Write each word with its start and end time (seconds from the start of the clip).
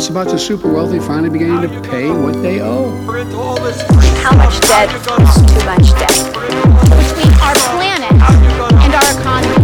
It's 0.00 0.08
about 0.08 0.28
the 0.30 0.38
super 0.38 0.72
wealthy 0.72 0.98
finally 0.98 1.28
beginning 1.28 1.60
to 1.60 1.90
pay 1.90 2.08
what 2.10 2.32
they 2.42 2.62
owe. 2.62 2.88
How 4.24 4.34
much 4.34 4.60
debt 4.60 4.88
is 4.96 5.04
too 5.06 5.64
much 5.70 5.88
debt? 6.00 6.18
Between 7.00 7.32
our 7.46 7.54
planet 7.74 8.12
and 8.84 8.94
our 8.98 9.10
economy. 9.20 9.58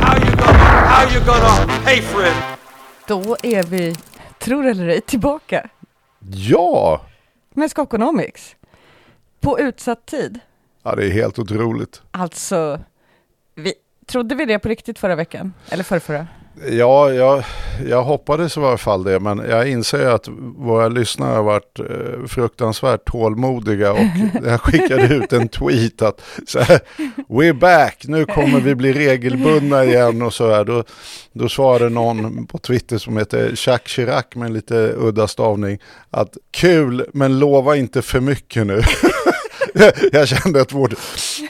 How 0.00 0.14
you 0.16 0.36
gonna, 0.36 0.58
how 0.92 1.04
you 1.14 1.20
gonna 1.20 1.84
pay 1.84 2.00
for 2.00 2.24
it? 2.24 2.34
Då 3.06 3.36
är 3.42 3.62
vi, 3.62 3.94
tror 4.38 4.66
eller 4.66 4.88
ej, 4.88 5.00
tillbaka 5.00 5.68
Ja! 6.20 7.00
med 7.54 7.70
Skokonomics. 7.70 8.56
På 9.40 9.60
utsatt 9.60 10.06
tid. 10.06 10.40
Ja, 10.82 10.94
det 10.94 11.06
är 11.06 11.10
helt 11.10 11.38
otroligt. 11.38 12.02
Alltså, 12.10 12.80
vi, 13.54 13.74
trodde 14.06 14.34
vi 14.34 14.44
det 14.44 14.58
på 14.58 14.68
riktigt 14.68 14.98
förra 14.98 15.16
veckan? 15.16 15.54
Eller 15.70 15.84
förrförra? 15.84 16.26
Ja, 16.66 17.12
jag, 17.12 17.44
jag 17.86 18.02
hoppades 18.02 18.56
i 18.56 18.60
varje 18.60 18.78
fall 18.78 19.04
det, 19.04 19.20
men 19.20 19.38
jag 19.38 19.68
inser 19.68 20.06
att 20.06 20.28
våra 20.56 20.88
lyssnare 20.88 21.34
har 21.34 21.42
varit 21.42 21.78
eh, 21.78 22.26
fruktansvärt 22.26 23.04
tålmodiga 23.04 23.92
och 23.92 23.98
jag 24.44 24.60
skickade 24.60 25.14
ut 25.14 25.32
en 25.32 25.48
tweet 25.48 26.02
att 26.02 26.20
så 26.46 26.60
här, 26.60 26.80
we're 27.28 27.52
back, 27.58 28.04
nu 28.04 28.26
kommer 28.26 28.60
vi 28.60 28.74
bli 28.74 28.92
regelbundna 28.92 29.84
igen 29.84 30.22
och 30.22 30.34
så 30.34 30.50
här. 30.50 30.64
Då, 30.64 30.84
då 31.32 31.48
svarade 31.48 31.88
någon 31.88 32.46
på 32.46 32.58
Twitter 32.58 32.98
som 32.98 33.16
heter 33.16 33.54
Jacques 33.66 33.92
Chirac 33.92 34.24
med 34.34 34.46
en 34.46 34.52
lite 34.52 34.94
udda 34.96 35.28
stavning 35.28 35.78
att 36.10 36.36
kul, 36.50 37.06
men 37.12 37.38
lova 37.38 37.76
inte 37.76 38.02
för 38.02 38.20
mycket 38.20 38.66
nu. 38.66 38.82
jag 40.12 40.28
kände 40.28 40.60
att 40.60 40.72
vårt, 40.72 40.94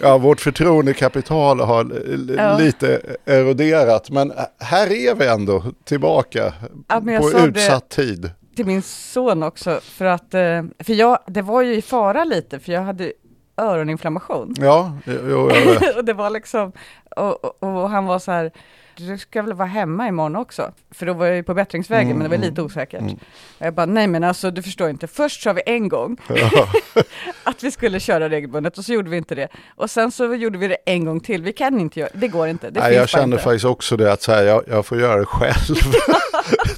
ja, 0.00 0.18
vårt 0.18 0.40
förtroendekapital 0.40 1.60
har 1.60 1.92
Ja. 2.36 2.58
lite 2.58 3.00
eroderat. 3.24 4.10
Men 4.10 4.32
här 4.58 4.92
är 4.92 5.14
vi 5.14 5.27
ändå 5.27 5.62
tillbaka 5.84 6.52
Ja, 6.88 7.00
på 7.00 7.30
utsatt 7.46 7.88
tid. 7.88 8.30
Till 8.56 8.66
min 8.66 8.83
son 8.83 9.42
också, 9.42 9.80
för 9.83 10.05
att, 10.05 10.34
eh, 10.34 10.62
för 10.84 10.92
jag, 10.92 11.19
det 11.27 11.42
var 11.42 11.62
ju 11.62 11.74
i 11.74 11.83
fara 11.83 12.24
lite, 12.24 12.58
för 12.58 12.72
jag 12.72 12.83
hade 12.83 13.12
öroninflammation. 13.56 14.55
Ja, 14.58 14.92
jo, 15.06 15.50
jag 15.50 15.64
vet. 15.80 15.96
och 15.96 16.05
det 16.05 16.12
var 16.12 16.30
liksom, 16.30 16.72
och, 17.16 17.44
och, 17.44 17.62
och 17.83 17.91
han 17.91 18.05
var 18.06 18.19
så 18.19 18.33
här, 18.33 18.50
du 18.98 19.18
ska 19.18 19.42
väl 19.42 19.52
vara 19.52 19.68
hemma 19.68 20.08
imorgon 20.08 20.36
också? 20.36 20.72
För 20.91 21.06
då 21.06 21.12
var 21.12 21.27
jag 21.27 21.36
ju 21.36 21.42
på 21.42 21.54
bättringsvägen, 21.54 22.06
Mm, 22.06 22.18
men 22.18 22.24
det 22.24 22.28
var 22.28 22.36
mm, 22.36 22.48
lite 22.50 22.62
osäkert. 22.62 23.00
mm. 23.00 23.14
Och 23.58 23.66
jag 23.66 23.74
bara, 23.74 23.86
nej 23.86 24.06
men 24.06 24.24
alltså 24.24 24.50
du 24.50 24.62
förstår 24.62 24.90
inte, 24.90 25.06
först 25.06 25.42
sa 25.42 25.52
vi 25.52 25.62
en 25.66 25.88
gång 25.88 26.16
Ja. 26.28 26.68
att 27.44 27.62
vi 27.62 27.70
skulle 27.70 28.00
köra 28.00 28.28
regelbundet 28.28 28.78
och 28.78 28.84
så 28.84 28.92
gjorde 28.92 29.10
vi 29.10 29.16
inte 29.16 29.34
det. 29.34 29.48
Och 29.77 29.90
sen 29.90 30.10
så 30.12 30.34
gjorde 30.34 30.58
vi 30.58 30.68
det 30.68 30.77
en 30.86 31.05
gång 31.05 31.20
till, 31.20 31.42
vi 31.42 31.52
kan 31.52 31.80
inte 31.80 32.00
göra 32.00 32.10
det, 32.14 32.28
går 32.28 32.48
inte. 32.48 32.70
Det 32.70 32.80
Nej, 32.80 32.94
jag 32.94 33.08
kände 33.08 33.34
inte. 33.34 33.44
faktiskt 33.44 33.64
också 33.64 33.96
det 33.96 34.12
att 34.12 34.22
så 34.22 34.32
här, 34.32 34.42
jag, 34.42 34.62
jag 34.68 34.86
får 34.86 35.00
göra 35.00 35.18
det 35.18 35.27
själv. 35.27 35.55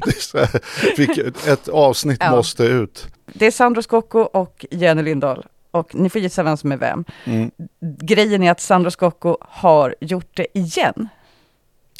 det 0.04 0.38
här, 0.40 1.52
ett 1.52 1.68
avsnitt 1.68 2.18
Ja. 2.20 2.30
måste 2.30 2.64
ut. 2.64 3.06
Det 3.26 3.46
är 3.46 3.50
Sandro 3.50 3.82
Scocco 3.82 4.18
och 4.18 4.66
Jenny 4.70 5.02
Lindahl. 5.02 5.46
Och 5.70 5.94
ni 5.94 6.10
får 6.10 6.20
gissa 6.20 6.42
vem 6.42 6.56
som 6.56 6.72
är 6.72 6.76
vem. 6.76 7.04
Mm. 7.24 7.50
Grejen 8.00 8.42
är 8.42 8.50
att 8.50 8.60
Sandro 8.60 8.90
Scocco 8.90 9.36
har 9.40 9.94
gjort 10.00 10.36
det 10.36 10.58
igen. 10.58 11.08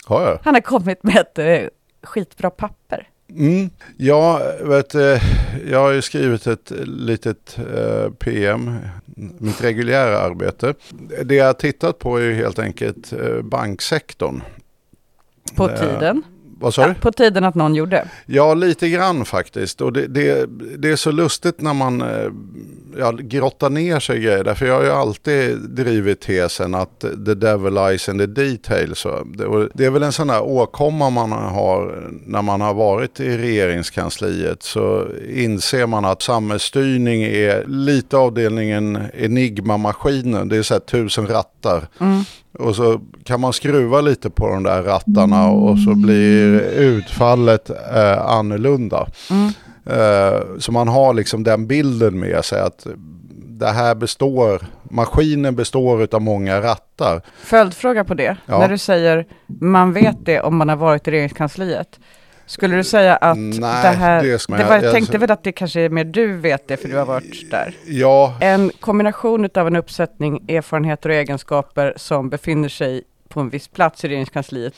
Har 0.07 0.23
jag? 0.23 0.39
Han 0.43 0.55
har 0.55 0.61
kommit 0.61 1.03
med 1.03 1.17
ett 1.17 1.39
eh, 1.39 1.69
skitbra 2.03 2.51
papper. 2.51 3.09
Mm. 3.37 3.71
Ja, 3.97 4.41
vet, 4.61 4.95
eh, 4.95 5.23
jag 5.67 5.79
har 5.79 5.91
ju 5.91 6.03
skrivit 6.03 6.47
ett 6.47 6.73
litet 6.85 7.59
eh, 7.77 8.11
PM, 8.11 8.77
mitt 9.39 9.65
reguljära 9.65 10.19
arbete. 10.19 10.75
Det 11.25 11.35
jag 11.35 11.47
har 11.47 11.53
tittat 11.53 11.99
på 11.99 12.17
är 12.17 12.23
ju 12.23 12.35
helt 12.35 12.59
enkelt 12.59 13.13
eh, 13.13 13.43
banksektorn. 13.43 14.43
På 15.57 15.69
tiden. 15.69 16.23
Vad 16.61 16.75
sa 16.75 16.89
du? 16.89 16.95
På 16.95 17.13
tiden 17.13 17.45
att 17.45 17.55
någon 17.55 17.75
gjorde. 17.75 18.09
Ja, 18.27 18.55
lite 18.55 18.89
grann 18.89 19.25
faktiskt. 19.25 19.81
Och 19.81 19.93
det, 19.93 20.07
det, 20.07 20.47
det 20.79 20.91
är 20.91 20.97
så 20.97 21.11
lustigt 21.11 21.61
när 21.61 21.75
man 21.75 22.03
eh, 22.03 22.31
ja, 22.99 23.11
grottar 23.11 23.71
ner 23.71 24.01
sig 24.01 24.19
i 24.19 24.21
grejer. 24.21 24.45
Därför 24.45 24.67
jag 24.67 24.75
har 24.75 24.83
ju 24.83 24.91
alltid 24.91 25.59
drivit 25.59 26.21
tesen 26.21 26.75
att 26.75 27.01
the 27.01 27.35
devil 27.35 27.75
lies 27.75 28.09
in 28.09 28.19
the 28.19 28.27
details. 28.27 29.05
Och 29.05 29.27
det, 29.75 29.85
är 29.85 29.91
väl 29.91 30.03
en 30.03 30.13
sån 30.13 30.31
här 30.31 30.43
åkomma 30.43 31.11
man 31.11 31.33
har 31.33 32.11
när 32.27 32.43
man 32.43 32.61
har 32.61 32.75
varit 32.75 33.21
i 33.21 33.39
regeringskansliet. 33.39 34.63
Så 34.63 35.07
inser 35.35 35.87
man 35.87 36.05
att 36.05 36.23
samhällsstyrning 36.23 37.23
är 37.23 37.65
lite 37.67 38.17
avdelningen 38.17 38.99
enigma-maskinen. 39.15 40.49
Det 40.49 40.57
är 40.57 40.63
så 40.63 40.75
här 40.75 40.81
tusen 40.81 41.27
rattar. 41.27 41.89
Mm. 42.01 42.25
Och 42.61 42.77
så 42.77 43.01
kan 43.25 43.41
man 43.41 43.53
skruva 43.53 44.01
lite 44.01 44.31
på 44.31 44.49
de 44.49 44.63
där 44.63 44.83
rattarna 44.83 45.49
och 45.49 45.79
så 45.79 45.95
blir 45.95 46.61
utfallet 46.61 47.71
eh, 47.71 48.27
annorlunda. 48.27 49.07
Mm. 49.31 49.53
Eh, 49.87 50.41
så 50.59 50.73
man 50.73 50.89
har 50.89 51.15
liksom 51.15 51.43
den 51.43 51.67
bilden 51.67 52.21
med 52.21 52.45
sig 52.45 52.61
att 52.61 52.87
det 53.61 53.71
här 53.71 53.95
består, 53.95 54.63
maskinen 54.83 55.57
består 55.57 56.09
av 56.15 56.23
många 56.23 56.61
rattar. 56.61 57.23
Följdfråga 57.43 58.05
på 58.05 58.15
det. 58.15 58.37
Ja. 58.47 58.59
När 58.59 58.69
du 58.69 58.79
säger 58.79 59.27
man 59.47 59.93
vet 59.93 60.17
det 60.25 60.41
om 60.41 60.57
man 60.57 60.69
har 60.69 60.77
varit 60.77 61.09
i 61.09 61.11
regeringskansliet. 61.11 62.01
Skulle 62.51 62.77
du 62.77 62.85
säga 62.85 63.17
att 63.17 63.39
Nej, 63.39 63.61
det 63.61 63.67
här... 63.89 64.23
det 64.23 64.29
Det 64.47 64.65
var, 64.65 64.75
jag 64.75 64.85
jag- 64.85 64.93
tänkte 64.93 65.19
väl 65.19 65.31
att 65.31 65.45
det 65.45 65.53
kanske 65.53 65.81
är 65.81 65.89
mer 65.89 66.05
du 66.05 66.37
vet 66.37 66.69
det 66.69 66.77
för 66.77 66.89
du 66.89 66.97
har 66.97 67.05
varit 67.07 67.51
där. 67.51 67.75
Ja, 67.87 68.35
En 68.41 68.71
kombination 68.81 69.49
av 69.55 69.67
en 69.67 69.77
uppsättning 69.77 70.45
erfarenheter 70.49 71.09
och 71.09 71.15
egenskaper 71.15 71.93
som 71.97 72.29
befinner 72.31 72.69
sig 72.69 73.03
på 73.29 73.41
en 73.41 73.49
viss 73.51 73.69
plats 73.69 74.05
i 74.05 74.09
regeringskansliet 74.09 74.75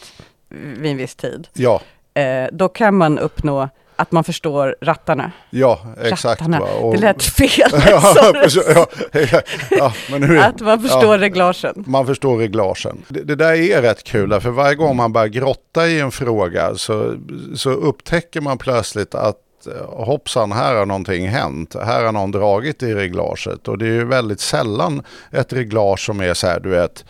vid 0.49 0.91
en 0.91 0.97
viss 0.97 1.15
tid. 1.15 1.49
ja, 1.53 1.81
Eh, 2.15 2.47
då 2.53 2.69
kan 2.69 2.95
man 2.97 3.19
uppnå 3.19 3.69
att 4.03 4.13
man 4.13 4.25
förstår 4.25 4.77
rattarna. 4.81 5.33
ja, 5.51 5.81
exakt. 6.03 6.25
rattarna. 6.41 6.61
Och- 6.61 6.95
Det 6.95 7.01
lät 7.01 7.23
fel. 7.23 7.71
ja, 7.73 8.01
Sorry. 8.01 8.67
ja, 8.75 8.87
ja, 9.13 9.43
ja, 9.71 9.93
är, 10.17 10.39
att 10.39 10.61
man 10.61 10.81
förstår 10.83 11.19
reglagen. 11.19 11.85
Man 11.87 12.07
förstår 12.07 12.39
reglagen. 12.39 13.03
Det, 13.09 13.21
det 13.23 13.35
där 13.37 13.53
är 13.53 13.83
rätt 13.83 14.05
kul, 14.05 14.41
för 14.41 14.51
varje 14.51 14.75
gång 14.75 14.97
man 14.97 15.13
börjar 15.13 15.29
grotta 15.29 15.89
i 15.89 16.01
en 16.01 16.11
fråga 16.11 16.75
så, 16.75 17.15
så 17.57 17.71
upptäcker 17.71 18.41
man 18.41 18.59
plötsligt 18.59 19.15
att 19.15 19.37
eh, 19.67 20.05
hoppsan, 20.05 20.53
här 20.53 20.75
har 20.75 20.87
någonting 20.87 21.29
hänt. 21.29 21.77
Här 21.85 22.05
har 22.05 22.13
någon 22.13 22.31
dragit 22.31 22.83
i 22.83 22.95
reglaget. 22.95 23.69
Och 23.69 23.79
det 23.79 23.87
är 23.87 23.93
ju 23.93 24.05
väldigt 24.05 24.41
sällan 24.41 25.03
ett 25.31 25.53
reglage 25.53 26.01
som 26.01 26.21
är 26.21 26.35
så 26.35 26.47
här, 26.47 26.61
du 26.61 26.69
vet, 26.69 27.05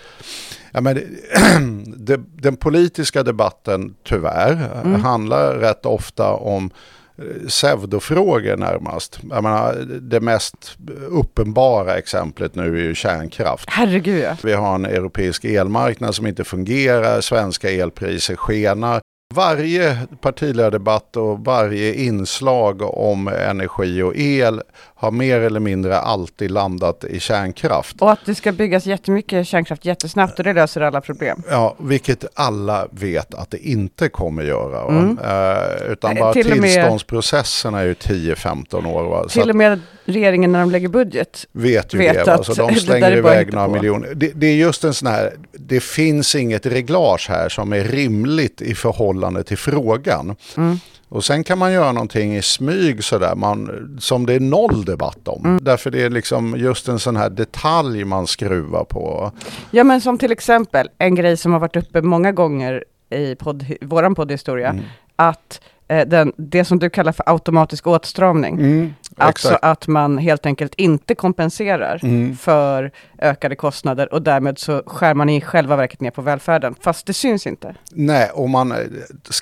Ja, 0.73 0.81
men 0.81 0.95
det, 1.97 2.21
den 2.43 2.57
politiska 2.57 3.23
debatten, 3.23 3.95
tyvärr, 4.05 4.71
Mm. 4.85 5.01
handlar 5.01 5.55
rätt 5.55 5.87
ofta 5.87 6.31
om 6.33 6.71
eh, 7.19 7.47
pseudofrågor 7.49 8.57
närmast. 8.57 9.19
Jag 9.31 9.43
menar, 9.43 9.75
det 10.01 10.21
mest 10.21 10.79
uppenbara 11.09 11.97
exemplet 11.99 12.55
nu 12.55 12.79
är 12.79 12.83
ju 12.83 12.95
kärnkraft. 12.95 13.65
Herregud. 13.71 14.27
Vi 14.43 14.53
har 14.53 14.75
en 14.75 14.85
europeisk 14.85 15.45
elmarknad 15.45 16.15
som 16.15 16.27
inte 16.27 16.45
fungerar, 16.45 17.21
svenska 17.21 17.71
elpriser 17.71 18.37
skenar. 18.37 19.02
Varje 19.35 19.99
partiledardebatt 20.21 21.17
och 21.17 21.39
varje 21.45 21.95
inslag 21.95 22.83
om 22.83 23.29
energi 23.29 24.03
och 24.03 24.17
el 24.17 24.63
har 24.95 25.11
mer 25.11 25.41
eller 25.41 25.61
mindre 25.61 25.99
alltid 25.99 26.51
landat 26.51 27.05
i 27.05 27.21
kärnkraft. 27.21 28.03
Och 28.03 28.13
att 28.13 28.27
det 28.27 28.35
ska 28.35 28.53
byggas 28.53 28.87
jättemycket 28.87 29.47
kärnkraft 29.47 29.85
jättesnabbt 29.85 30.39
och 30.39 30.45
det 30.45 30.53
löser 30.53 30.81
alla 30.81 31.01
problem. 31.01 31.43
Ja, 31.51 31.77
vilket 31.79 32.25
alla 32.35 32.87
vet 32.91 33.35
att 33.35 33.51
det 33.51 33.59
inte 33.59 34.09
kommer 34.09 34.43
göra. 34.43 34.89
Mm. 34.89 35.19
Eh, 35.19 35.93
utan 35.93 36.17
Eh, 36.17 36.21
bara 36.21 36.33
tillståndsprocesserna 36.33 37.81
är 37.81 37.85
ju 37.85 37.95
10-15 37.95 38.87
år. 38.87 39.03
Va? 39.03 39.29
Till 39.29 39.51
och 39.51 39.57
med 39.57 39.81
regeringen 40.05 40.53
när 40.53 40.61
de 40.61 40.71
lägger 40.71 40.89
budget. 40.89 41.47
vet 41.53 41.95
ju 41.95 41.99
vet 41.99 42.15
det. 42.15 42.25
Va? 42.25 42.35
att 42.35 42.47
Så 42.47 42.55
de 42.55 42.75
slänger 42.81 43.17
iväg 43.17 43.53
några 43.53 43.69
miljoner. 43.69 44.15
Det, 44.15 44.33
det 44.35 44.47
är 44.47 44.55
just 44.55 44.85
en 44.85 44.95
sån 44.95 45.09
här, 45.09 45.33
det 45.53 45.81
finns 45.81 46.35
inget 46.35 46.67
reglage 46.67 47.27
här 47.29 47.49
som 47.49 47.73
är 47.73 47.85
rimligt 47.85 48.63
i 48.63 48.75
förhållande 48.75 49.45
till 49.45 49.59
frågan. 49.59 50.37
Mm. 50.57 50.79
Och 51.09 51.25
sen 51.25 51.45
kan 51.45 51.59
man 51.59 51.73
göra 51.73 51.93
någonting 51.93 52.37
i 52.37 52.43
smyg 52.43 53.05
sådär, 53.05 53.35
man, 53.35 53.97
som 54.01 54.27
det 54.27 54.35
är 54.35 54.41
noll 54.41 54.85
debatt 54.85 55.29
om. 55.29 55.45
Mm. 55.45 55.65
Därför 55.65 55.91
det 55.91 56.03
är 56.03 56.11
liksom 56.11 56.55
just 56.59 56.89
en 56.89 56.99
sån 56.99 57.17
här 57.17 57.31
detalj 57.31 58.05
man 58.05 58.27
skruvar 58.27 58.85
på. 58.85 59.33
Ja 59.71 59.85
men 59.85 60.01
som 60.01 60.19
till 60.19 60.33
exempel 60.33 60.89
en 60.99 61.15
grej 61.15 61.37
som 61.37 61.53
har 61.53 61.61
varit 61.61 61.77
uppe 61.77 62.03
många 62.03 62.33
gånger 62.33 62.85
i 63.11 63.35
podd, 63.35 63.67
våran 63.81 64.15
poddhistoria. 64.15 64.69
Mm. 64.69 64.85
Att 65.17 65.61
den, 66.07 66.33
det 66.37 66.65
som 66.65 66.79
du 66.79 66.91
kallar 66.91 67.13
för 67.13 67.25
automatisk 67.31 67.87
åtstramning. 67.87 68.55
Mm, 68.55 68.95
Alltså 69.17 69.49
exakt. 69.49 69.65
att 69.65 69.87
man 69.87 70.19
helt 70.19 70.47
enkelt 70.47 70.75
inte 70.75 71.15
kompenserar 71.15 72.01
Mm. 72.03 72.37
för 72.37 72.91
ökade 73.19 73.57
kostnader 73.57 74.15
och 74.15 74.23
därmed 74.23 74.59
så 74.59 74.83
skär 74.87 75.15
man 75.15 75.29
i 75.29 75.41
själva 75.41 75.77
verket 75.77 76.01
ner 76.01 76.11
på 76.11 76.23
välfärden. 76.23 76.75
Fast 76.81 77.07
det 77.07 77.13
syns 77.13 77.47
inte. 77.47 77.75
Nej, 77.93 78.31
och 78.35 78.51
man 78.51 78.73
eh, 78.73 78.79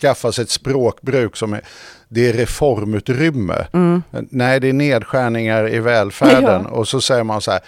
skaffar 0.01 0.31
sig 0.31 0.43
ett 0.43 0.51
språkbruk 0.51 1.37
som 1.37 1.53
är, 1.53 1.61
det 2.09 2.29
är 2.29 2.33
reformutrymme. 2.33 3.67
Mm. 3.73 4.03
Nej, 4.11 4.61
det 4.61 4.69
är 4.69 4.73
nedskärningar 4.73 5.69
i 5.75 5.79
välfärden. 5.81 6.63
Ja. 6.71 6.77
Och 6.77 6.89
så 6.89 7.01
säger 7.01 7.25
man 7.25 7.41
så 7.41 7.51
här, 7.51 7.61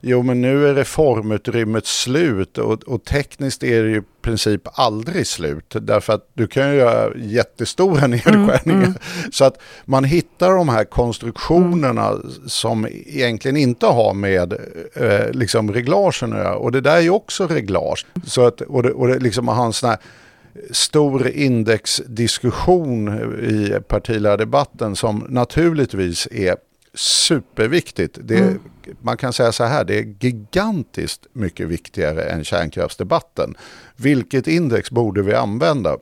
jo 0.00 0.22
men 0.22 0.40
nu 0.40 0.68
är 0.68 0.74
reformutrymmet 0.74 1.86
slut 1.86 2.58
och, 2.58 2.82
och 2.82 3.04
tekniskt 3.04 3.62
är 3.62 3.82
det 3.82 3.90
ju 3.90 3.98
i 3.98 4.22
princip 4.22 4.62
aldrig 4.72 5.26
slut. 5.26 5.76
Därför 5.80 6.12
att 6.12 6.30
du 6.34 6.46
kan 6.46 6.70
ju 6.70 6.76
göra 6.76 7.16
jättestora 7.16 8.06
nedskärningar. 8.06 8.94
Så 9.32 9.44
att 9.44 9.58
man 9.84 10.04
hittar 10.04 10.50
de 10.50 10.68
här 10.68 10.84
konstruktionerna 10.84 12.14
som 12.46 12.86
egentligen 13.06 13.56
inte 13.56 13.86
har 13.86 14.14
med 14.14 14.52
eh, 14.94 15.30
liksom 15.32 15.72
reglagen 15.72 16.32
att 16.32 16.38
göra. 16.38 16.56
Och 16.56 16.72
det 16.72 16.80
där 16.80 16.96
är 16.96 17.00
ju 17.00 17.10
också 17.10 17.46
reglage. 17.46 18.06
Så 18.24 18.46
att, 18.46 18.60
och 18.60 18.82
det, 18.82 18.90
och 18.90 19.08
det 19.08 19.18
liksom 19.18 19.48
har 19.48 19.64
en 19.64 19.72
sån 19.72 19.90
här 19.90 19.98
stor 20.70 21.28
indexdiskussion 21.28 23.08
i 23.42 23.80
partiledardebatten 23.88 24.96
som 24.96 25.26
naturligtvis 25.28 26.28
är 26.30 26.56
superviktigt. 26.94 28.18
Det, 28.22 28.56
Man 29.00 29.16
kan 29.16 29.32
säga 29.32 29.52
så 29.52 29.64
här, 29.64 29.84
det 29.84 29.98
är 29.98 30.14
gigantiskt 30.20 31.26
mycket 31.32 31.68
viktigare 31.68 32.22
än 32.24 32.44
kärnkraftsdebatten. 32.44 33.54
Vilket 33.96 34.46
index 34.48 34.90
borde 34.90 35.22
vi 35.22 35.34
använda? 35.34 35.96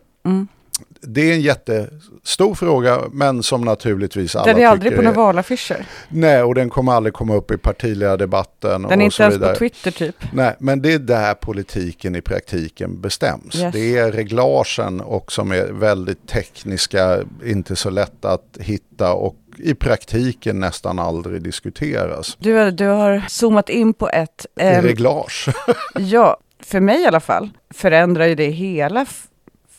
Det 1.00 1.30
är 1.30 1.34
en 1.34 1.40
jättestor 1.40 2.54
fråga, 2.54 3.00
men 3.12 3.42
som 3.42 3.60
naturligtvis 3.60 4.36
alla 4.36 4.52
Den 4.52 4.62
är 4.62 4.66
aldrig 4.66 4.90
tycker 4.92 4.96
på 4.96 5.02
är- 5.02 5.04
några 5.14 5.16
valaffischer. 5.26 5.86
Nej, 6.08 6.42
och 6.42 6.54
den 6.54 6.70
kommer 6.70 6.92
aldrig 6.92 7.12
komma 7.14 7.34
upp 7.34 7.50
i 7.50 7.56
partiledardebatten. 7.58 8.82
Den 8.82 9.00
är 9.00 9.04
inte 9.04 9.22
ens 9.22 9.38
på 9.38 9.54
Twitter 9.54 9.90
typ. 9.90 10.16
Nej, 10.32 10.56
men 10.58 10.82
det 10.82 10.92
är 10.92 10.98
där 10.98 11.34
politiken 11.34 12.16
i 12.16 12.20
praktiken 12.20 13.00
bestäms. 13.00 13.56
Yes. 13.56 13.72
Det 13.72 13.96
är 13.98 14.12
reglagen 14.12 15.00
och 15.00 15.32
som 15.32 15.52
är 15.52 15.66
väldigt 15.72 16.28
tekniska, 16.28 17.18
inte 17.44 17.76
så 17.76 17.90
lätta 17.90 18.30
att 18.30 18.58
hitta 18.60 19.12
och 19.12 19.36
i 19.60 19.74
praktiken 19.74 20.60
nästan 20.60 20.98
aldrig 20.98 21.42
diskuteras. 21.42 22.36
Du, 22.40 22.70
du 22.70 22.86
har 22.86 23.24
zoomat 23.28 23.68
in 23.68 23.92
på 23.94 24.08
ett... 24.08 24.46
ehm, 24.56 24.82
Reglage. 24.84 25.48
Ja, 25.98 26.36
för 26.60 26.80
mig 26.80 27.02
i 27.02 27.06
alla 27.06 27.20
fall 27.20 27.50
förändrar 27.74 28.26
ju 28.26 28.34
det 28.34 28.50
hela 28.50 29.06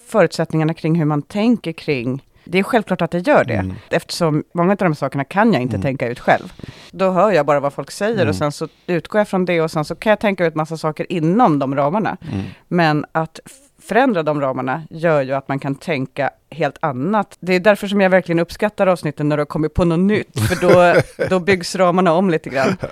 förutsättningarna 0.07 0.73
kring 0.73 0.95
hur 0.95 1.05
man 1.05 1.21
tänker 1.21 1.71
kring 1.71 2.25
det 2.43 2.59
är 2.59 2.63
självklart 2.63 3.01
att 3.01 3.11
det 3.11 3.27
gör 3.27 3.43
det, 3.43 3.53
Mm. 3.53 3.75
eftersom 3.89 4.43
många 4.53 4.71
av 4.71 4.77
de 4.77 4.95
sakerna 4.95 5.23
kan 5.23 5.53
jag 5.53 5.61
inte 5.61 5.79
tänka 5.79 6.07
ut 6.07 6.19
själv. 6.19 6.53
Då 6.91 7.11
hör 7.11 7.31
jag 7.31 7.45
bara 7.45 7.59
vad 7.59 7.73
folk 7.73 7.91
säger 7.91 8.15
Mm. 8.15 8.29
och 8.29 8.35
sen 8.35 8.51
så 8.51 8.67
utgår 8.87 9.19
jag 9.19 9.27
från 9.27 9.45
det 9.45 9.61
och 9.61 9.71
sen 9.71 9.85
så 9.85 9.95
kan 9.95 10.09
jag 10.09 10.19
tänka 10.19 10.45
ut 10.45 10.55
massa 10.55 10.77
saker 10.77 11.11
inom 11.11 11.59
de 11.59 11.75
ramarna. 11.75 12.17
Mm. 12.31 12.45
Men 12.67 13.05
att 13.11 13.39
förändra 13.89 14.23
de 14.23 14.41
ramarna 14.41 14.83
gör 14.89 15.21
ju 15.21 15.33
att 15.33 15.47
man 15.47 15.59
kan 15.59 15.75
tänka 15.75 16.29
helt 16.49 16.77
annat. 16.79 17.37
Det 17.39 17.55
är 17.55 17.59
därför 17.59 17.87
som 17.87 18.01
jag 18.01 18.09
verkligen 18.09 18.39
uppskattar 18.39 18.87
avsnitten 18.87 19.29
när 19.29 19.37
du 19.37 19.41
har 19.41 19.45
kommit 19.45 19.73
på 19.73 19.85
något 19.85 19.99
nytt, 19.99 20.39
för 20.39 20.55
då, 20.67 21.01
då 21.29 21.39
byggs 21.39 21.75
ramarna 21.75 22.13
om 22.13 22.29
lite 22.29 22.49
grann. 22.49 22.77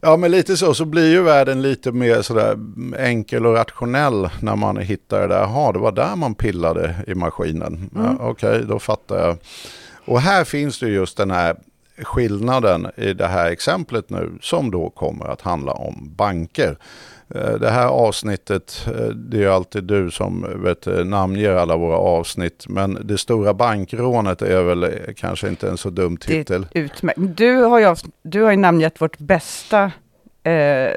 Ja, 0.00 0.16
men 0.16 0.30
lite 0.30 0.56
så, 0.56 0.74
så 0.74 0.84
blir 0.84 1.10
ju 1.10 1.22
världen 1.22 1.62
lite 1.62 1.92
mer 1.92 2.22
sådär 2.22 2.58
enkel 2.98 3.46
och 3.46 3.54
rationell 3.54 4.28
när 4.40 4.56
man 4.56 4.76
hittar 4.76 5.20
det 5.20 5.26
där. 5.26 5.40
Jaha, 5.40 5.72
det 5.72 5.78
var 5.78 5.92
där 5.92 6.16
man 6.16 6.34
pillade 6.34 6.94
i 7.06 7.14
maskinen. 7.14 7.90
Ja, 7.94 8.16
Okej, 8.20 8.64
då 8.68 8.78
fattar 8.78 9.26
jag. 9.26 9.36
Och 10.04 10.20
här 10.20 10.44
finns 10.44 10.78
det 10.78 10.88
just 10.88 11.16
den 11.16 11.30
här 11.30 11.56
skillnaden 12.02 12.86
i 12.96 13.12
det 13.12 13.26
här 13.26 13.50
exemplet 13.50 14.10
nu 14.10 14.38
som 14.40 14.70
då 14.70 14.90
kommer 14.90 15.26
att 15.26 15.40
handla 15.40 15.72
om 15.72 16.14
banker. 16.16 16.78
Eh, 17.34 17.52
Det 17.52 17.70
här 17.70 17.86
avsnittet, 17.86 18.86
eh, 18.86 19.06
det 19.08 19.44
är 19.44 19.48
alltid 19.48 19.84
du 19.84 20.10
som 20.10 20.46
vet, 20.62 20.86
eh, 20.86 21.04
namnger 21.04 21.50
alla 21.50 21.76
våra 21.76 21.96
avsnitt. 21.96 22.64
Men 22.68 22.98
det 23.04 23.18
stora 23.18 23.54
bankrånet 23.54 24.42
är 24.42 24.62
väl 24.62 24.86
kanske 25.16 25.48
inte 25.48 25.68
en 25.68 25.76
så 25.78 25.90
dum 25.90 26.18
Det 26.26 26.32
är 26.32 26.38
titel. 26.38 26.66
utmärkt. 26.72 27.18
Du 27.36 27.56
har 27.56 27.78
ju, 27.78 27.96
du 28.22 28.42
har 28.42 28.50
ju 28.50 28.56
namngett 28.56 29.00
vårt 29.00 29.18
bästa 29.18 29.92
eh, 30.42 30.92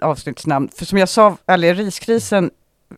avsnittsnamn. 0.00 0.68
För 0.74 0.84
som 0.84 0.98
jag 0.98 1.08
sa, 1.08 1.36
eller 1.46 1.74
riskrisen 1.74 2.50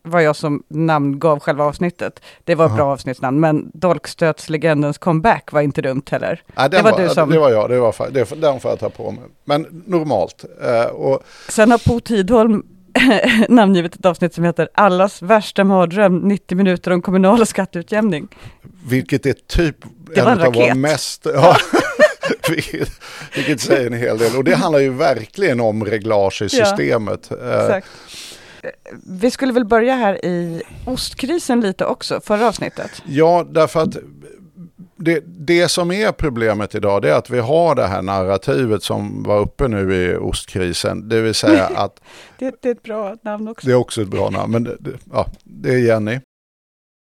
var 0.05 0.21
jag 0.21 0.37
som 0.37 0.63
namngav 0.69 1.39
själva 1.41 1.65
avsnittet. 1.65 2.21
Det 2.45 2.55
var 2.55 2.67
ett 2.67 2.75
bra 2.77 2.85
avsnittsnamn, 2.93 3.41
men 3.41 3.71
Dolkstötslegendens 3.75 4.99
comeback 4.99 5.53
var 5.53 5.61
inte 5.61 5.83
dumt 5.83 6.03
heller. 6.11 6.43
Ja, 6.57 6.63
det 6.69 6.77
den 6.77 6.85
var 6.85 6.99
du 6.99 7.09
som- 7.09 7.31
Det 7.31 7.39
var 7.39 7.51
jag, 7.51 7.71
det 7.71 7.79
var, 7.81 7.95
det, 8.11 8.41
den 8.41 8.61
får 8.61 8.71
jag 8.71 8.81
ta 8.81 8.91
på 8.91 9.11
mig. 9.11 9.25
Men 9.45 9.83
normalt. 9.87 10.45
Eh, 10.63 10.85
och 10.87 11.23
Sen 11.49 11.71
har 11.71 11.79
Po 11.79 12.01
Tidholm 12.01 12.63
namngivit 13.49 13.95
ett 13.95 14.07
avsnitt 14.07 14.35
som 14.35 14.45
heter 14.45 14.69
Allas 14.75 15.23
värsta 15.23 15.65
mardröm, 15.65 16.19
90 16.19 16.57
minuter 16.57 16.91
om 16.91 17.03
kommunal 17.03 17.41
och 17.41 17.49
skatteutjämning. 17.49 18.29
vilket 18.89 19.27
är 19.27 19.33
typ 19.49 19.77
Det 20.15 20.23
var 20.23 20.33
en 20.33 20.41
av 20.41 20.53
våra 20.55 20.75
mest... 20.75 21.27
Ja, 21.35 21.57
vilket, 22.51 22.89
vilket 23.37 23.61
säger 23.61 23.87
en 23.87 23.93
hel 23.99 24.19
del. 24.19 24.37
Och 24.37 24.45
det 24.45 24.55
handlar 24.55 24.79
ju 24.81 24.91
verkligen 24.91 25.61
om 25.61 25.85
reglage 25.85 26.43
i 26.43 26.49
Ja, 26.53 26.65
systemet. 26.65 27.31
Eh, 27.31 27.61
Exakt. 27.65 27.87
Eh, 28.65 28.71
Vi 29.07 29.31
skulle 29.31 29.53
väl 29.53 29.65
börja 29.65 29.95
här 29.95 30.25
i 30.25 30.63
ostkrisen 30.87 31.61
lite 31.61 31.85
också, 31.85 32.21
förra 32.21 32.49
avsnittet. 32.49 33.03
Ja, 33.07 33.47
därför 33.51 33.81
att 33.81 33.97
det, 34.97 35.23
det 35.27 35.69
som 35.69 35.91
är 35.93 36.13
problemet 36.13 36.75
idag 36.75 37.03
det 37.03 37.11
är 37.11 37.15
att 37.15 37.31
vi 37.31 37.39
har 37.39 37.75
det 37.75 37.87
här 37.87 38.03
narrativet 38.03 38.83
som 38.83 39.23
var 39.23 39.41
uppe 39.41 39.69
nu 39.69 39.95
i 39.95 40.17
ostkrisen. 40.17 41.09
Det 41.09 41.21
vill 41.21 41.35
säga 41.35 41.67
att 41.75 42.01
Det, 42.39 42.55
det 42.61 42.69
är 42.69 42.73
ett 42.73 42.83
bra 42.83 43.17
namn 43.23 43.49
också. 43.49 43.67
Det 43.67 43.73
är 43.73 43.77
också 43.77 44.03
ett 44.03 44.09
bra 44.09 44.31
namn, 44.31 44.53
men 44.53 44.65
det, 44.65 44.77
ja, 45.13 45.27
det 45.45 45.75
är 45.75 45.79
Jenny. 45.79 46.21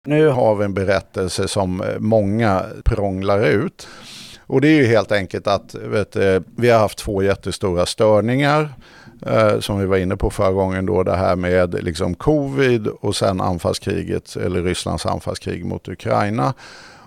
Nu 0.07 0.27
har 0.27 0.55
vi 0.55 0.65
en 0.65 0.73
berättelse 0.73 1.47
som 1.47 1.81
eh, 1.81 1.99
många 1.99 2.65
prånglar 2.85 3.45
ut. 3.45 3.87
Och 4.47 4.61
det 4.61 4.67
är 4.67 4.75
ju 4.75 4.85
helt 4.85 5.11
enkelt 5.11 5.47
att 5.47 5.75
vet, 5.75 6.11
du, 6.11 6.43
vi 6.57 6.69
har 6.69 6.79
haft 6.79 6.97
två 6.97 7.23
jättestora 7.23 7.85
störningar 7.85 8.69
eh, 9.25 9.59
som 9.59 9.79
vi 9.79 9.85
var 9.85 9.97
inne 9.97 10.17
på 10.17 10.29
förra 10.29 10.51
gången 10.51 10.85
då 10.85 11.03
det 11.03 11.15
här 11.15 11.35
med 11.35 11.83
liksom 11.83 12.15
covid 12.15 12.87
och 12.87 13.15
sen 13.15 13.41
anfallskriget 13.41 14.35
eller 14.35 14.63
Rysslands 14.63 15.05
anfallskrig 15.05 15.65
mot 15.65 15.87
Ukraina. 15.87 16.53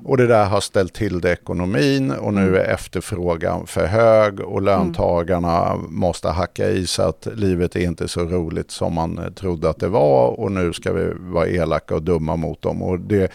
Och 0.04 0.16
det 0.16 0.26
där 0.26 0.44
har 0.44 0.60
ställt 0.60 0.94
till 0.94 1.20
det 1.20 1.32
ekonomin 1.32 2.10
och 2.10 2.34
nu 2.34 2.56
är 2.56 2.64
efterfrågan 2.74 3.66
för 3.66 3.86
hög 3.86 4.40
och 4.40 4.62
löntagarna 4.62 5.76
måste 5.88 6.28
hacka 6.28 6.68
i 6.68 6.86
så 6.86 7.02
att 7.02 7.28
livet 7.34 7.76
är 7.76 7.80
inte 7.80 8.08
så 8.08 8.20
roligt 8.20 8.70
som 8.70 8.94
man 8.94 9.18
eh, 9.18 9.30
trodde 9.30 9.70
att 9.70 9.80
det 9.80 9.88
var 9.88 10.40
och 10.40 10.52
nu 10.52 10.72
ska 10.72 10.92
vi 10.92 11.12
vara 11.18 11.48
elaka 11.48 11.94
och 11.94 12.02
dumma 12.02 12.36
mot 12.36 12.62
dem. 12.62 12.82
Och 12.82 13.00
det 13.00 13.32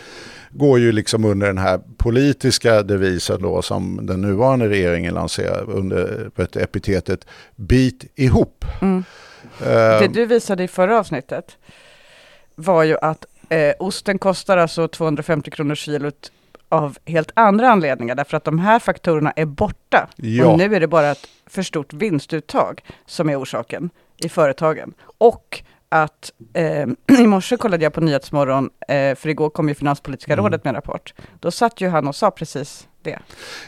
går 0.51 0.79
ju 0.79 0.91
liksom 0.91 1.25
under 1.25 1.47
den 1.47 1.57
här 1.57 1.79
politiska 1.97 2.83
devisen 2.83 3.41
då 3.41 3.61
som 3.61 3.99
den 4.03 4.21
nuvarande 4.21 4.69
regeringen 4.69 5.13
lanserar 5.13 5.69
under 5.69 6.29
du, 6.35 6.55
epitetet 6.55 7.25
bit 7.55 8.11
ihop. 8.15 8.65
Mm. 8.81 9.03
Eh, 9.61 9.99
Det 9.99 10.09
du 10.13 10.25
visade 10.25 10.63
i 10.63 10.67
förra 10.67 10.99
avsnittet 10.99 11.57
var 12.55 12.83
ju 12.83 12.97
att 13.01 13.25
eh, 13.49 13.73
osten 13.79 14.19
kostar 14.19 14.57
alltså 14.57 14.87
250 14.87 15.51
kronor 15.51 15.75
kilot 15.75 16.31
av 16.71 16.97
helt 17.05 17.31
andra 17.35 17.69
anledningar, 17.69 18.15
därför 18.15 18.37
att 18.37 18.43
de 18.43 18.59
här 18.59 18.79
faktorerna 18.79 19.31
är 19.35 19.45
borta. 19.45 20.09
Ja. 20.15 20.47
Och 20.47 20.57
nu 20.57 20.75
är 20.75 20.79
det 20.79 20.87
bara 20.87 21.11
ett 21.11 21.27
för 21.47 21.61
stort 21.61 21.93
vinstuttag 21.93 22.81
som 23.05 23.29
är 23.29 23.41
orsaken 23.41 23.89
i 24.17 24.29
företagen. 24.29 24.93
Och 25.17 25.63
att 25.89 26.31
eh, 26.53 26.87
i 27.19 27.27
morse 27.27 27.57
kollade 27.57 27.83
jag 27.83 27.93
på 27.93 28.01
Nyhetsmorgon, 28.01 28.69
eh, 28.87 29.15
för 29.15 29.29
igår 29.29 29.49
kom 29.49 29.69
ju 29.69 29.75
Finanspolitiska 29.75 30.33
Mm. 30.33 30.45
rådet 30.45 30.63
med 30.63 30.71
en 30.71 30.75
rapport. 30.75 31.13
Då 31.39 31.51
satt 31.51 31.81
ju 31.81 31.89
han 31.89 32.07
och 32.07 32.15
sa 32.15 32.31
precis 32.31 32.87
det. 33.03 33.20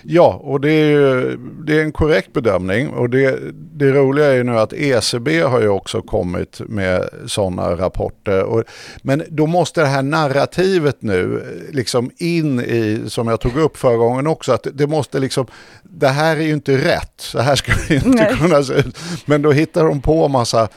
Ja, 0.04 0.40
och 0.44 0.62
det 0.62 0.72
är, 0.72 0.90
ju, 0.90 1.38
det 1.38 1.80
är 1.80 1.84
en 1.84 1.92
korrekt 1.92 2.34
bedömning. 2.34 2.90
Och 2.90 3.10
det, 3.10 3.40
det 3.54 3.92
roliga 3.92 4.26
är 4.26 4.34
ju 4.34 4.44
nu 4.44 4.60
att 4.60 4.74
ECB 4.74 5.42
har 5.42 5.62
ju 5.62 5.68
också 5.68 6.02
kommit 6.02 6.62
med 6.68 7.10
sådana 7.26 7.76
rapporter. 7.76 8.44
Och, 8.44 8.64
men 9.02 9.24
då 9.30 9.48
måste 9.48 9.82
det 9.82 9.88
här 9.88 10.04
narrativet 10.04 11.02
nu 11.02 11.44
liksom 11.72 12.12
in 12.18 12.60
i, 12.60 13.04
som 13.08 13.28
jag 13.28 13.40
tog 13.40 13.58
upp 13.58 13.78
förra 13.78 13.98
gången 13.98 14.28
också, 14.28 14.52
att 14.52 14.68
det 14.74 14.88
måste 14.88 15.20
liksom, 15.20 15.48
det 15.84 16.08
här 16.08 16.38
är 16.38 16.42
ju 16.42 16.54
inte 16.54 16.78
rätt, 16.78 17.14
så 17.18 17.40
här 17.40 17.56
ska 17.56 17.72
det 17.88 17.96
inte 17.96 18.10
Nej. 18.10 18.36
kunna 18.38 18.64
se 18.64 18.74
ut. 18.74 19.00
Men 19.26 19.42
då 19.42 19.52
hittar 19.52 19.86
de 19.86 20.02
på 20.02 20.28
massa 20.28 20.68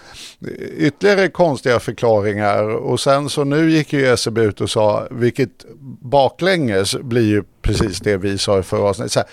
ytterligare 0.76 1.28
konstiga 1.28 1.80
förklaringar 1.80 2.68
och 2.68 3.00
sen 3.00 3.28
så 3.28 3.44
nu 3.44 3.70
gick 3.70 3.92
ju 3.92 4.12
ECB 4.12 4.40
ut 4.40 4.60
och 4.60 4.70
sa, 4.70 5.06
vilket 5.10 5.64
baklänges 6.02 6.96
blir 6.96 7.28
ju 7.28 7.42
precis 7.66 8.00
det 8.00 8.16
vi 8.16 8.38
sa 8.38 8.58
i 8.58 8.62
förra 8.62 8.88
avsnittet. 8.88 9.26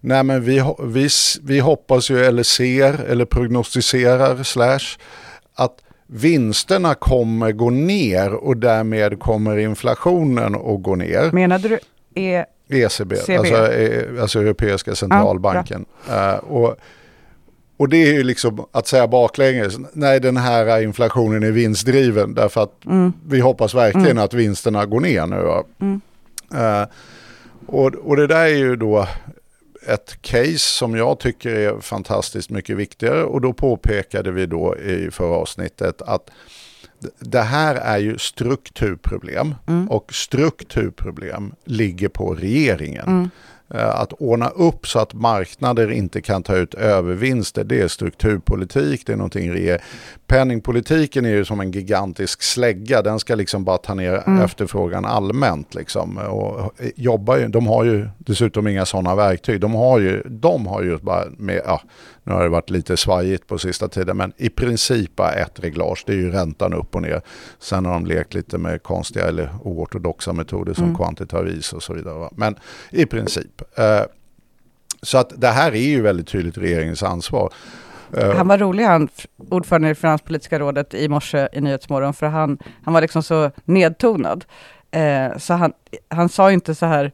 Nej 0.00 0.22
men 0.22 0.44
vi, 0.44 0.64
vi, 0.84 1.08
vi 1.42 1.58
hoppas 1.58 2.10
ju 2.10 2.24
eller 2.24 2.42
ser 2.42 3.04
eller 3.04 3.24
prognostiserar 3.24 4.42
slash 4.42 4.98
att 5.54 5.78
vinsterna 6.06 6.94
kommer 6.94 7.52
gå 7.52 7.70
ner 7.70 8.34
och 8.34 8.56
därmed 8.56 9.20
kommer 9.20 9.58
inflationen 9.58 10.54
att 10.54 10.82
gå 10.82 10.94
ner. 10.94 11.30
Menade 11.32 11.68
du 11.68 11.78
är 12.14 12.46
ECB, 12.68 13.16
CB. 13.16 13.36
Alltså, 13.36 13.72
eh, 13.72 14.22
alltså 14.22 14.40
Europeiska 14.40 14.94
centralbanken. 14.94 15.84
Eh, 16.10 16.34
och, 16.34 16.76
och 17.76 17.88
det 17.88 17.96
är 17.96 18.12
ju 18.12 18.22
liksom 18.22 18.66
att 18.72 18.86
säga 18.86 19.06
baklänges, 19.08 19.74
nej 19.92 20.20
den 20.20 20.36
här 20.36 20.82
inflationen 20.82 21.42
är 21.42 21.50
vinstdriven 21.50 22.34
därför 22.34 22.62
att 22.62 22.84
mm, 22.84 23.12
vi 23.28 23.40
hoppas 23.40 23.74
verkligen 23.74 24.18
att 24.18 24.34
vinsterna 24.34 24.86
går 24.86 25.00
ner 25.00 25.26
nu. 25.26 25.62
Mm. 25.80 26.00
Eh, 26.54 26.88
och, 27.66 27.94
och 27.94 28.16
det 28.16 28.26
där 28.26 28.44
är 28.44 28.56
ju 28.56 28.76
då 28.76 29.08
ett 29.86 30.22
case 30.22 30.58
som 30.58 30.96
jag 30.96 31.18
tycker 31.18 31.50
är 31.50 31.80
fantastiskt 31.80 32.50
mycket 32.50 32.76
viktigare. 32.76 33.24
Och 33.24 33.40
då 33.40 33.52
påpekade 33.52 34.30
vi 34.30 34.46
då 34.46 34.76
i 34.76 35.10
förra 35.10 35.36
avsnittet 35.36 36.02
att 36.02 36.30
det 37.18 37.40
här 37.40 37.74
är 37.74 37.98
ju 37.98 38.18
strukturproblem. 38.18 39.54
Och 39.88 40.14
strukturproblem 40.14 41.54
ligger 41.64 42.08
på 42.08 42.34
regeringen. 42.34 43.22
Eh, 43.22 43.28
Att 43.74 44.12
ordna 44.12 44.48
upp 44.48 44.86
så 44.86 44.98
att 44.98 45.14
marknader 45.14 45.90
inte 45.90 46.20
kan 46.20 46.42
ta 46.42 46.56
ut 46.56 46.74
övervinster, 46.74 47.64
det 47.64 47.80
är 47.80 47.88
strukturpolitik, 47.88 49.06
det 49.06 49.12
är 49.12 49.16
någonting 49.16 49.52
re- 49.52 49.78
Penningpolitiken 50.26 51.24
är 51.24 51.30
ju 51.30 51.44
som 51.44 51.60
en 51.60 51.70
gigantisk 51.70 52.42
slägga, 52.42 53.02
den 53.02 53.18
ska 53.18 53.34
liksom 53.34 53.64
bara 53.64 53.78
ta 53.78 53.94
ner 53.94 54.42
efterfrågan 54.44 55.04
allmänt. 55.04 55.74
Liksom. 55.74 56.18
Och 56.18 56.72
jobbar 56.96 57.36
ju, 57.36 57.48
de 57.48 57.66
har 57.66 57.84
ju 57.84 58.08
dessutom 58.18 58.68
inga 58.68 58.86
sådana 58.86 59.14
verktyg, 59.14 59.60
de 59.60 59.74
har 59.74 59.98
ju, 59.98 60.22
de 60.26 60.66
har 60.66 60.82
ju 60.82 60.98
bara 60.98 61.24
med, 61.38 61.60
ja, 61.66 61.80
nu 62.24 62.32
har 62.32 62.42
det 62.42 62.48
varit 62.48 62.70
lite 62.70 62.96
svajigt 62.96 63.46
på 63.46 63.58
sista 63.58 63.88
tiden, 63.88 64.16
men 64.16 64.32
i 64.36 64.48
princip 64.48 65.16
bara 65.16 65.32
ett 65.32 65.60
reglage, 65.60 66.04
det 66.06 66.12
är 66.12 66.16
ju 66.16 66.30
räntan 66.30 66.74
upp 66.74 66.94
och 66.94 67.02
ner. 67.02 67.20
Sen 67.58 67.86
har 67.86 67.92
de 67.92 68.06
lekt 68.06 68.34
lite 68.34 68.58
med 68.58 68.82
konstiga 68.82 69.26
eller 69.26 69.50
oortodoxa 69.62 70.32
metoder 70.32 70.74
som 70.74 70.96
kvantitativ 70.96 71.58
is 71.58 71.72
och 71.72 71.82
så 71.82 71.92
vidare. 71.92 72.18
va. 72.18 72.30
Men 72.36 72.56
i 72.90 73.06
princip. 73.06 73.62
Eh, 73.78 74.02
så 75.02 75.18
att 75.18 75.32
det 75.36 75.48
här 75.48 75.72
är 75.72 75.88
ju 75.88 76.02
väldigt 76.02 76.28
tydligt 76.28 76.58
regeringens 76.58 77.02
ansvar. 77.02 77.52
Eh, 78.16 78.36
Han 78.36 78.48
var 78.48 78.58
rolig 78.58 78.84
han, 78.84 79.08
ordförande 79.50 79.90
i 79.90 79.94
Finanspolitiska 79.94 80.58
rådet 80.58 80.94
i 80.94 81.08
morse 81.08 81.48
i 81.52 81.60
Nyhetsmorgon, 81.60 82.14
för 82.14 82.26
han, 82.26 82.58
han 82.84 82.94
var 82.94 83.00
liksom 83.00 83.22
så 83.22 83.50
nedtonad. 83.64 84.44
Eh, 84.90 85.38
så 85.38 85.54
han, 85.54 85.72
han 86.08 86.28
sa 86.28 86.50
ju 86.50 86.54
inte 86.54 86.74
så 86.74 86.86
här, 86.86 87.12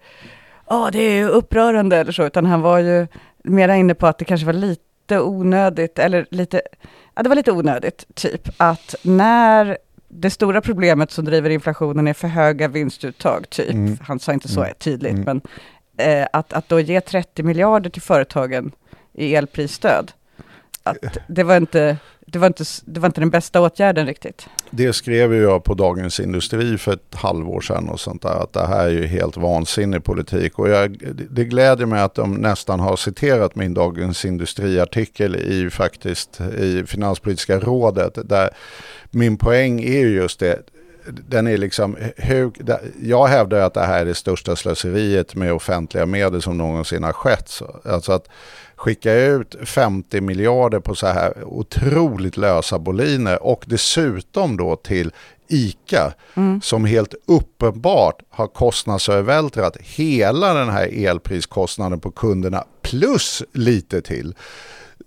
ja 0.68 0.88
det 0.92 0.98
är 0.98 1.12
ju 1.12 1.28
upprörande 1.28 1.96
eller 1.96 2.12
så, 2.12 2.26
utan 2.26 2.46
han 2.46 2.60
var 2.60 2.78
ju 2.78 3.06
mera 3.44 3.76
inne 3.76 3.94
på 3.94 4.06
att 4.06 4.18
det 4.18 4.24
kanske 4.24 4.46
var 4.46 4.52
lite 4.52 4.82
onödigt, 5.12 5.98
eller 5.98 6.26
lite, 6.30 6.60
ja 7.14 7.22
det 7.22 7.28
var 7.28 7.36
lite 7.36 7.52
onödigt, 7.52 8.04
typ 8.14 8.48
att 8.56 8.94
när 9.02 9.78
det 10.08 10.30
stora 10.30 10.60
problemet 10.60 11.10
som 11.10 11.24
driver 11.24 11.50
inflationen 11.50 12.08
är 12.08 12.14
för 12.14 12.28
höga 12.28 12.68
vinstuttag, 12.68 13.50
typ. 13.50 13.70
Mm. 13.74 13.98
Han 14.02 14.18
sa 14.18 14.32
inte 14.32 14.48
så 14.48 14.60
Mm. 14.62 14.74
tydligt, 14.78 15.12
Mm. 15.12 15.24
men 15.24 15.40
eh, 16.22 16.26
att, 16.32 16.52
att 16.52 16.68
då 16.68 16.80
ge 16.80 17.00
30 17.00 17.42
miljarder 17.42 17.90
till 17.90 18.02
företagen 18.02 18.72
i 19.14 19.34
elprisstöd, 19.34 20.12
att 20.82 20.96
det 21.28 21.42
var 21.42 21.56
inte, 21.56 21.96
det 22.32 22.38
var 22.38 22.46
inte, 22.46 22.64
det 22.84 23.00
var 23.00 23.06
inte 23.06 23.20
den 23.20 23.30
bästa 23.30 23.60
åtgärden 23.60 24.06
riktigt. 24.06 24.46
Det 24.70 24.92
skrev 24.92 25.34
jag 25.34 25.64
på 25.64 25.74
Dagens 25.74 26.20
Industri 26.20 26.78
för 26.78 26.92
ett 26.92 27.14
halvår 27.14 27.60
sedan 27.60 27.88
och 27.88 28.00
sånt 28.00 28.22
där, 28.22 28.42
att 28.42 28.52
det 28.52 28.66
här 28.66 28.86
är 28.86 28.90
ju 28.90 29.06
helt 29.06 29.36
vansinnig 29.36 30.04
politik. 30.04 30.58
Och 30.58 30.68
jag, 30.68 31.14
det 31.30 31.44
gläder 31.44 31.86
mig 31.86 32.00
att 32.00 32.14
de 32.14 32.34
nästan 32.34 32.80
har 32.80 32.96
citerat 32.96 33.54
min 33.54 33.74
Dagens 33.74 34.24
Industri-artikel 34.24 35.36
i 35.36 35.70
faktiskt 35.70 36.40
i 36.40 36.84
Finanspolitiska 36.86 37.58
rådet, 37.58 38.18
där 38.28 38.50
min 39.10 39.36
poäng 39.36 39.80
är 39.80 39.98
ju 39.98 40.14
just 40.14 40.40
det, 40.40 40.62
den 41.28 41.46
är 41.46 41.56
liksom 41.56 41.96
hur, 42.16 42.52
jag 43.02 43.26
hävdar 43.26 43.60
att 43.60 43.74
det 43.74 43.84
här 43.84 44.00
är 44.00 44.04
det 44.04 44.14
största 44.14 44.56
slöseriet 44.56 45.34
med 45.34 45.52
offentliga 45.52 46.06
medel 46.06 46.42
som 46.42 46.58
någonsin 46.58 47.04
har 47.04 47.12
skett. 47.12 47.48
Så, 47.48 47.80
alltså 47.84 48.12
att 48.12 48.28
skicka 48.78 49.14
ut 49.14 49.56
50 49.64 50.20
miljarder 50.20 50.80
på 50.80 50.94
så 50.94 51.06
här 51.06 51.44
otroligt 51.44 52.36
lösa 52.36 52.78
boliner 52.78 53.42
och 53.42 53.64
dessutom 53.66 54.56
då 54.56 54.76
till 54.76 55.12
ICA 55.48 56.12
som 56.62 56.84
helt 56.84 57.14
uppenbart 57.26 58.22
har 58.30 58.46
kostnadsövervältrat 58.46 59.76
hela 59.80 60.54
den 60.54 60.68
här 60.68 61.06
elpriskostnaden 61.06 62.00
på 62.00 62.10
kunderna 62.10 62.64
plus 62.82 63.42
lite 63.52 64.02
till. 64.02 64.34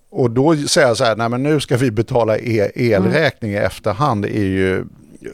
Och 0.09 0.31
då 0.31 0.55
säger 0.55 0.87
jag 0.87 0.97
så 0.97 1.03
här, 1.03 1.15
nej 1.15 1.29
men 1.29 1.43
nu 1.43 1.59
ska 1.59 1.77
vi 1.77 1.91
betala 1.91 2.37
e- 2.37 2.71
elräkning 2.75 3.51
i 3.51 3.55
efterhand 3.55 4.25
är 4.25 4.43
ju 4.43 4.85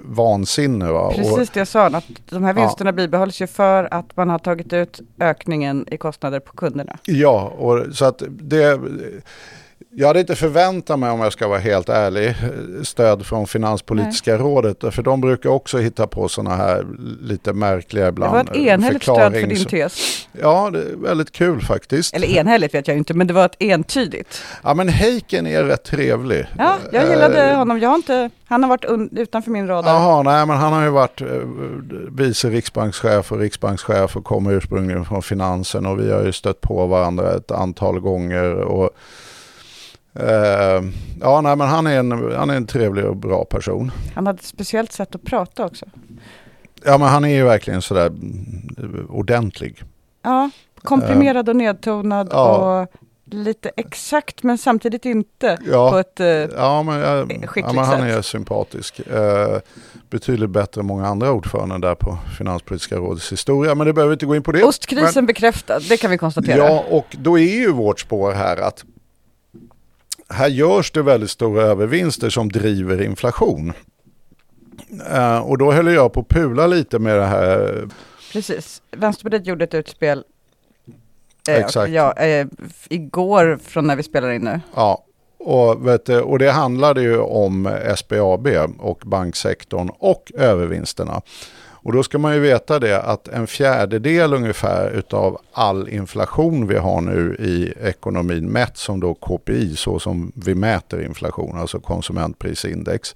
vansinne. 0.02 0.92
Va? 0.92 1.12
Precis 1.16 1.50
det 1.50 1.60
jag 1.60 1.68
sa, 1.68 1.86
att 1.86 2.06
de 2.30 2.44
här 2.44 2.54
Ja. 2.56 2.62
vinsterna 2.62 2.92
bibehålls 2.92 3.42
ju 3.42 3.48
för 3.48 3.94
att 3.94 4.18
man 4.18 4.30
har 4.30 4.40
tagit 4.40 4.74
ut 4.74 5.00
ökningen 5.20 5.86
i 5.92 5.98
kostnader 5.98 6.40
på 6.40 6.54
kunderna. 6.54 6.98
Ja, 7.06 7.54
och 7.58 7.96
så 7.96 8.06
att 8.06 8.24
det... 8.30 8.80
Jag 9.96 10.08
hade 10.08 10.20
inte 10.20 10.36
förväntat 10.36 11.00
mig, 11.00 11.10
om 11.10 11.20
jag 11.20 11.34
ska 11.34 11.48
vara 11.48 11.60
helt 11.60 11.90
ärlig, 11.90 12.36
stöd 12.84 13.26
från 13.26 13.48
Finanspolitiska 13.48 14.38
rådet. 14.38 14.94
För 14.96 15.02
de 15.04 15.22
brukar 15.22 15.50
också 15.50 15.78
hitta 15.78 16.08
på 16.08 16.28
sådana 16.30 16.56
här 16.56 16.86
lite 17.22 17.54
märkliga 17.54 18.04
Det 18.04 18.10
ibland. 18.10 18.34
var 18.34 18.42
ett 18.42 18.56
enhälligt 18.58 19.04
stöd 19.04 19.34
för 19.34 19.48
din 19.48 19.66
tes. 19.66 20.28
Ja, 20.42 20.70
det 20.70 20.80
är 20.80 20.96
väldigt 20.96 21.32
kul 21.32 21.62
faktiskt. 21.62 22.16
Eller 22.16 22.28
enhälligt 22.28 22.74
vet 22.74 22.88
jag 22.88 22.98
inte, 22.98 23.14
men 23.14 23.28
det 23.28 23.34
var 23.34 23.46
ett 23.46 23.56
entydigt. 23.60 24.42
Ja, 24.64 24.74
men 24.74 24.90
Heiken 24.90 25.48
är 25.48 25.64
rätt 25.64 25.84
trevlig. 25.84 26.46
Ja, 26.58 26.78
jag 26.92 27.10
gillade 27.10 27.42
Eh, 27.52 27.58
honom. 27.58 27.80
Jag 27.80 27.90
har 27.90 27.96
inte, 27.96 28.30
han 28.46 28.64
har 28.64 28.70
varit 28.70 29.12
utanför 29.12 29.52
min 29.52 29.68
radar. 29.68 29.94
Jaha, 29.94 30.24
nej 30.24 30.46
men 30.46 30.58
han 30.58 30.74
har 30.74 30.84
ju 30.84 30.90
varit 30.90 31.22
eh, 31.22 31.28
vice 32.12 32.50
riksbankschef 32.50 33.32
och 33.32 33.40
riksbankschef 33.40 34.16
och 34.18 34.24
kommer 34.24 34.52
ursprungligen 34.54 35.06
från 35.06 35.22
finansen 35.22 35.86
och 35.86 36.00
vi 36.00 36.12
har 36.12 36.24
ju 36.24 36.32
stött 36.32 36.62
på 36.62 36.86
varandra 36.88 37.36
ett 37.36 37.52
antal 37.52 38.00
gånger. 38.00 38.56
Och, 38.56 38.90
eh, 40.20 40.84
ja, 41.22 41.42
nej 41.42 41.56
men 41.56 41.68
han 41.68 41.88
är, 41.88 42.00
en, 42.00 42.12
han 42.36 42.50
är 42.50 42.56
en 42.56 42.66
trevlig 42.68 43.06
och 43.06 43.16
bra 43.18 43.46
person. 43.46 43.92
Han 44.16 44.28
hade 44.28 44.40
ett 44.40 44.46
speciellt 44.46 44.92
sätt 44.92 45.16
att 45.16 45.24
prata 45.24 45.66
också. 45.66 45.86
Ja, 46.86 46.98
men 46.98 47.08
han 47.08 47.26
är 47.26 47.30
ju 47.36 47.44
verkligen 47.44 47.82
sådär 47.82 48.12
ordentlig. 49.10 49.84
Ja, 50.24 50.50
komprimerad 50.84 51.50
och 51.50 51.56
nedtonad 51.56 52.28
Ja. 52.32 52.82
och 52.82 52.88
lite 53.32 53.72
exakt 53.78 54.44
men 54.44 54.58
samtidigt 54.58 55.06
inte 55.06 55.58
Ja. 55.72 55.92
på 55.92 55.98
ett... 55.98 56.20
eh, 56.20 56.28
Ja, 56.28 56.84
men, 56.84 57.00
ja, 57.00 57.26
Skickligt 57.26 57.56
ja, 57.68 57.74
men 57.74 57.86
han 57.86 58.00
sätt. 58.00 58.18
är 58.18 58.22
sympatisk. 58.22 59.00
Eh, 59.00 59.58
betydligt 60.10 60.50
bättre 60.50 60.82
än 60.82 60.88
många 60.88 61.08
andra 61.08 61.32
ordförande 61.32 61.78
där 61.88 61.96
på 61.96 62.18
Finanspolitiska 62.38 62.96
rådets 62.96 63.32
historia. 63.32 63.76
Men 63.76 63.88
det 63.88 63.94
behöver 63.94 64.10
vi 64.10 64.14
inte 64.14 64.26
gå 64.26 64.36
in 64.36 64.44
på 64.44 64.52
det. 64.52 64.64
Ostkrisen 64.64 65.26
bekräftad, 65.26 65.80
det 65.80 65.98
kan 65.98 66.12
vi 66.12 66.18
konstatera. 66.18 66.58
Ja, 66.58 66.84
och 66.90 67.06
då 67.20 67.40
är 67.40 67.56
ju 67.60 67.72
vårt 67.72 68.00
spår 68.00 68.32
här 68.32 68.58
att 68.58 68.84
här 70.30 70.48
görs 70.48 70.92
det 70.92 71.02
väldigt 71.02 71.30
stora 71.30 71.64
övervinster 71.64 72.30
som 72.30 72.50
driver 72.50 73.02
inflation. 73.02 73.74
Eh, 75.12 75.40
och 75.40 75.58
då 75.58 75.72
höll 75.72 75.88
jag 75.88 76.14
på 76.14 76.20
att 76.20 76.28
pula 76.28 76.68
lite 76.68 77.00
med 77.00 77.18
det 77.18 77.26
här. 77.26 77.88
Precis. 78.34 78.82
Vänsterpartiet 78.92 79.48
gjorde 79.48 79.64
ett 79.64 79.74
utspel 79.74 80.24
eh, 81.50 81.56
Exakt. 81.56 81.92
Ja, 81.92 82.14
eh, 82.14 82.48
igår 82.90 83.60
från 83.64 83.88
när 83.88 83.96
vi 83.96 84.04
spelar 84.04 84.32
in 84.32 84.42
nu. 84.42 84.60
Ja, 84.76 85.04
och, 85.40 85.88
vet 85.88 86.10
och 86.10 86.40
det 86.40 86.52
handlade 86.52 87.02
ju 87.02 87.20
om 87.20 87.78
SBAB 87.98 88.48
och 88.80 89.02
banksektorn 89.06 89.90
och 90.00 90.32
övervinsterna. 90.36 91.22
Och 91.88 91.94
då 91.94 92.04
ska 92.04 92.18
man 92.18 92.34
ju 92.34 92.40
veta 92.40 92.80
det 92.80 93.02
att 93.02 93.28
en 93.28 93.48
fjärdedel 93.48 94.34
ungefär 94.34 94.92
utav 94.92 95.38
all 95.52 95.90
inflation 95.90 96.68
vi 96.68 96.78
har 96.78 97.02
nu 97.02 97.36
i 97.40 97.74
ekonomin 97.88 98.50
mätt 98.50 98.78
som 98.78 99.00
då 99.00 99.14
KPI, 99.14 99.76
så 99.76 100.00
som 100.00 100.32
vi 100.36 100.56
mäter 100.56 101.04
inflation, 101.06 101.58
alltså 101.58 101.80
konsumentprisindex. 101.80 103.16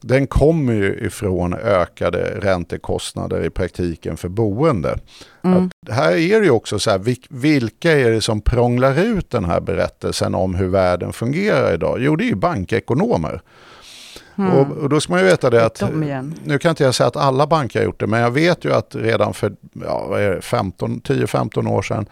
Den 0.00 0.26
kommer 0.26 0.72
ju 0.72 1.06
ifrån 1.06 1.54
ökade 1.54 2.38
räntekostnader 2.40 3.44
i 3.44 3.50
praktiken 3.50 4.16
för 4.16 4.28
boende. 4.28 4.98
Att 5.40 5.94
här 5.94 6.12
är 6.16 6.40
det 6.40 6.44
ju 6.46 6.50
också 6.50 6.78
så 6.78 6.90
här, 6.90 6.98
vil- 6.98 7.26
vilka 7.28 7.92
är 7.92 8.10
det 8.10 8.20
som 8.20 8.40
prånglar 8.40 8.98
ut 8.98 9.30
den 9.30 9.44
här 9.44 9.60
berättelsen 9.60 10.34
om 10.34 10.54
hur 10.54 10.68
världen 10.68 11.12
fungerar 11.12 11.74
idag? 11.74 11.96
Jo, 12.00 12.16
det 12.16 12.24
är 12.24 12.28
ju 12.28 12.34
bankekonomer. 12.34 13.42
Och, 14.36 14.76
och 14.76 14.88
då 14.88 15.00
ska 15.00 15.12
man 15.12 15.20
ju 15.20 15.26
veta 15.26 15.50
det 15.50 15.64
att, 15.64 15.82
nu 16.44 16.58
kan 16.58 16.70
inte 16.70 16.84
jag 16.84 16.94
säga 16.94 17.06
att 17.06 17.16
alla 17.16 17.46
banker 17.46 17.78
har 17.78 17.84
gjort 17.84 18.00
det, 18.00 18.06
men 18.06 18.20
jag 18.20 18.30
vet 18.30 18.64
ju 18.64 18.72
att 18.72 18.94
redan 18.94 19.34
för 19.34 19.52
ja, 19.72 20.06
vad 20.08 20.22
är 20.22 20.30
det, 20.30 20.42
15 20.42 21.00
10-15 21.00 21.68
år 21.68 21.82
sedan 21.82 22.06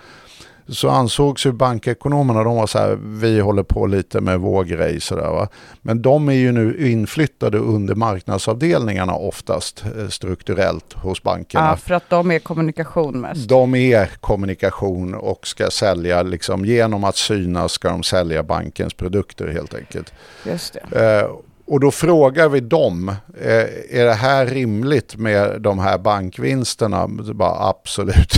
så 0.73 0.89
ansågs 0.89 1.47
ju 1.47 1.53
bankekonomerna, 1.53 2.45
de 2.45 2.57
var 2.57 2.67
så 2.67 2.79
här, 2.79 2.99
vi 3.03 3.41
håller 3.41 3.63
på 3.63 3.87
lite 3.87 4.21
med 4.21 4.41
vår 4.41 4.65
grej 4.65 5.01
sådär 5.01 5.31
va. 5.31 5.49
Men 5.83 6.03
de 6.03 6.29
är 6.29 6.33
ju 6.33 6.53
nu 6.53 6.91
inflyttade 6.91 7.59
under 7.59 7.95
marknadsavdelningarna 7.95 9.15
oftast 9.15 9.85
eh, 9.99 10.09
strukturellt 10.09 10.93
hos 10.93 11.23
bankerna. 11.23 11.67
Ja, 11.67 11.77
för 11.77 11.95
att 11.95 12.11
de 12.11 12.31
är 12.31 12.39
kommunikation 12.39 13.21
mest. 13.21 13.49
De 13.49 13.75
är 13.75 14.07
kommunikation 14.07 15.15
och 15.15 15.47
ska 15.47 15.71
sälja, 15.71 16.23
liksom, 16.23 16.65
genom 16.65 17.05
att 17.05 17.17
synas 17.17 17.73
ska 17.73 17.89
de 17.89 18.03
sälja 18.03 18.43
bankens 18.43 18.95
produkter 18.95 19.49
helt 19.49 19.75
enkelt. 19.75 20.13
Just 20.47 20.77
det. 20.91 21.21
Eh, 21.21 21.31
och 21.71 21.81
då 21.81 21.91
frågar 21.91 22.49
vi 22.49 22.61
dem, 22.61 23.09
eh, 23.41 23.99
är 24.01 24.05
det 24.05 24.13
här 24.13 24.47
rimligt 24.47 25.17
med 25.17 25.63
de 25.63 25.79
här 25.79 25.99
bankvinsterna? 25.99 27.09
Bara, 27.09 27.69
absolut. 27.69 28.33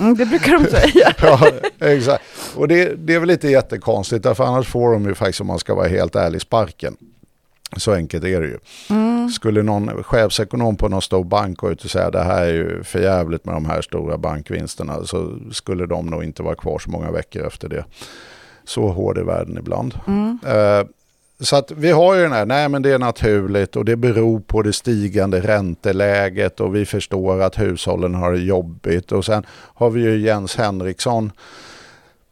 Mm, 0.00 0.16
det 0.16 0.26
brukar 0.26 0.58
de 0.58 0.70
säga. 0.70 1.14
ja, 1.22 1.50
exakt. 1.78 2.24
Och 2.56 2.68
det, 2.68 2.94
det 3.06 3.14
är 3.14 3.20
väl 3.20 3.30
inte 3.30 3.48
jättekonstigt, 3.48 4.22
därför 4.22 4.44
annars 4.44 4.68
får 4.68 4.92
de 4.92 5.04
ju 5.04 5.14
faktiskt, 5.14 5.40
om 5.40 5.46
man 5.46 5.58
ska 5.58 5.74
vara 5.74 5.88
helt 5.88 6.16
ärlig, 6.16 6.40
sparken. 6.40 6.96
Så 7.76 7.92
enkelt 7.92 8.24
är 8.24 8.40
det 8.40 8.46
ju. 8.46 8.58
Mm. 8.90 9.28
Skulle 9.28 9.62
någon 9.62 10.02
chefsekonom 10.04 10.76
på 10.76 10.88
någon 10.88 11.02
stor 11.02 11.24
bank 11.24 11.58
gå 11.58 11.70
ut 11.70 11.84
och 11.84 11.90
säga 11.90 12.10
det 12.10 12.22
här 12.22 12.42
är 12.42 12.52
ju 12.52 12.82
för 12.82 12.98
jävligt 12.98 13.44
med 13.44 13.54
de 13.54 13.66
här 13.66 13.82
stora 13.82 14.18
bankvinsterna 14.18 15.04
så 15.04 15.38
skulle 15.52 15.86
de 15.86 16.06
nog 16.06 16.24
inte 16.24 16.42
vara 16.42 16.54
kvar 16.54 16.78
så 16.78 16.90
många 16.90 17.10
veckor 17.10 17.46
efter 17.46 17.68
det. 17.68 17.84
Så 18.64 18.88
hård 18.88 19.18
är 19.18 19.24
världen 19.24 19.58
ibland. 19.58 19.94
Mm. 20.06 20.38
Eh, 20.46 20.86
så 21.40 21.56
att 21.56 21.70
vi 21.70 21.90
har 21.90 22.14
ju 22.14 22.22
den 22.22 22.32
här, 22.32 22.46
nej 22.46 22.68
men 22.68 22.82
det 22.82 22.90
är 22.90 22.98
naturligt 22.98 23.76
och 23.76 23.84
det 23.84 23.96
beror 23.96 24.40
på 24.40 24.62
det 24.62 24.72
stigande 24.72 25.40
ränteläget 25.40 26.60
och 26.60 26.74
vi 26.74 26.86
förstår 26.86 27.42
att 27.42 27.58
hushållen 27.58 28.14
har 28.14 28.32
det 28.32 28.38
jobbigt. 28.38 29.12
Och 29.12 29.24
sen 29.24 29.46
har 29.50 29.90
vi 29.90 30.00
ju 30.00 30.20
Jens 30.20 30.56
Henriksson 30.56 31.32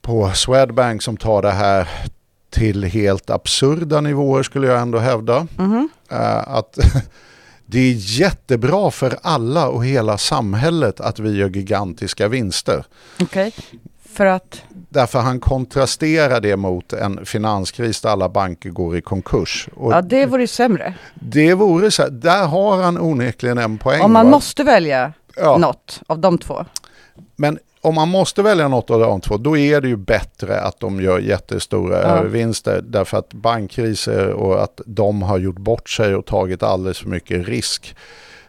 på 0.02 0.32
Swedbank 0.34 1.02
som 1.02 1.16
tar 1.16 1.42
det 1.42 1.50
här 1.50 1.88
till 2.50 2.84
helt 2.84 3.30
absurda 3.30 4.00
nivåer 4.00 4.42
skulle 4.42 4.66
jag 4.66 4.80
ändå 4.80 4.98
hävda. 4.98 5.46
Eh, 6.10 6.48
att 6.48 6.78
det 7.66 7.78
är 7.78 7.92
jättebra 8.20 8.90
för 8.90 9.18
alla 9.22 9.68
och 9.68 9.84
hela 9.84 10.18
samhället 10.18 11.00
att 11.00 11.18
vi 11.18 11.36
gör 11.36 11.48
gigantiska 11.48 12.28
vinster. 12.28 12.84
Okej. 13.20 13.52
För 14.16 14.26
att, 14.26 14.62
Därför 14.88 15.18
han 15.18 15.40
kontrasterar 15.40 16.40
det 16.40 16.56
mot 16.56 16.92
en 16.92 17.26
finanskris 17.26 18.00
där 18.00 18.10
alla 18.10 18.28
banker 18.28 18.70
går 18.70 18.96
i 18.96 19.00
konkurs. 19.00 19.68
Och 19.74 19.92
ja 19.92 20.02
det 20.02 20.26
vore 20.26 20.42
ju 20.42 20.46
sämre. 20.46 20.94
Det 21.14 21.54
vore 21.54 21.90
så 21.90 22.08
där 22.08 22.46
har 22.46 22.82
han 22.82 22.98
onekligen 22.98 23.58
en 23.58 23.78
poäng. 23.78 24.00
Om 24.02 24.12
man 24.12 24.26
va? 24.26 24.30
måste 24.30 24.64
välja 24.64 25.12
ja. 25.36 25.56
något 25.58 26.00
av 26.06 26.18
de 26.18 26.38
två. 26.38 26.64
Men 27.36 27.58
om 27.80 27.94
man 27.94 28.08
måste 28.08 28.42
välja 28.42 28.68
något 28.68 28.90
av 28.90 29.00
de 29.00 29.20
två, 29.20 29.36
då 29.36 29.56
är 29.56 29.80
det 29.80 29.88
ju 29.88 29.96
bättre 29.96 30.60
att 30.60 30.80
de 30.80 31.00
gör 31.00 31.18
jättestora 31.18 32.02
Ja. 32.02 32.08
övervinster. 32.08 32.80
Därför 32.84 33.18
att 33.18 33.32
bankkriser 33.32 34.30
och 34.30 34.62
att 34.62 34.80
de 34.86 35.22
har 35.22 35.38
gjort 35.38 35.58
bort 35.58 35.90
sig 35.90 36.14
och 36.14 36.26
tagit 36.26 36.62
alldeles 36.62 36.98
för 36.98 37.08
mycket 37.08 37.48
risk. 37.48 37.96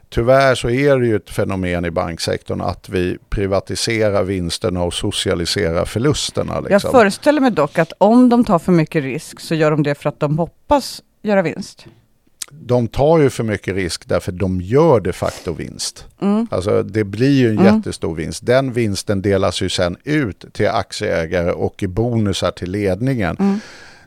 Tyvärr 0.09 0.55
så 0.55 0.69
är 0.69 0.97
det 0.99 1.07
ju 1.07 1.15
ett 1.15 1.29
fenomen 1.29 1.85
i 1.85 1.91
banksektorn 1.91 2.61
att 2.61 2.89
vi 2.89 3.17
privatiserar 3.29 4.23
vinsterna 4.23 4.83
och 4.83 4.93
socialiserar 4.93 5.85
förlusterna. 5.85 6.53
Jag 6.55 6.69
Liksom. 6.69 6.91
föreställer 6.91 7.41
mig 7.41 7.51
dock 7.51 7.79
att 7.79 7.93
om 7.97 8.29
de 8.29 8.45
tar 8.45 8.59
för 8.59 8.71
mycket 8.71 9.03
risk 9.03 9.39
så 9.39 9.55
gör 9.55 9.71
de 9.71 9.83
det 9.83 9.95
för 9.95 10.09
att 10.09 10.19
de 10.19 10.37
hoppas 10.39 11.01
göra 11.21 11.41
vinst. 11.41 11.85
De 12.51 12.87
tar 12.87 13.19
ju 13.19 13.29
för 13.29 13.43
mycket 13.43 13.75
risk 13.75 14.07
därför 14.07 14.31
de 14.31 14.61
gör 14.61 14.99
de 14.99 15.13
facto 15.13 15.53
vinst. 15.53 16.05
Mm. 16.21 16.47
Alltså 16.51 16.83
det 16.83 17.03
blir 17.03 17.31
ju 17.39 17.49
en 17.49 17.59
Mm. 17.59 17.75
jättestor 17.75 18.15
vinst. 18.15 18.45
Den 18.45 18.73
vinsten 18.73 19.21
delas 19.21 19.61
ju 19.61 19.69
sen 19.69 19.97
ut 20.03 20.45
till 20.53 20.67
aktieägare 20.67 21.51
och 21.51 21.83
i 21.83 21.87
bonusar 21.87 22.51
till 22.51 22.71
ledningen. 22.71 23.37
Mm. 23.39 23.59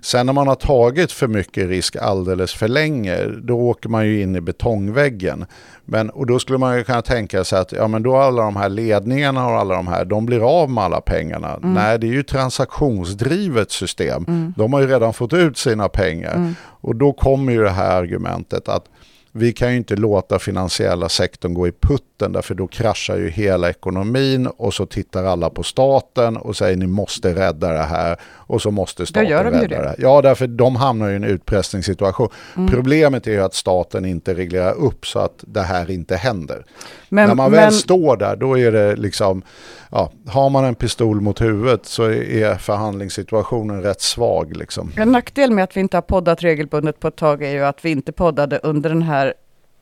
Sen 0.03 0.27
när 0.27 0.33
man 0.33 0.49
har 0.49 0.55
tagit 0.55 1.13
för 1.13 1.29
mycket 1.29 1.69
risk 1.69 1.97
alldeles 1.97 2.55
för 2.55 2.69
länge, 2.69 3.27
då 3.27 3.59
åker 3.61 3.89
man 3.89 4.07
ju 4.07 4.23
in 4.23 4.37
i 4.37 4.41
betongväggen. 4.41 5.47
Men, 5.85 6.11
och 6.11 6.27
då 6.27 6.39
skulle 6.39 6.59
man 6.59 6.77
ju 6.77 6.85
kunna 6.85 7.03
tänka 7.03 7.45
sig 7.45 7.59
att 7.59 7.73
ja, 7.73 7.89
men 7.89 8.03
då 8.03 8.17
alla 8.17 8.43
de 8.43 8.57
här 8.57 8.69
ledningarna 8.69 9.47
och 9.47 9.53
alla 9.53 9.75
de 9.75 9.89
här, 9.89 10.05
de 10.05 10.27
blir 10.27 10.61
av 10.61 10.71
med 10.71 10.85
alla 10.85 11.01
pengarna. 11.01 11.55
Mm. 11.55 11.75
Nej, 11.75 11.99
det 11.99 12.07
är 12.07 12.13
ju 12.13 12.23
transaktionsdrivet 12.23 13.71
system. 13.71 14.25
De 14.57 14.73
har 14.73 14.81
ju 14.81 14.87
redan 14.87 15.13
fått 15.13 15.33
ut 15.33 15.59
sina 15.59 15.89
pengar. 15.89 16.35
Mm. 16.35 16.55
Och 16.63 16.97
då 16.97 17.13
kommer 17.13 17.53
ju 17.53 17.63
det 17.63 17.71
här 17.71 18.03
argumentet 18.03 18.69
att 18.69 18.85
vi 19.33 19.53
kan 19.53 19.71
ju 19.71 19.77
inte 19.77 19.97
låta 19.97 20.39
finansiella 20.39 21.09
sektorn 21.09 21.55
gå 21.55 21.69
i 21.69 21.73
putten 22.21 22.33
därför 22.33 22.55
då 22.55 22.67
kraschar 22.67 23.17
ju 23.17 23.31
hela 23.31 23.71
ekonomin 23.71 24.47
och 24.47 24.75
så 24.75 24.87
tittar 24.87 25.25
alla 25.25 25.51
på 25.51 25.63
staten 25.63 26.37
och 26.37 26.57
säger 26.57 26.77
ni 26.77 26.87
måste 26.87 27.35
rädda 27.35 27.73
det 27.73 27.83
här 27.83 28.17
och 28.49 28.63
så 28.63 28.71
måste 28.71 29.07
staten 29.07 29.25
de 29.25 29.31
ju 29.31 29.37
rädda 29.37 29.61
det. 29.61 29.69
det. 29.69 29.95
Ja, 29.99 30.23
därför 30.23 30.47
de 30.47 30.77
hamnar 30.77 31.11
i 31.11 31.17
en 31.17 31.25
utpressningssituation. 31.25 32.29
Mm. 32.57 32.69
Problemet 32.69 33.27
är 33.27 33.33
ju 33.33 33.41
att 33.41 33.55
staten 33.55 34.05
inte 34.05 34.35
reglerar 34.35 34.75
upp 34.75 35.07
så 35.07 35.19
att 35.19 35.45
det 35.47 35.63
här 35.63 35.91
inte 35.91 36.17
händer. 36.17 36.65
Men, 37.09 37.29
När 37.29 37.35
man 37.35 37.51
men, 37.51 37.61
väl 37.61 37.73
står 37.73 38.17
där 38.17 38.37
då 38.37 38.59
är 38.59 38.73
det 38.73 38.97
liksom, 38.97 39.43
ja, 39.91 40.11
har 40.29 40.51
man 40.51 40.65
en 40.65 40.75
pistol 40.75 41.21
mot 41.21 41.41
huvudet 41.41 41.87
så 41.87 42.05
är 42.11 42.55
förhandlingssituationen 42.55 43.83
rätt 43.83 44.01
svag 44.01 44.57
liksom. 44.57 44.93
en 44.97 45.13
nackdel 45.13 45.51
med 45.53 45.65
att 45.65 45.77
vi 45.77 45.81
inte 45.81 45.97
har 45.97 46.03
poddat 46.03 46.43
regelbundet 46.43 47.01
på 47.01 47.09
ett 47.09 47.17
tag 47.17 47.43
är 47.43 47.51
ju 47.51 47.65
att 47.65 47.85
vi 47.85 47.91
inte 47.91 48.13
poddade 48.13 48.61
under 48.63 48.91
den 48.91 49.03
här, 49.03 49.35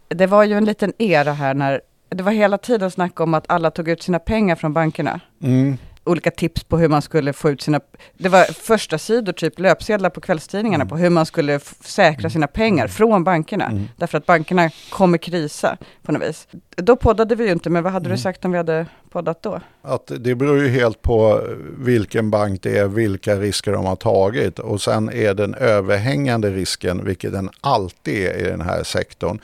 det 0.09 0.27
var 0.27 0.45
ju 0.45 0.55
en 0.55 0.65
liten 0.65 0.93
era 0.99 1.33
här 1.33 1.55
när 1.55 1.81
det 2.09 2.23
var 2.23 2.33
hela 2.33 2.59
tiden 2.59 2.91
snack 2.91 3.21
om 3.21 3.35
att 3.35 3.45
alla 3.49 3.71
tog 3.71 3.89
ut 3.89 4.03
sina 4.03 4.19
pengar 4.19 4.57
från 4.57 4.73
bankerna. 4.73 5.21
Mm. 5.43 5.77
olika 6.05 6.31
tips 6.31 6.65
på 6.65 6.79
hur 6.79 6.89
man 6.89 7.03
skulle 7.03 7.33
få 7.33 7.51
ut 7.51 7.63
sina... 7.63 7.81
Det 8.19 8.29
var 8.29 8.45
första 8.45 8.99
sidor, 8.99 9.33
typ 9.33 9.59
löpsedlar 9.59 10.11
på 10.11 10.21
kvällstidningarna 10.21 10.83
Mm. 10.83 10.89
på 10.89 10.97
hur 10.97 11.11
man 11.11 11.27
skulle 11.27 11.61
säkra 11.81 12.31
sina 12.31 12.47
pengar 12.47 12.89
från 12.89 13.25
bankerna. 13.25 13.65
Mm. 13.65 13.89
Därför 13.97 14.19
att 14.19 14.27
bankerna 14.27 14.71
kommer 14.91 15.19
krisa 15.19 15.77
på 16.03 16.13
något 16.13 16.23
vis. 16.23 16.49
Då 16.77 16.97
poddade 16.97 17.35
vi 17.35 17.45
ju 17.47 17.53
inte, 17.53 17.71
men 17.71 17.83
vad 17.83 17.93
hade 17.93 18.07
Mm. 18.07 18.17
du 18.17 18.23
sagt 18.23 18.45
om 18.45 18.51
vi 18.51 18.57
hade 18.57 18.87
poddat 19.11 19.43
då? 19.43 19.61
Att 19.83 20.13
det 20.19 20.35
beror 20.35 20.59
ju 20.63 20.69
helt 20.69 21.03
på 21.03 21.43
vilken 21.79 22.31
bank 22.31 22.63
det 22.63 22.79
är, 22.79 22.87
vilka 22.89 23.37
risker 23.37 23.73
de 23.73 23.85
har 23.87 23.97
tagit 23.97 24.59
och 24.59 24.81
sen 24.81 25.11
är 25.13 25.35
den 25.35 25.55
överhängande 25.55 26.51
risken, 26.51 27.05
vilket 27.05 27.33
den 27.33 27.51
alltid 27.61 28.27
är 28.27 28.37
i 28.39 28.43
den 28.43 28.61
här 28.61 28.83
sektorn, 28.83 29.39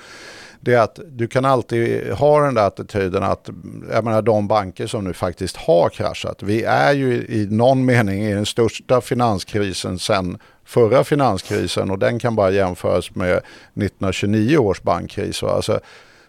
det 0.64 0.74
är 0.74 0.80
att 0.80 0.98
du 1.08 1.28
kan 1.28 1.44
alltid 1.44 2.12
ha 2.12 2.40
den 2.40 2.54
där 2.54 2.66
attityden 2.66 3.22
att 3.22 3.48
jag 3.92 4.04
menar, 4.04 4.22
de 4.22 4.48
banker 4.48 4.86
som 4.86 5.04
nu 5.04 5.12
faktiskt 5.12 5.56
har 5.56 5.88
kraschat, 5.88 6.42
vi 6.42 6.62
är 6.62 6.92
ju 6.92 7.14
i 7.14 7.46
någon 7.50 7.84
mening 7.84 8.24
i 8.24 8.34
den 8.34 8.46
största 8.46 9.00
finanskrisen 9.00 9.98
sedan 9.98 10.38
förra 10.64 11.04
finanskrisen 11.04 11.90
och 11.90 11.98
den 11.98 12.18
kan 12.18 12.36
bara 12.36 12.50
jämföras 12.50 13.14
med 13.14 13.30
1929 13.30 14.58
års 14.58 14.82
bankkris. 14.82 15.42
Alltså, 15.42 15.80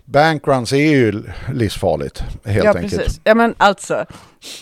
bankruns 0.05 0.73
är 0.73 0.77
ju 0.77 1.23
livsfarligt 1.53 2.23
helt 2.45 2.65
ja, 2.65 2.73
enkelt. 2.73 2.97
precis. 2.97 3.21
Ja, 3.23 3.35
men 3.35 3.55
alltså, 3.57 4.05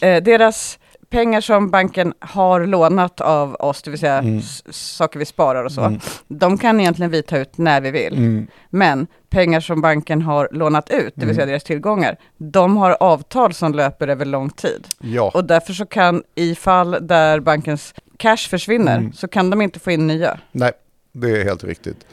eh, 0.01 0.23
deras 0.23 0.79
pengar 1.13 1.41
som 1.41 1.69
banken 1.69 2.13
har 2.19 2.65
lånat 2.65 3.21
av 3.21 3.55
oss, 3.55 3.81
det 3.81 3.89
vill 3.91 3.99
säga 3.99 4.17
Mm. 4.17 4.41
saker 4.71 5.19
vi 5.19 5.25
sparar 5.25 5.63
och 5.63 5.71
så, 5.71 5.81
Mm. 5.81 5.99
de 6.27 6.57
kan 6.57 6.79
egentligen 6.79 7.11
vi 7.11 7.23
ta 7.23 7.37
ut 7.37 7.57
när 7.57 7.81
vi 7.81 7.91
vill. 7.91 8.13
Mm. 8.17 8.47
Men 8.69 9.07
pengar 9.29 9.59
som 9.59 9.81
banken 9.81 10.21
har 10.21 10.49
lånat 10.51 10.89
ut, 10.89 11.13
det 11.15 11.21
vill 11.21 11.23
Mm. 11.23 11.35
säga 11.35 11.45
deras 11.45 11.63
tillgångar, 11.63 12.17
de 12.37 12.77
har 12.77 12.97
avtal 12.99 13.53
som 13.53 13.73
löper 13.73 14.07
över 14.07 14.25
lång 14.25 14.49
tid. 14.49 14.87
Ja. 14.99 15.31
Och 15.33 15.45
därför 15.45 15.73
så 15.73 15.85
kan 15.85 16.23
i 16.35 16.55
fall 16.55 16.97
där 17.01 17.39
bankens 17.39 17.93
cash 18.17 18.37
försvinner, 18.49 18.97
Mm. 18.97 19.13
så 19.13 19.27
kan 19.27 19.49
de 19.49 19.61
inte 19.61 19.79
få 19.79 19.91
in 19.91 20.07
nya. 20.07 20.39
Nej, 20.51 20.71
det 21.11 21.29
är 21.41 21.43
helt 21.43 21.63
riktigt. 21.63 22.05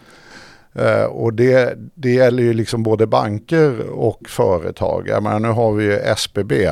Eh, 0.74 1.04
och 1.04 1.34
det, 1.34 1.74
det 1.94 2.10
gäller 2.10 2.42
ju 2.42 2.52
liksom 2.52 2.82
både 2.82 3.06
banker 3.06 3.88
och 3.90 4.28
företag. 4.28 5.08
Jag 5.08 5.22
menar, 5.22 5.38
nu 5.40 5.48
har 5.48 5.72
vi 5.72 5.84
ju 5.84 5.92
SBB 5.98 6.70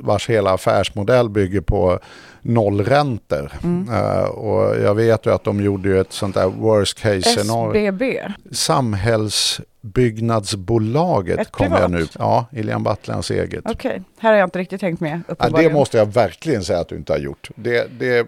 vars 0.00 0.28
hela 0.28 0.50
affärsmodell 0.50 1.28
bygger 1.28 1.60
på 1.60 1.98
nollräntor. 2.42 3.52
Mm. 3.62 3.94
Eh, 3.94 4.24
och 4.24 4.80
jag 4.80 4.94
vet 4.94 5.26
ju 5.26 5.34
att 5.34 5.44
de 5.44 5.60
gjorde 5.60 5.88
ju 5.88 6.00
ett 6.00 6.12
sånt 6.12 6.34
där 6.34 6.46
worst 6.46 6.98
case 6.98 7.22
scenario. 7.22 7.88
SBB, 7.88 8.20
Samhällsbyggnadsbolaget 8.52 11.38
Ett 11.38 11.50
kom 11.50 11.72
jag 11.72 11.90
nu. 11.90 12.06
Ja, 12.18 12.46
Ilian 12.52 12.82
Batlans 12.82 13.30
eget. 13.30 13.64
okej, 13.64 14.02
här 14.18 14.30
har 14.30 14.38
jag 14.38 14.46
inte 14.46 14.58
riktigt 14.58 14.80
tänkt 14.80 15.00
med. 15.00 15.20
Ja, 15.38 15.48
det 15.48 15.72
måste 15.72 15.98
jag 15.98 16.06
verkligen 16.06 16.64
säga 16.64 16.80
att 16.80 16.88
du 16.88 16.96
inte 16.96 17.12
har 17.12 17.18
gjort. 17.18 17.50
Det, 17.56 17.98
det, 17.98 18.26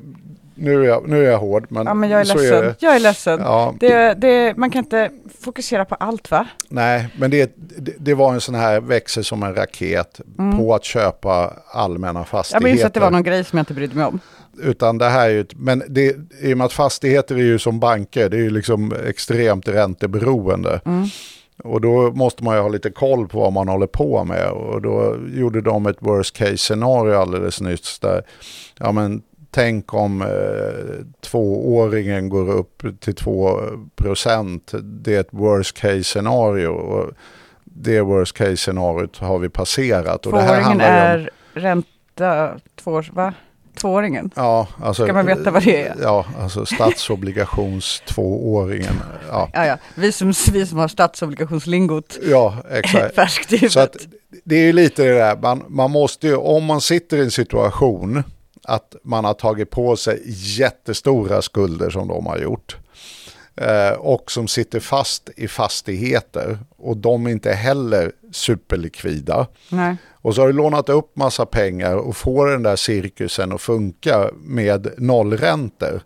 nu, 0.56 0.80
är 0.84 0.88
jag, 0.88 1.08
nu 1.08 1.26
är 1.26 1.30
jag 1.30 1.38
hård, 1.38 1.66
men, 1.68 1.86
Ja, 1.86 1.94
men 1.94 2.10
jag 2.10 2.20
är 2.20 2.24
så 2.24 2.38
ledsen. 2.38 2.58
är 2.58 2.62
det. 2.62 2.74
Jag 2.78 2.96
är 2.96 3.00
ledsen. 3.00 3.40
Ja, 3.40 3.74
Det, 3.80 4.14
det, 4.14 4.56
man 4.56 4.70
kan 4.70 4.84
inte 4.84 5.10
fokusera 5.40 5.84
på 5.84 5.94
allt 5.94 6.30
va? 6.30 6.46
Nej, 6.68 7.08
men 7.18 7.30
det, 7.30 7.54
det, 7.98 8.14
var 8.14 8.32
en 8.34 8.40
sån 8.40 8.54
här 8.54 8.80
växel 8.80 9.24
som 9.24 9.42
en 9.42 9.54
raket 9.54 10.20
Mm. 10.38 10.58
på 10.58 10.74
att 10.74 10.84
köpa 10.84 11.52
allmänna 11.72 12.20
Jag 12.20 12.28
fastigheter. 12.28 12.64
minns 12.68 12.84
att 12.84 12.94
det 12.94 13.00
var 13.00 13.10
någon 13.10 13.22
grej 13.22 13.44
som 13.44 13.56
jag 13.56 13.62
inte 13.62 13.74
brydde 13.74 13.96
mig 13.96 14.04
om. 14.06 14.20
Utan 14.62 14.98
det 14.98 15.08
här 15.08 15.28
är 15.28 15.32
ju, 15.32 15.46
men 15.56 15.82
det, 15.88 16.16
i 16.42 16.52
och 16.54 16.58
med 16.58 16.64
att 16.64 16.72
fastigheter 16.72 17.34
är 17.34 17.38
ju 17.42 17.58
som 17.58 17.80
banker, 17.80 18.28
det 18.28 18.36
är 18.36 18.40
ju 18.42 18.50
liksom 18.50 18.92
extremt 19.08 19.68
ränteberoende. 19.68 20.80
Mm. 20.84 21.08
Och 21.64 21.80
då 21.80 22.10
måste 22.10 22.44
man 22.44 22.56
ju 22.56 22.62
ha 22.62 22.68
lite 22.68 22.90
koll 22.90 23.28
på 23.28 23.40
vad 23.40 23.52
man 23.52 23.68
håller 23.68 23.86
på 23.86 24.24
med. 24.24 24.48
Och 24.50 24.82
då 24.82 25.16
gjorde 25.34 25.60
de 25.60 25.86
ett 25.86 25.96
worst 26.00 26.36
case 26.36 26.56
scenario 26.58 27.14
alldeles 27.14 27.60
nyss 27.60 27.98
där, 27.98 28.22
ja 28.78 28.92
men 28.92 29.22
tänk 29.56 29.94
om 29.94 30.22
eh, 30.22 30.28
tvååringen 31.30 32.28
går 32.28 32.50
upp 32.50 32.82
till 33.00 33.14
2 33.14 33.60
procent. 33.96 34.72
Det 34.82 35.14
är 35.16 35.20
ett 35.20 35.28
worst 35.30 35.76
case 35.80 36.04
scenario. 36.04 37.04
Det 37.64 38.00
worst 38.00 38.36
case 38.36 38.56
scenariot 38.56 39.18
har 39.18 39.38
vi 39.38 39.48
passerat. 39.48 40.22
Tvååringen 40.22 40.64
ju 40.70 40.74
om, 40.74 40.80
är 40.80 41.30
ränta, 41.54 42.50
två, 42.76 42.90
år- 42.92 43.10
va? 43.12 43.34
Tvååringen? 43.80 44.30
Ja, 44.36 44.68
alltså, 44.82 45.04
Ska 45.04 45.12
man 45.12 45.26
veta 45.26 45.50
vad 45.50 45.62
det 45.64 45.82
är? 45.82 45.96
Ja, 46.02 46.24
alltså 46.40 46.66
statsobligations 46.66 48.02
tvååringen. 48.06 48.94
Ja, 49.30 49.48
Ja, 49.52 49.66
ja. 49.66 49.76
Vi, 49.94 50.12
som, 50.12 50.32
vi 50.52 50.66
som 50.66 50.78
har 50.78 50.88
statsobligationslingot 50.88 52.18
ja 52.30 52.56
exakt. 52.70 53.14
färskt 53.14 53.52
i 53.52 53.68
Så 53.68 53.80
att 53.80 53.96
huvudet. 54.00 54.18
det 54.44 54.56
är 54.56 54.64
ju 54.64 54.72
lite 54.72 55.02
det 55.04 55.14
där, 55.18 55.36
man, 55.42 55.62
man 55.68 55.90
måste 55.90 56.26
ju, 56.26 56.36
om 56.36 56.64
man 56.64 56.80
sitter 56.80 57.16
i 57.16 57.20
en 57.20 57.30
situation 57.30 58.22
att 58.66 58.96
man 59.02 59.24
har 59.24 59.34
tagit 59.34 59.70
på 59.70 59.96
sig 59.96 60.22
jättestora 60.58 61.42
skulder 61.42 61.90
som 61.90 62.08
de 62.08 62.26
har 62.26 62.38
gjort. 62.38 62.76
eh, 63.60 63.92
och 63.92 64.30
som 64.30 64.48
sitter 64.48 64.80
fast 64.80 65.30
i 65.36 65.48
fastigheter 65.48 66.58
och 66.76 66.96
de 66.96 67.26
är 67.26 67.30
inte 67.30 67.52
heller 67.52 68.12
superlikvida. 68.32 69.46
Nej. 69.70 69.96
Och 70.12 70.34
så 70.34 70.40
har 70.40 70.46
du 70.46 70.52
lånat 70.52 70.88
upp 70.88 71.16
massa 71.16 71.46
pengar 71.46 71.96
och 71.96 72.16
får 72.16 72.46
den 72.46 72.62
där 72.62 72.76
cirkusen 72.76 73.52
att 73.52 73.60
funka 73.60 74.30
med 74.36 74.88
nollräntor. 74.98 76.00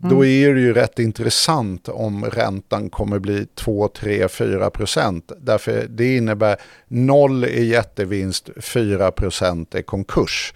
Då 0.00 0.24
är 0.24 0.54
det 0.54 0.60
ju 0.60 0.74
rätt 0.74 0.98
intressant 0.98 1.88
om 1.88 2.24
räntan 2.24 2.90
kommer 2.90 3.18
bli 3.18 3.46
2, 3.54 3.88
3, 3.88 4.28
4 4.28 4.70
procent. 4.70 5.32
Därför 5.40 5.86
det 5.88 6.16
innebär 6.16 6.56
noll 6.88 7.44
är 7.44 7.62
jättevinst, 7.62 8.50
4 8.60 9.10
procent 9.10 9.74
är 9.74 9.82
konkurs. 9.82 10.54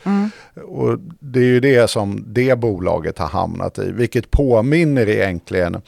Och 0.64 0.98
det 1.20 1.40
är 1.40 1.44
ju 1.44 1.60
det 1.60 1.90
som 1.90 2.24
det 2.26 2.58
bolaget 2.58 3.18
har 3.18 3.28
hamnat 3.28 3.78
i, 3.78 3.92
vilket 3.92 4.30
påminner 4.30 5.08
egentligen 5.08 5.82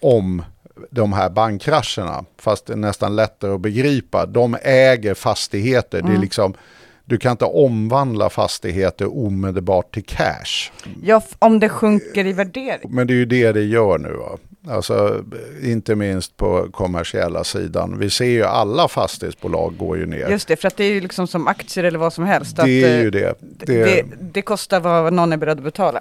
om 0.00 0.42
de 0.90 1.12
här 1.12 1.30
bankkrascherna, 1.30 2.24
fast 2.38 2.66
det 2.66 2.72
är 2.72 2.76
nästan 2.76 3.16
lättare 3.16 3.52
att 3.52 3.60
begripa. 3.60 4.26
De 4.26 4.56
äger 4.62 5.14
fastigheter, 5.14 6.02
det 6.02 6.12
är 6.12 6.18
liksom, 6.18 6.54
du 7.10 7.18
kan 7.18 7.30
inte 7.30 7.44
omvandla 7.44 8.30
fastigheter 8.30 9.18
omedelbart 9.18 9.94
till 9.94 10.04
cash. 10.04 10.70
Ja, 11.02 11.22
om 11.38 11.60
det 11.60 11.68
sjunker 11.68 12.26
i 12.26 12.32
värdering. 12.32 12.94
Men 12.94 13.06
det 13.06 13.12
är 13.12 13.16
ju 13.16 13.24
det 13.24 13.52
det 13.52 13.62
gör 13.62 13.98
nu. 13.98 14.12
Va? 14.12 14.38
Alltså, 14.74 15.24
inte 15.62 15.94
minst 15.94 16.36
på 16.36 16.68
kommersiella 16.72 17.44
sidan. 17.44 17.98
Vi 17.98 18.10
ser 18.10 18.24
ju 18.24 18.44
alla 18.44 18.88
fastighetsbolag 18.88 19.76
går 19.76 19.98
ju 19.98 20.06
ner. 20.06 20.28
Just 20.28 20.48
det, 20.48 20.56
för 20.56 20.68
att 20.68 20.76
det 20.76 20.84
är 20.84 20.92
ju 20.92 21.00
liksom 21.00 21.26
som 21.26 21.46
aktier 21.46 21.84
eller 21.84 21.98
vad 21.98 22.12
som 22.12 22.24
helst. 22.24 22.56
det 22.56 22.82
är 22.84 22.98
eh, 22.98 23.02
ju 23.02 23.10
det. 23.10 23.34
det, 23.40 23.66
det, 23.66 24.04
det 24.20 24.42
kostar 24.42 24.80
vad 24.80 25.12
någon 25.12 25.32
är 25.32 25.36
beredd 25.36 25.58
att 25.58 25.64
betala. 25.64 26.00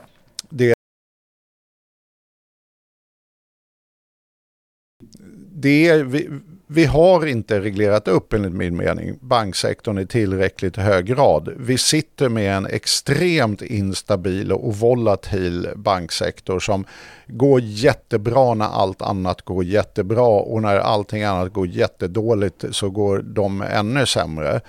det 5.62 5.88
är, 5.88 6.04
vi, 6.04 6.30
vi 6.72 6.86
har 6.86 7.26
inte 7.26 7.60
reglerat 7.60 8.08
upp 8.08 8.34
enligt 8.34 8.54
min 8.54 8.78
mening 8.78 9.18
banksektorn 9.22 10.00
i 10.00 10.06
tillräckligt 10.06 10.78
hög 10.78 11.06
grad. 11.06 11.54
Vi 11.58 11.78
sitter 11.78 12.30
med 12.30 12.58
en 12.58 12.66
extremt 12.66 13.62
instabil 13.62 14.52
och 14.52 14.76
volatil 14.76 15.70
banksektor 15.76 16.60
som 16.60 16.86
går 17.28 17.62
jättebra 17.62 18.54
när 18.54 18.66
allt 18.66 19.02
annat 19.02 19.42
går 19.42 19.64
jättebra 19.64 20.28
och 20.28 20.62
när 20.62 20.78
allting 20.78 21.24
annat 21.24 21.54
går 21.54 21.68
jättedåligt 21.68 22.66
så 22.72 22.90
går 22.90 23.20
de 23.20 23.62
ännu 23.62 24.06
sämre. 24.06 24.62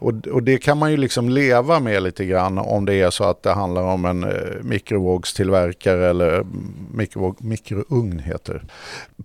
Och, 0.00 0.26
och 0.26 0.42
det 0.42 0.58
kan 0.58 0.78
man 0.78 0.90
ju 0.90 0.96
liksom 0.96 1.28
leva 1.28 1.80
med 1.80 2.02
lite 2.02 2.24
grann 2.24 2.58
om 2.58 2.86
det 2.86 2.94
är 2.94 3.10
så 3.10 3.24
att 3.24 3.42
det 3.42 3.52
handlar 3.52 3.82
om 3.82 4.04
en 4.04 4.24
eh, 4.24 4.30
mikrovågstillverkare 4.62 6.10
eller 6.10 6.44
mikrovåg, 6.94 7.36
mikrougn 7.44 8.18
heter. 8.18 8.62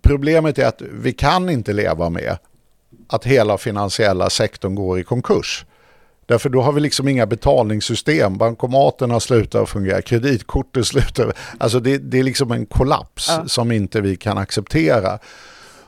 Problemet 0.01 0.59
är 0.59 0.67
att 0.67 0.81
vi 0.91 1.13
kan 1.13 1.49
inte 1.49 1.73
leva 1.73 2.09
med 2.09 2.37
att 3.07 3.25
hela 3.25 3.57
finansiella 3.57 4.29
sektorn 4.29 4.75
går 4.75 4.99
i 4.99 5.03
konkurs. 5.03 5.65
Därför 6.25 6.49
då 6.49 6.61
har 6.61 6.71
vi 6.71 6.81
liksom 6.81 7.07
inga 7.07 7.25
betalningssystem. 7.25 8.37
Bankomaterna 8.37 9.19
slutar 9.19 9.65
fungera, 9.65 10.01
kreditkortet 10.01 10.87
slutar. 10.93 11.33
Alltså 11.57 11.79
det, 11.79 11.97
det 11.97 12.19
är 12.19 12.23
liksom 12.23 12.51
en 12.51 12.65
kollaps 12.65 13.27
Ja. 13.29 13.47
som 13.47 13.71
inte 13.71 14.01
vi 14.01 14.15
kan 14.15 14.37
acceptera. 14.37 15.19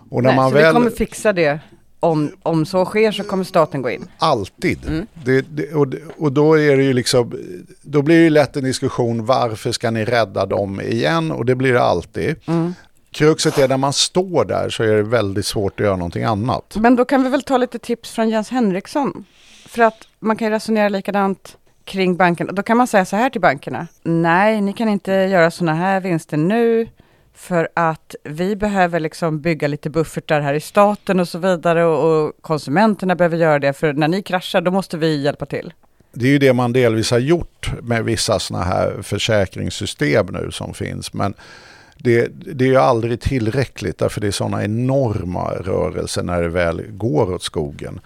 Och 0.10 0.24
när 0.24 0.30
Nej, 0.30 0.36
man 0.36 0.50
så 0.50 0.56
väl... 0.56 0.66
vi 0.66 0.74
kommer 0.74 0.90
fixa 0.92 1.34
det. 1.34 1.60
Om, 2.00 2.32
om 2.44 2.66
så 2.66 2.86
sker 2.86 3.12
så 3.12 3.24
kommer 3.24 3.44
staten 3.44 3.82
gå 3.82 3.90
in. 3.90 4.08
Alltid. 4.18 4.88
Mm. 4.88 5.08
Det, 5.26 5.42
det, 5.42 5.74
och, 5.74 5.88
och 6.18 6.32
då 6.32 6.60
är 6.60 6.78
det 6.78 6.84
ju 6.84 6.94
liksom, 6.94 7.40
då 7.82 8.02
blir 8.02 8.24
det 8.24 8.30
lätt 8.30 8.56
en 8.56 8.64
diskussion, 8.64 9.26
varför 9.26 9.72
ska 9.72 9.92
ni 9.92 10.06
rädda 10.06 10.46
dem 10.46 10.82
igen? 10.82 11.32
Och 11.32 11.46
det 11.46 11.56
blir 11.56 11.74
det 11.74 11.84
alltid. 11.84 12.36
Mm. 12.46 12.74
Kruxet 13.12 13.58
är 13.58 13.68
när 13.68 13.78
man 13.78 13.94
står 13.94 14.46
där 14.46 14.70
så 14.70 14.84
är 14.84 14.96
det 14.96 15.04
väldigt 15.04 15.46
svårt 15.46 15.80
att 15.80 15.86
göra 15.86 15.96
någonting 15.96 16.24
annat. 16.24 16.76
Men 16.76 16.96
då 16.96 17.06
kan 17.06 17.24
vi 17.24 17.30
väl 17.30 17.42
ta 17.42 17.58
lite 17.58 17.80
tips 17.80 18.12
från 18.12 18.30
Jens 18.30 18.50
Henriksson. 18.50 19.26
För 19.66 19.84
att 19.84 20.08
man 20.20 20.38
kan 20.38 20.48
ju 20.48 20.54
resonera 20.54 20.90
likadant 20.90 21.58
kring 21.84 22.16
bankerna. 22.16 22.52
Då 22.52 22.64
kan 22.64 22.78
man 22.78 22.88
säga 22.88 23.06
så 23.06 23.16
här 23.16 23.30
till 23.30 23.42
bankerna. 23.42 23.88
Nej, 24.04 24.62
ni 24.62 24.74
kan 24.74 24.90
inte 24.90 25.12
göra 25.12 25.52
sådana 25.52 25.74
här 25.74 26.02
vinster 26.02 26.38
nu. 26.38 26.88
För 27.38 27.70
att 27.74 28.16
vi 28.24 28.56
behöver 28.56 29.00
liksom 29.00 29.42
bygga 29.42 29.68
lite 29.68 29.90
buffertar 29.90 30.42
här 30.42 30.54
i 30.54 30.60
staten 30.60 31.20
och 31.20 31.28
så 31.28 31.38
vidare. 31.38 31.86
Och, 31.86 32.26
och 32.26 32.34
konsumenterna 32.42 33.16
behöver 33.16 33.38
göra 33.38 33.60
det. 33.60 33.74
För 33.74 33.94
när 33.94 34.08
ni 34.08 34.22
kraschar, 34.22 34.62
då 34.62 34.72
måste 34.72 34.98
vi 34.98 35.22
hjälpa 35.22 35.46
till. 35.46 35.74
Det 36.12 36.26
är 36.26 36.30
ju 36.30 36.40
det 36.40 36.54
man 36.54 36.74
delvis 36.74 37.12
har 37.12 37.20
gjort 37.20 37.72
med 37.82 38.04
vissa 38.04 38.40
sådana 38.40 38.66
här 38.66 39.02
försäkringssystem 39.02 40.26
nu 40.26 40.52
som 40.52 40.74
finns. 40.74 41.14
Men 41.14 41.34
det, 41.98 42.28
det 42.28 42.66
är 42.66 42.70
ju 42.70 42.78
aldrig 42.78 43.22
tillräckligt 43.22 43.98
därför 43.98 44.22
det 44.22 44.28
är 44.28 44.32
sådana 44.32 44.64
enorma 44.64 45.52
rörelser 45.52 46.24
när 46.24 46.42
det 46.42 46.50
väl 46.50 46.82
går 46.88 47.34
åt 47.34 47.44
skogen. 47.44 48.00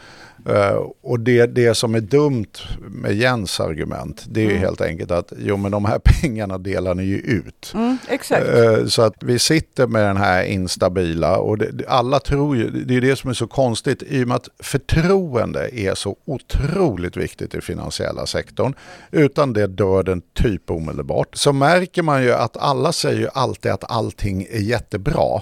Eh, 0.49 0.79
och 1.01 1.19
det, 1.19 1.45
det 1.45 1.75
som 1.75 1.95
är 1.95 1.99
dumt 2.01 2.45
med 2.89 3.13
Jens 3.15 3.59
argument 3.59 4.23
det 4.29 4.41
är 4.41 4.49
ju 4.49 4.57
helt 4.57 4.81
enkelt 4.81 5.11
att 5.11 5.33
jo 5.39 5.57
men 5.57 5.71
de 5.71 5.85
här 5.85 5.99
pengarna 6.21 6.57
delar 6.57 6.95
ni 6.95 7.03
ju 7.03 7.17
ut. 7.17 7.71
Mm, 7.73 7.97
exakt. 8.09 8.47
Eh, 8.47 8.85
Så 8.85 9.01
att 9.01 9.15
vi 9.23 9.39
sitter 9.39 9.87
med 9.87 10.01
den 10.05 10.17
här 10.17 10.43
instabila 10.43 11.37
och 11.37 11.57
det- 11.57 11.87
alla 11.87 12.19
tror 12.19 12.57
ju, 12.57 12.69
det 12.69 12.95
är 12.97 13.01
det 13.01 13.15
som 13.15 13.29
är 13.29 13.33
så 13.33 13.47
konstigt 13.47 14.03
i 14.07 14.23
och 14.23 14.27
med 14.27 14.35
att 14.35 14.49
förtroende 14.59 15.79
är 15.79 15.95
så 15.95 16.15
otroligt 16.25 17.17
viktigt 17.17 17.55
i 17.55 17.61
finansiella 17.61 18.25
sektorn. 18.25 18.73
Utan 19.11 19.53
det 19.53 19.67
dör 19.67 20.03
den 20.03 20.21
typ 20.33 20.71
omedelbart. 20.71 21.27
Så 21.37 21.53
märker 21.53 22.03
man 22.03 22.23
ju 22.23 22.33
att 22.33 22.57
alla 22.57 22.91
säger 22.91 23.19
ju 23.19 23.27
alltid 23.33 23.71
att 23.71 23.91
allting 23.91 24.47
är 24.51 24.59
jättebra. 24.59 25.41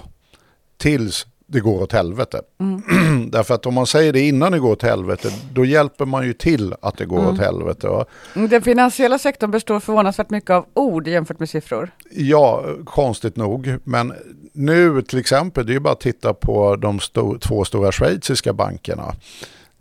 Tills 0.78 1.26
det 1.52 1.60
går 1.60 1.82
åt 1.82 1.92
helvete. 1.92 2.40
Därför 3.30 3.54
att 3.54 3.66
om 3.66 3.74
man 3.74 3.86
säger 3.86 4.12
det 4.12 4.20
innan 4.20 4.52
det 4.52 4.58
går 4.58 4.72
åt 4.72 4.82
helvete, 4.82 5.28
då 5.52 5.64
hjälper 5.64 6.04
man 6.06 6.26
ju 6.26 6.32
till 6.32 6.74
att 6.82 6.96
det 6.96 7.04
går 7.06 7.28
åt 7.28 7.38
helvete. 7.38 7.88
va? 7.88 8.04
Mm, 8.36 8.48
Den 8.48 8.62
finansiella 8.62 9.18
sektorn 9.18 9.50
består 9.50 9.80
förvånansvärt 9.80 10.30
mycket 10.30 10.50
av 10.50 10.66
ord 10.74 11.08
jämfört 11.08 11.38
med 11.38 11.48
siffror. 11.50 11.90
Ja, 12.10 12.64
konstigt 12.84 13.36
nog. 13.36 13.74
Men 13.84 14.12
nu 14.52 15.02
till 15.02 15.18
exempel, 15.18 15.66
det 15.66 15.72
är 15.72 15.74
ju 15.74 15.80
bara 15.80 15.92
att 15.92 16.00
titta 16.00 16.34
på 16.34 16.76
de 16.76 16.98
sto- 16.98 17.38
två 17.38 17.64
stora 17.64 17.92
schweiziska 17.92 18.52
bankerna. 18.52 19.14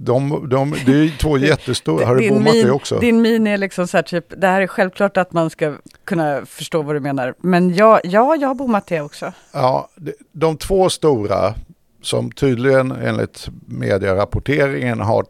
De, 0.01 0.49
de, 0.49 0.75
det 0.85 0.91
är 0.91 1.17
två 1.17 1.37
jättestora, 1.51 2.05
har 2.05 2.15
du 2.15 2.29
bommat 2.29 2.53
min- 2.53 2.65
det 2.65 2.71
också? 2.71 2.99
Din 2.99 3.21
min 3.21 3.47
är 3.47 3.57
liksom 3.57 3.87
så 3.87 3.97
här 3.97 4.01
typ, 4.01 4.25
det 4.37 4.47
här 4.47 4.61
är 4.61 4.67
självklart 4.67 5.17
att 5.17 5.33
man 5.33 5.49
ska 5.49 5.75
kunna 6.03 6.45
förstå 6.45 6.81
vad 6.81 6.95
du 6.95 6.99
menar. 6.99 7.33
Men 7.37 7.75
ja, 7.75 7.99
ja 8.03 8.35
jag 8.35 8.47
har 8.47 8.55
bommat 8.55 8.87
det 8.87 9.01
också. 9.01 9.33
Ja, 9.51 9.89
de, 10.31 10.57
två 10.57 10.89
stora 10.89 11.53
som 12.01 12.31
tydligen 12.31 12.91
enligt 12.91 13.49
medierapporteringen 13.65 14.99
har 14.99 15.25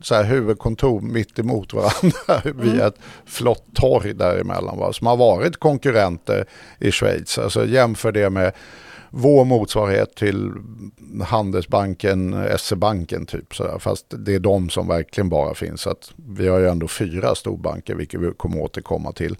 så 0.00 0.14
här 0.14 0.24
huvudkontor 0.24 1.00
mitt 1.00 1.38
emot 1.38 1.72
varandra 1.72 2.52
via 2.62 2.86
ett 2.86 2.98
flott 3.26 3.64
torg 3.74 4.14
däremellan. 4.14 4.78
Va? 4.78 4.92
Som 4.92 5.06
har 5.06 5.16
varit 5.16 5.56
konkurrenter 5.56 6.44
i 6.78 6.92
Schweiz. 6.92 7.38
Alltså 7.38 7.66
jämför 7.66 8.12
det 8.12 8.30
med 8.30 8.52
vår 9.10 9.44
motsvarighet 9.44 10.14
till 10.14 10.52
Handelsbanken, 11.24 12.46
SE-banken 12.58 13.26
typ. 13.26 13.54
Så 13.54 13.64
där. 13.64 13.78
Fast 13.78 14.06
det 14.08 14.34
är 14.34 14.40
de 14.40 14.70
som 14.70 14.88
verkligen 14.88 15.28
bara 15.28 15.54
finns. 15.54 15.80
Så 15.80 15.90
att 15.90 16.12
vi 16.16 16.48
har 16.48 16.58
ju 16.58 16.68
ändå 16.68 16.88
fyra 16.88 17.34
storbanker, 17.34 17.94
vilket 17.94 18.20
vi 18.20 18.32
kommer 18.36 18.60
återkomma 18.60 19.12
till. 19.12 19.36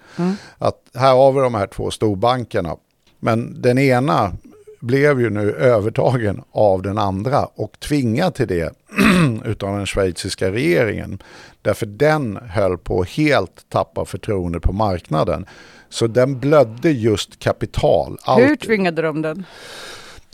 Att 0.58 0.76
här 0.94 1.14
har 1.14 1.32
vi 1.32 1.40
de 1.40 1.54
här 1.54 1.66
två 1.66 1.90
storbankerna. 1.90 2.76
Men 3.18 3.62
den 3.62 3.78
ena 3.78 4.32
blev 4.80 5.20
ju 5.20 5.30
nu 5.30 5.52
övertagen 5.52 6.42
av 6.52 6.82
den 6.82 6.98
andra 6.98 7.44
och 7.44 7.80
tvingad 7.80 8.34
till 8.34 8.48
det 8.48 8.72
utav 9.44 9.76
den 9.76 9.86
schweiziska 9.86 10.52
regeringen. 10.52 11.22
Därför 11.62 11.86
den 11.86 12.38
höll 12.50 12.78
på 12.78 13.00
att 13.00 13.08
helt 13.08 13.68
tappa 13.68 14.04
förtroende 14.04 14.60
på 14.60 14.72
marknaden. 14.72 15.46
Så 15.88 16.06
den 16.06 16.38
blödde 16.38 16.90
just 16.90 17.38
kapital. 17.38 18.18
Allt- 18.22 18.42
Hur 18.42 18.56
tvingade 18.56 19.02
de 19.02 19.22
den? 19.22 19.44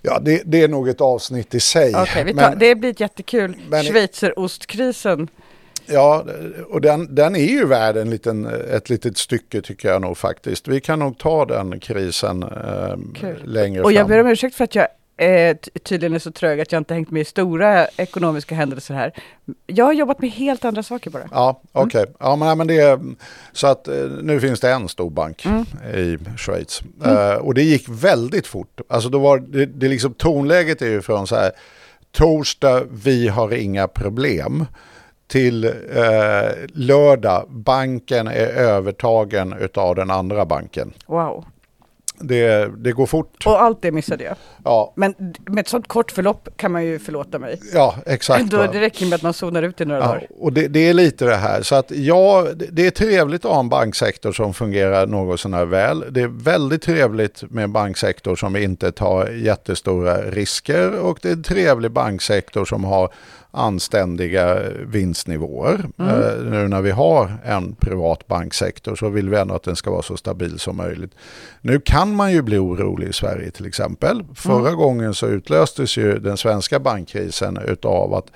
Ja, 0.03 0.19
det, 0.19 0.43
det 0.45 0.63
är 0.63 0.69
nog 0.69 0.89
ett 0.89 1.01
avsnitt 1.01 1.55
i 1.55 1.61
sig. 1.61 1.87
Vi 1.87 1.93
tar, 1.93 2.35
Men- 2.35 2.59
det 2.59 2.75
blir 2.75 2.95
jättekul. 3.03 3.57
men- 3.69 3.85
Schweizerostkrisen. 3.85 5.29
Ja, 5.87 6.25
och 6.69 6.81
den, 6.81 7.15
den 7.15 7.37
är 7.37 7.45
ju 7.45 7.67
värd 7.67 7.97
en 7.97 8.11
liten, 8.11 8.47
ett 8.47 8.91
litet 8.91 9.19
stycke 9.19 9.63
tycker 9.63 9.89
jag 9.89 10.03
nog 10.03 10.17
faktiskt. 10.19 10.69
Vi 10.69 10.81
kan 10.81 10.99
nog 10.99 11.19
ta 11.19 11.45
den 11.45 11.81
krisen 11.81 12.43
eh, 12.43 12.97
längre 13.45 13.83
Och 13.83 13.93
jag 13.93 14.01
fram. 14.01 14.09
ber 14.11 14.21
om 14.21 14.27
ursäkt 14.27 14.55
för 14.57 14.65
att 14.65 14.75
jag 14.75 14.87
eh, 15.17 15.57
ty- 15.57 15.71
tydligen 15.83 16.15
är 16.15 16.19
så 16.19 16.33
trög 16.33 16.61
att 16.61 16.73
jag 16.73 16.81
inte 16.81 16.95
hängt 16.95 17.11
med 17.11 17.23
i 17.23 17.25
stora 17.25 17.87
ekonomiska 17.97 18.55
händelser 18.55 18.95
här. 18.95 19.13
Jag 19.67 19.85
har 19.85 19.93
jobbat 19.93 20.21
med 20.21 20.31
helt 20.31 20.65
andra 20.65 20.83
saker 20.83 21.11
bara. 21.11 21.29
Ja, 21.33 21.61
okej. 21.73 22.05
Ja, 22.19 22.37
men, 22.37 22.47
nej, 22.47 22.57
men 22.57 22.67
det 22.67 22.77
är, 22.79 23.01
så 23.53 23.67
att 23.67 23.89
eh, 23.89 23.95
nu 24.23 24.41
finns 24.41 24.61
det 24.61 24.71
en 24.73 24.89
stor 24.89 25.11
bank 25.11 25.47
Mm. 25.47 25.63
i 25.95 26.19
Schweiz. 26.39 26.83
Eh, 27.05 27.35
och 27.35 27.55
det 27.55 27.63
gick 27.63 27.85
väldigt 27.89 28.47
fort. 28.47 28.81
Alltså 28.89 29.09
då 29.09 29.19
var 29.19 29.39
det, 29.39 29.67
det 29.67 29.89
liksom 29.89 30.15
tonläget 30.15 30.83
är 30.83 30.91
ju 30.91 31.03
från 31.03 31.27
så 31.27 31.37
här 31.37 31.51
torsdag, 32.13 32.83
vi 33.05 33.29
har 33.29 33.55
inga 33.55 33.89
problem 33.89 34.67
till 35.27 35.65
eh, 35.65 35.73
lördag, 36.73 37.47
banken 37.51 38.27
är 38.29 38.47
övertagen 38.47 39.53
utav 39.61 39.95
den 39.95 40.11
andra 40.11 40.45
banken. 40.47 40.93
Wow. 41.07 41.45
Det, 42.23 42.71
det 42.77 42.93
går 42.93 43.07
fort. 43.07 43.47
Och 43.47 43.63
allt 43.63 43.83
det 43.83 43.93
missade 43.93 44.25
jag. 44.25 44.37
Ja, 44.65 44.93
Men 44.97 45.15
med 45.47 45.59
ett 45.63 45.69
sånt 45.69 45.89
kort 45.89 46.11
förlopp 46.13 46.49
kan 46.57 46.73
man 46.73 46.85
ju 46.85 46.99
förlåta 46.99 47.39
mig. 47.39 47.61
ja 47.75 47.95
exakt. 48.07 48.51
Då, 48.51 48.57
det 48.73 48.81
räcker 48.81 49.07
med 49.07 49.15
att 49.17 49.23
man 49.23 49.33
zonar 49.33 49.63
ut 49.63 49.81
i 49.81 49.85
några 49.85 50.01
Ja, 50.01 50.07
dagar. 50.07 50.27
och 50.39 50.53
det, 50.53 50.69
det 50.69 50.89
är 50.89 50.95
lite 50.95 51.25
det 51.25 51.37
här. 51.37 51.63
Så 51.63 51.75
att 51.75 51.91
ja, 51.91 52.47
det- 52.55 52.67
det 52.73 52.87
är 52.87 52.91
trevligt 52.91 53.45
att 53.45 53.51
ha 53.53 53.61
en 53.61 53.69
banksektor 53.69 54.33
som 54.33 54.55
fungerar 54.55 55.07
något 55.07 55.41
sånär 55.41 55.65
väl. 55.65 56.05
Det 56.11 56.21
är 56.23 56.29
väldigt 56.45 56.83
trevligt 56.83 57.43
med 57.51 57.65
en 57.65 57.73
banksektor 57.73 58.37
som 58.37 58.57
inte 58.57 58.93
tar 58.93 59.27
jättestora 59.29 60.17
risker 60.23 60.99
och 61.01 61.19
det 61.23 61.29
är 61.29 61.33
en 61.33 61.43
trevlig 61.43 61.91
banksektor 61.91 62.65
som 62.65 62.85
har 62.85 63.13
anständiga 63.55 64.59
vinstnivåer. 64.87 65.85
Eh, 65.99 66.45
nu 66.51 66.69
när 66.69 66.83
vi 66.83 66.91
har 66.91 67.33
en 67.45 67.75
privat 67.75 68.27
banksektor 68.27 68.95
så 68.97 69.09
vill 69.09 69.29
vi 69.29 69.37
ändå 69.37 69.55
att 69.55 69.63
den 69.63 69.77
ska 69.77 69.91
vara 69.91 70.03
så 70.03 70.17
stabil 70.17 70.59
som 70.59 70.77
möjligt. 70.77 71.13
Nu 71.61 71.81
kan 71.81 72.17
man 72.17 72.33
ju 72.33 72.43
bli 72.43 72.59
orolig 72.59 73.09
i 73.09 73.13
Sverige 73.13 73.51
till 73.51 73.67
exempel. 73.67 74.25
Förra 74.35 74.73
gången 74.73 75.15
så 75.15 75.27
utlöstes 75.27 75.97
ju 75.97 76.19
den 76.19 76.37
svenska 76.37 76.81
bankkrisen 76.81 77.59
utav 77.69 78.15
att 78.15 78.27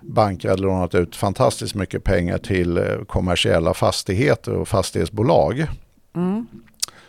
banker 0.00 0.48
hade 0.48 0.62
lånat 0.62 0.94
ut 0.94 1.16
fantastiskt 1.16 1.74
mycket 1.74 2.04
pengar 2.04 2.38
till 2.38 2.76
eh, 2.78 2.84
kommersiella 3.06 3.74
fastigheter 3.74 4.52
och 4.54 4.68
fastighetsbolag. 4.68 5.66
Mm. 6.16 6.46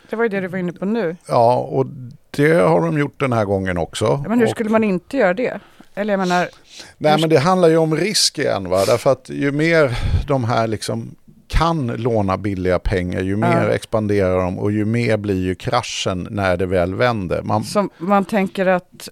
Det 0.09 0.15
var 0.15 0.23
ju 0.23 0.29
det 0.29 0.39
du 0.39 0.47
var 0.47 0.57
inne 0.59 0.73
på 0.73 0.85
nu. 0.85 1.15
Ja, 1.27 1.55
och 1.55 1.85
det 2.31 2.53
har 2.53 2.81
de 2.81 2.97
gjort 2.99 3.19
den 3.19 3.33
här 3.33 3.45
gången 3.45 3.77
också. 3.77 4.23
Men 4.27 4.39
hur 4.39 4.45
Och- 4.45 4.51
skulle 4.51 4.69
man 4.69 4.83
inte 4.83 5.17
göra 5.17 5.33
det? 5.33 5.59
Eller 5.95 6.13
jag 6.13 6.19
menar, 6.19 6.49
Nej, 6.97 7.17
men 7.19 7.29
det 7.29 7.39
handlar 7.39 7.69
ju 7.69 7.77
om 7.77 7.95
risk 7.95 8.39
igen. 8.39 8.69
Va? 8.69 8.85
Därför 8.85 9.11
att 9.11 9.29
ju 9.29 9.51
mer 9.51 9.97
de 10.27 10.43
här 10.43 10.67
liksom 10.67 11.15
kan 11.47 11.87
låna 11.87 12.37
billiga 12.37 12.79
pengar, 12.79 13.21
ju 13.21 13.35
mer 13.35 13.69
expanderar 13.69 14.37
de 14.37 14.59
och 14.59 14.71
ju 14.71 14.85
mer 14.85 15.17
blir 15.17 15.43
ju 15.43 15.55
kraschen 15.55 16.27
när 16.31 16.57
det 16.57 16.65
väl 16.65 16.95
vänder. 16.95 17.41
Man, 17.41 17.63
som 17.63 17.89
man 17.97 18.25
tänker 18.25 18.65
att 18.65 19.09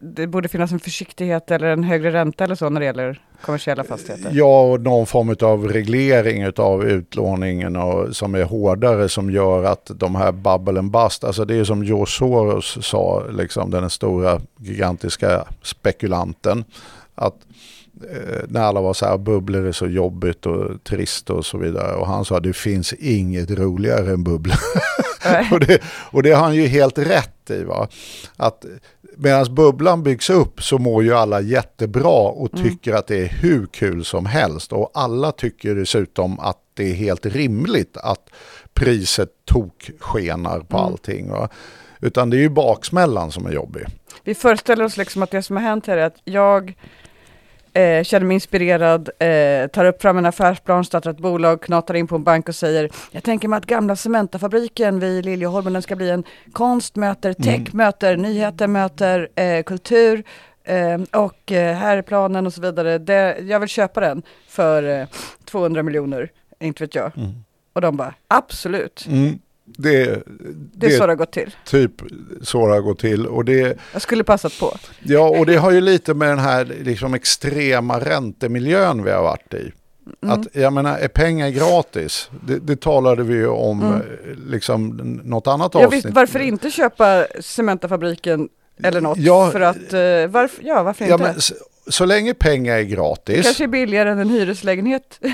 det 0.00 0.26
borde 0.26 0.48
finnas 0.48 0.72
en 0.72 0.80
försiktighet 0.80 1.50
eller 1.50 1.66
en 1.66 1.84
högre 1.84 2.12
ränta 2.12 2.44
eller 2.44 2.54
så 2.54 2.70
när 2.70 2.80
det 2.80 2.86
gäller 2.86 3.22
kommersiella 3.40 3.84
fastigheter. 3.84 4.30
Ja, 4.34 4.62
och 4.62 4.80
någon 4.80 5.06
form 5.06 5.36
av 5.40 5.68
reglering 5.68 6.52
av 6.56 6.84
utlåningen 6.84 7.76
och, 7.76 8.16
som 8.16 8.34
är 8.34 8.42
hårdare 8.42 9.08
som 9.08 9.30
gör 9.30 9.64
att 9.64 9.90
de 9.94 10.14
här 10.14 10.32
bubble 10.32 10.78
and 10.78 10.90
bust, 10.90 11.24
alltså 11.24 11.44
det 11.44 11.54
är 11.54 11.64
som 11.64 11.84
George 11.84 12.06
Soros 12.06 12.78
sa, 12.86 13.24
liksom 13.30 13.70
den 13.70 13.90
stora 13.90 14.40
gigantiska 14.56 15.44
spekulanten, 15.62 16.64
att 17.14 17.36
eh, 18.10 18.42
när 18.48 18.60
alla 18.60 18.80
var 18.80 18.94
så 18.94 19.06
här, 19.06 19.18
bubblor 19.18 19.66
är 19.66 19.72
så 19.72 19.86
jobbigt 19.86 20.46
och 20.46 20.84
trist 20.84 21.30
och 21.30 21.46
så 21.46 21.58
vidare. 21.58 21.94
Och 21.94 22.06
han 22.06 22.24
sa 22.24 22.40
det 22.40 22.52
finns 22.52 22.92
inget 22.92 23.50
roligare 23.50 24.10
än 24.10 24.24
bubblor. 24.24 24.56
och, 25.52 25.60
det, 25.60 25.82
och 26.10 26.22
det 26.22 26.30
har 26.30 26.44
han 26.44 26.54
ju 26.54 26.66
helt 26.66 26.98
rätt 26.98 27.50
i. 27.50 27.64
Va? 27.64 27.88
Att 28.36 28.64
medan 29.18 29.54
bubblan 29.54 30.02
byggs 30.02 30.30
upp 30.30 30.62
så 30.62 30.78
mår 30.78 31.04
ju 31.04 31.14
alla 31.14 31.40
jättebra 31.40 32.28
och 32.28 32.52
tycker 32.52 32.94
att 32.94 33.06
det 33.06 33.16
är 33.16 33.28
hur 33.28 33.66
kul 33.66 34.04
som 34.04 34.26
helst. 34.26 34.72
Och 34.72 34.90
alla 34.94 35.32
tycker 35.32 35.74
dessutom 35.74 36.40
att 36.40 36.58
det 36.74 36.90
är 36.90 36.94
helt 36.94 37.26
rimligt 37.26 37.96
att 37.96 38.30
priset 38.74 39.28
tokskenar 39.44 40.60
på 40.60 40.78
allting. 40.78 41.30
Va? 41.30 41.48
Utan 42.00 42.30
det 42.30 42.36
är 42.36 42.40
ju 42.40 42.48
baksmällan 42.48 43.32
som 43.32 43.46
är 43.46 43.50
jobbig. 43.50 43.86
Vi 44.24 44.34
föreställer 44.34 44.84
oss 44.84 44.96
liksom 44.96 45.22
att 45.22 45.30
det 45.30 45.42
som 45.42 45.56
har 45.56 45.62
hänt 45.62 45.86
här 45.86 45.96
är 45.96 46.06
att 46.06 46.20
jag 46.24 46.76
eh, 47.78 48.02
känner 48.04 48.26
mig 48.26 48.34
inspirerad, 48.34 49.10
eh, 49.18 49.68
tar 49.68 49.84
upp 49.84 50.02
fram 50.02 50.18
en 50.18 50.26
affärsplan, 50.26 50.84
startar 50.84 51.10
ett 51.10 51.18
bolag, 51.18 51.62
knatar 51.62 51.94
in 51.94 52.06
på 52.06 52.16
en 52.16 52.24
bank 52.24 52.48
och 52.48 52.54
säger 52.54 52.90
jag 53.10 53.22
tänker 53.22 53.48
mig 53.48 53.56
att 53.56 53.66
gamla 53.66 53.96
Cementafabriken 53.96 55.00
vid 55.00 55.24
Liljeholmen 55.24 55.72
den 55.72 55.82
ska 55.82 55.96
bli 55.96 56.10
en 56.10 56.24
konst 56.52 56.96
möter 56.96 57.32
tech, 57.32 57.74
möter 57.74 58.16
nyheter, 58.16 58.66
möter 58.66 59.28
eh, 59.34 59.62
kultur 59.62 60.24
eh, 60.64 61.20
och 61.22 61.52
eh, 61.52 61.74
här 61.76 61.96
är 61.96 62.02
planen 62.02 62.46
och 62.46 62.52
så 62.52 62.60
vidare. 62.60 62.98
Det, 62.98 63.38
jag 63.38 63.60
vill 63.60 63.68
köpa 63.68 64.00
den 64.00 64.22
för 64.48 65.00
eh, 65.00 65.06
200 65.44 65.82
miljoner, 65.82 66.30
inte 66.60 66.84
vet 66.84 66.94
jag. 66.94 67.12
Och 67.72 67.80
de 67.80 67.96
bara 67.96 68.14
absolut, 68.28 69.06
Mm. 69.08 69.38
Det, 69.80 70.04
det 70.04 70.22
det 70.74 70.86
är 70.86 70.90
så 70.98 71.06
det 71.06 71.12
har 71.12 71.16
gått 71.16 71.32
till. 71.32 71.54
typ 71.64 71.92
så 72.42 72.66
det 72.66 72.72
har 72.74 72.80
gått 72.80 72.98
till. 72.98 73.26
Och 73.26 73.44
det, 73.44 73.78
Jag 73.92 74.02
skulle 74.02 74.24
passat 74.24 74.52
på. 74.60 74.76
Ja, 75.02 75.28
och 75.28 75.46
det 75.46 75.56
har 75.56 75.70
ju 75.70 75.80
lite 75.80 76.14
med 76.14 76.28
den 76.28 76.38
här 76.38 76.64
liksom 76.82 77.14
extrema 77.14 78.00
räntemiljön 78.00 79.02
vi 79.04 79.10
har 79.10 79.22
varit 79.22 79.54
i. 79.54 79.72
Mm. 80.22 80.40
Att, 80.40 80.46
jag 80.56 80.72
menar, 80.72 80.98
är 80.98 81.08
pengar 81.08 81.48
gratis? 81.48 82.30
Det, 82.46 82.58
det 82.58 82.80
talade 82.80 83.22
vi 83.22 83.34
ju 83.34 83.48
om 83.48 83.82
Mm. 83.82 83.94
eh, 83.94 84.00
liksom 84.46 84.88
något 85.24 85.46
annat 85.46 85.74
Ja, 85.74 85.86
avsnitt. 85.86 86.04
visst, 86.04 86.14
varför 86.14 86.38
inte 86.40 86.70
köpa 86.70 87.26
Cementafabriken 87.40 88.48
eller 88.82 89.00
något? 89.00 89.18
Ja, 89.18 89.50
för 89.50 89.60
att, 89.60 89.76
eh, 89.92 90.26
varför, 90.28 90.62
ja, 90.64 90.82
varför 90.82 91.04
Ja, 91.04 91.12
inte? 91.12 91.24
men, 91.24 91.36
s- 91.36 91.52
så 91.88 92.04
länge 92.04 92.34
pengar 92.34 92.76
är 92.76 92.82
gratis. 92.82 93.44
Kanske 93.46 93.64
är 93.64 93.68
billigare 93.68 94.10
än 94.10 94.18
en 94.18 94.30
hyreslägenhet. 94.30 95.20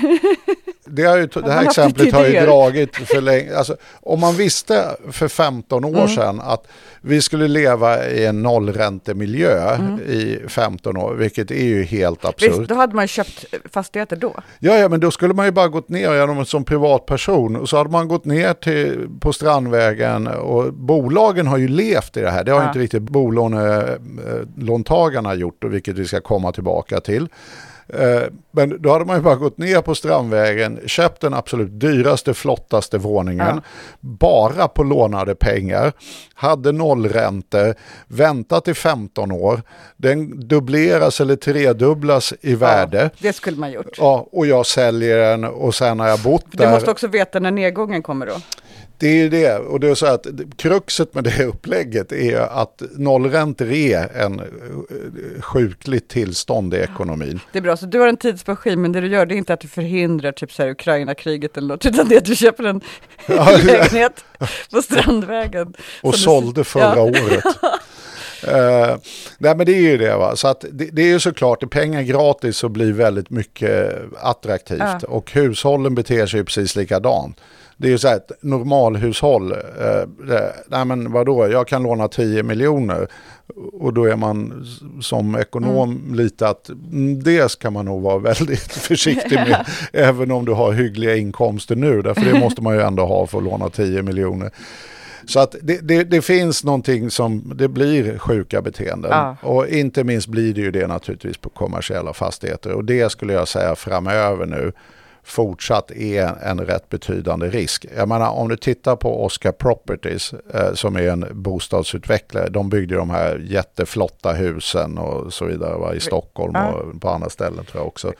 Det, 0.87 1.03
har 1.03 1.17
ju, 1.17 1.27
det 1.27 1.51
här 1.51 1.63
exemplet 1.63 2.13
har 2.13 2.25
ju 2.25 2.39
dragit 2.39 2.95
för 2.95 3.21
länge. 3.21 3.55
Alltså, 3.57 3.77
om 4.01 4.19
man 4.19 4.35
visste 4.35 4.85
för 5.11 5.27
15 5.27 5.85
år 5.85 5.89
Mm. 5.95 6.07
sedan 6.07 6.41
att 6.41 6.67
vi 7.07 7.21
skulle 7.21 7.47
leva 7.47 8.07
i 8.09 8.25
en 8.25 8.41
nollräntemiljö 8.41 9.77
i 10.07 10.39
15 10.47 10.97
år, 10.97 11.13
vilket 11.13 11.51
är 11.51 11.63
ju 11.63 11.83
helt 11.83 12.25
absurt. 12.25 12.47
Mm. 12.47 12.59
Visst, 12.59 12.69
då 12.69 12.75
hade 12.75 12.95
man 12.95 13.03
ju 13.03 13.07
köpt 13.07 13.45
fastigheter 13.71 14.15
då. 14.15 14.33
Ja, 14.59 14.77
ja, 14.77 14.89
men 14.89 14.99
då 14.99 15.11
skulle 15.11 15.33
man 15.33 15.45
ju 15.45 15.51
bara 15.51 15.67
gått 15.67 15.89
ner 15.89 16.13
genom 16.15 16.45
som 16.45 16.63
privatperson 16.63 17.55
och 17.55 17.69
så 17.69 17.77
hade 17.77 17.89
man 17.89 18.07
gått 18.07 18.25
ner 18.25 18.53
till, 18.53 19.07
på 19.19 19.33
Strandvägen 19.33 20.27
och 20.27 20.73
bolagen 20.73 21.47
har 21.47 21.57
ju 21.57 21.67
levt 21.67 22.17
i 22.17 22.21
det 22.21 22.31
här. 22.31 22.43
Det 22.43 22.51
har 22.51 22.61
Ja. 22.61 22.67
inte 22.67 22.79
riktigt 22.79 23.03
bolånetagarna 23.03 25.33
gjort, 25.35 25.63
och 25.63 25.73
vilket 25.73 25.97
vi 25.97 26.05
ska 26.05 26.21
komma 26.21 26.51
tillbaka 26.51 26.99
till. 26.99 27.27
Eh, 27.87 28.21
Men 28.51 28.81
då 28.81 28.91
hade 28.91 29.05
man 29.05 29.15
ju 29.15 29.21
bara 29.21 29.35
gått 29.35 29.57
ner 29.57 29.81
på 29.81 29.95
Strandvägen, 29.95 30.79
köpt 30.85 31.21
den 31.21 31.33
absolut 31.33 31.79
dyraste, 31.79 32.33
flottaste 32.33 32.97
våningen, 32.97 33.47
Ja. 33.55 33.61
bara 33.99 34.67
på 34.67 34.83
lånade 34.83 35.35
pengar, 35.35 35.93
hade 36.33 36.71
nollräntor, 36.71 37.75
väntat 38.07 38.67
i 38.67 38.73
15 38.73 39.31
år, 39.31 39.61
den 39.97 40.47
dubbleras 40.47 41.21
eller 41.21 41.35
tredubblas 41.35 42.33
i 42.41 42.55
värde. 42.55 42.97
Ja, 43.03 43.09
det 43.19 43.33
skulle 43.33 43.57
man 43.57 43.71
gjort. 43.71 43.95
Ja, 43.97 44.27
och 44.31 44.47
jag 44.47 44.65
säljer 44.65 45.17
den 45.17 45.43
och 45.43 45.75
sen 45.75 45.99
har 45.99 46.07
jag 46.07 46.19
bott 46.19 46.45
Du 46.51 46.57
där. 46.57 46.71
måste 46.71 46.91
också 46.91 47.07
veta 47.07 47.39
när 47.39 47.51
nedgången 47.51 48.03
kommer 48.03 48.25
då. 48.25 48.35
Det 48.97 49.07
är 49.07 49.15
ju 49.15 49.29
det. 49.29 49.57
Och 49.57 49.79
det 49.79 49.87
är 49.89 49.95
så 49.95 50.05
att 50.05 50.27
kruxet 50.57 51.13
med 51.13 51.23
det 51.23 51.45
upplägget 51.45 52.11
är 52.11 52.37
att 52.39 52.81
nollräntor 52.91 53.71
är 53.71 54.17
en 54.17 54.39
eh, 54.39 55.41
sjukligt 55.41 56.07
tillstånd 56.09 56.73
i 56.73 56.77
ekonomin. 56.77 57.39
Det 57.51 57.57
är 57.57 57.61
bra, 57.63 57.77
så 57.77 57.85
du 57.85 57.99
har 57.99 58.07
en 58.07 58.17
tidsmaskin, 58.17 58.81
men 58.81 58.91
det 58.91 59.01
du 59.01 59.07
gör 59.07 59.25
det 59.25 59.35
är 59.35 59.37
inte 59.37 59.53
att 59.53 59.59
du 59.59 59.67
förhindrar 59.67 60.31
typ 60.31 60.51
så 60.51 60.63
här 60.63 60.69
Ukraina-kriget 60.69 61.57
eller 61.57 61.67
något, 61.67 61.85
utan 61.85 62.07
det 62.07 62.15
är 62.15 62.19
att 62.19 62.25
du 62.25 62.35
köper 62.35 62.63
en 62.63 62.81
Ja, 63.27 63.57
lägenhet 63.63 64.25
på 64.71 64.81
Strandvägen. 64.81 65.73
och 66.01 66.15
Som 66.15 66.33
du- 66.41 66.45
sålde 66.45 66.63
förra 66.63 66.83
Ja. 66.95 67.01
året. 67.01 67.43
Eh, 68.47 68.97
nej 69.37 69.55
men 69.55 69.65
det 69.65 69.71
är 69.75 69.81
ju 69.81 69.97
det 69.97 70.15
va. 70.15 70.35
Så 70.35 70.47
att 70.47 70.65
det, 70.71 70.85
det 70.91 71.01
är 71.01 71.07
ju 71.07 71.19
såklart, 71.19 71.63
är 71.63 71.67
pengar 71.67 72.01
gratis 72.01 72.57
så 72.57 72.69
blir 72.69 72.93
väldigt 72.93 73.29
mycket 73.29 73.95
attraktivt. 74.21 74.79
Ja. 74.79 74.99
Och 75.07 75.31
hushållen 75.31 75.95
beter 75.95 76.25
sig 76.27 76.43
precis 76.43 76.75
likadant. 76.75 77.39
Det 77.77 77.87
är 77.87 77.91
ju 77.91 77.97
så 77.97 78.07
här 78.07 78.15
ett 78.15 78.31
normalhushåll, 78.41 79.51
eh, 79.51 80.27
det, 80.27 80.53
nej 80.67 80.85
men 80.85 81.11
vadå, 81.11 81.47
jag 81.47 81.67
kan 81.67 81.83
låna 81.83 82.07
10 82.07 82.43
miljoner. 82.43 83.07
Och 83.73 83.93
då 83.93 84.05
är 84.05 84.15
man 84.15 84.65
som 85.01 85.35
ekonom 85.35 85.91
Mm. 85.91 86.15
lite 86.15 86.47
att 86.47 86.69
mm, 86.69 87.23
det 87.23 87.51
ska 87.51 87.71
man 87.71 87.85
nog 87.85 88.01
vara 88.01 88.17
väldigt 88.33 88.71
försiktig 88.71 89.35
med. 89.35 89.65
även 89.93 90.31
om 90.31 90.45
du 90.45 90.51
har 90.51 90.71
hyggliga 90.71 91.15
inkomster 91.15 91.75
nu, 91.75 92.01
därför 92.01 92.21
det 92.21 92.39
måste 92.39 92.61
man 92.61 92.75
ju 92.75 92.81
ändå 92.81 93.05
ha 93.05 93.27
för 93.27 93.37
att 93.37 93.43
låna 93.43 93.69
10 93.69 94.01
miljoner. 94.01 94.51
Så 95.27 95.39
att 95.39 95.55
det, 95.61 95.87
det, 95.87 96.03
det 96.03 96.21
finns 96.21 96.63
någonting 96.63 97.11
som, 97.11 97.53
det 97.55 97.67
blir 97.67 98.17
sjuka 98.17 98.61
beteenden. 98.61 99.11
Ja. 99.11 99.37
Och 99.41 99.67
inte 99.67 100.03
minst 100.03 100.27
blir 100.27 100.53
det 100.53 100.61
ju 100.61 100.71
det 100.71 100.87
naturligtvis 100.87 101.37
på 101.37 101.49
kommersiella 101.49 102.13
fastigheter. 102.13 102.71
Och 102.71 102.85
det 102.85 103.11
skulle 103.11 103.33
jag 103.33 103.47
säga 103.47 103.75
framöver 103.75 104.45
nu 104.45 104.71
fortsatt 105.25 105.91
är 105.91 106.43
en 106.43 106.59
rätt 106.59 106.89
betydande 106.89 107.47
risk. 107.49 107.85
Jag 107.97 108.07
menar 108.09 108.29
om 108.29 108.49
du 108.49 108.57
tittar 108.57 108.95
på 108.95 109.25
Oscar 109.25 109.51
Properties 109.51 110.33
eh, 110.53 110.73
som 110.73 110.95
är 110.95 111.01
en 111.07 111.25
bostadsutvecklare. 111.31 112.49
De 112.49 112.69
byggde 112.69 112.95
de 112.95 113.09
här 113.09 113.37
jätteflotta 113.49 114.33
husen 114.33 114.97
och 114.97 115.33
så 115.33 115.45
vidare 115.45 115.77
va, 115.77 115.93
i 115.93 115.99
Stockholm 115.99 116.55
och 116.55 117.01
på 117.01 117.09
andra 117.09 117.29
ställen 117.29 117.65
tror 117.65 117.81
jag 117.81 117.87
också. 117.87 118.13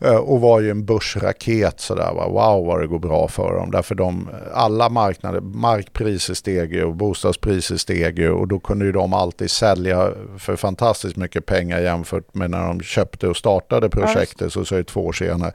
Eh, 0.00 0.16
Och 0.16 0.40
var 0.40 0.60
ju 0.60 0.70
en 0.70 0.84
börsraket 0.84 1.80
sådär. 1.80 2.12
Va? 2.14 2.28
Wow 2.28 2.66
vad 2.66 2.80
det 2.80 2.86
går 2.86 2.98
bra 2.98 3.28
för 3.28 3.54
dem. 3.56 3.70
Därför 3.70 3.94
de, 3.94 4.28
alla 4.54 4.88
marknader, 4.88 5.40
markpriser 5.40 6.34
steg 6.34 6.72
ju 6.74 6.84
och 6.84 6.94
bostadspriser 6.96 7.76
steg 7.76 8.18
ju. 8.18 8.30
Och 8.30 8.48
då 8.48 8.58
kunde 8.60 8.84
ju 8.84 8.92
de 8.92 9.12
alltid 9.12 9.50
sälja 9.50 10.10
för 10.38 10.56
fantastiskt 10.56 11.16
mycket 11.16 11.46
pengar 11.46 11.78
jämfört 11.80 12.34
med 12.34 12.50
när 12.50 12.66
de 12.66 12.80
köpte 12.80 13.28
och 13.28 13.36
startade 13.36 13.88
projektet 13.88 14.52
så, 14.52 14.64
så 14.64 14.74
är 14.74 14.78
det 14.78 14.84
två 14.84 15.06
år 15.06 15.12
senare. 15.12 15.52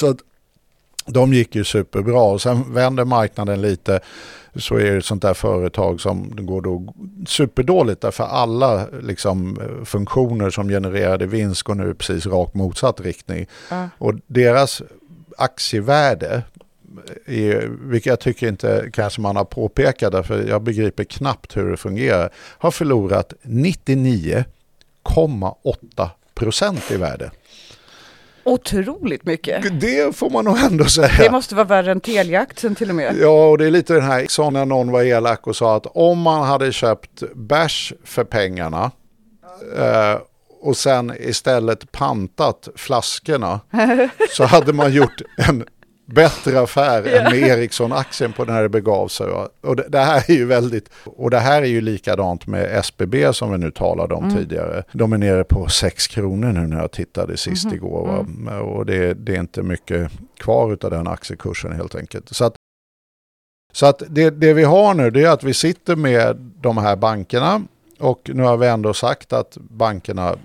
Så 0.00 0.10
att 0.10 0.18
De 1.06 1.34
gick 1.34 1.54
ju 1.54 1.64
superbra 1.64 2.22
och 2.22 2.42
sen 2.42 2.74
vänder 2.74 3.04
marknaden 3.04 3.62
lite 3.62 4.00
så 4.54 4.76
är 4.76 4.90
det 4.90 4.96
ett 4.96 5.04
sånt 5.04 5.22
där 5.22 5.34
företag 5.34 6.00
som 6.00 6.46
går 6.46 6.62
då 6.62 6.94
superdåligt 7.26 8.00
därför 8.00 8.24
alla 8.24 8.86
liksom, 9.02 9.58
funktioner 9.84 10.50
som 10.50 10.68
genererade 10.68 11.26
vinst 11.26 11.62
går 11.62 11.74
nu 11.74 11.94
precis 11.94 12.26
rakt 12.26 12.54
motsatt 12.54 13.00
riktning. 13.00 13.46
Ja. 13.70 13.88
Och 13.98 14.14
deras 14.26 14.82
aktievärde, 15.38 16.42
är, 17.26 17.70
vilket 17.80 18.10
jag 18.10 18.20
tycker 18.20 18.48
inte 18.48 18.90
kanske 18.92 19.20
man 19.20 19.36
har 19.36 19.44
påpekat 19.44 20.12
därför 20.12 20.48
jag 20.48 20.62
begriper 20.62 21.04
knappt 21.04 21.56
hur 21.56 21.70
det 21.70 21.76
fungerar, 21.76 22.30
har 22.36 22.70
förlorat 22.70 23.32
99,8 23.42 26.08
procent 26.34 26.90
i 26.90 26.96
värde. 26.96 27.30
Otroligt 28.46 29.24
mycket. 29.24 29.80
Det 29.80 30.16
får 30.16 30.30
man 30.30 30.44
nog 30.44 30.58
ändå 30.58 30.84
säga. 30.84 31.10
Det 31.18 31.30
måste 31.30 31.54
vara 31.54 31.64
värre 31.64 31.90
än 31.92 32.00
Telia-aktien 32.00 32.74
till 32.74 32.88
och 32.88 32.94
med. 32.94 33.16
Ja, 33.20 33.48
och 33.48 33.58
det 33.58 33.66
är 33.66 33.70
lite 33.70 33.94
den 33.94 34.02
här, 34.02 34.26
så 34.28 34.50
när 34.50 34.66
någon 34.66 34.90
var 34.90 35.02
elak 35.02 35.46
och 35.46 35.56
sa 35.56 35.76
att 35.76 35.86
om 35.86 36.18
man 36.18 36.42
hade 36.42 36.72
köpt 36.72 37.22
bärs 37.34 37.92
för 38.04 38.24
pengarna 38.24 38.90
eh, 39.76 40.20
och 40.60 40.76
sen 40.76 41.12
istället 41.20 41.92
pantat 41.92 42.68
flaskorna 42.76 43.60
så 44.30 44.44
hade 44.44 44.72
man 44.72 44.92
gjort 44.92 45.22
en 45.48 45.64
bättre 46.06 46.60
affär 46.60 47.06
än 47.06 47.24
med 47.24 47.48
Ericsson-aktien 47.48 48.32
på 48.32 48.44
när 48.44 48.62
det 48.62 48.68
begav 48.68 49.08
sig. 49.08 49.26
Och 49.60 49.76
det, 49.76 49.88
det 49.88 49.98
här 49.98 50.30
är 50.30 50.34
ju 50.34 50.44
väldigt, 50.44 50.90
och 51.04 51.30
det 51.30 51.38
här 51.38 51.62
är 51.62 51.66
ju 51.66 51.80
likadant 51.80 52.46
med 52.46 52.78
SBB 52.78 53.32
som 53.32 53.52
vi 53.52 53.58
nu 53.58 53.70
talade 53.70 54.14
om 54.14 54.34
tidigare. 54.34 54.82
De 54.92 55.12
är 55.12 55.18
nere 55.18 55.44
på 55.44 55.68
6 55.68 56.06
kronor 56.06 56.52
nu 56.52 56.66
när 56.66 56.80
jag 56.80 56.90
tittade 56.90 57.36
sist 57.36 57.72
igår. 57.72 58.06
Va? 58.06 58.58
Och 58.60 58.86
det, 58.86 59.14
det 59.14 59.36
är 59.36 59.40
inte 59.40 59.62
mycket 59.62 60.10
kvar 60.38 60.78
av 60.82 60.90
den 60.90 61.06
aktiekursen 61.06 61.72
helt 61.72 61.94
enkelt. 61.94 62.28
Så 62.36 62.44
att 62.44 62.54
så 63.72 63.86
att 63.86 64.02
det, 64.08 64.30
det 64.30 64.52
vi 64.52 64.64
har 64.64 64.94
nu 64.94 65.10
det 65.10 65.22
är 65.22 65.28
att 65.28 65.44
vi 65.44 65.54
sitter 65.54 65.96
med 65.96 66.36
de 66.60 66.78
här 66.78 66.96
bankerna 66.96 67.62
och 67.98 68.30
nu 68.34 68.42
har 68.42 68.56
vi 68.56 68.66
ändå 68.66 68.94
sagt 68.94 69.32
att 69.32 69.56
bankerna 69.56 70.36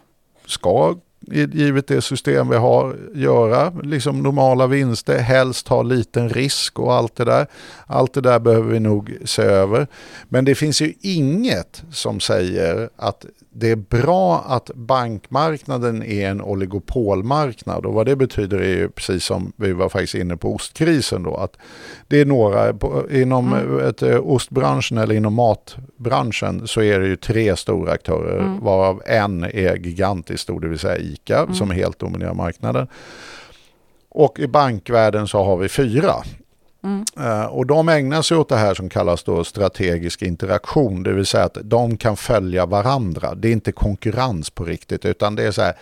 ska 0.45 0.95
givet 1.32 1.88
det 1.88 2.02
system 2.02 2.50
vi 2.50 2.56
har 2.56 2.96
göra 3.13 3.74
liksom 3.84 4.24
normala 4.24 4.67
vinster, 4.67 5.17
helst 5.17 5.67
ha 5.67 5.84
liten 5.84 6.30
risk 6.30 6.80
och 6.80 6.94
allt 6.94 7.15
det 7.15 7.26
där. 7.26 7.48
Allt 7.88 8.13
det 8.13 8.22
där 8.22 8.39
behöver 8.39 8.72
vi 8.72 8.80
nog 8.80 9.17
se 9.26 9.41
över. 9.41 9.88
Men 10.30 10.46
det 10.46 10.56
finns 10.56 10.82
ju 10.82 10.94
inget 11.02 11.84
som 11.91 12.20
säger 12.20 12.89
att 12.96 13.26
det 13.54 13.72
är 13.72 13.76
bra 13.76 14.44
att 14.48 14.72
bankmarknaden 14.76 16.04
är 16.04 16.30
en 16.30 16.41
oligopolmarknad 16.41 17.86
och 17.86 17.94
vad 17.94 18.06
det 18.06 18.15
betyder 18.15 18.58
är 18.58 18.78
ju 18.78 18.89
precis 18.89 19.26
som 19.26 19.54
vi 19.56 19.74
var 19.74 19.89
faktiskt 19.89 20.15
inne 20.15 20.38
på 20.38 20.56
ostkrisen 20.56 21.24
då 21.24 21.36
att 21.36 21.58
det 22.08 22.22
är 22.22 22.26
några 22.26 22.74
inom 23.12 23.80
ett, 23.80 24.02
eh, 24.02 24.17
ostbranschen 24.17 24.98
eller 24.98 25.15
inom 25.15 25.34
matbranschen 26.02 26.68
så 26.68 26.82
är 26.82 27.00
det 27.00 27.08
ju 27.08 27.16
tre 27.16 27.56
stora 27.56 27.92
aktörer 27.92 28.58
varav 28.62 29.02
en 29.06 29.44
är 29.44 29.76
gigantiskt 29.76 30.44
stor, 30.44 30.60
det 30.60 30.68
vill 30.68 30.80
säga 30.80 30.98
ICA 30.98 31.54
som 31.54 31.72
helt 31.72 32.00
dominerar 32.00 32.34
marknaden. 32.34 32.88
Och 34.10 34.40
i 34.40 34.48
bankvärlden 34.48 35.28
så 35.28 35.44
har 35.44 35.58
vi 35.58 35.70
fyra. 35.70 36.14
Eh, 37.18 37.46
Och 37.46 37.66
de 37.66 37.90
ägnar 37.90 38.22
sig 38.22 38.38
åt 38.38 38.50
det 38.50 38.58
här 38.58 38.74
som 38.74 38.90
kallas 38.90 39.24
då 39.24 39.44
strategisk 39.44 40.22
interaktion, 40.22 41.04
det 41.04 41.14
vill 41.14 41.26
säga 41.26 41.44
att 41.44 41.58
de 41.64 41.98
kan 41.98 42.18
följa 42.18 42.66
varandra. 42.66 43.36
Det 43.36 43.48
är 43.48 43.52
inte 43.52 43.72
konkurrens 43.72 44.50
på 44.50 44.64
riktigt, 44.64 45.06
utan 45.06 45.36
det 45.36 45.44
är 45.44 45.52
så 45.52 45.62
här, 45.62 45.74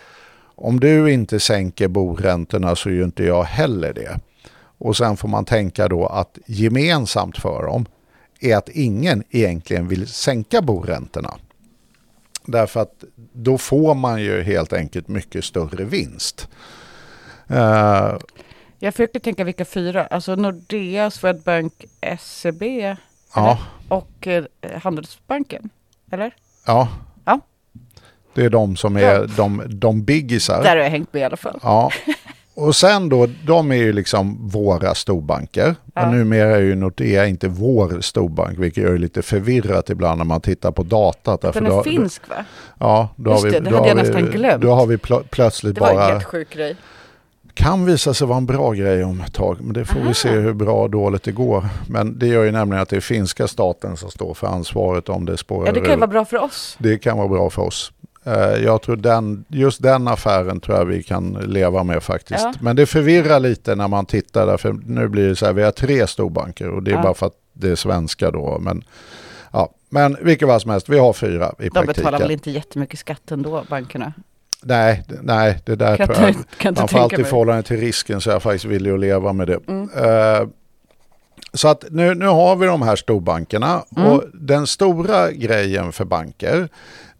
om 0.56 0.80
du 0.80 1.12
inte 1.12 1.40
sänker 1.40 1.88
boräntorna 1.88 2.76
så 2.76 2.90
gör 2.90 3.04
inte 3.04 3.24
jag 3.24 3.44
heller 3.44 3.92
det. 3.92 4.20
Och 4.78 4.96
sen 4.96 5.16
får 5.16 5.28
man 5.28 5.44
tänka 5.44 5.88
då 5.88 6.06
att 6.06 6.38
gemensamt 6.46 7.38
för 7.38 7.62
dem 7.66 7.86
är 8.40 8.56
att 8.56 8.68
ingen 8.68 9.24
egentligen 9.30 9.88
vill 9.88 10.06
sänka 10.08 10.62
boräntorna. 10.62 11.34
Därför 12.44 12.80
att 12.80 13.04
då 13.32 13.58
får 13.58 13.94
man 13.94 14.22
ju 14.22 14.42
helt 14.42 14.72
enkelt 14.72 15.08
mycket 15.08 15.44
större 15.44 15.84
vinst. 15.84 16.48
Eh, 17.48 18.16
Jag 18.78 18.94
försökte 18.94 19.20
tänka 19.20 19.44
vilka 19.44 19.64
fyra, 19.64 20.06
alltså 20.06 20.34
Nordea, 20.36 21.10
Swedbank, 21.10 21.72
SEB 22.20 22.62
ja, 23.34 23.58
och 23.88 24.26
eh, 24.26 24.44
Handelsbanken. 24.82 25.70
Eller? 26.12 26.34
ja. 26.66 26.88
Ja. 27.24 27.40
Det 28.34 28.44
är 28.44 28.50
de 28.50 28.76
som 28.76 28.96
är 28.96 29.00
Ja. 29.00 29.26
de, 29.26 29.62
de 29.68 30.04
biggisar. 30.04 30.62
Där 30.62 30.76
har 30.76 30.82
jag 30.82 30.90
hängt 30.90 31.12
med 31.12 31.20
i 31.20 31.24
alla 31.24 31.36
fall. 31.36 31.58
Ja. 31.62 31.90
Och 32.60 32.76
sen 32.76 33.08
då, 33.08 33.26
de 33.46 33.70
är 33.72 33.76
ju 33.76 33.92
liksom 33.92 34.48
våra 34.48 34.94
storbanker. 34.94 35.74
Ja. 35.94 36.06
Och 36.06 36.14
numera 36.14 36.56
är 36.56 36.60
ju 36.60 36.74
Nordea 36.74 37.26
inte 37.26 37.48
vår 37.48 38.00
storbank, 38.00 38.58
vilket 38.58 38.84
gör 38.84 38.92
det 38.92 38.98
lite 38.98 39.22
förvirrat 39.22 39.90
ibland 39.90 40.18
när 40.18 40.24
man 40.24 40.40
tittar 40.40 40.70
på 40.72 40.82
datat. 40.82 41.40
Den 41.40 41.66
är 41.66 41.70
då- 41.70 41.82
finsk 41.82 42.28
va? 42.28 42.44
Ja, 42.78 43.08
då 43.16 43.30
Just 43.30 43.42
har 43.44 43.50
vi, 43.50 43.58
det, 43.58 43.70
det 43.70 43.76
hade 43.76 43.88
jag 43.88 43.94
vi, 43.96 44.02
nästan 44.02 44.24
glömt. 44.30 44.62
Då 44.62 44.70
har 44.72 44.86
vi 44.86 44.96
plö- 44.96 45.22
plötsligt 45.30 45.74
Det 45.74 45.80
var 45.80 45.90
en 45.90 45.96
bara... 45.96 46.06
helt 46.06 46.24
sjuk 46.24 46.50
grej. 46.54 46.76
Kan 47.54 47.84
visa 47.84 48.14
sig 48.14 48.26
vara 48.26 48.38
en 48.38 48.46
bra 48.46 48.72
grej 48.72 49.04
om 49.04 49.20
ett 49.20 49.34
tag, 49.34 49.56
men 49.60 49.72
det 49.72 49.84
får 49.84 50.00
vi 50.00 50.14
se 50.14 50.28
hur 50.28 50.52
bra 50.52 50.82
och 50.82 50.90
dåligt 50.90 51.22
det 51.22 51.32
går. 51.32 51.64
Men 51.88 52.18
det 52.18 52.26
gör 52.26 52.44
ju 52.44 52.50
nämligen 52.50 52.82
att 52.82 52.88
det 52.88 52.96
är 52.96 53.00
finska 53.00 53.48
staten 53.48 53.96
som 53.96 54.10
står 54.10 54.34
för 54.34 54.46
ansvaret 54.46 55.08
om 55.08 55.24
det 55.24 55.36
spårar 55.36 55.66
Ja, 55.66 55.72
det 55.72 55.80
kan 55.80 55.88
ju 55.88 55.94
ur. 55.94 55.98
vara 56.00 56.06
bra 56.10 56.24
för 56.24 56.36
oss. 56.42 56.76
Det 56.78 56.98
kan 56.98 57.18
vara 57.18 57.28
bra 57.28 57.50
för 57.50 57.62
oss. 57.62 57.92
Eh, 58.24 58.34
Jag 58.64 58.82
tror 58.82 58.96
den, 58.96 59.44
just 59.48 59.82
den 59.82 60.08
affären 60.08 60.60
tror 60.60 60.78
jag 60.78 60.84
vi 60.84 61.02
kan 61.02 61.32
leva 61.32 61.82
med 61.84 62.02
faktiskt. 62.02 62.40
Ja. 62.44 62.54
Men 62.60 62.76
det 62.76 62.86
förvirrar 62.86 63.40
lite 63.40 63.74
när 63.74 63.88
man 63.88 64.06
tittar 64.06 64.46
där, 64.46 64.56
för 64.56 64.72
nu 64.86 65.08
blir 65.08 65.28
det 65.28 65.36
så 65.36 65.46
här, 65.46 65.52
vi 65.52 65.62
har 65.62 65.70
tre 65.72 66.06
storbanker 66.06 66.68
och 66.68 66.82
det 66.82 66.90
är 66.90 66.94
Ja. 66.94 67.02
bara 67.02 67.14
för 67.14 67.26
att 67.26 67.36
det 67.52 67.68
är 67.70 67.76
svenska 67.76 68.30
då. 68.30 68.58
Men, 68.60 68.84
ja. 69.52 69.70
men 69.88 70.16
vilket 70.20 70.48
fall 70.48 70.60
som 70.60 70.70
helst, 70.70 70.88
vi 70.88 70.98
har 70.98 71.12
fyra 71.12 71.52
i 71.58 71.62
De 71.64 71.70
praktiken. 71.70 71.86
betalar 71.86 72.18
väl 72.18 72.30
inte 72.30 72.50
jättemycket 72.50 72.98
skatt 72.98 73.30
ändå, 73.30 73.64
bankerna? 73.70 74.12
Nej, 74.62 75.04
nej, 75.22 75.58
det 75.66 75.74
där 75.76 75.96
Kan 75.96 76.06
tror 76.08 76.20
jag. 76.26 76.34
kan 76.58 76.76
Framförallt 76.76 77.18
i 77.18 77.24
förhållande 77.24 77.62
till 77.62 77.76
risken 77.80 78.20
så 78.20 78.30
är 78.30 78.34
jag 78.34 78.42
faktiskt 78.42 78.64
villig 78.64 78.90
att 78.90 79.00
leva 79.00 79.32
med 79.32 79.46
det. 79.46 79.58
Mm. 79.68 79.88
Eh, 79.96 80.48
så 81.52 81.68
att 81.68 81.84
nu, 81.90 82.14
nu 82.14 82.26
har 82.26 82.56
vi 82.56 82.66
de 82.66 82.82
här 82.82 82.96
storbankerna 82.96 83.84
Mm. 83.96 84.08
och 84.12 84.24
den 84.34 84.66
stora 84.66 85.32
grejen 85.32 85.92
för 85.92 86.04
banker 86.04 86.68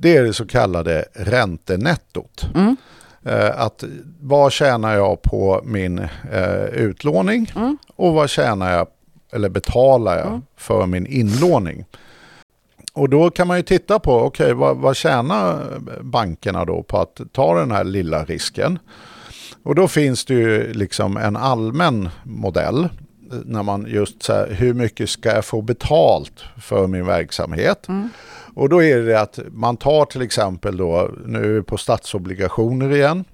det 0.01 0.17
är 0.17 0.23
det 0.23 0.33
så 0.33 0.47
kallade 0.47 1.05
räntenettot. 1.15 2.47
Mm. 2.55 2.77
Eh, 3.25 3.61
att 3.61 3.85
vad 4.21 4.53
tjänar 4.53 4.95
jag 4.95 5.23
på 5.23 5.61
min 5.65 5.99
eh, 6.33 6.65
utlåning 6.65 7.53
Mm. 7.57 7.79
och 7.97 8.15
vad 8.15 8.31
tjänar 8.31 8.73
jag 8.73 8.87
eller 9.33 9.49
betalar 9.49 10.19
jag 10.19 10.27
Mm. 10.27 10.43
för 10.57 10.87
min 10.87 11.07
inlåning. 11.07 11.85
Och 12.93 13.09
då 13.09 13.31
kan 13.31 13.47
man 13.47 13.57
ju 13.57 13.63
titta 13.63 13.99
på, 13.99 14.21
okej 14.21 14.55
vad, 14.55 14.77
vad 14.77 14.97
tjänar 14.97 15.65
bankerna 16.01 16.65
då 16.65 16.83
på 16.83 16.99
att 16.99 17.21
ta 17.33 17.59
den 17.59 17.71
här 17.71 17.85
lilla 17.85 18.25
risken? 18.25 18.79
Och 19.63 19.75
då 19.75 19.89
finns 19.89 20.25
det 20.25 20.35
ju 20.35 20.73
liksom 20.73 21.17
en 21.17 21.37
allmän 21.37 22.09
modell 22.23 22.85
eh, 22.85 22.89
när 23.45 23.63
man 23.63 23.87
just 23.89 24.23
så 24.23 24.33
här, 24.33 24.47
hur 24.51 24.75
mycket 24.75 25.11
ska 25.11 25.29
jag 25.35 25.45
få 25.45 25.63
betalt 25.63 26.45
för 26.61 26.87
min 26.87 27.07
verksamhet? 27.07 27.87
Och 28.61 28.68
då 28.68 28.83
är 28.83 28.99
det 28.99 29.20
att 29.20 29.38
man 29.51 29.77
tar 29.77 30.05
till 30.05 30.23
exempel 30.23 30.77
då, 30.77 31.11
nu 31.27 31.38
är 31.38 31.49
vi 31.49 31.62
på 31.62 31.77
statsobligationer 31.77 32.94
igen, 32.96 33.25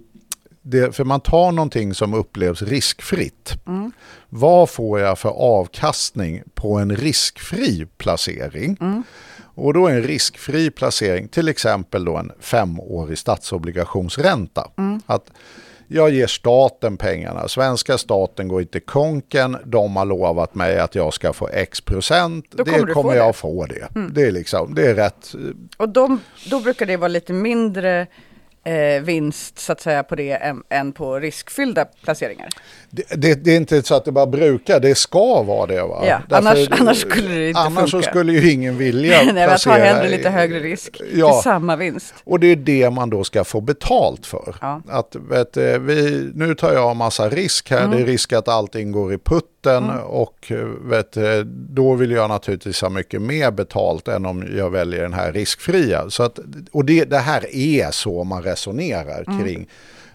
det, 0.63 0.97
för 0.97 1.05
man 1.05 1.21
tar 1.21 1.53
någonting 1.53 1.95
som 1.95 2.15
upplevs 2.15 2.63
riskfritt. 2.63 3.55
Vad 4.29 4.71
får 4.71 5.01
jag 5.01 5.19
för 5.19 5.29
avkastning 5.29 6.43
på 6.55 6.79
en 6.79 6.97
riskfri 6.97 7.87
placering? 7.99 8.77
Och 9.39 9.75
då 9.75 9.87
är 9.87 9.95
en 9.95 10.03
riskfri 10.03 10.71
placering 10.71 11.29
till 11.29 11.49
exempel 11.49 12.05
då 12.05 12.17
en 12.17 12.33
femårig 12.41 13.19
statsobligationsränta. 13.19 14.71
Att 15.07 15.31
jag 15.89 16.11
ger 16.11 16.27
staten 16.27 16.97
pengarna. 16.97 17.49
Svenska 17.49 17.99
staten 17.99 18.49
går 18.49 18.61
inte 18.61 18.81
konken. 18.81 19.57
De 19.65 19.97
har 19.97 20.05
lovat 20.05 20.55
mig 20.55 20.79
att 20.79 20.95
jag 20.95 21.15
ska 21.15 21.33
få 21.33 21.49
x 21.49 21.81
procent. 21.81 22.47
Då 22.51 22.65
det 22.65 22.71
kommer 22.71 22.87
du 22.87 22.95
kommer 22.95 23.15
jag 23.15 23.29
det. 23.29 23.33
få 23.33 23.67
det. 23.67 23.89
Det, 24.11 24.23
är 24.23 24.31
liksom, 24.31 24.75
det 24.75 24.87
är 24.87 24.95
rätt. 24.95 25.35
Och 25.77 25.89
de, 25.89 26.21
då 26.51 26.61
brukar 26.61 26.87
det 26.87 26.97
vara 26.97 27.09
lite 27.09 27.33
mindre 27.33 28.07
eh, 28.67 29.03
vinst 29.03 29.59
så 29.59 29.73
att 29.73 29.81
säga 29.81 30.03
på 30.03 30.15
det 30.15 30.31
än, 30.33 30.63
än 30.69 30.93
på 30.93 31.19
riskfyllda 31.19 31.85
placeringar. 31.85 32.49
Det, 32.91 33.03
det, 33.17 33.35
det 33.45 33.53
är 33.53 33.57
inte 33.57 33.83
så 33.83 33.95
att 33.95 34.05
det 34.05 34.13
bara 34.13 34.27
brukar, 34.27 34.81
det 34.81 34.95
ska 34.95 35.43
vara 35.43 35.67
det. 35.67 35.83
Va? 35.83 36.05
Ja, 36.09 36.21
annars- 36.31 36.69
annars 36.71 37.01
skulle 37.01 37.35
det 37.35 37.49
inte 37.49 37.61
Annars 37.61 37.91
funka. 37.91 38.09
skulle 38.11 38.33
ju 38.33 38.51
ingen 38.53 38.79
vilja 38.79 39.11
Nej, 39.25 39.27
men 39.35 39.43
att 39.43 39.49
placera 39.49 39.75
hellre 39.85 40.09
lite 40.09 40.31
högre 40.31 40.59
risk 40.61 41.01
Ja. 41.15 41.33
till 41.33 41.43
samma 41.43 41.77
vinst. 41.77 42.15
Och 42.25 42.41
det 42.41 42.47
är 42.47 42.57
det 42.57 42.91
man 42.91 43.11
då 43.11 43.25
ska 43.25 43.45
få 43.45 43.61
betalt 43.61 44.27
för. 44.27 44.57
Ja. 44.61 44.83
Att, 44.89 45.17
vet, 45.31 45.53
du, 45.53 45.79
vi, 45.79 46.31
nu 46.35 46.55
tar 46.55 46.73
jag 46.73 46.97
massa 46.97 47.29
risk 47.29 47.71
här, 47.71 47.85
Mm. 47.85 47.91
det 47.97 48.03
är 48.03 48.07
risk 48.07 48.33
att 48.33 48.49
allting 48.49 48.93
går 48.93 49.15
i 49.15 49.19
putten 49.19 49.91
och 49.91 50.53
vet, 50.81 51.13
du, 51.13 51.45
då 51.71 51.95
vill 51.95 52.11
jag 52.11 52.29
naturligtvis 52.29 52.81
ha 52.83 52.89
mycket 52.89 53.23
mer 53.23 53.51
betalt 53.51 54.09
än 54.09 54.27
om 54.27 54.45
jag 54.57 54.71
väljer 54.71 55.03
den 55.03 55.13
här 55.13 55.33
riskfria. 55.33 56.11
Så 56.11 56.23
att, 56.23 56.39
och 56.73 56.85
det, 56.85 57.05
det 57.05 57.19
här 57.19 57.55
är 57.57 57.91
så 57.91 58.25
man 58.25 58.43
resonerar 58.43 58.56
Mm. 59.29 59.45
kring 59.45 59.69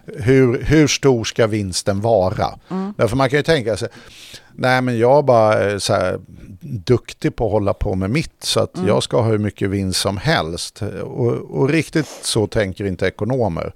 hur, 0.06 0.62
hur 0.62 0.86
stor 0.86 1.24
ska 1.24 1.46
vinsten 1.46 2.00
vara? 2.00 2.58
Därför 2.96 3.16
man 3.16 3.30
kan 3.30 3.36
ju 3.38 3.42
tänka 3.42 3.76
sig, 3.76 3.88
nej 4.54 4.82
men 4.82 4.98
jag 4.98 5.18
är 5.18 5.22
bara 5.22 5.70
eh, 5.70 5.78
så 5.78 5.92
här, 5.94 6.20
duktig 6.60 7.36
på 7.36 7.46
att 7.46 7.52
hålla 7.52 7.74
på 7.74 7.94
med 7.94 8.10
mitt 8.10 8.34
så 8.44 8.60
att 8.60 8.70
jag 8.86 9.02
ska 9.02 9.20
ha 9.20 9.30
hur 9.30 9.38
mycket 9.38 9.70
vinst 9.70 10.00
som 10.00 10.16
helst. 10.16 10.82
Och, 11.02 11.32
och 11.32 11.68
riktigt 11.68 12.06
så 12.22 12.46
tänker 12.46 12.84
inte 12.84 13.06
ekonomer. 13.06 13.72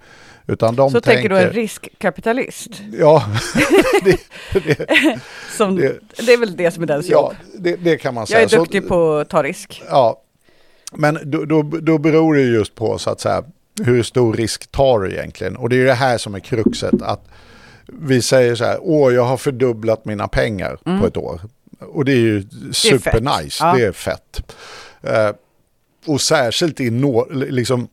Utan 0.48 0.76
de 0.76 0.90
Så 0.90 1.00
tänker 1.00 1.28
du 1.28 1.36
en 1.36 1.42
tänker, 1.42 1.60
riskkapitalist? 1.60 2.68
Ja, 2.92 3.24
det, 4.04 4.18
det, 4.52 5.18
Som, 5.56 5.76
Det- 5.76 5.98
det, 6.26 6.32
är 6.32 6.38
väl 6.38 6.56
det 6.56 6.70
som 6.70 6.82
är 6.82 6.86
dens 6.86 7.08
jobb? 7.08 7.32
ja 7.40 7.58
det, 7.58 7.76
det 7.76 7.96
kan 7.96 8.14
man 8.14 8.26
säga. 8.26 8.38
Jag 8.38 8.44
är 8.44 8.48
Så- 8.48 8.56
duktig 8.56 8.88
på 8.88 9.14
att 9.16 9.28
ta 9.28 9.42
risk. 9.42 9.82
Ja, 9.90 10.22
men 10.92 11.18
då, 11.24 11.44
då, 11.44 11.62
då 11.62 11.98
beror 11.98 12.34
det 12.34 12.42
just 12.42 12.74
på 12.74 12.98
så 12.98 13.10
att 13.10 13.20
säga 13.20 13.44
hur 13.84 14.02
stor 14.02 14.34
risk 14.34 14.70
tar 14.70 15.00
du 15.00 15.12
egentligen? 15.12 15.56
Och 15.56 15.68
det 15.68 15.80
är 15.80 15.84
det 15.84 15.94
här 15.94 16.18
som 16.18 16.34
är 16.34 16.40
kruxet 16.40 17.02
att 17.02 17.28
vi 17.86 18.22
säger 18.22 18.54
så 18.54 18.64
här, 18.64 18.78
åh 18.80 19.14
jag 19.14 19.24
har 19.24 19.36
fördubblat 19.36 20.04
mina 20.04 20.28
pengar 20.28 20.78
på 21.00 21.06
ett 21.06 21.16
år. 21.16 21.40
Och 21.80 22.04
det 22.04 22.12
är 22.12 22.16
ju 22.16 22.44
supernice, 22.72 23.64
Ja. 23.64 23.74
det 23.76 23.84
är 23.84 23.92
fett. 23.92 24.52
Eh, 25.02 25.30
och 26.06 26.20
särskilt 26.20 26.80
i 26.80 26.90
no, 26.90 27.26
liksom, 27.32 27.88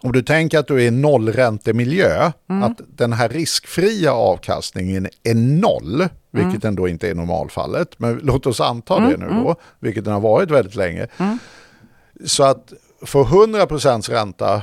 om 0.00 0.12
du 0.12 0.22
tänker 0.22 0.58
att 0.58 0.66
du 0.66 0.74
är 0.76 0.86
i 0.86 0.90
nollräntemiljö, 0.90 2.32
att 2.46 2.80
den 2.96 3.12
här 3.12 3.28
riskfria 3.28 4.12
avkastningen 4.12 5.08
är 5.22 5.34
noll, 5.34 6.08
vilket 6.30 6.64
ändå 6.64 6.88
inte 6.88 7.08
är 7.10 7.14
normalfallet, 7.14 7.98
men 7.98 8.20
låt 8.22 8.46
oss 8.46 8.60
anta 8.60 9.00
det 9.00 9.16
nu 9.16 9.26
då, 9.28 9.56
vilket 9.80 10.04
den 10.04 10.12
har 10.12 10.20
varit 10.20 10.50
väldigt 10.50 10.74
länge. 10.74 11.06
Så 12.24 12.44
att 12.44 12.72
få 13.04 13.24
100% 13.24 14.10
ränta 14.10 14.62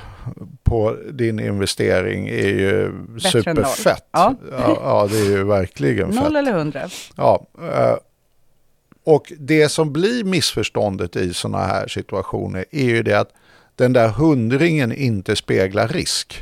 på 0.63 0.97
din 1.11 1.39
investering 1.39 2.27
är 2.27 2.47
ju 2.47 2.91
noll. 2.91 3.21
superfett. 3.21 4.05
Ja. 4.11 4.35
Ja, 4.51 4.79
ja, 4.83 5.07
det 5.11 5.17
är 5.19 5.25
ju 5.25 5.43
verkligen 5.43 6.13
fett. 6.13 6.23
Noll 6.23 6.35
eller 6.35 6.53
hundra? 6.53 6.89
Ja, 7.15 7.45
eh, 7.61 7.95
och 9.03 9.33
det 9.39 9.69
som 9.69 9.93
blir 9.93 10.23
missförståndet 10.23 11.15
i 11.15 11.33
sådana 11.33 11.65
här 11.65 11.87
situationer 11.87 12.65
är 12.71 12.85
ju 12.85 13.03
det 13.03 13.19
att 13.19 13.33
den 13.75 13.93
där 13.93 14.07
hundringen 14.07 14.91
inte 14.91 15.35
speglar 15.35 15.87
risk. 15.87 16.41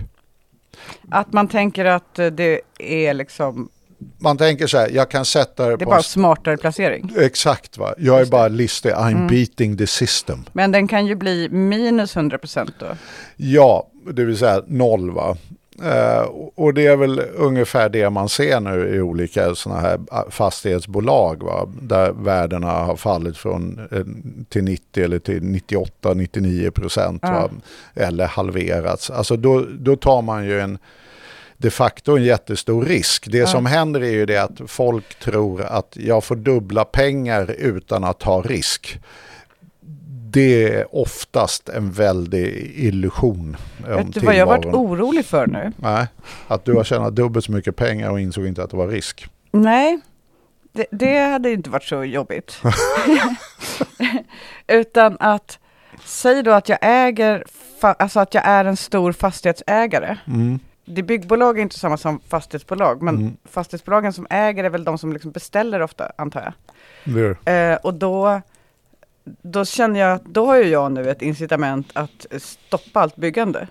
Att 1.11 1.33
man 1.33 1.47
tänker 1.47 1.85
att 1.85 2.15
det 2.15 2.61
är 2.79 3.13
liksom, 3.13 3.69
Man 4.19 4.37
tänker 4.37 4.67
så 4.67 4.77
här, 4.77 4.89
jag 4.89 5.09
kan 5.09 5.25
sätta 5.25 5.63
det 5.63 5.69
det 5.69 5.73
är 5.73 5.77
på... 5.77 5.85
bara 5.85 5.97
en- 5.97 6.03
smartare 6.03 6.57
placering. 6.57 7.11
Exakt, 7.17 7.77
va? 7.77 7.93
jag 7.97 8.21
är 8.21 8.25
bara 8.25 8.47
listig, 8.47 8.89
I'm 8.91 9.11
Mm. 9.11 9.27
beating 9.27 9.77
the 9.77 9.87
system. 9.87 10.43
Men 10.53 10.71
den 10.71 10.87
kan 10.87 11.05
ju 11.05 11.15
bli 11.15 11.49
minus 11.49 12.15
100 12.15 12.37
procent 12.37 12.73
då. 12.79 12.85
Ja, 13.35 13.87
det 14.11 14.23
vill 14.23 14.37
säga 14.37 14.61
noll 14.67 15.11
va. 15.11 15.37
Eh, 15.83 16.21
och 16.55 16.73
det 16.73 16.85
är 16.87 16.95
väl 16.95 17.21
ungefär 17.35 17.89
det 17.89 18.09
man 18.09 18.29
ser 18.29 18.59
nu 18.59 18.95
i 18.95 19.01
olika 19.01 19.55
sådana 19.55 19.81
här 19.81 19.99
ah, 20.11 20.23
fastighetsbolag 20.29 21.43
va. 21.43 21.67
Där 21.81 22.11
värdena 22.11 22.71
har 22.71 22.95
fallit 22.95 23.37
från 23.37 23.79
eh, 23.91 24.01
till 24.49 24.63
90 24.63 25.03
eller 25.03 25.19
till 25.19 25.41
98-99 25.43 26.69
procent 26.71 27.19
Ja. 27.23 27.31
va. 27.31 27.49
Eller 27.95 28.25
halverats. 28.27 29.09
Alltså 29.09 29.35
då, 29.37 29.65
då 29.79 29.95
tar 29.95 30.21
man 30.21 30.45
ju 30.45 30.59
en 30.61 30.77
de 31.57 31.69
facto 31.71 32.17
en 32.17 32.23
jättestor 32.23 32.85
risk. 32.85 33.27
Det 33.31 33.37
Ja. 33.37 33.47
som 33.47 33.65
händer 33.65 34.01
är 34.03 34.11
ju 34.11 34.25
det 34.25 34.37
att 34.37 34.61
folk 34.67 35.19
tror 35.19 35.61
att 35.61 35.97
jag 35.99 36.23
får 36.23 36.35
dubbla 36.35 36.85
pengar 36.85 37.51
utan 37.57 38.03
att 38.03 38.19
ta 38.19 38.41
risk. 38.41 38.99
Det 40.29 40.73
är 40.73 40.95
oftast 40.95 41.69
en 41.69 41.91
väldig 41.91 42.71
illusion 42.75 43.57
om 43.87 43.95
Vet 43.95 44.13
du 44.13 44.19
vad 44.19 44.35
jag 44.35 44.45
varit 44.45 44.65
orolig 44.65 45.25
för 45.25 45.47
nu? 45.47 45.71
Nej, 45.77 46.07
att 46.47 46.65
du 46.65 46.73
har 46.73 46.83
tjänat 46.83 47.15
dubbelt 47.15 47.45
så 47.45 47.51
mycket 47.51 47.75
pengar 47.75 48.09
och 48.11 48.19
insåg 48.19 48.47
inte 48.47 48.63
att 48.63 48.69
det 48.69 48.77
var 48.77 48.87
risk. 48.87 49.27
Nej, 49.51 49.99
det, 50.71 50.85
det 50.91 51.19
hade 51.19 51.51
inte 51.51 51.69
varit 51.69 51.83
så 51.83 52.03
jobbigt. 52.03 52.61
Utan 54.67 55.17
att, 55.19 55.59
säg 56.05 56.43
då 56.43 56.51
att 56.51 56.69
jag 56.69 56.77
äger, 56.81 57.43
alltså 57.81 58.19
att 58.19 58.33
jag 58.33 58.45
är 58.45 58.65
en 58.65 58.77
stor 58.77 59.11
fastighetsägare. 59.11 60.17
Mm. 60.27 60.59
Det 60.89 61.03
byggbolag 61.03 61.57
är 61.57 61.61
inte 61.61 61.79
samma 61.79 61.97
som 61.97 62.19
fastighetsbolag, 62.27 63.01
men 63.01 63.15
Mm. 63.15 63.37
fastighetsbolagen 63.49 64.13
som 64.13 64.27
äger 64.29 64.63
är 64.63 64.69
väl 64.69 64.83
de 64.83 64.97
som 64.97 65.13
liksom 65.13 65.31
beställer 65.31 65.81
ofta, 65.81 66.11
antar 66.17 66.41
jag. 66.41 66.53
Det 67.15 67.35
är- 67.51 67.71
Eh, 67.71 67.77
och 67.77 67.93
då, 67.93 68.41
då 69.41 69.65
känner 69.65 69.99
jag, 69.99 70.19
då 70.25 70.45
har 70.45 70.57
ju 70.57 70.63
jag 70.69 70.91
nu 70.91 71.09
ett 71.09 71.21
incitament 71.21 71.87
att 71.93 72.25
stoppa 72.39 72.99
allt 73.01 73.15
byggande. 73.15 73.67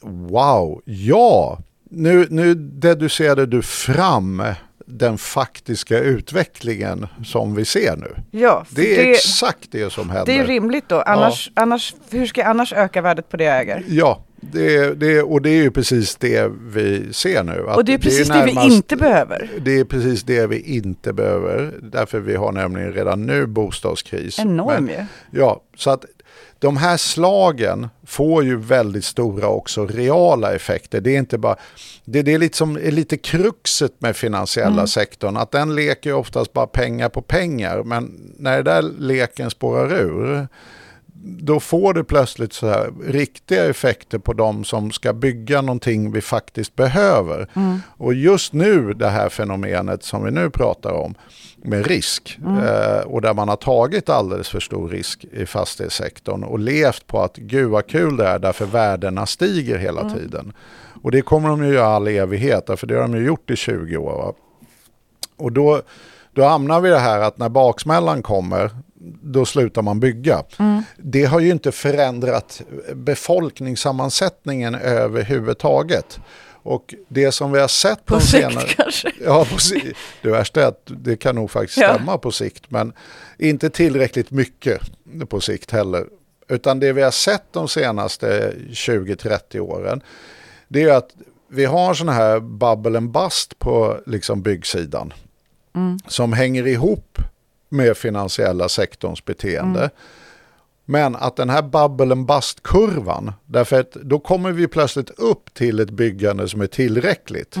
Wow, 0.00 0.82
ja! 0.84 1.58
Nu, 1.90 2.26
nu 2.30 2.54
deducerade 2.54 3.46
du 3.46 3.62
fram 3.62 4.42
den 4.86 5.18
faktiska 5.18 5.98
utvecklingen 5.98 7.06
som 7.24 7.54
vi 7.54 7.64
ser 7.64 7.96
nu. 7.96 8.16
Ja, 8.30 8.64
Det 8.70 9.00
är 9.08 9.10
exakt 9.12 9.68
det 9.72 9.92
som 9.92 10.10
händer. 10.10 10.26
det 10.32 10.38
är 10.40 10.46
rimligt 10.46 10.88
då. 10.88 11.00
Annars, 11.00 11.50
annars, 11.54 11.94
hur 12.10 12.26
ska 12.26 12.40
jag 12.40 12.50
annars 12.50 12.72
öka 12.72 13.02
värdet 13.02 13.28
på 13.28 13.36
det 13.36 13.44
jag 13.44 13.60
äger? 13.60 13.84
Ja, 13.88 14.24
det, 14.44 14.76
är- 14.76 14.94
det, 14.94 15.06
är- 15.16 15.30
och 15.32 15.42
det 15.42 15.50
är 15.50 15.62
ju 15.62 15.70
precis 15.70 16.16
det 16.16 16.52
vi 16.62 17.12
ser 17.12 17.42
nu. 17.44 17.60
Och 17.60 17.84
det 17.84 17.94
är 17.94 17.98
precis 17.98 18.28
det, 18.28 18.44
vi 18.46 18.52
närmast- 18.54 18.72
inte 18.74 18.96
behöver. 18.96 19.50
Det 19.64 19.78
är 19.78 19.84
precis 19.84 20.22
det 20.22 20.46
vi 20.46 20.60
inte 20.60 21.12
behöver. 21.12 21.74
Därför 21.82 22.20
vi 22.20 22.34
har 22.36 22.52
nämligen 22.52 22.92
redan 22.92 23.26
nu 23.26 23.46
bostadskris. 23.46 24.38
Enorm 24.38 24.88
ju. 24.88 25.04
Ja, 25.40 25.62
så 25.76 25.90
att 25.90 26.04
de 26.58 26.76
här 26.76 26.96
slagen 26.96 27.88
får 28.06 28.44
ju 28.44 28.56
väldigt 28.56 29.04
stora 29.04 29.48
också 29.48 29.86
reala 29.86 30.54
effekter. 30.54 31.00
Det 31.00 31.14
är 31.14 31.18
inte 31.18 31.38
bara, 31.38 31.56
det, 32.04 32.22
det 32.22 32.34
är 32.34 32.38
lite 32.38 32.56
som 32.56 32.76
är 32.76 32.90
lite 32.90 33.16
kruxet 33.16 33.92
med 33.98 34.16
finansiella 34.16 34.72
Mm. 34.72 34.86
sektorn, 34.86 35.36
att 35.36 35.50
den 35.50 35.74
leker 35.74 36.10
ju 36.10 36.16
oftast 36.16 36.52
bara 36.52 36.66
pengar 36.66 37.08
på 37.08 37.22
pengar, 37.22 37.82
men 37.82 38.32
när 38.38 38.62
den 38.62 38.64
där 38.64 38.82
leken 38.98 39.50
spårar 39.50 39.92
ur, 39.92 40.48
då 41.24 41.60
får 41.60 41.94
det 41.94 42.04
plötsligt 42.04 42.52
så 42.52 42.68
här 42.68 42.92
riktiga 43.04 43.64
effekter 43.64 44.18
på 44.18 44.32
de 44.32 44.64
som 44.64 44.90
ska 44.90 45.12
bygga 45.12 45.62
någonting 45.62 46.12
vi 46.12 46.20
faktiskt 46.20 46.76
behöver. 46.76 47.48
Och 47.96 48.14
just 48.14 48.52
nu 48.52 48.92
det 48.92 49.08
här 49.08 49.28
fenomenet 49.28 50.04
som 50.04 50.24
vi 50.24 50.30
nu 50.30 50.50
pratar 50.50 50.92
om 50.92 51.14
med 51.56 51.86
risk 51.86 52.38
eh, 52.40 53.06
och 53.06 53.20
där 53.20 53.34
man 53.34 53.48
har 53.48 53.56
tagit 53.56 54.08
alldeles 54.08 54.48
för 54.48 54.60
stor 54.60 54.88
risk 54.88 55.24
i 55.32 55.46
fastighetssektorn 55.46 56.44
och 56.44 56.58
levt 56.58 57.06
på 57.06 57.22
att 57.22 57.36
gud 57.36 57.70
vad 57.70 57.86
kul 57.86 58.16
det 58.16 58.26
är 58.26 58.38
därför 58.38 58.66
värdena 58.66 59.26
stiger 59.26 59.78
hela 59.78 60.10
tiden. 60.10 60.52
Och 61.02 61.10
det 61.10 61.22
kommer 61.22 61.48
de 61.48 61.64
ju 61.64 61.74
göra 61.74 61.86
all 61.86 62.08
evighet 62.08 62.70
för 62.76 62.86
det 62.86 62.94
har 62.94 63.02
de 63.02 63.14
ju 63.14 63.24
gjort 63.24 63.50
i 63.50 63.56
20 63.56 63.96
år. 63.96 64.12
Va? 64.12 64.32
Och 65.36 65.52
då, 65.52 65.82
då 66.32 66.44
hamnar 66.44 66.80
vi 66.80 66.88
i 66.88 66.92
det 66.92 66.98
här 66.98 67.20
att 67.20 67.38
när 67.38 67.48
baksmällan 67.48 68.22
kommer 68.22 68.70
då 69.22 69.44
slutar 69.44 69.82
man 69.82 70.00
bygga. 70.00 70.42
Det 70.96 71.24
har 71.24 71.40
ju 71.40 71.50
inte 71.50 71.72
förändrat 71.72 72.62
befolkningssammansättningen 72.94 74.74
överhuvudtaget. 74.74 76.20
Och 76.64 76.94
det 77.08 77.32
som 77.32 77.52
vi 77.52 77.60
har 77.60 77.68
sett 77.68 78.04
På 78.06 78.14
de 78.14 78.20
sikt 78.20 78.30
senare... 78.48 78.66
kanske. 78.68 79.12
Ja, 79.24 79.44
på 79.50 79.56
det 80.22 80.30
värsta 80.30 80.62
är 80.62 80.66
att 80.66 80.82
det 80.86 81.16
kan 81.16 81.34
nog 81.34 81.50
faktiskt 81.50 81.78
Ja. 81.78 81.94
stämma 81.94 82.18
på 82.18 82.30
sikt, 82.32 82.70
men 82.70 82.92
inte 83.38 83.70
tillräckligt 83.70 84.30
mycket 84.30 84.80
på 85.28 85.40
sikt 85.40 85.70
heller. 85.70 86.06
Utan 86.48 86.80
det 86.80 86.92
vi 86.92 87.02
har 87.02 87.10
sett 87.10 87.44
de 87.52 87.68
senaste 87.68 88.54
20-30 88.70 89.58
åren, 89.58 90.02
det 90.68 90.82
är 90.82 90.92
att 90.94 91.10
vi 91.48 91.64
har 91.64 91.94
sådana 91.94 92.12
här 92.12 92.40
bubble 92.40 92.98
and 92.98 93.10
bust 93.10 93.58
på 93.58 94.00
liksom 94.06 94.42
byggsidan. 94.42 95.12
Som 96.06 96.32
hänger 96.32 96.66
ihop 96.66 97.18
med 97.72 97.96
finansiella 97.96 98.68
sektorns 98.68 99.24
beteende. 99.24 99.90
Men 100.84 101.16
att 101.16 101.36
den 101.36 101.50
här 101.50 101.62
bubble 101.62 102.12
and 102.12 102.26
bust-kurvan, 102.26 103.32
därför 103.46 103.80
att 103.80 103.92
då 103.92 104.18
kommer 104.18 104.52
vi 104.52 104.68
plötsligt 104.68 105.10
upp 105.10 105.54
till 105.54 105.80
ett 105.80 105.90
byggande 105.90 106.48
som 106.48 106.60
är 106.60 106.66
tillräckligt. 106.66 107.56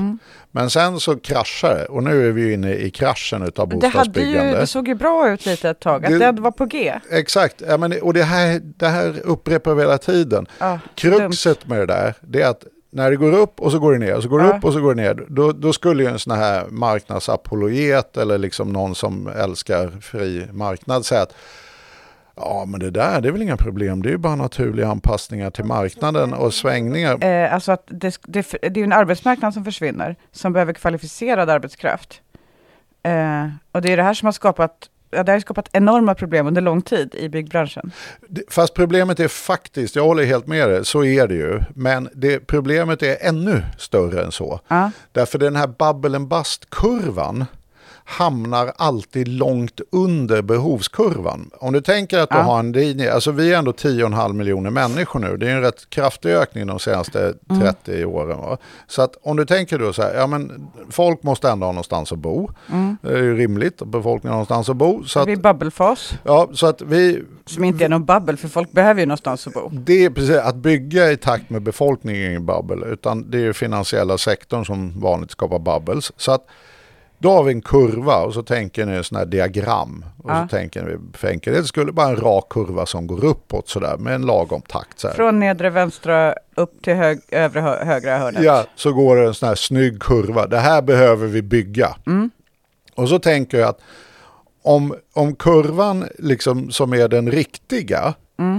Men 0.50 0.70
sen 0.70 1.00
så 1.00 1.16
kraschar 1.18 1.74
det 1.74 1.84
och 1.86 2.02
nu 2.02 2.28
är 2.28 2.32
vi 2.32 2.52
inne 2.52 2.74
i 2.74 2.90
kraschen 2.90 3.42
av 3.42 3.48
Det, 3.50 3.58
hade 3.60 3.74
ju, 3.74 3.80
bostadsbyggande. 3.80 4.60
det 4.60 4.66
såg 4.66 4.88
ju 4.88 4.94
bra 4.94 5.30
ut 5.30 5.46
lite 5.46 5.70
ett 5.70 5.80
tag, 5.80 6.04
att 6.04 6.18
Det- 6.18 6.32
det, 6.32 6.40
var 6.40 6.50
på 6.50 6.64
G. 6.66 6.94
Exakt, 7.10 7.62
ja, 7.68 7.76
men, 7.76 8.00
och 8.02 8.14
det 8.14 8.22
här, 8.22 8.60
det 8.64 8.88
här 8.88 9.20
upprepar 9.24 9.74
vi 9.74 9.82
hela 9.82 9.98
tiden. 9.98 10.46
Ja, 10.58 10.78
Kruxet 10.94 11.66
med 11.68 11.78
det 11.78 11.86
där, 11.86 12.14
det 12.20 12.42
är 12.42 12.48
att 12.50 12.64
när 12.94 13.10
det 13.10 13.16
går 13.16 13.32
upp 13.32 13.60
och 13.60 13.72
så 13.72 13.78
går 13.78 13.92
det 13.92 13.98
ner 13.98 14.16
och 14.16 14.22
så 14.22 14.28
går 14.28 14.38
det 14.38 14.44
Ja. 14.48 14.56
upp 14.56 14.64
och 14.64 14.72
så 14.72 14.80
går 14.80 14.94
det 14.94 15.02
ner. 15.02 15.24
Då, 15.28 15.52
då 15.52 15.72
skulle 15.72 16.02
ju 16.02 16.08
en 16.08 16.18
sån 16.18 16.36
här 16.38 16.66
marknadsapologet 16.70 18.16
eller 18.16 18.38
liksom 18.38 18.72
någon 18.72 18.94
som 18.94 19.26
älskar 19.26 19.88
fri 20.00 20.46
marknad 20.52 21.04
säga 21.06 21.22
att 21.22 21.34
ja 22.36 22.64
men 22.68 22.80
det 22.80 22.90
där 22.90 23.20
det 23.20 23.28
är 23.28 23.32
väl 23.32 23.42
inga 23.42 23.56
problem, 23.56 24.02
det 24.02 24.08
är 24.08 24.10
ju 24.10 24.18
bara 24.18 24.34
naturliga 24.36 24.88
anpassningar 24.88 25.50
till 25.50 25.64
marknaden 25.64 26.34
och 26.34 26.54
svängningar. 26.54 27.24
Eh, 27.24 27.54
alltså 27.54 27.72
att 27.72 27.84
det, 27.86 28.18
det, 28.26 28.50
det 28.62 28.66
är 28.66 28.76
ju 28.78 28.84
en 28.84 28.92
arbetsmarknad 28.92 29.54
som 29.54 29.64
försvinner, 29.64 30.16
som 30.32 30.52
behöver 30.52 30.72
kvalificerad 30.72 31.50
arbetskraft. 31.50 32.20
Eh, 33.02 33.48
och 33.72 33.82
det 33.82 33.92
är 33.92 33.96
det 33.96 34.02
här 34.02 34.14
som 34.14 34.26
har 34.26 34.32
skapat 34.32 34.72
ja, 35.12 35.22
det 35.22 35.32
har 35.32 35.40
skapat 35.40 35.68
enorma 35.72 36.14
problem 36.14 36.46
under 36.46 36.60
lång 36.60 36.82
tid 36.82 37.14
i 37.14 37.28
byggbranschen. 37.28 37.92
Fast 38.50 38.74
problemet 38.74 39.20
är 39.20 39.28
faktiskt, 39.28 39.96
jag 39.96 40.04
håller 40.04 40.24
helt 40.24 40.46
med 40.46 40.68
dig, 40.68 40.84
så 40.84 41.04
är 41.04 41.28
det 41.28 41.34
ju. 41.34 41.60
Men 41.74 42.08
det, 42.14 42.38
problemet 42.38 43.02
är 43.02 43.16
ännu 43.20 43.62
större 43.78 44.24
än 44.24 44.32
så. 44.32 44.60
Ja. 44.68 44.90
Därför 45.12 45.38
den 45.38 45.56
här 45.56 45.66
bubble 45.66 46.16
and 46.16 46.28
bust-kurvan 46.28 47.44
hamnar 48.04 48.72
alltid 48.76 49.28
långt 49.28 49.80
under 49.92 50.42
behovskurvan. 50.42 51.50
Om 51.58 51.72
du 51.72 51.80
tänker 51.80 52.18
att 52.18 52.30
du 52.30 52.36
Ja. 52.36 52.42
har 52.42 52.58
en 52.58 52.72
linje, 52.72 53.12
alltså 53.14 53.30
vi 53.30 53.52
är 53.52 53.58
ändå 53.58 53.72
10,5 53.72 54.32
miljoner 54.32 54.70
människor 54.70 55.20
nu, 55.20 55.36
det 55.36 55.48
är 55.50 55.54
en 55.54 55.60
rätt 55.62 55.90
kraftig 55.90 56.30
ökning 56.30 56.66
de 56.66 56.78
senaste 56.78 57.34
30 57.62 58.04
åren. 58.04 58.38
Va? 58.38 58.58
Så 58.86 59.02
att 59.02 59.16
om 59.22 59.36
du 59.36 59.44
tänker 59.44 59.78
då 59.78 59.92
så 59.92 60.02
här, 60.02 60.14
ja 60.14 60.26
men 60.26 60.66
folk 60.90 61.22
måste 61.22 61.50
ändå 61.50 61.66
ha 61.66 61.72
någonstans 61.72 62.12
att 62.12 62.18
bo. 62.18 62.50
Det 63.02 63.08
är 63.12 63.22
ju 63.22 63.36
rimligt 63.36 63.82
att 63.82 63.88
befolkningen 63.88 64.32
har 64.32 64.36
någonstans 64.36 64.68
att 64.68 64.76
bo. 64.76 65.04
Så 65.04 65.24
Vi 65.24 65.32
är 65.32 65.36
bubbelfas, 65.36 66.12
ja, 66.24 66.48
så 66.54 66.66
att 66.66 66.82
vi, 66.82 67.22
som 67.46 67.64
inte 67.64 67.84
är 67.84 67.88
någon 67.88 68.04
bubbel, 68.04 68.36
för 68.36 68.48
folk 68.48 68.72
behöver 68.72 69.00
ju 69.00 69.06
någonstans 69.06 69.46
att 69.46 69.54
bo. 69.54 69.68
det 69.72 70.04
är 70.04 70.10
precis 70.10 70.36
att 70.36 70.56
bygga 70.56 71.12
i 71.12 71.16
takt 71.16 71.50
med 71.50 71.62
befolkningen 71.62 72.22
är 72.22 72.28
ingen 72.28 72.46
bubble, 72.46 72.86
utan 72.86 73.30
det 73.30 73.38
är 73.38 73.42
ju 73.42 73.52
finansiella 73.52 74.18
sektorn 74.18 74.64
som 74.66 75.00
vanligt 75.00 75.30
skapar 75.30 75.58
bubbles. 75.58 76.12
Så 76.16 76.32
att 76.32 76.46
då 77.22 77.30
har 77.30 77.42
vi 77.42 77.52
en 77.52 77.62
kurva 77.62 78.16
och 78.16 78.34
så 78.34 78.42
tänker 78.42 78.86
ni 78.86 79.04
sån 79.04 79.18
här 79.18 79.26
diagram. 79.26 80.04
Och 80.22 80.30
Ja. 80.30 80.42
så 80.42 80.56
tänker 80.56 80.82
ni 80.82 81.16
för 81.18 81.28
enkelhet, 81.28 81.62
det 81.62 81.66
skulle 81.68 81.92
bara 81.92 82.08
en 82.08 82.16
rak 82.16 82.48
kurva 82.50 82.86
som 82.86 83.06
går 83.06 83.24
uppåt 83.24 83.68
sådär 83.68 83.96
med 83.96 84.14
en 84.14 84.22
lagom 84.26 84.62
takt. 84.62 85.00
Så 85.00 85.08
här. 85.08 85.14
Från 85.14 85.40
nedre 85.40 85.70
vänstra 85.70 86.34
upp 86.56 86.82
till 86.82 86.94
hög, 86.94 87.20
övre 87.28 87.60
hö, 87.60 87.84
högra 87.84 88.18
hörnet. 88.18 88.42
Ja, 88.42 88.64
så 88.76 88.92
går 88.92 89.16
det 89.16 89.26
en 89.26 89.34
sån 89.34 89.48
här 89.48 89.54
snygg 89.56 90.00
kurva. 90.02 90.46
Det 90.46 90.58
här 90.58 90.82
behöver 90.82 91.26
vi 91.26 91.42
bygga. 91.42 91.96
Mm. 92.06 92.30
Och 92.94 93.08
så 93.08 93.18
tänker 93.18 93.58
jag 93.58 93.68
att 93.68 93.80
om, 94.62 94.94
om 95.12 95.34
kurvan 95.34 96.04
liksom 96.18 96.70
som 96.70 96.92
är 96.92 97.08
den 97.08 97.30
riktiga 97.30 98.14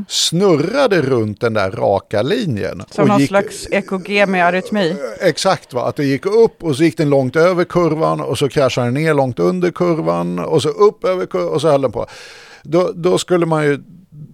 snurrade 0.07 1.01
runt 1.01 1.41
den 1.41 1.53
där 1.53 1.71
raka 1.71 2.21
linjen. 2.21 2.71
Mm. 2.73 2.85
Som 2.91 3.01
och 3.01 3.07
någon 3.07 3.19
gick- 3.19 3.27
slags 3.27 3.67
EKG 3.71 4.25
med 4.25 4.45
arytmi. 4.45 4.95
Exakt, 5.21 5.73
va? 5.73 5.85
att 5.85 5.95
det 5.95 6.03
gick 6.05 6.25
upp 6.25 6.63
och 6.63 6.75
så 6.75 6.83
gick 6.83 6.97
den 6.97 7.09
långt 7.09 7.35
över 7.35 7.63
kurvan 7.63 8.21
och 8.21 8.37
så 8.37 8.49
kraschade 8.49 8.87
den 8.87 8.93
ner 8.93 9.13
långt 9.13 9.39
under 9.39 9.71
kurvan 9.71 10.39
och 10.39 10.61
så 10.61 10.69
upp 10.69 11.03
över 11.05 11.25
kurvan 11.25 11.49
och 11.53 11.61
så 11.61 11.69
höll 11.71 11.81
den 11.81 11.91
på. 11.91 12.05
Då, 12.63 12.91
då 12.95 13.17
skulle 13.17 13.45
man 13.45 13.63
ju 13.65 13.79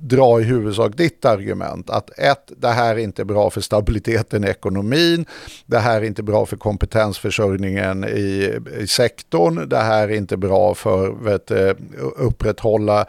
dra 0.01 0.41
i 0.41 0.43
huvudsak 0.43 0.97
ditt 0.97 1.25
argument 1.25 1.89
att 1.89 2.19
ett, 2.19 2.51
det 2.57 2.67
här 2.67 2.95
är 2.95 2.99
inte 2.99 3.25
bra 3.25 3.49
för 3.49 3.61
stabiliteten 3.61 4.43
i 4.43 4.47
ekonomin, 4.47 5.25
det 5.65 5.79
här 5.79 6.01
är 6.01 6.05
inte 6.05 6.23
bra 6.23 6.45
för 6.45 6.57
kompetensförsörjningen 6.57 8.03
i, 8.03 8.59
i 8.79 8.87
sektorn, 8.87 9.69
det 9.69 9.77
här 9.77 10.03
är 10.03 10.15
inte 10.15 10.37
bra 10.37 10.73
för 10.75 11.23
vet, 11.23 11.47
du, 11.47 11.75
upprätthålla 12.17 13.05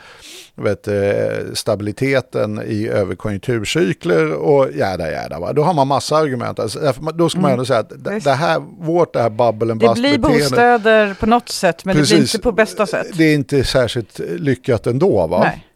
vet, 0.55 0.85
du, 0.85 1.51
stabiliteten 1.55 2.63
i 2.67 2.89
överkonjunkturcykler 2.89 4.33
och 4.33 4.73
jäda 4.73 5.11
jäda. 5.11 5.41
Va? 5.41 5.53
Då 5.53 5.63
har 5.63 5.75
man 5.75 5.89
massa 5.89 6.17
argument. 6.17 6.59
Alltså, 6.59 6.93
då 7.15 7.29
ska 7.29 7.41
man 7.41 7.51
ändå 7.51 7.65
säga 7.65 7.79
att 7.79 8.05
det, 8.05 8.11
Visst. 8.11 8.25
det 8.25 8.33
här, 8.33 8.63
vårt 8.79 9.13
det 9.13 9.23
här 9.23 9.71
and 9.71 9.81
Det 9.81 9.95
blir 9.95 10.19
bostäder 10.19 11.15
på 11.21 11.27
något 11.27 11.49
sätt, 11.49 11.85
men 11.85 11.97
det 11.97 12.03
blir 12.03 12.17
Precis. 12.17 12.35
inte 12.35 12.43
på 12.43 12.53
bästa 12.53 12.87
sätt. 12.87 13.07
Det 13.13 13.25
är 13.25 13.35
inte 13.35 13.65
särskilt 13.65 14.19
lyckat 14.19 14.87
ändå 14.87 15.27
va? 15.27 15.41
Nej. 15.45 15.67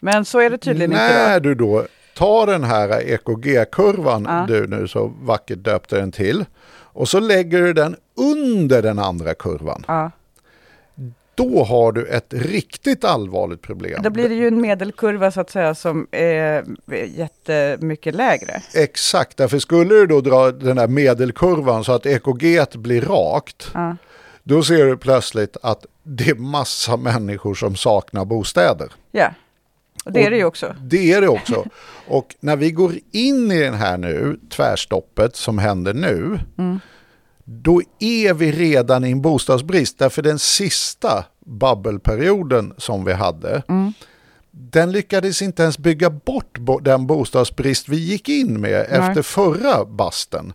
Men 0.00 0.24
så 0.24 0.38
är 0.40 0.50
det 0.50 0.58
tydligen 0.58 0.92
inte 0.92 1.02
När 1.28 1.40
du 1.40 1.54
då 1.54 1.86
tar 2.16 2.46
den 2.46 2.64
här 2.64 2.88
EKG-kurvan 3.12 4.24
Ja. 4.28 4.44
du 4.48 4.66
nu 4.66 4.88
så 4.88 5.12
vackert 5.22 5.58
döpte 5.58 5.96
den 5.96 6.12
till 6.12 6.44
och 6.92 7.08
så 7.08 7.20
lägger 7.20 7.62
du 7.62 7.72
den 7.72 7.96
under 8.16 8.82
den 8.82 8.98
andra 8.98 9.34
kurvan. 9.34 9.84
då. 9.86 9.92
Ja. 9.92 10.10
Då 11.34 11.64
har 11.64 11.92
du 11.92 12.06
ett 12.06 12.26
riktigt 12.34 13.04
allvarligt 13.04 13.62
problem. 13.62 14.02
Då 14.02 14.10
blir 14.10 14.28
det 14.28 14.34
ju 14.34 14.48
en 14.48 14.60
medelkurva 14.60 15.30
så 15.30 15.40
att 15.40 15.50
säga 15.50 15.74
som 15.74 16.06
är 16.10 16.64
jättemycket 17.06 18.14
lägre. 18.14 18.62
Exakt, 18.74 19.36
därför 19.36 19.58
skulle 19.58 19.94
du 19.94 20.06
då 20.06 20.20
dra 20.20 20.50
den 20.52 20.78
här 20.78 20.86
medelkurvan 20.88 21.84
så 21.84 21.92
att 21.92 22.06
EKG 22.06 22.66
blir 22.74 23.00
rakt, 23.02 23.70
Ja. 23.74 23.96
då 24.42 24.62
ser 24.62 24.86
du 24.86 24.96
plötsligt 24.96 25.56
att 25.62 25.86
det 26.02 26.28
är 26.30 26.34
massa 26.34 26.96
människor 26.96 27.54
som 27.54 27.76
saknar 27.76 28.24
bostäder. 28.24 28.92
Ja, 29.10 29.30
och 30.04 30.12
det 30.12 30.24
är 30.26 30.30
det 30.30 30.36
ju 30.36 30.44
också. 30.44 30.76
Det 30.82 31.12
är 31.12 31.20
det 31.20 31.28
också. 31.28 31.64
Och 32.06 32.34
när 32.40 32.56
vi 32.56 32.70
går 32.70 32.92
in 33.12 33.52
i 33.52 33.60
den 33.60 33.74
här 33.74 33.98
nu, 33.98 34.40
tvärstoppet 34.50 35.36
som 35.36 35.58
händer 35.58 35.94
nu, 35.94 36.38
då 37.44 37.82
är 37.98 38.34
vi 38.34 38.52
redan 38.52 39.04
i 39.04 39.10
en 39.10 39.22
bostadsbrist. 39.22 39.98
Därför 39.98 40.22
den 40.22 40.38
sista 40.38 41.24
bubbelperioden 41.46 42.74
som 42.78 43.04
vi 43.04 43.12
hade, 43.12 43.62
den 44.50 44.92
lyckades 44.92 45.42
inte 45.42 45.62
ens 45.62 45.78
bygga 45.78 46.10
bort 46.10 46.58
bo- 46.58 46.78
den 46.80 47.06
bostadsbrist 47.06 47.88
vi 47.88 47.96
gick 47.96 48.28
in 48.28 48.60
med 48.60 48.86
efter 48.88 49.22
förra 49.22 49.84
basten. 49.84 50.52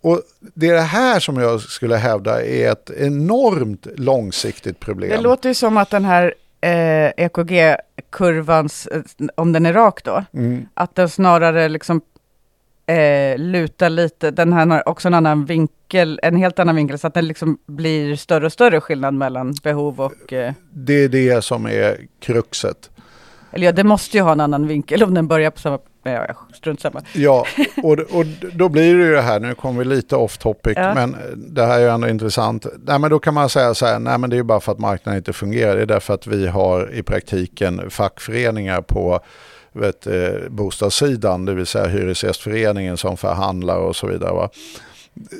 Och 0.00 0.22
det 0.54 0.68
är 0.68 0.74
det 0.74 0.80
här 0.80 1.20
som 1.20 1.36
jag 1.36 1.60
skulle 1.60 1.96
hävda 1.96 2.44
är 2.44 2.72
ett 2.72 2.90
enormt 2.90 3.86
långsiktigt 3.96 4.80
problem. 4.80 5.10
Det 5.10 5.20
låter 5.20 5.48
ju 5.48 5.54
som 5.54 5.76
att 5.76 5.90
den 5.90 6.04
här 6.04 6.34
eh, 6.60 7.12
EKG-kurvans, 7.16 8.86
eh, 8.86 9.02
om 9.34 9.52
den 9.52 9.66
är 9.66 9.72
rak 9.72 10.04
då, 10.04 10.24
Mm. 10.32 10.66
att 10.74 10.94
den 10.94 11.08
snarare 11.08 11.68
liksom 11.68 12.00
eh, 12.86 13.38
lutar 13.38 13.90
lite, 13.90 14.30
den 14.30 14.52
här 14.52 14.66
har 14.66 14.88
också 14.88 15.08
en 15.08 15.14
annan 15.14 15.44
vinkel, 15.44 16.20
en 16.22 16.36
helt 16.36 16.58
annan 16.58 16.76
vinkel, 16.76 16.98
så 16.98 17.06
att 17.06 17.14
det 17.14 17.22
liksom 17.22 17.58
blir 17.66 18.16
större 18.16 18.46
och 18.46 18.52
större 18.52 18.80
skillnad 18.80 19.14
mellan 19.14 19.54
behov 19.62 20.00
och, 20.00 20.32
eh, 20.32 20.52
Det 20.72 21.04
är 21.04 21.08
det 21.08 21.44
som 21.44 21.66
är 21.66 21.96
kruxet. 22.20 22.90
eller 23.52 23.66
ja, 23.66 23.72
det 23.72 23.84
måste 23.84 24.16
ju 24.16 24.22
ha 24.22 24.32
en 24.32 24.40
annan 24.40 24.66
vinkel 24.66 25.02
om 25.02 25.14
den 25.14 25.28
börjar 25.28 25.50
på 25.50 25.58
samma, 25.60 25.78
ja, 26.12 26.24
ja, 26.28 26.34
strunt 26.54 26.80
samma. 26.80 27.02
Ja, 27.12 27.46
och, 27.82 27.92
och 27.92 28.24
då 28.52 28.68
blir 28.68 28.94
det 28.94 29.04
ju 29.04 29.12
det 29.14 29.20
här, 29.20 29.40
nu 29.40 29.54
kommer 29.54 29.78
vi 29.78 29.84
lite 29.84 30.16
off 30.16 30.38
topic, 30.38 30.72
Ja. 30.76 30.94
men 30.94 31.16
det 31.36 31.66
här 31.66 31.78
är 31.78 31.82
ju 31.82 31.88
ändå 31.88 32.08
intressant. 32.08 32.66
Nej, 32.86 32.98
men 32.98 33.10
då 33.10 33.18
kan 33.18 33.34
man 33.34 33.48
säga 33.48 33.74
så 33.74 33.86
här, 33.86 33.98
nej 33.98 34.18
men 34.18 34.30
det 34.30 34.36
är 34.36 34.38
ju 34.38 34.42
bara 34.42 34.60
för 34.60 34.72
att 34.72 34.78
marknaden 34.78 35.18
inte 35.18 35.32
fungerar. 35.32 35.76
Det 35.76 35.82
är 35.82 35.86
därför 35.86 36.14
att 36.14 36.26
vi 36.26 36.46
har 36.46 36.94
i 36.94 37.02
praktiken 37.02 37.90
fackföreningar 37.90 38.80
på 38.82 39.20
vet, 39.72 40.06
eh, 40.06 40.48
bostadssidan, 40.48 41.44
det 41.44 41.54
vill 41.54 41.66
säga 41.66 41.86
Hyresgästföreningen 41.86 42.96
som 42.96 43.16
förhandlar 43.16 43.76
och 43.76 43.96
så 43.96 44.06
vidare. 44.06 44.32
Va? 44.32 44.48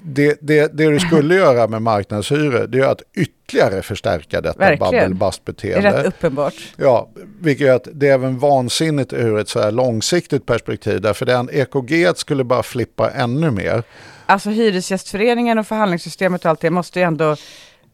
Det, 0.02 0.38
det, 0.40 0.76
det 0.76 0.90
du 0.90 1.00
skulle 1.00 1.34
göra 1.44 1.66
med 1.68 1.82
marknadshyror, 1.82 2.66
det 2.66 2.78
är 2.78 2.84
att 2.84 3.02
ytterligare 3.14 3.82
förstärka 3.82 4.40
detta 4.40 4.58
Det 4.58 4.96
är 4.98 5.08
bust-beteende. 5.08 5.92
rätt 5.92 6.06
uppenbart. 6.06 6.54
Ja, 6.76 7.08
vilket 7.40 7.66
gör 7.66 7.76
att 7.76 7.88
det 7.92 8.08
är 8.08 8.14
även 8.14 8.38
vansinnigt 8.38 9.12
ur 9.12 9.38
ett 9.38 9.48
så 9.48 9.60
här 9.60 9.72
långsiktigt 9.72 10.46
perspektiv. 10.46 11.00
Därför 11.00 11.26
den 11.26 11.50
EKG 11.52 12.16
skulle 12.16 12.44
bara 12.44 12.62
flippa 12.62 13.10
ännu 13.10 13.50
mer. 13.50 13.82
Alltså 14.26 14.50
Hyresgästföreningen 14.50 15.58
och 15.58 15.66
förhandlingssystemet 15.66 16.44
och 16.44 16.50
allt 16.50 16.60
det 16.60 16.70
måste 16.70 16.98
ju 17.00 17.04
ändå 17.04 17.36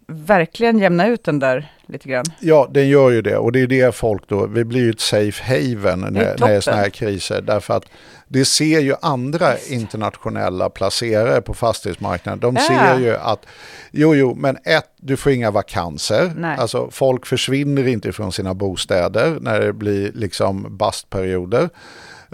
verkligen 0.07 0.79
jämna 0.79 1.07
ut 1.07 1.25
den 1.25 1.39
där 1.39 1.73
lite 1.87 2.09
grann. 2.09 2.25
Ja, 2.41 2.69
den 2.71 2.89
gör 2.89 3.11
ju 3.11 3.23
det. 3.23 3.37
Och 3.37 3.53
det 3.53 3.61
är 3.61 3.67
det 3.67 3.95
folk 3.95 4.29
då, 4.29 4.47
vi 4.47 4.65
blir 4.65 4.81
ju 4.81 4.91
ett 4.91 5.01
safe 5.01 5.45
haven 5.45 6.01
när, 6.01 6.11
när 6.11 6.37
det 6.37 6.55
är 6.55 6.61
sådana 6.61 6.83
här 6.83 6.91
kriser. 6.91 7.41
Därför 7.41 7.75
att 7.75 7.85
det 8.35 8.45
ser 8.45 8.81
ju 8.81 8.95
andra 9.03 9.59
internationella 9.59 10.71
placerare 10.71 11.41
på 11.41 11.55
fastighetsmarknaden. 11.55 12.41
De 12.41 12.57
ser 12.57 12.99
ju 12.99 13.17
att, 13.17 13.47
jo 13.91 14.15
jo, 14.15 14.35
men 14.35 14.57
ett, 14.65 14.91
du 14.97 15.17
får 15.17 15.33
inga 15.33 15.51
vakanser. 15.51 16.33
Nej. 16.37 16.57
Alltså 16.59 16.91
folk 16.91 17.27
försvinner 17.27 17.87
inte 17.87 18.13
från 18.13 18.33
sina 18.33 18.55
bostäder 18.55 19.39
när 19.41 19.61
det 19.61 19.73
blir 19.73 20.13
liksom 20.15 20.77
bastperioder. 20.77 21.69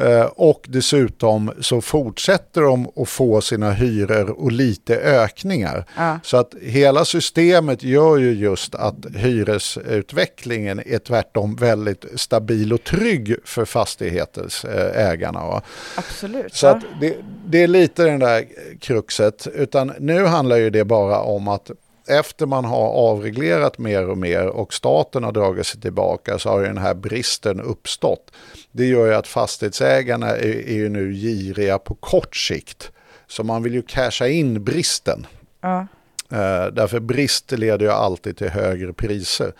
Eh, 0.00 0.24
Och 0.24 0.66
dessutom 0.68 1.52
så 1.60 1.80
fortsätter 1.80 2.60
de 2.60 2.88
att 2.96 3.08
få 3.08 3.40
sina 3.40 3.70
hyror 3.72 4.30
och 4.30 4.52
lite 4.52 4.96
ökningar. 4.96 5.84
Ja. 5.96 6.18
Så 6.22 6.36
att 6.36 6.54
hela 6.62 7.04
systemet 7.04 7.82
gör 7.82 8.16
ju 8.18 8.32
just 8.32 8.74
att 8.74 8.94
hyresutvecklingen 9.16 10.80
är 10.86 10.98
tvärtom 10.98 11.56
väldigt 11.56 12.04
stabil 12.14 12.72
och 12.72 12.84
trygg 12.84 13.36
för 13.44 13.64
fastighetsägarna. 13.64 15.62
Absolut. 15.96 16.54
Så 16.54 16.66
att 16.66 16.80
det, 17.00 17.16
det 17.46 17.62
är 17.62 17.68
lite 17.68 18.04
den 18.04 18.18
där 18.18 18.44
kruxet. 18.80 19.46
Utan 19.54 19.92
nu 19.98 20.24
handlar 20.24 20.56
ju 20.56 20.70
det 20.70 20.84
bara 20.84 21.20
om 21.20 21.48
att 21.48 21.70
efter 22.18 22.46
man 22.46 22.64
har 22.64 22.88
avreglerat 22.88 23.78
mer 23.78 24.08
och 24.08 24.18
mer 24.18 24.46
och 24.46 24.74
staten 24.74 25.24
har 25.24 25.32
dragit 25.32 25.66
sig 25.66 25.80
tillbaka 25.80 26.38
så 26.38 26.48
har 26.48 26.60
ju 26.60 26.66
den 26.66 26.78
här 26.78 26.94
bristen 26.94 27.60
uppstått. 27.60 28.30
Det 28.72 28.86
gör 28.86 29.06
ju 29.06 29.14
att 29.14 29.26
fastighetsägarna 29.26 30.28
är, 30.28 30.68
är 30.68 30.74
ju 30.74 30.88
nu 30.88 31.12
giriga 31.12 31.78
på 31.78 31.94
kort 31.94 32.36
sikt. 32.36 32.92
Så 33.26 33.44
man 33.44 33.62
vill 33.62 33.74
ju 33.74 33.82
casha 33.82 34.28
in 34.28 34.64
bristen. 34.64 35.26
Ja. 35.60 35.86
Eh, 36.32 36.66
därför 36.72 37.00
brist 37.00 37.52
leder 37.52 37.86
ju 37.86 37.92
alltid 37.92 38.36
till 38.36 38.48
högre 38.48 38.92
priser. 38.92 39.52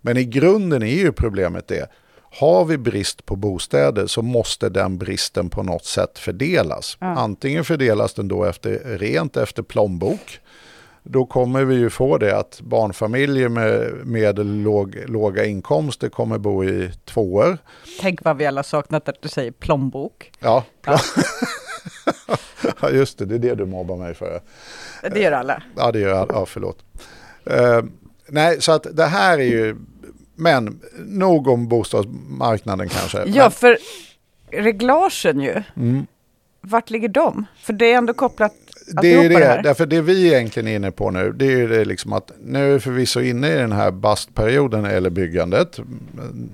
Men 0.00 0.16
i 0.16 0.24
grunden 0.24 0.82
är 0.82 0.96
ju 0.96 1.12
problemet 1.12 1.68
det. 1.68 1.90
Har 2.30 2.64
vi 2.64 2.78
brist 2.78 3.26
på 3.26 3.36
bostäder 3.36 4.06
så 4.06 4.22
måste 4.22 4.68
den 4.68 4.98
bristen 4.98 5.50
på 5.50 5.62
något 5.62 5.84
sätt 5.84 6.18
fördelas. 6.18 6.96
Ja. 7.00 7.06
Antingen 7.06 7.64
fördelas 7.64 8.14
den 8.14 8.28
då 8.28 8.44
efter, 8.44 8.98
rent 8.98 9.36
efter 9.36 9.62
plånbok. 9.62 10.40
Då 11.02 11.26
kommer 11.26 11.64
vi 11.64 11.74
ju 11.74 11.90
få 11.90 12.18
det 12.18 12.38
att 12.38 12.60
barnfamiljer 12.60 13.48
med 13.48 13.92
medellåg, 14.06 14.96
låga 15.06 15.44
inkomster 15.44 16.08
kommer 16.08 16.38
bo 16.38 16.64
i 16.64 16.92
tvåor. 17.04 17.58
Tänk 18.00 18.24
vad 18.24 18.36
vi 18.36 18.46
alla 18.46 18.62
saknat 18.62 19.08
att 19.08 19.22
du 19.22 19.28
säger 19.28 19.50
plånbok. 19.50 20.32
Ja, 20.38 20.64
ja 20.84 21.00
just 22.92 23.18
det, 23.18 23.24
det 23.24 23.34
är 23.34 23.38
det 23.38 23.54
du 23.54 23.66
mobbar 23.66 23.96
mig 23.96 24.14
för. 24.14 24.40
Det 25.12 25.20
gör 25.20 25.32
alla. 25.32 25.62
Ja, 25.76 25.92
det 25.92 25.98
gör 25.98 26.08
jag. 26.08 26.26
Ja, 26.32 26.46
förlåt. 26.46 26.84
Uh, 27.50 27.82
nej, 28.28 28.62
så 28.62 28.72
att 28.72 28.86
det 28.92 29.06
här 29.06 29.38
är 29.38 29.42
ju... 29.42 29.76
Men 30.34 30.80
nog 31.06 31.48
om 31.48 31.68
bostadsmarknaden 31.68 32.88
kanske. 32.88 33.18
Ja, 33.26 33.42
men, 33.42 33.50
för 33.50 33.78
reglagen 34.50 35.40
ju. 35.40 35.62
mm, 35.76 36.06
Vart 36.60 36.90
ligger 36.90 37.08
de? 37.08 37.46
För 37.56 37.72
det 37.72 37.92
är 37.92 37.98
ändå 37.98 38.14
kopplat 38.14 38.54
det 39.02 39.14
är 39.14 39.28
det 39.28 39.60
därför 39.62 39.86
det 39.86 40.00
vi 40.00 40.26
egentligen 40.26 40.68
är 40.68 40.76
inne 40.76 40.90
på 40.90 41.10
nu, 41.10 41.32
det 41.32 41.46
är 41.46 41.56
ju 41.56 41.68
det 41.68 41.84
liksom 41.84 42.12
att 42.12 42.32
nu 42.44 42.68
är 42.68 42.72
vi 42.72 42.80
förvisso 42.80 43.20
inne 43.20 43.52
i 43.52 43.56
den 43.56 43.72
här 43.72 43.90
bastperioden 43.90 44.84
eller 44.84 45.10
byggandet. 45.10 45.80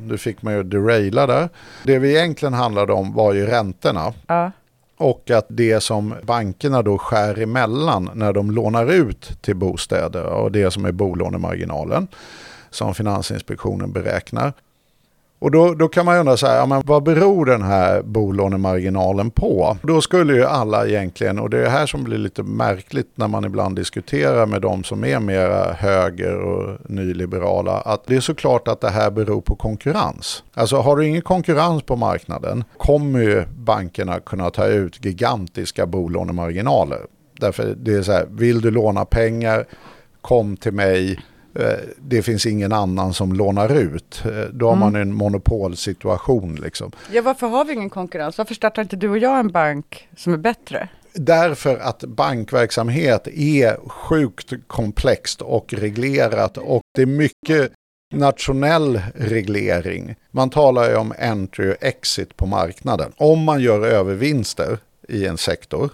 Nu 0.06 0.18
fick 0.18 0.42
man 0.42 0.54
ju 0.54 0.62
deraila 0.62 1.26
där. 1.26 1.48
Det 1.84 1.98
vi 1.98 2.16
egentligen 2.16 2.54
handlade 2.54 2.92
om 2.92 3.12
var 3.12 3.32
ju 3.32 3.46
räntorna. 3.46 4.12
Ja. 4.26 4.50
Och 4.96 5.30
att 5.30 5.46
det 5.48 5.80
som 5.80 6.14
bankerna 6.22 6.82
då 6.82 6.98
skär 6.98 7.40
emellan 7.40 8.10
när 8.14 8.32
de 8.32 8.50
lånar 8.50 8.92
ut 8.92 9.42
till 9.42 9.56
bostäder 9.56 10.24
och 10.24 10.52
det 10.52 10.70
som 10.70 10.84
är 10.84 10.92
bolånemarginalen 10.92 12.08
som 12.70 12.94
Finansinspektionen 12.94 13.92
beräknar. 13.92 14.52
Och 15.44 15.50
då, 15.50 15.74
då 15.74 15.88
kan 15.88 16.06
man 16.06 16.18
undra 16.18 16.36
så 16.36 16.46
här, 16.46 16.56
ja, 16.56 16.66
men 16.66 16.82
vad 16.86 17.02
beror 17.02 17.46
den 17.46 17.62
här 17.62 18.02
bolånemarginalen 18.02 19.30
på? 19.30 19.76
Då 19.82 20.00
skulle 20.00 20.32
ju 20.32 20.44
alla 20.44 20.86
egentligen, 20.86 21.38
och 21.38 21.50
det 21.50 21.66
är 21.66 21.70
här 21.70 21.86
som 21.86 22.04
blir 22.04 22.18
lite 22.18 22.42
märkligt 22.42 23.10
när 23.14 23.28
man 23.28 23.44
ibland 23.44 23.76
diskuterar 23.76 24.46
med 24.46 24.62
de 24.62 24.84
som 24.84 25.04
är 25.04 25.20
mera 25.20 25.72
höger 25.72 26.40
och 26.40 26.90
nyliberala, 26.90 27.72
att 27.72 28.06
det 28.06 28.16
är 28.16 28.20
såklart 28.20 28.68
att 28.68 28.80
det 28.80 28.90
här 28.90 29.10
beror 29.10 29.40
på 29.40 29.56
konkurrens. 29.56 30.42
Alltså 30.54 30.76
har 30.76 30.96
du 30.96 31.06
ingen 31.06 31.22
konkurrens 31.22 31.82
på 31.82 31.96
marknaden 31.96 32.64
kommer 32.76 33.20
ju 33.20 33.44
bankerna 33.56 34.20
kunna 34.20 34.50
ta 34.50 34.66
ut 34.66 35.04
gigantiska 35.04 35.86
bolånemarginaler. 35.86 37.00
Därför 37.40 37.74
det 37.76 37.94
är 37.94 38.02
så 38.02 38.12
här, 38.12 38.26
vill 38.30 38.60
du 38.60 38.70
låna 38.70 39.04
pengar, 39.04 39.64
kom 40.20 40.56
till 40.56 40.72
mig, 40.72 41.18
det 41.98 42.22
finns 42.22 42.46
ingen 42.46 42.72
annan 42.72 43.14
som 43.14 43.32
lånar 43.32 43.76
ut. 43.76 44.22
Eh, 44.24 44.30
Då 44.52 44.68
har 44.68 44.76
man 44.76 44.96
en 44.96 45.12
monopolsituation. 45.12 46.54
Liksom. 46.54 46.92
ja, 47.12 47.22
varför 47.22 47.46
har 47.46 47.64
vi 47.64 47.72
ingen 47.72 47.90
konkurrens? 47.90 48.38
Varför 48.38 48.54
startar 48.54 48.82
inte 48.82 48.96
du 48.96 49.08
och 49.08 49.18
jag 49.18 49.38
en 49.38 49.48
bank 49.52 50.08
som 50.16 50.32
är 50.32 50.36
bättre? 50.36 50.88
Därför 51.12 51.76
att 51.76 52.04
bankverksamhet 52.04 53.28
är 53.28 53.88
sjukt 53.88 54.52
komplext 54.66 55.42
och 55.42 55.74
reglerat 55.74 56.58
och 56.58 56.82
det 56.94 57.02
är 57.02 57.06
mycket 57.06 57.72
nationell 58.14 59.02
reglering. 59.14 60.14
Man 60.30 60.50
talar 60.50 60.90
ju 60.90 60.96
om 60.96 61.14
entry 61.18 61.72
och 61.72 61.76
exit 61.84 62.36
på 62.36 62.46
marknaden. 62.46 63.12
Om 63.16 63.44
man 63.44 63.60
gör 63.60 63.86
övervinster 63.86 64.78
i 65.08 65.26
en 65.26 65.38
sektor, 65.38 65.90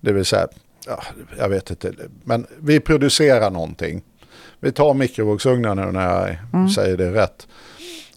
det 0.00 0.12
vill 0.12 0.24
säga, 0.24 0.48
ja, 0.86 1.02
jag 1.38 1.48
vet 1.48 1.70
inte, 1.70 1.92
men 2.24 2.46
vi 2.58 2.80
producerar 2.80 3.50
någonting. 3.50 4.02
Vi 4.60 4.72
tar 4.72 4.94
mikrovågsugnar 4.94 5.74
nu 5.74 5.92
när 5.92 6.38
jag 6.52 6.70
säger 6.70 6.96
det 6.96 7.12
rätt. 7.12 7.46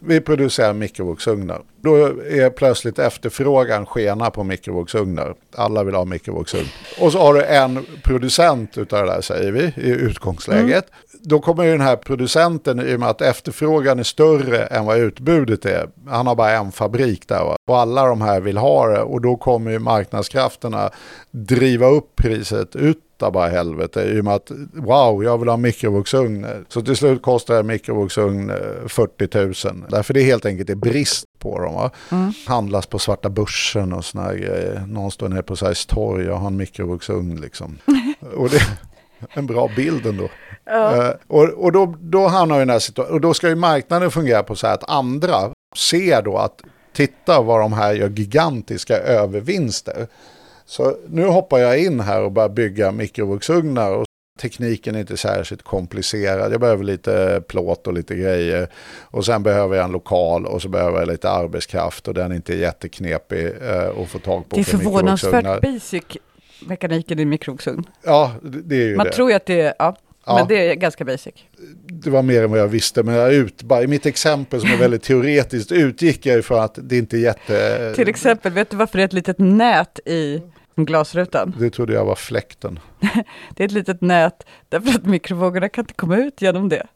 Vi 0.04 0.22
producerar 0.22 0.74
mikrovågsugnar. 0.74 1.62
Då 1.82 1.96
är 2.30 2.50
plötsligt 2.50 3.00
efterfrågan 3.00 3.86
skena 3.86 4.30
på 4.30 4.44
mikrovågsugnar. 4.44 5.36
Alla 5.56 5.84
vill 5.84 5.96
ha 5.96 6.06
mikrovågsugn. 6.06 6.68
Och 7.00 7.12
så 7.12 7.20
har 7.20 7.34
du 7.34 7.44
en 7.44 7.86
producent 8.04 8.78
utav 8.78 9.06
det 9.06 9.12
där 9.12 9.22
säger 9.22 9.52
vi 9.52 9.62
i 9.62 9.90
utgångsläget. 9.90 10.86
Då 11.24 11.40
kommer 11.40 11.64
ju 11.64 11.72
den 11.72 11.82
här 11.82 11.96
producenten 11.96 12.80
i 12.80 12.96
och 12.96 13.00
med 13.00 13.10
att 13.10 13.22
efterfrågan 13.22 14.00
är 14.00 14.04
större 14.04 14.66
än 14.66 14.86
vad 14.86 14.98
utbudet 14.98 15.66
är. 15.66 15.90
Han 16.08 16.28
har 16.28 16.36
bara 16.36 16.52
en 16.52 16.72
fabrik 16.72 17.28
där 17.28 17.44
va? 17.44 17.56
och 17.70 17.80
alla 17.80 18.06
de 18.06 18.22
här 18.22 18.42
vill 18.42 18.58
ha 18.58 18.88
det 18.88 19.02
och 19.02 19.22
då 19.22 19.36
kommer 19.36 19.72
ju 19.72 19.80
marknadskrafterna 19.80 20.90
driva 21.32 21.88
upp 21.88 22.16
priset 22.16 22.76
ut 22.76 22.98
bara 23.30 23.48
helvete 23.48 24.02
i 24.02 24.20
och 24.20 24.26
med 24.26 24.34
att 24.34 24.52
wow, 24.74 25.24
jag 25.24 25.38
vill 25.38 25.50
ha 25.50 25.58
mikrovågsugn. 25.58 26.46
Så 26.68 26.82
till 26.82 26.96
slut 26.96 27.22
kostar 27.22 27.60
en 27.60 27.68
mikrovågsugn 27.68 28.50
eh, 28.50 28.88
40 28.88 29.68
000. 29.68 29.86
Därför 29.90 30.14
det 30.14 30.24
helt 30.24 30.46
enkelt 30.46 30.70
är 30.70 30.76
brist 30.76 31.26
på 31.40 31.60
dem. 31.60 31.74
Va? 31.74 31.92
Handlas 32.48 32.86
på 32.86 33.00
svarta 33.00 33.30
börsen 33.30 33.94
och 33.94 34.06
såna 34.06 34.24
här 34.24 34.36
grejer. 34.36 34.84
Någon 34.88 35.12
står 35.12 35.30
nere 35.30 35.44
på 35.44 35.56
Sergels 35.56 35.86
torg 35.86 36.30
och 36.30 36.40
har 36.40 36.48
en 36.48 36.58
mikrovågsugn 36.58 37.42
liksom. 37.42 37.78
och 38.36 38.50
det 38.50 38.58
är 38.58 38.78
en 39.34 39.46
bra 39.46 39.70
bild 39.76 40.06
ändå. 40.06 40.30
Eh, 40.70 41.10
och 41.28 41.44
och 41.44 41.72
då, 41.72 41.96
då 42.00 42.28
hamnar 42.28 42.56
vi 42.56 42.62
i 42.62 42.66
den 42.66 42.70
här 42.70 42.80
situationen. 42.80 43.16
Och 43.16 43.22
då 43.22 43.34
ska 43.34 43.50
ju 43.50 43.56
marknaden 43.56 44.12
fungera 44.12 44.44
på 44.44 44.56
så 44.56 44.68
här 44.68 44.74
att 44.74 44.90
andra 44.90 45.52
ser 45.76 46.22
då 46.22 46.38
att 46.38 46.62
titta 46.94 47.42
vad 47.42 47.62
de 47.62 47.74
här 47.74 47.94
gör 47.94 48.10
gigantiska 48.10 48.98
övervinster. 48.98 50.08
Så 50.72 50.98
nu 51.10 51.26
hoppar 51.26 51.60
jag 51.60 51.80
in 51.80 52.00
här 52.00 52.22
och 52.22 52.32
börjar 52.32 52.50
bygga 52.50 52.92
mikrovågsugnar 52.92 53.92
och 53.92 54.06
tekniken 54.42 54.96
är 54.96 55.00
inte 55.00 55.18
särskilt 55.18 55.62
komplicerad. 55.64 56.54
Jag 56.54 56.60
behöver 56.60 56.84
lite 56.84 57.44
plåt 57.48 57.88
och 57.88 57.94
lite 57.94 58.16
grejer 58.16 58.68
och 59.02 59.26
sen 59.26 59.44
behöver 59.44 59.76
jag 59.76 59.86
en 59.86 59.92
lokal 59.92 60.46
och 60.46 60.62
så 60.62 60.70
behöver 60.70 61.00
jag 61.00 61.08
lite 61.08 61.30
arbetskraft 61.30 62.08
och 62.08 62.14
den 62.14 62.32
är 62.32 62.36
inte 62.36 62.56
jätteknepig 62.56 63.46
eh, 63.46 64.02
att 64.02 64.10
få 64.10 64.20
tag 64.20 64.50
på 64.50 64.56
Det 64.56 64.62
är 64.62 64.64
för 64.64 64.78
förvånansvärt 64.78 65.62
basic 65.62 66.04
mekaniken 66.66 67.20
i 67.20 67.26
mikrovågsugn. 67.26 67.84
Ja, 68.04 68.32
det 68.42 68.76
är 68.76 68.88
ju 68.88 68.96
Man 68.96 69.06
det. 69.06 69.12
tror 69.12 69.30
ju 69.30 69.36
att 69.36 69.46
det 69.46 69.62
är, 69.62 69.74
ja, 69.80 69.98
Ja. 70.26 70.36
men 70.36 70.48
det 70.48 70.70
är 70.70 70.76
ganska 70.76 71.06
basic. 71.06 71.34
det 71.88 72.10
var 72.10 72.22
mer 72.22 72.44
än 72.44 72.52
vad 72.52 72.60
jag 72.60 72.68
visste, 72.68 73.04
men 73.04 73.16
jag 73.16 73.34
ut, 73.34 73.64
bara, 73.64 73.84
i 73.84 73.88
mitt 73.88 74.06
exempel 74.06 74.62
som 74.62 74.70
är 74.70 74.78
väldigt 74.78 75.04
teoretiskt 75.04 75.72
utgick 75.72 76.26
jag 76.26 76.40
ifrån 76.40 76.60
att 76.60 76.80
det 76.82 76.98
inte 76.98 77.18
är 77.18 77.20
jätte... 77.20 77.94
Till 77.96 78.10
exempel, 78.10 78.52
vet 78.52 78.70
du 78.70 78.78
varför 78.78 78.98
det 78.98 79.04
är 79.04 79.06
ett 79.06 79.14
litet 79.14 79.40
nät 79.40 80.00
i 80.06 80.42
glasrutan? 80.86 81.56
Det 81.60 81.70
trodde 81.70 81.94
jag 81.94 82.06
var 82.06 82.16
fläkten. 82.16 82.80
Det 83.56 83.64
är 83.64 83.66
ett 83.66 83.72
litet 83.72 84.02
nät 84.02 84.46
därför 84.70 84.90
att 84.90 85.06
mikrovågorna 85.06 85.70
kan 85.70 85.84
inte 85.84 85.94
komma 85.94 86.18
ut 86.18 86.42
genom 86.42 86.70
det. 86.70 86.88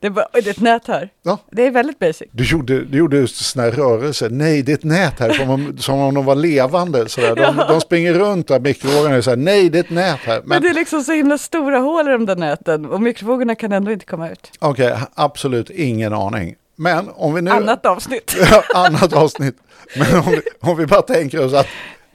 Det 0.00 0.06
är, 0.06 0.10
bara, 0.10 0.26
det 0.32 0.46
är 0.46 0.50
ett 0.50 0.60
nät 0.60 0.86
här. 0.86 1.10
Ja. 1.22 1.38
Det 1.50 1.66
är 1.66 1.70
väldigt 1.70 1.98
basic. 1.98 2.28
Du 2.32 2.44
gjorde, 2.44 2.84
du 2.84 2.98
gjorde 2.98 3.16
här 3.16 3.70
rörelser. 3.70 4.30
Nej, 4.30 4.62
det 4.62 4.72
är 4.72 4.74
ett 4.76 4.84
nät 4.84 5.20
här, 5.20 5.30
som 5.32 5.50
om, 5.50 5.78
som 5.78 5.98
om 6.00 6.14
de 6.14 6.24
var 6.24 6.34
levande. 6.34 7.08
Sådär. 7.08 7.34
De, 7.36 7.42
Ja. 7.58 7.66
de 7.68 7.80
springer 7.80 8.14
runt 8.14 8.48
där, 8.48 8.60
mikrovågorna 8.60 9.14
är 9.14 9.20
så 9.20 9.30
här, 9.30 9.36
nej, 9.36 9.70
det 9.70 9.78
är 9.78 9.80
ett 9.80 9.90
nät 9.90 10.18
här. 10.20 10.38
Men, 10.38 10.48
Men 10.48 10.62
det 10.62 10.68
är 10.68 10.74
liksom 10.74 11.02
så 11.02 11.12
himla 11.12 11.38
stora 11.38 11.78
hål 11.78 12.08
i 12.08 12.12
de 12.12 12.26
där 12.26 12.36
näten 12.36 12.86
och 12.86 13.02
mikrovågorna 13.02 13.54
kan 13.54 13.72
ändå 13.72 13.92
inte 13.92 14.06
komma 14.06 14.30
ut. 14.30 14.50
okej, 14.58 14.96
absolut 15.14 15.70
ingen 15.70 16.12
aning. 16.12 16.54
Men 16.76 17.08
om 17.14 17.34
vi 17.34 17.42
nu... 17.42 17.50
Annat 17.50 17.86
avsnitt. 17.86 18.36
Annat 18.74 19.12
avsnitt. 19.12 19.56
Men 19.96 20.18
om 20.18 20.30
vi, 20.30 20.40
om 20.60 20.76
vi 20.76 20.86
bara 20.86 21.02
tänker 21.02 21.44
oss 21.44 21.54
att 21.54 21.66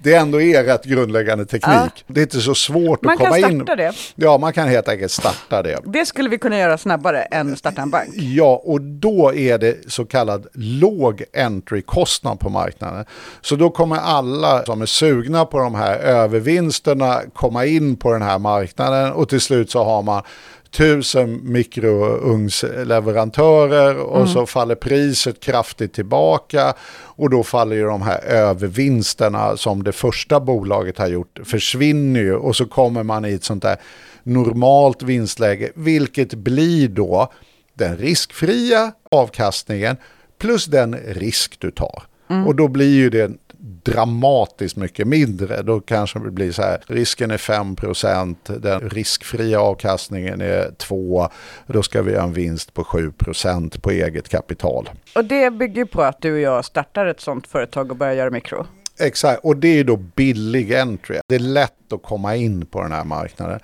det 0.03 0.15
ändå 0.15 0.41
är 0.41 0.63
rätt 0.63 0.85
grundläggande 0.85 1.45
teknik. 1.45 1.73
Ja. 1.73 1.89
Det 2.07 2.19
är 2.19 2.23
inte 2.23 2.41
så 2.41 2.55
svårt 2.55 3.03
Man 3.03 3.13
att 3.13 3.19
komma 3.19 3.39
kan 3.39 3.51
in. 3.51 3.57
starta 3.57 3.75
det. 3.75 3.93
Ja, 4.15 4.37
man 4.37 4.53
kan 4.53 4.67
helt 4.67 4.87
enkelt 4.87 5.11
starta 5.11 5.63
det. 5.63 5.79
Det 5.85 6.05
skulle 6.05 6.29
vi 6.29 6.37
kunna 6.37 6.59
göra 6.59 6.77
snabbare 6.77 7.21
än 7.21 7.57
starta 7.57 7.81
en 7.81 7.89
bank. 7.89 8.09
Ja, 8.13 8.61
och 8.65 8.81
då 8.81 9.33
är 9.33 9.57
det 9.57 9.91
så 9.91 10.05
kallad 10.05 10.47
låg 10.53 11.23
entry-kostnad 11.33 12.39
på 12.39 12.49
marknaden. 12.49 13.05
Så 13.41 13.55
då 13.55 13.69
kommer 13.69 13.97
alla 13.97 14.65
som 14.65 14.81
är 14.81 14.85
sugna 14.85 15.45
på 15.45 15.59
de 15.59 15.75
här 15.75 15.97
övervinsterna 15.97 17.21
komma 17.33 17.65
in 17.65 17.95
på 17.95 18.11
den 18.11 18.21
här 18.21 18.39
marknaden 18.39 19.11
och 19.11 19.29
till 19.29 19.41
slut 19.41 19.71
så 19.71 19.83
har 19.83 20.01
man 20.01 20.23
tusen 20.71 21.39
mikrougnsleverantörer 21.43 23.97
och 23.97 24.29
så 24.29 24.45
faller 24.45 24.75
priset 24.75 25.39
kraftigt 25.39 25.93
tillbaka 25.93 26.73
och 26.93 27.29
då 27.29 27.43
faller 27.43 27.75
ju 27.75 27.83
de 27.83 28.01
här 28.01 28.23
övervinsterna 28.23 29.57
som 29.57 29.83
det 29.83 29.91
första 29.91 30.39
bolaget 30.39 30.97
har 30.97 31.07
gjort 31.07 31.39
försvinner 31.43 32.19
ju. 32.19 32.35
Och 32.35 32.55
så 32.55 32.65
kommer 32.65 33.03
man 33.03 33.25
i 33.25 33.33
ett 33.33 33.43
sånt 33.43 33.63
där 33.63 33.77
normalt 34.23 35.03
vinstläge 35.03 35.71
vilket 35.75 36.33
blir 36.33 36.87
då 36.87 37.31
den 37.73 37.97
riskfria 37.97 38.91
avkastningen 39.11 39.97
plus 40.39 40.65
den 40.65 40.95
risk 40.95 41.55
du 41.59 41.71
tar. 41.71 42.03
Och 42.45 42.55
då 42.55 42.67
blir 42.67 42.95
ju 42.95 43.09
det 43.09 43.31
dramatiskt 43.61 44.75
mycket 44.75 45.07
mindre. 45.07 45.61
Då 45.61 45.79
kanske 45.79 46.19
det 46.19 46.31
blir 46.31 46.51
så 46.51 46.61
här, 46.61 46.83
risken 46.87 47.31
är 47.31 47.37
5%, 47.37 48.59
den 48.59 48.89
riskfria 48.89 49.61
avkastningen 49.61 50.41
är 50.41 50.71
2, 50.77 51.29
då 51.67 51.83
ska 51.83 52.01
vi 52.01 52.15
ha 52.15 52.23
en 52.23 52.33
vinst 52.33 52.73
på 52.73 52.83
7% 52.83 53.81
på 53.81 53.91
eget 53.91 54.29
kapital. 54.29 54.89
Och 55.15 55.25
det 55.25 55.49
bygger 55.49 55.85
på 55.85 56.01
att 56.01 56.21
du 56.21 56.33
och 56.33 56.39
jag 56.39 56.65
startar 56.65 57.05
ett 57.05 57.21
sånt 57.21 57.47
företag 57.47 57.91
och 57.91 57.97
börjar 57.97 58.13
göra 58.13 58.29
mikro. 58.29 58.65
Exakt, 58.99 59.45
och 59.45 59.57
det 59.57 59.79
är 59.79 59.83
då 59.83 59.97
billig 59.97 60.73
entry. 60.73 61.19
Det 61.27 61.35
är 61.35 61.39
lätt 61.39 61.93
att 61.93 62.03
komma 62.03 62.35
in 62.35 62.65
på 62.65 62.81
den 62.81 62.91
här 62.91 63.03
marknaden 63.03 63.59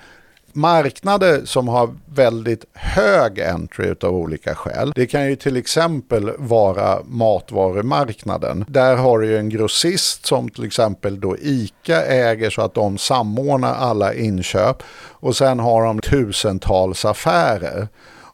marknader 0.57 1.41
som 1.45 1.67
har 1.67 1.95
väldigt 2.05 2.65
hög 2.73 3.39
entry 3.39 3.95
av 4.01 4.15
olika 4.15 4.55
skäl. 4.55 4.91
Det 4.95 5.07
kan 5.07 5.29
ju 5.29 5.35
till 5.35 5.57
exempel 5.57 6.31
vara 6.37 6.99
matvarumarknaden. 7.05 8.65
Där 8.67 8.95
har 8.95 9.19
du 9.19 9.27
ju 9.27 9.37
en 9.37 9.49
grossist 9.49 10.25
som 10.25 10.49
till 10.49 10.65
exempel 10.65 11.19
då 11.19 11.37
ICA 11.37 12.05
äger 12.05 12.49
så 12.49 12.61
att 12.61 12.73
de 12.73 12.97
samordnar 12.97 13.75
alla 13.75 14.13
inköp 14.13 14.83
och 15.09 15.35
sen 15.35 15.59
har 15.59 15.83
de 15.83 15.99
tusentals 15.99 17.05
affärer. 17.05 17.87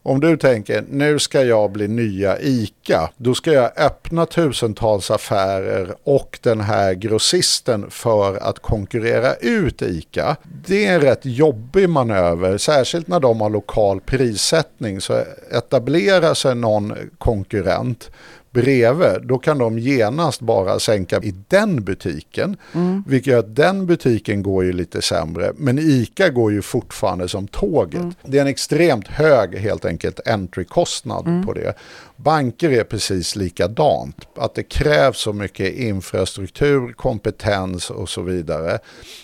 Om 0.06 0.20
du 0.20 0.36
tänker, 0.36 0.84
nu 0.90 1.18
ska 1.18 1.42
jag 1.42 1.72
bli 1.72 1.88
nya 1.88 2.40
ICA, 2.40 3.10
då 3.16 3.34
ska 3.34 3.52
jag 3.52 3.70
öppna 3.78 4.26
tusentals 4.26 5.10
affärer 5.10 5.94
och 6.04 6.38
den 6.42 6.60
här 6.60 6.94
grossisten 6.94 7.90
för 7.90 8.36
att 8.36 8.58
konkurrera 8.58 9.34
ut 9.34 9.82
ICA. 9.82 10.36
Det 10.66 10.86
är 10.86 10.94
en 10.94 11.00
rätt 11.00 11.24
jobbig 11.24 11.88
manöver, 11.88 12.58
särskilt 12.58 13.08
när 13.08 13.20
de 13.20 13.40
har 13.40 13.50
lokal 13.50 14.00
prissättning. 14.00 15.00
Så 15.00 15.22
etablerar 15.50 16.34
sig 16.34 16.54
någon 16.54 16.94
konkurrent 17.18 18.10
bredvid, 18.54 19.22
då 19.22 19.38
kan 19.38 19.58
de 19.58 19.78
genast 19.78 20.40
bara 20.40 20.78
sänka 20.78 21.20
i 21.20 21.34
den 21.48 21.84
butiken. 21.84 22.56
Mm. 22.72 23.04
Vilket 23.06 23.26
gör 23.26 23.38
att 23.38 23.56
den 23.56 23.86
butiken 23.86 24.42
går 24.42 24.64
ju 24.64 24.72
lite 24.72 25.02
sämre. 25.02 25.52
Men 25.56 25.78
ICA 25.78 26.28
går 26.28 26.52
ju 26.52 26.62
fortfarande 26.62 27.28
som 27.28 27.48
tåget. 27.48 28.00
Mm. 28.00 28.14
Det 28.22 28.38
är 28.38 28.42
en 28.42 28.46
extremt 28.46 29.08
hög 29.08 29.58
helt 29.58 29.84
enkelt 29.84 30.28
entrykostnad 30.28 31.26
mm. 31.26 31.46
på 31.46 31.52
det. 31.52 31.74
Banker 32.16 32.70
är 32.70 32.84
precis 32.84 33.36
likadant. 33.36 34.28
Att 34.36 34.54
det 34.54 34.62
krävs 34.62 35.18
så 35.18 35.32
mycket 35.32 35.74
infrastruktur, 35.74 36.92
kompetens 36.92 37.90
och 37.90 38.08
så 38.08 38.22
vidare. 38.22 38.78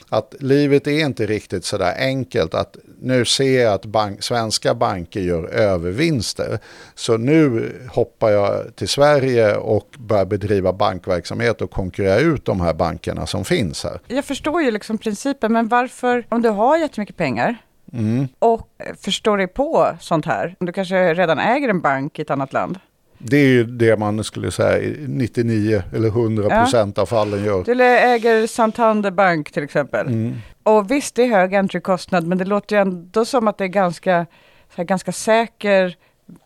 Att 0.09 0.35
livet 0.41 0.87
är 0.87 1.05
inte 1.05 1.27
riktigt 1.27 1.65
så 1.65 1.79
där 1.79 1.95
enkelt 1.99 2.55
att 2.55 2.77
nu 3.01 3.25
ser 3.25 3.63
jag 3.63 3.75
att 3.75 3.87
bank, 3.87 4.23
svenska 4.23 4.75
banker 4.75 5.21
gör 5.21 5.45
övervinster. 5.45 6.59
Så 6.95 7.17
nu 7.17 7.73
hoppar 7.91 8.31
jag 8.31 8.77
till 8.77 8.89
Sverige 8.89 9.57
och 9.57 9.87
börjar 9.99 10.25
bedriva 10.25 10.73
bankverksamhet 10.73 11.61
och 11.61 11.71
konkurrera 11.71 12.19
ut 12.19 12.45
de 12.45 12.61
här 12.61 12.75
bankerna 12.75 13.27
som 13.27 13.45
finns 13.45 13.85
här. 13.85 14.01
Jag 14.09 14.25
förstår 14.25 14.63
ju 14.63 14.71
liksom 14.71 14.99
principen, 14.99 15.53
men 15.53 15.69
varför, 15.69 16.27
om 16.29 16.43
du 16.43 16.49
har 16.49 16.79
jättemycket 16.79 17.17
pengar, 17.17 17.57
Mm. 17.93 18.29
Och 18.39 18.69
förstår 19.01 19.39
dig 19.39 19.47
på 19.47 19.97
sånt 20.01 20.27
här? 20.27 20.57
Du 20.61 20.73
kanske 20.73 21.15
redan 21.15 21.39
äger 21.39 21.69
en 21.69 21.81
bank 21.81 22.19
i 22.19 22.23
ett 22.23 22.31
annat 22.31 22.53
land? 22.53 22.79
Det 23.19 23.37
är 23.37 23.47
ju 23.47 23.65
det 23.65 23.97
man 23.97 24.25
skulle 24.25 24.51
säga 24.51 24.97
99 25.07 25.83
eller 25.95 26.09
100 26.09 26.63
procent 26.63 26.97
ja. 26.97 27.03
av 27.03 27.07
fallen 27.07 27.45
gör. 27.45 27.65
Du 27.65 27.83
äger 27.83 28.47
Santander 28.47 29.11
Bank 29.11 29.53
till 29.53 29.63
exempel. 29.63 30.07
Mm. 30.07 30.35
Och 30.63 30.91
visst, 30.91 31.15
det 31.15 31.23
är 31.23 31.29
hög 31.29 31.55
entrykostnad, 31.55 32.27
men 32.27 32.39
det 32.39 32.45
låter 32.45 32.77
ju 32.77 32.83
ändå 32.83 33.25
som 33.25 33.49
att 33.49 33.59
det 33.59 33.65
är 33.65 33.69
ganska, 33.69 34.27
här, 34.75 34.85
ganska 34.85 35.13
säker 35.13 35.97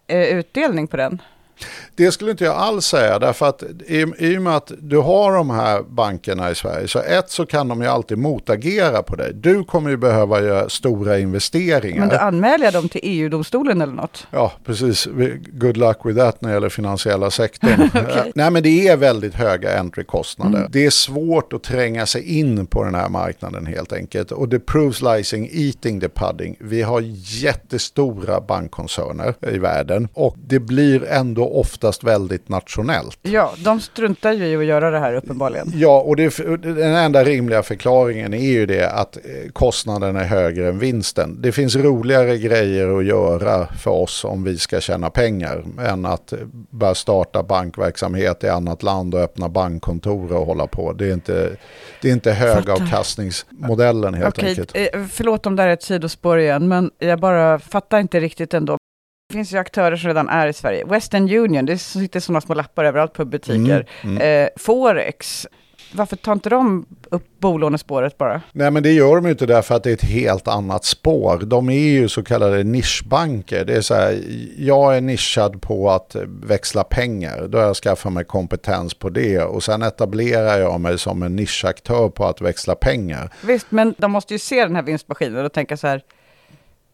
eh, 0.06 0.22
utdelning 0.22 0.86
på 0.86 0.96
den. 0.96 1.22
Det 1.96 2.12
skulle 2.12 2.30
inte 2.30 2.44
jag 2.44 2.54
alls 2.54 2.86
säga 2.86 3.18
därför 3.18 3.46
att 3.46 3.62
i, 3.86 4.06
i 4.18 4.38
och 4.38 4.42
med 4.42 4.56
att 4.56 4.72
du 4.78 4.98
har 4.98 5.32
de 5.32 5.50
här 5.50 5.82
bankerna 5.82 6.50
i 6.50 6.54
Sverige 6.54 6.88
så 6.88 6.98
ett 6.98 7.30
så 7.30 7.46
kan 7.46 7.68
de 7.68 7.82
ju 7.82 7.88
alltid 7.88 8.18
motagera 8.18 9.02
på 9.02 9.16
dig. 9.16 9.32
Du 9.34 9.64
kommer 9.64 9.90
ju 9.90 9.96
behöva 9.96 10.42
göra 10.42 10.68
stora 10.68 11.18
investeringar. 11.18 12.00
Men 12.00 12.08
då 12.08 12.16
anmäler 12.16 12.64
jag 12.64 12.72
dem 12.72 12.88
till 12.88 13.00
EU-domstolen 13.04 13.80
eller 13.80 13.92
något? 13.92 14.26
Ja, 14.30 14.52
precis. 14.64 15.08
Good 15.52 15.76
luck 15.76 15.98
with 16.04 16.18
that 16.18 16.40
när 16.40 16.48
det 16.48 16.54
gäller 16.54 16.68
finansiella 16.68 17.30
sektorn. 17.30 17.82
okay. 18.04 18.32
Nej, 18.34 18.50
men 18.50 18.62
det 18.62 18.88
är 18.88 18.96
väldigt 18.96 19.34
höga 19.34 19.78
entrykostnader. 19.78 20.58
Mm. 20.58 20.70
Det 20.72 20.86
är 20.86 20.90
svårt 20.90 21.52
att 21.52 21.62
tränga 21.62 22.06
sig 22.06 22.38
in 22.38 22.66
på 22.66 22.84
den 22.84 22.94
här 22.94 23.08
marknaden 23.08 23.66
helt 23.66 23.92
enkelt. 23.92 24.32
Och 24.32 24.48
det 24.48 24.60
proves 24.60 25.02
licing 25.02 25.48
eating 25.52 26.00
the 26.00 26.08
pudding. 26.08 26.56
Vi 26.60 26.82
har 26.82 27.00
jättestora 27.42 28.40
bankkoncerner 28.40 29.34
i 29.52 29.58
världen 29.58 30.08
och 30.12 30.36
det 30.46 30.60
blir 30.60 31.04
ändå 31.04 31.43
oftast 31.44 32.04
väldigt 32.04 32.48
nationellt. 32.48 33.18
Ja, 33.22 33.54
de 33.64 33.80
struntar 33.80 34.32
ju 34.32 34.46
i 34.46 34.56
att 34.56 34.64
göra 34.64 34.90
det 34.90 34.98
här 34.98 35.14
uppenbarligen. 35.14 35.72
Ja, 35.74 36.00
och 36.00 36.16
det, 36.16 36.36
den 36.62 36.94
enda 36.94 37.24
rimliga 37.24 37.62
förklaringen 37.62 38.34
är 38.34 38.52
ju 38.52 38.66
det 38.66 38.90
att 38.90 39.16
eh, 39.16 39.22
kostnaden 39.52 40.16
är 40.16 40.24
högre 40.24 40.68
än 40.68 40.78
vinsten. 40.78 41.42
Det 41.42 41.52
finns 41.52 41.76
roligare 41.76 42.38
grejer 42.38 42.98
att 42.98 43.04
göra 43.04 43.66
för 43.66 43.90
oss 43.90 44.24
om 44.24 44.44
vi 44.44 44.58
ska 44.58 44.80
tjäna 44.80 45.10
pengar 45.10 45.64
än 45.80 46.06
att 46.06 46.32
eh, 46.32 46.38
börja 46.70 46.94
starta 46.94 47.42
bankverksamhet 47.42 48.44
i 48.44 48.48
annat 48.48 48.82
land 48.82 49.14
och 49.14 49.20
öppna 49.20 49.48
bankkontor 49.48 50.32
och 50.32 50.46
hålla 50.46 50.66
på. 50.66 50.92
Det 50.92 51.08
är 51.08 51.12
inte, 51.12 51.56
det 52.02 52.08
är 52.08 52.12
inte 52.12 52.32
högavkastningsmodellen 52.32 54.14
helt 54.14 54.38
Okej, 54.38 54.48
enkelt. 54.48 54.70
Eh, 54.74 55.04
förlåt 55.10 55.46
om 55.46 55.56
det 55.56 55.62
här 55.62 55.68
är 55.68 55.72
ett 55.72 55.82
sidospår 55.82 56.38
igen, 56.38 56.68
men 56.68 56.90
jag 56.98 57.20
bara 57.20 57.58
fattar 57.58 58.00
inte 58.00 58.20
riktigt 58.20 58.54
ändå. 58.54 58.76
Finns 59.34 59.52
ju 59.52 59.58
aktörer 59.58 59.96
som 59.96 60.08
redan 60.08 60.28
är 60.28 60.46
i 60.46 60.52
Sverige. 60.52 60.84
Western 60.84 61.22
Union, 61.22 61.66
det 61.66 61.78
sitter 61.78 62.20
sådana 62.20 62.40
små 62.40 62.54
lappar 62.54 62.84
överallt 62.84 63.12
på 63.12 63.24
butiker. 63.24 63.86
Mm, 64.02 64.16
mm. 64.16 64.44
Eh, 64.44 64.48
Forex, 64.56 65.46
varför 65.92 66.16
tar 66.16 66.32
inte 66.32 66.50
de 66.50 66.86
upp 67.10 67.40
bolånespåret 67.40 68.18
bara? 68.18 68.42
Nej 68.52 68.70
men 68.70 68.82
det 68.82 68.92
gör 68.92 69.16
de 69.16 69.24
ju 69.24 69.30
inte 69.30 69.46
därför 69.46 69.74
att 69.74 69.82
det 69.82 69.90
är 69.90 69.94
ett 69.94 70.04
helt 70.04 70.48
annat 70.48 70.84
spår. 70.84 71.38
De 71.46 71.70
är 71.70 71.78
ju 71.78 72.08
så 72.08 72.22
kallade 72.22 72.64
nischbanker. 72.64 73.64
Det 73.64 73.76
är 73.76 73.80
så 73.80 73.94
här, 73.94 74.20
jag 74.58 74.96
är 74.96 75.00
nischad 75.00 75.62
på 75.62 75.90
att 75.90 76.16
växla 76.26 76.84
pengar. 76.84 77.48
Då 77.48 77.58
har 77.58 77.64
jag 77.64 77.76
skaffat 77.76 78.12
mig 78.12 78.24
kompetens 78.24 78.94
på 78.94 79.10
det 79.10 79.40
och 79.40 79.62
sen 79.62 79.82
etablerar 79.82 80.58
jag 80.58 80.80
mig 80.80 80.98
som 80.98 81.22
en 81.22 81.36
nischaktör 81.36 82.08
på 82.08 82.24
att 82.24 82.40
växla 82.40 82.74
pengar. 82.74 83.30
Visst, 83.42 83.66
men 83.70 83.94
de 83.98 84.12
måste 84.12 84.34
ju 84.34 84.38
se 84.38 84.64
den 84.64 84.76
här 84.76 84.82
vinstmaskinen 84.82 85.44
och 85.44 85.52
tänka 85.52 85.76
så 85.76 85.86
här, 85.86 86.02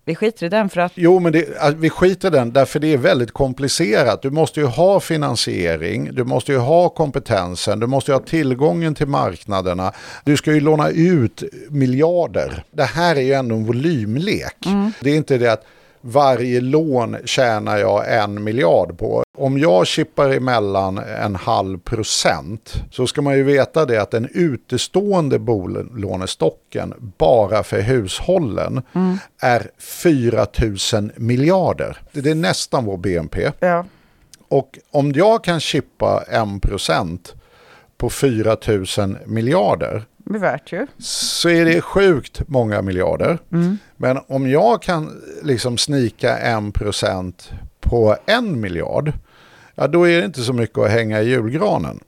vi 0.04 0.14
skiter 0.14 0.46
i 0.46 0.48
den 0.48 0.68
för 0.68 0.80
att... 0.80 0.92
Jo, 0.94 1.18
men 1.18 1.32
det, 1.32 1.74
vi 1.76 1.90
skiter 1.90 2.28
i 2.28 2.30
den 2.30 2.52
därför 2.52 2.80
det 2.80 2.92
är 2.92 2.98
väldigt 2.98 3.32
komplicerat. 3.32 4.22
Du 4.22 4.30
måste 4.30 4.60
ju 4.60 4.66
ha 4.66 5.00
finansiering, 5.00 6.14
du 6.14 6.24
måste 6.24 6.52
ju 6.52 6.58
ha 6.58 6.88
kompetensen, 6.88 7.80
du 7.80 7.86
måste 7.86 8.10
ju 8.10 8.14
ha 8.14 8.24
tillgången 8.24 8.94
till 8.94 9.06
marknaderna. 9.06 9.92
Du 10.24 10.36
ska 10.36 10.52
ju 10.52 10.60
låna 10.60 10.88
ut 10.88 11.42
miljarder. 11.68 12.64
Det 12.70 12.84
här 12.84 13.16
är 13.16 13.20
ju 13.20 13.32
ändå 13.32 13.54
en 13.54 13.64
volymlek. 13.64 14.66
Mm. 14.66 14.92
Det 15.00 15.10
är 15.10 15.16
inte 15.16 15.38
det 15.38 15.52
att 15.52 15.64
varje 16.00 16.60
lån 16.60 17.16
tjänar 17.24 17.78
jag 17.78 18.14
en 18.22 18.44
miljard 18.44 18.98
på. 18.98 19.22
Om 19.40 19.58
jag 19.58 19.86
chippar 19.86 20.30
emellan 20.30 20.98
en 20.98 21.36
halv 21.36 21.78
procent 21.78 22.74
så 22.90 23.06
ska 23.06 23.22
man 23.22 23.36
ju 23.36 23.42
veta 23.42 23.86
det 23.86 24.02
att 24.02 24.10
den 24.10 24.28
utestående 24.34 25.38
bolånestocken 25.38 27.12
bara 27.18 27.62
för 27.62 27.80
hushållen 27.80 28.82
mm. 28.92 29.18
är 29.40 29.70
4 29.78 30.46
000 30.92 31.12
miljarder. 31.16 31.96
Det 32.12 32.30
är 32.30 32.34
nästan 32.34 32.84
vår 32.84 32.96
BNP. 32.96 33.52
Ja. 33.60 33.84
Och 34.48 34.78
om 34.90 35.12
jag 35.12 35.44
kan 35.44 35.60
chippa 35.60 36.24
en 36.28 36.60
procent 36.60 37.34
på 37.96 38.10
4 38.10 38.56
000 38.98 39.16
miljarder 39.26 40.04
Bevärt 40.16 40.72
ju. 40.72 40.86
Så 40.98 41.48
är 41.48 41.64
det 41.64 41.80
sjukt 41.80 42.48
många 42.48 42.82
miljarder. 42.82 43.38
Mm. 43.52 43.78
Men 43.96 44.18
om 44.28 44.50
jag 44.50 44.82
kan 44.82 45.22
liksom 45.42 45.78
snika 45.78 46.38
en 46.38 46.72
procent 46.72 47.50
på 47.80 48.16
en 48.26 48.60
miljard, 48.60 49.12
ja 49.80 49.86
då 49.86 50.08
är 50.08 50.18
det 50.18 50.24
inte 50.24 50.42
så 50.42 50.52
mycket 50.52 50.78
att 50.78 50.90
hänga 50.90 51.20
i 51.20 51.28
julgranen. 51.28 52.00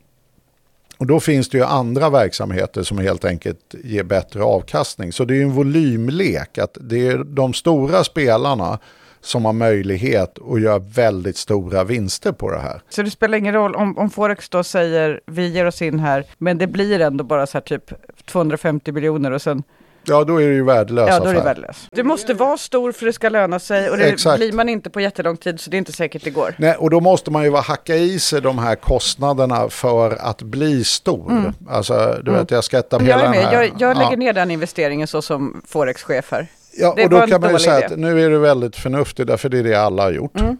Och 0.99 1.07
då 1.07 1.21
finns 1.21 1.49
det 1.49 1.59
ju 1.59 1.65
andra 1.65 2.11
verksamheter 2.11 2.83
som 2.83 2.99
helt 2.99 3.25
enkelt 3.25 3.75
ger 3.85 4.03
bättre 4.03 4.43
avkastning. 4.43 5.13
Så 5.13 5.25
det 5.25 5.35
är 5.35 5.37
ju 5.37 5.43
en 5.43 5.53
volymlek, 5.53 6.59
att 6.59 6.79
det 6.81 7.09
är 7.09 7.19
de 7.19 7.55
stora 7.55 8.05
spelarna 8.05 8.79
som 9.21 9.45
har 9.45 9.53
möjlighet 9.53 10.39
att 10.53 10.61
göra 10.61 10.79
väldigt 10.79 11.37
stora 11.37 11.85
vinster 11.85 12.33
på 12.33 12.51
det 12.51 12.59
här. 12.59 12.83
Så 12.89 13.03
det 13.03 13.11
spelar 13.11 13.39
ingen 13.39 13.55
roll 13.55 13.75
om, 13.75 13.99
om 13.99 14.11
Forex 14.11 14.49
då 14.49 14.65
säger 14.65 15.21
vi 15.27 15.49
ger 15.49 15.67
oss 15.67 15.83
in 15.83 15.99
här, 15.99 16.25
men 16.39 16.59
det 16.59 16.67
blir 16.67 17.01
ändå 17.01 17.25
bara 17.25 17.47
så 17.47 17.59
här 17.59 17.63
typ 17.63 17.93
250 18.25 18.93
miljoner 18.93 19.31
och 19.31 19.43
sen 19.43 19.63
Ja, 20.05 20.25
då 20.25 20.43
är 20.43 20.49
det 20.49 20.55
ju 20.55 20.65
värdelös 20.65 21.09
Ja, 21.09 21.21
då 21.21 21.27
är 21.27 21.35
det 21.35 21.41
värdelös. 21.41 21.89
Du 21.91 22.03
måste 22.03 22.35
vara 22.35 22.57
stor 22.57 22.93
för 22.93 23.07
det 23.07 23.13
ska 23.13 23.29
löna 23.29 23.59
sig 23.59 23.91
och 23.91 23.97
det 23.97 24.05
Exakt. 24.05 24.39
blir 24.39 24.53
man 24.53 24.69
inte 24.69 24.91
på 24.91 25.01
jättelång 25.01 25.37
tid 25.37 25.61
så 25.61 25.71
det 25.71 25.77
är 25.77 25.79
inte 25.79 25.93
säkert 25.93 26.25
det 26.25 26.31
går. 26.31 26.55
Nej, 26.59 26.75
och 26.75 26.91
då 26.91 27.01
måste 27.01 27.31
man 27.31 27.45
ju 27.45 27.57
hacka 27.57 27.97
i 27.97 28.19
sig 28.19 28.41
de 28.41 28.59
här 28.59 28.75
kostnaderna 28.75 29.69
för 29.69 30.17
att 30.21 30.43
bli 30.43 30.85
stor. 30.85 31.31
Mm. 31.31 31.53
Alltså, 31.69 32.19
du 32.23 32.31
mm. 32.31 32.41
vet, 32.41 32.51
jag 32.51 32.65
ska 32.65 32.79
etablera 32.79 33.19
jag 33.19 33.27
är 33.27 33.31
med. 33.31 33.53
Jag, 33.53 33.73
jag 33.79 33.97
lägger 33.97 34.11
ja. 34.11 34.17
ner 34.17 34.33
den 34.33 34.51
investeringen 34.51 35.07
så 35.07 35.23
som 35.23 35.63
Forex-chef 35.67 36.33
här. 36.33 36.47
Ja, 36.73 36.97
och 37.05 37.11
då 37.11 37.27
kan 37.27 37.41
man 37.41 37.53
ju 37.53 37.59
säga 37.59 37.87
att 37.87 37.99
nu 37.99 38.25
är 38.25 38.31
du 38.31 38.39
väldigt 38.39 38.77
förnuftig 38.77 39.27
därför 39.27 39.49
det 39.49 39.59
är 39.59 39.63
det 39.63 39.75
alla 39.75 40.03
har 40.03 40.11
gjort. 40.11 40.41
Mm. 40.41 40.59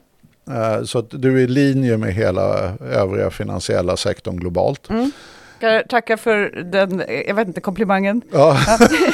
Uh, 0.51 0.85
så 0.85 0.99
att 0.99 1.07
du 1.11 1.37
är 1.37 1.41
i 1.41 1.47
linje 1.47 1.97
med 1.97 2.15
hela 2.15 2.73
övriga 2.81 3.31
finansiella 3.31 3.97
sektorn 3.97 4.37
globalt. 4.37 4.91
Mm. 4.91 5.13
Tacka 5.89 6.17
för 6.17 6.63
den, 6.73 7.03
jag 7.27 7.35
vet 7.35 7.49
inte, 7.49 7.61
komplimangen. 7.61 8.23
Ja. 8.33 8.59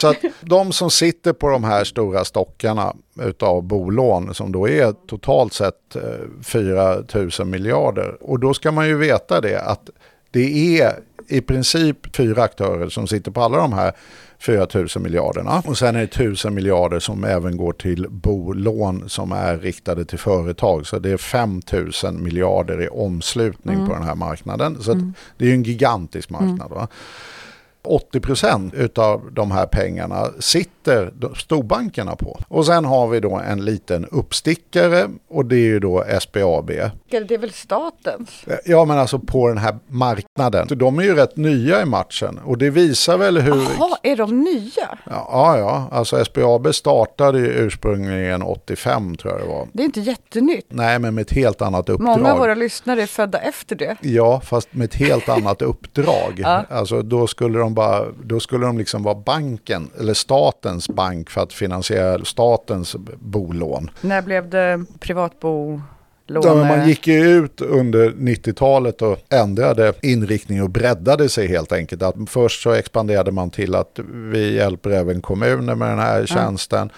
Så 0.00 0.08
att 0.08 0.16
de 0.40 0.72
som 0.72 0.90
sitter 0.90 1.32
på 1.32 1.48
de 1.48 1.64
här 1.64 1.84
stora 1.84 2.24
stockarna 2.24 2.94
utav 3.22 3.62
bolån 3.62 4.34
som 4.34 4.52
då 4.52 4.68
är 4.68 4.92
totalt 4.92 5.52
sett 5.52 5.96
4 6.44 6.94
eh, 6.94 7.00
000 7.38 7.48
miljarder. 7.48 8.16
Och 8.20 8.40
då 8.40 8.54
ska 8.54 8.72
man 8.72 8.88
ju 8.88 8.96
veta 8.96 9.40
det 9.40 9.60
att 9.60 9.90
det 10.30 10.80
är 10.80 10.92
i 11.28 11.40
princip 11.40 12.16
fyra 12.16 12.42
aktörer 12.42 12.88
som 12.88 13.06
sitter 13.06 13.30
på 13.30 13.40
alla 13.40 13.56
de 13.56 13.72
här 13.72 13.92
4 14.40 14.66
000 14.74 14.86
miljarderna. 14.98 15.62
Och 15.66 15.78
sen 15.78 15.96
är 15.96 16.00
det 16.00 16.04
1000 16.04 16.54
miljarder 16.54 17.00
som 17.00 17.24
även 17.24 17.56
går 17.56 17.72
till 17.72 18.06
bolån 18.10 19.08
som 19.08 19.32
är 19.32 19.58
riktade 19.58 20.04
till 20.04 20.18
företag. 20.18 20.86
Så 20.86 20.98
det 20.98 21.10
är 21.10 21.16
5 21.16 21.62
000 22.02 22.12
miljarder 22.12 22.82
i 22.82 22.88
omslutning 22.88 23.86
på 23.86 23.92
den 23.92 24.02
här 24.02 24.14
marknaden. 24.14 24.82
Så 24.82 24.92
att 24.92 24.98
det 25.36 25.44
är 25.44 25.48
ju 25.48 25.54
en 25.54 25.62
gigantisk 25.62 26.30
marknad. 26.30 26.70
Va? 26.70 26.88
80 27.84 28.20
procent 28.20 28.74
utav 28.74 29.22
de 29.32 29.50
här 29.50 29.66
pengarna 29.66 30.26
sitter 30.38 31.10
de- 31.18 31.34
storbankerna 31.34 32.16
på. 32.16 32.38
Och 32.48 32.66
sen 32.66 32.84
har 32.84 33.08
vi 33.08 33.20
då 33.20 33.36
en 33.48 33.64
liten 33.64 34.04
uppstickare 34.06 35.08
och 35.30 35.44
det 35.46 35.56
är 35.56 35.58
ju 35.60 35.78
då 35.80 36.04
SBAB. 36.20 36.66
Det 37.10 37.16
är 37.34 37.38
väl 37.38 37.52
statens? 37.52 38.30
Ja 38.64 38.84
men 38.84 38.98
alltså 38.98 39.18
på 39.18 39.48
den 39.48 39.58
här 39.58 39.78
marknaden. 39.88 40.66
De 40.70 40.98
är 40.98 41.02
ju 41.02 41.14
rätt 41.14 41.36
nya 41.36 41.82
i 41.82 41.84
matchen 41.84 42.38
och 42.44 42.58
det 42.58 42.70
visar 42.70 43.18
väl 43.18 43.38
hur... 43.38 43.54
Jaha, 43.78 43.96
är 44.02 44.16
de 44.16 44.42
nya? 44.42 44.98
Ja, 45.04 45.58
ja, 45.58 45.88
alltså 45.92 46.24
SBAB 46.24 46.74
startade 46.74 47.38
ju 47.38 47.46
ursprungligen 47.46 48.42
85 48.42 49.16
tror 49.16 49.32
jag 49.32 49.42
det 49.42 49.48
var. 49.48 49.68
Det 49.72 49.82
är 49.82 49.84
inte 49.84 50.00
jättenytt. 50.00 50.66
Nej, 50.68 50.98
men 50.98 51.14
med 51.14 51.22
ett 51.22 51.32
helt 51.32 51.62
annat 51.62 51.88
uppdrag. 51.88 52.06
Många 52.18 52.32
av 52.32 52.38
våra 52.38 52.54
lyssnare 52.54 53.02
är 53.02 53.06
födda 53.06 53.38
efter 53.38 53.76
det. 53.76 53.96
Ja, 54.00 54.40
fast 54.40 54.68
med 54.74 54.84
ett 54.84 54.94
helt 54.94 55.28
annat 55.28 55.62
uppdrag. 55.62 56.34
Ja. 56.36 56.64
Alltså 56.70 57.02
då 57.02 57.26
skulle 57.26 57.58
de 57.68 57.74
bara, 57.74 58.04
då 58.24 58.40
skulle 58.40 58.66
de 58.66 58.78
liksom 58.78 59.02
vara 59.02 59.14
banken, 59.14 59.90
eller 60.00 60.14
statens 60.14 60.88
bank 60.88 61.30
för 61.30 61.40
att 61.40 61.52
finansiera 61.52 62.24
statens 62.24 62.96
bolån. 63.18 63.90
När 64.00 64.22
blev 64.22 64.50
det 64.50 64.84
privatbolån? 65.00 65.82
Ja, 66.26 66.54
man 66.54 66.88
gick 66.88 67.06
ju 67.06 67.28
ut 67.28 67.60
under 67.60 68.10
90-talet 68.10 69.02
och 69.02 69.18
ändrade 69.28 69.92
inriktning 70.02 70.62
och 70.62 70.70
breddade 70.70 71.28
sig 71.28 71.46
helt 71.46 71.72
enkelt. 71.72 72.02
Att 72.02 72.14
först 72.26 72.62
så 72.62 72.70
expanderade 72.70 73.32
man 73.32 73.50
till 73.50 73.74
att 73.74 73.98
vi 74.32 74.54
hjälper 74.54 74.90
även 74.90 75.20
kommuner 75.20 75.74
med 75.74 75.88
den 75.88 75.98
här 75.98 76.26
tjänsten. 76.26 76.90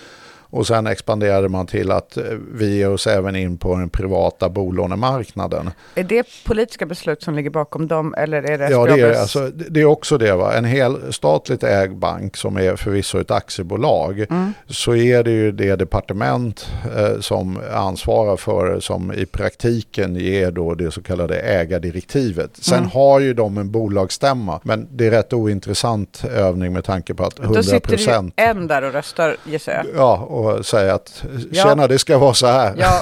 Och 0.51 0.67
sen 0.67 0.87
expanderade 0.87 1.49
man 1.49 1.67
till 1.67 1.91
att 1.91 2.17
eh, 2.17 2.25
vi 2.53 2.77
ger 2.77 2.91
oss 2.91 3.07
även 3.07 3.37
in 3.37 3.59
på 3.59 3.77
den 3.77 3.91
privata 3.91 4.49
bolånemarknaden. 4.49 5.71
Är 5.95 6.05
det 6.05 6.27
politiska 6.47 6.87
beslut 6.87 7.23
som 7.23 7.35
ligger 7.35 7.51
bakom 7.51 7.89
dem 7.89 8.15
eller 8.19 8.43
är 8.43 8.59
det 8.59 8.71
Ja, 8.71 8.87
det 8.87 9.01
är, 9.01 9.21
alltså, 9.21 9.49
det 9.49 9.81
är 9.81 9.85
också 9.85 10.19
det. 10.19 10.35
Va? 10.35 10.55
En 10.55 10.65
hel 10.65 11.13
statligt 11.13 11.63
ägd 11.63 11.97
bank 11.97 12.37
som 12.37 12.57
är 12.57 12.77
förvisso 12.77 13.21
ett 13.21 13.31
aktiebolag 13.31 14.27
så 14.67 14.95
är 14.95 15.25
det 15.25 15.31
ju 15.31 15.53
det 15.53 15.77
departement 15.77 16.69
eh, 16.97 17.21
som 17.21 17.59
ansvarar 17.73 18.37
för 18.37 18.75
det 18.75 18.81
som 18.81 19.13
i 19.13 19.27
praktiken 19.27 20.17
ger 20.17 20.51
då 20.51 20.75
det 20.75 20.91
så 20.91 21.03
kallade 21.03 21.41
ägardirektivet. 21.41 22.51
Sen 22.57 22.85
har 22.85 23.21
ju 23.21 23.35
de 23.35 23.59
en 23.59 23.71
bolagsstämma 23.71 24.61
men 24.63 24.89
det 24.91 25.07
är 25.07 25.11
rätt 25.11 25.33
ointressant 25.33 26.25
övning 26.31 26.73
med 26.73 26.85
tanke 26.85 27.15
på 27.15 27.25
att 27.25 27.39
100 27.39 27.57
Då 27.57 27.63
sitter 27.63 27.91
ju 27.91 27.97
procent 27.97 28.35
en 28.37 28.67
där 28.67 28.83
och 28.83 28.93
röstar 28.93 29.37
gissar 29.45 29.73
jag. 29.73 29.87
Ja, 29.97 30.27
och 30.41 30.67
säga 30.67 30.95
att 30.95 31.25
Ja. 31.51 31.63
tjena 31.63 31.87
det 31.87 31.99
ska 31.99 32.19
vara 32.19 32.35
så 32.35 32.47
här. 32.47 32.75
Ja, 32.79 33.01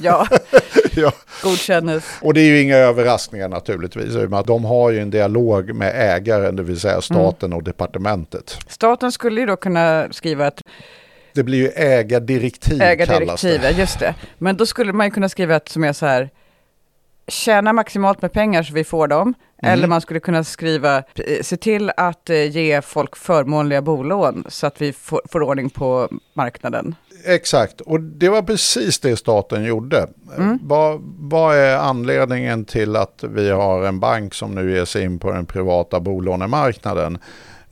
ja, 0.00 0.26
Ja. 0.94 1.12
godkännes. 1.42 2.04
Och 2.22 2.34
det 2.34 2.40
är 2.40 2.44
ju 2.44 2.62
inga 2.62 2.76
överraskningar 2.76 3.48
naturligtvis. 3.48 4.16
att 4.32 4.46
De 4.46 4.64
har 4.64 4.90
ju 4.90 4.98
en 5.00 5.10
dialog 5.10 5.74
med 5.74 5.92
ägaren, 6.16 6.56
det 6.56 6.62
vill 6.62 6.80
säga 6.80 7.00
staten 7.00 7.52
och 7.52 7.62
departementet. 7.62 8.56
Staten 8.68 9.12
skulle 9.12 9.40
ju 9.40 9.46
då 9.46 9.56
kunna 9.56 10.08
skriva 10.10 10.46
ett 10.46 10.62
Det 11.34 11.42
blir 11.42 11.58
ju 11.58 11.68
ägardirektiv, 11.68 12.78
kallas 12.78 12.90
ägardirektiv, 12.92 13.60
det. 13.60 13.70
ja, 13.70 13.78
just 13.78 13.98
det. 13.98 14.14
Men 14.38 14.56
då 14.56 14.66
skulle 14.66 14.92
man 14.92 15.06
ju 15.06 15.10
kunna 15.10 15.28
skriva 15.28 15.56
ett 15.56 15.68
som 15.68 15.84
är 15.84 15.92
så 15.92 16.06
här, 16.06 16.30
tjäna 17.30 17.72
maximalt 17.72 18.22
med 18.22 18.32
pengar 18.32 18.62
så 18.62 18.74
vi 18.74 18.84
får 18.84 19.08
dem. 19.08 19.34
Mm. 19.62 19.72
Eller 19.72 19.88
man 19.88 20.00
skulle 20.00 20.20
kunna 20.20 20.44
skriva, 20.44 20.96
eh, 20.98 21.42
se 21.42 21.56
till 21.56 21.90
att 21.96 22.30
eh, 22.30 22.50
ge 22.56 22.82
folk 22.82 23.16
förmånliga 23.16 23.82
bolån 23.82 24.44
så 24.48 24.66
att 24.66 24.80
vi 24.80 24.92
får, 24.92 25.20
får 25.28 25.42
ordning 25.42 25.70
på 25.70 26.08
marknaden. 26.34 26.94
Exakt, 27.24 27.80
och 27.80 28.00
det 28.00 28.28
var 28.28 28.42
precis 28.42 29.00
det 29.00 29.16
staten 29.16 29.64
gjorde. 29.64 30.08
Vad, 30.62 31.00
vad 31.18 31.56
är 31.56 31.76
anledningen 31.76 32.64
till 32.64 32.96
att 32.96 33.24
vi 33.28 33.50
har 33.50 33.82
en 33.84 34.00
bank 34.00 34.34
som 34.34 34.54
nu 34.54 34.72
ger 34.72 34.84
sig 34.84 35.04
in 35.04 35.18
på 35.18 35.32
den 35.32 35.46
privata 35.46 36.00
bolånemarknaden? 36.00 37.18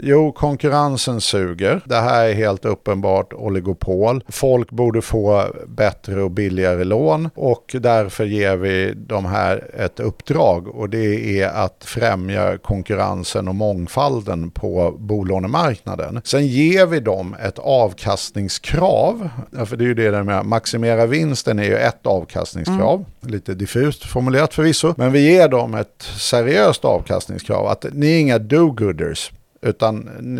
Jo, 0.00 0.32
konkurrensen 0.32 1.20
suger. 1.20 1.80
Det 1.84 1.96
här 1.96 2.28
är 2.28 2.34
helt 2.34 2.64
uppenbart 2.64 3.32
oligopol. 3.32 4.24
Folk 4.28 4.70
borde 4.70 5.02
få 5.02 5.46
bättre 5.66 6.22
och 6.22 6.30
billigare 6.30 6.84
lån 6.84 7.30
och 7.34 7.76
därför 7.80 8.24
ger 8.24 8.56
vi 8.56 8.94
de 8.96 9.24
här 9.24 9.70
ett 9.78 10.00
uppdrag 10.00 10.68
och 10.68 10.90
det 10.90 11.40
är 11.40 11.48
att 11.48 11.84
främja 11.84 12.58
konkurrensen 12.58 13.48
och 13.48 13.54
mångfalden 13.54 14.50
på 14.50 14.96
bolånemarknaden. 14.98 16.20
Sen 16.24 16.46
ger 16.46 16.86
vi 16.86 17.00
dem 17.00 17.36
ett 17.44 17.58
avkastningskrav, 17.58 19.28
för 19.66 19.76
det 19.76 19.84
är 19.84 19.88
ju 19.88 19.94
det 19.94 20.10
där 20.10 20.22
med 20.22 20.46
maximera 20.46 21.06
vinsten 21.06 21.58
är 21.58 21.64
ju 21.64 21.76
ett 21.76 22.06
avkastningskrav, 22.06 23.04
lite 23.20 23.54
diffust 23.54 24.04
formulerat 24.04 24.54
förvisso, 24.54 24.94
men 24.96 25.12
vi 25.12 25.32
ger 25.32 25.48
dem 25.48 25.74
ett 25.74 26.02
seriöst 26.18 26.84
avkastningskrav 26.84 27.66
att 27.66 27.86
ni 27.92 28.12
är 28.12 28.20
inga 28.20 28.38
do-gooders. 28.38 29.30
Utan 29.60 29.98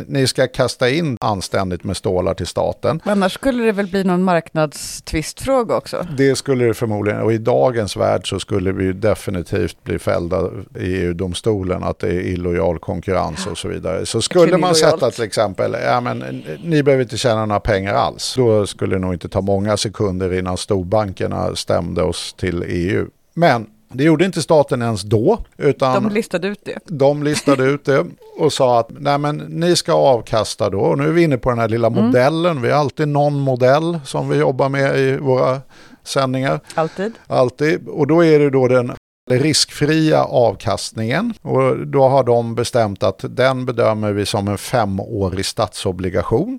ni 0.08 0.26
ska 0.26 0.46
kasta 0.46 0.90
in 0.90 1.16
anständigt 1.20 1.84
med 1.84 1.96
stålar 1.96 2.34
till 2.34 2.46
staten. 2.46 3.00
Annars 3.04 3.32
skulle 3.34 3.64
det 3.64 3.72
väl 3.72 3.86
bli 3.86 4.04
någon 4.04 4.22
marknadstvistfråga 4.22 5.76
också? 5.76 6.06
Det 6.16 6.36
skulle 6.36 6.64
det 6.64 6.74
förmodligen, 6.74 7.20
och 7.20 7.32
i 7.32 7.38
dagens 7.38 7.96
värld 7.96 8.28
så 8.28 8.40
skulle 8.40 8.72
vi 8.72 8.92
definitivt 8.92 9.84
bli 9.84 9.98
fällda 9.98 10.50
i 10.80 10.96
EU-domstolen 10.96 11.84
att 11.84 11.98
det 11.98 12.08
är 12.08 12.20
illojal 12.20 12.78
konkurrens 12.78 13.46
och 13.46 13.58
så 13.58 13.68
vidare. 13.68 14.06
Så 14.06 14.22
skulle 14.22 14.56
man 14.56 14.74
sätta 14.74 15.10
till 15.10 15.24
exempel, 15.24 15.76
ja 15.84 16.00
men 16.00 16.44
ni 16.64 16.82
behöver 16.82 17.02
inte 17.02 17.16
tjäna 17.16 17.46
några 17.46 17.60
pengar 17.60 17.94
alls. 17.94 18.34
Då 18.36 18.66
skulle 18.66 18.96
det 18.96 19.00
nog 19.00 19.12
inte 19.12 19.28
ta 19.28 19.40
många 19.40 19.76
sekunder 19.76 20.32
innan 20.32 20.56
storbankerna 20.56 21.56
stämde 21.56 22.02
oss 22.02 22.34
till 22.38 22.64
EU. 22.66 23.06
Men 23.34 23.66
det 23.92 24.04
gjorde 24.04 24.24
inte 24.24 24.42
staten 24.42 24.82
ens 24.82 25.02
då, 25.02 25.38
utan 25.56 26.02
De 26.04 26.12
listade 26.14 26.48
ut 26.48 26.60
det. 26.64 26.78
de 26.84 27.22
listade 27.22 27.64
ut 27.64 27.84
det 27.84 28.04
och 28.38 28.52
sa 28.52 28.80
att 28.80 28.88
Nej, 28.98 29.18
men 29.18 29.36
ni 29.36 29.76
ska 29.76 29.92
avkasta 29.92 30.70
då. 30.70 30.80
Och 30.80 30.98
nu 30.98 31.04
är 31.08 31.12
vi 31.12 31.22
inne 31.22 31.38
på 31.38 31.50
den 31.50 31.58
här 31.58 31.68
lilla 31.68 31.90
modellen. 31.90 32.62
Vi 32.62 32.70
har 32.70 32.78
alltid 32.80 33.08
någon 33.08 33.38
modell 33.40 33.98
som 34.04 34.28
vi 34.28 34.36
jobbar 34.36 34.68
med 34.68 34.98
i 34.98 35.16
våra 35.16 35.60
sändningar. 36.04 36.60
Alltid. 36.74 37.12
Alltid. 37.26 37.88
Och 37.88 38.06
då 38.06 38.24
är 38.24 38.38
det 38.38 38.50
då 38.50 38.68
den 38.68 38.92
riskfria 39.30 40.24
avkastningen. 40.24 41.34
Och 41.42 41.86
då 41.86 42.08
har 42.08 42.24
de 42.24 42.54
bestämt 42.54 43.02
att 43.02 43.24
den 43.28 43.66
bedömer 43.66 44.12
vi 44.12 44.26
som 44.26 44.48
en 44.48 44.58
femårig 44.58 45.46
statsobligation. 45.46 46.58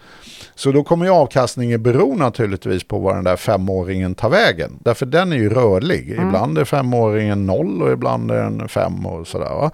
Så 0.55 0.71
då 0.71 0.83
kommer 0.83 1.05
ju 1.05 1.11
avkastningen 1.11 1.83
bero 1.83 2.15
naturligtvis 2.15 2.83
på 2.83 2.99
vad 2.99 3.15
den 3.15 3.23
där 3.23 3.35
femåringen 3.35 4.15
tar 4.15 4.29
vägen. 4.29 4.79
Därför 4.79 5.05
den 5.05 5.31
är 5.31 5.37
ju 5.37 5.49
rörlig. 5.49 6.09
Ibland 6.09 6.57
är 6.57 6.65
femåringen 6.65 7.45
noll 7.45 7.81
och 7.81 7.91
ibland 7.91 8.31
är 8.31 8.43
den 8.43 8.69
fem 8.69 9.05
och 9.05 9.27
sådär. 9.27 9.49
Va? 9.49 9.71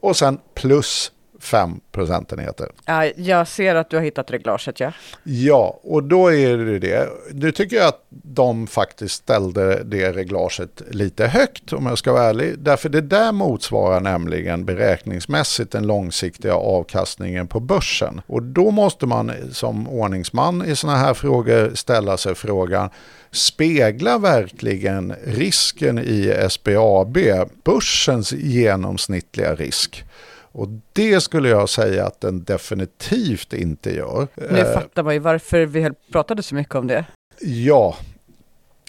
Och 0.00 0.16
sen 0.16 0.38
plus 0.54 1.12
fem 1.48 1.80
procentenheter. 1.92 2.68
Ja, 2.84 3.04
jag 3.04 3.48
ser 3.48 3.74
att 3.74 3.90
du 3.90 3.96
har 3.96 4.04
hittat 4.04 4.30
reglaget, 4.30 4.80
ja. 4.80 4.92
Ja, 5.22 5.80
och 5.82 6.02
då 6.02 6.32
är 6.32 6.56
det 6.56 6.78
det. 6.78 7.08
Nu 7.32 7.52
tycker 7.52 7.76
jag 7.76 7.86
att 7.88 8.06
de 8.10 8.66
faktiskt 8.66 9.14
ställde 9.14 9.82
det 9.84 10.12
reglaget 10.12 10.82
lite 10.90 11.26
högt 11.26 11.72
om 11.72 11.86
jag 11.86 11.98
ska 11.98 12.12
vara 12.12 12.24
ärlig. 12.24 12.58
Därför 12.58 12.88
det 12.88 13.00
där 13.00 13.32
motsvarar 13.32 14.00
nämligen 14.00 14.64
beräkningsmässigt 14.64 15.72
den 15.72 15.86
långsiktiga 15.86 16.54
avkastningen 16.54 17.46
på 17.46 17.60
börsen. 17.60 18.20
Och 18.26 18.42
då 18.42 18.70
måste 18.70 19.06
man 19.06 19.32
som 19.52 19.88
ordningsman 19.88 20.64
i 20.66 20.76
sådana 20.76 20.98
här 20.98 21.14
frågor 21.14 21.74
ställa 21.74 22.16
sig 22.16 22.34
frågan 22.34 22.90
Speglar 23.30 24.18
verkligen 24.18 25.14
risken 25.24 25.98
i 25.98 26.46
SBAB 26.50 27.18
börsens 27.64 28.32
genomsnittliga 28.32 29.54
risk? 29.54 30.04
Och 30.52 30.68
det 30.92 31.20
skulle 31.20 31.48
jag 31.48 31.68
säga 31.68 32.06
att 32.06 32.20
den 32.20 32.44
definitivt 32.44 33.52
inte 33.52 33.94
gör. 33.94 34.28
Nu 34.34 34.58
Eh, 34.58 34.72
fattar 34.74 35.02
man 35.02 35.14
ju 35.14 35.20
varför 35.20 35.66
vi 35.66 35.90
pratade 36.12 36.42
så 36.42 36.54
mycket 36.54 36.74
om 36.74 36.86
det. 36.86 37.04
Ja, 37.40 37.96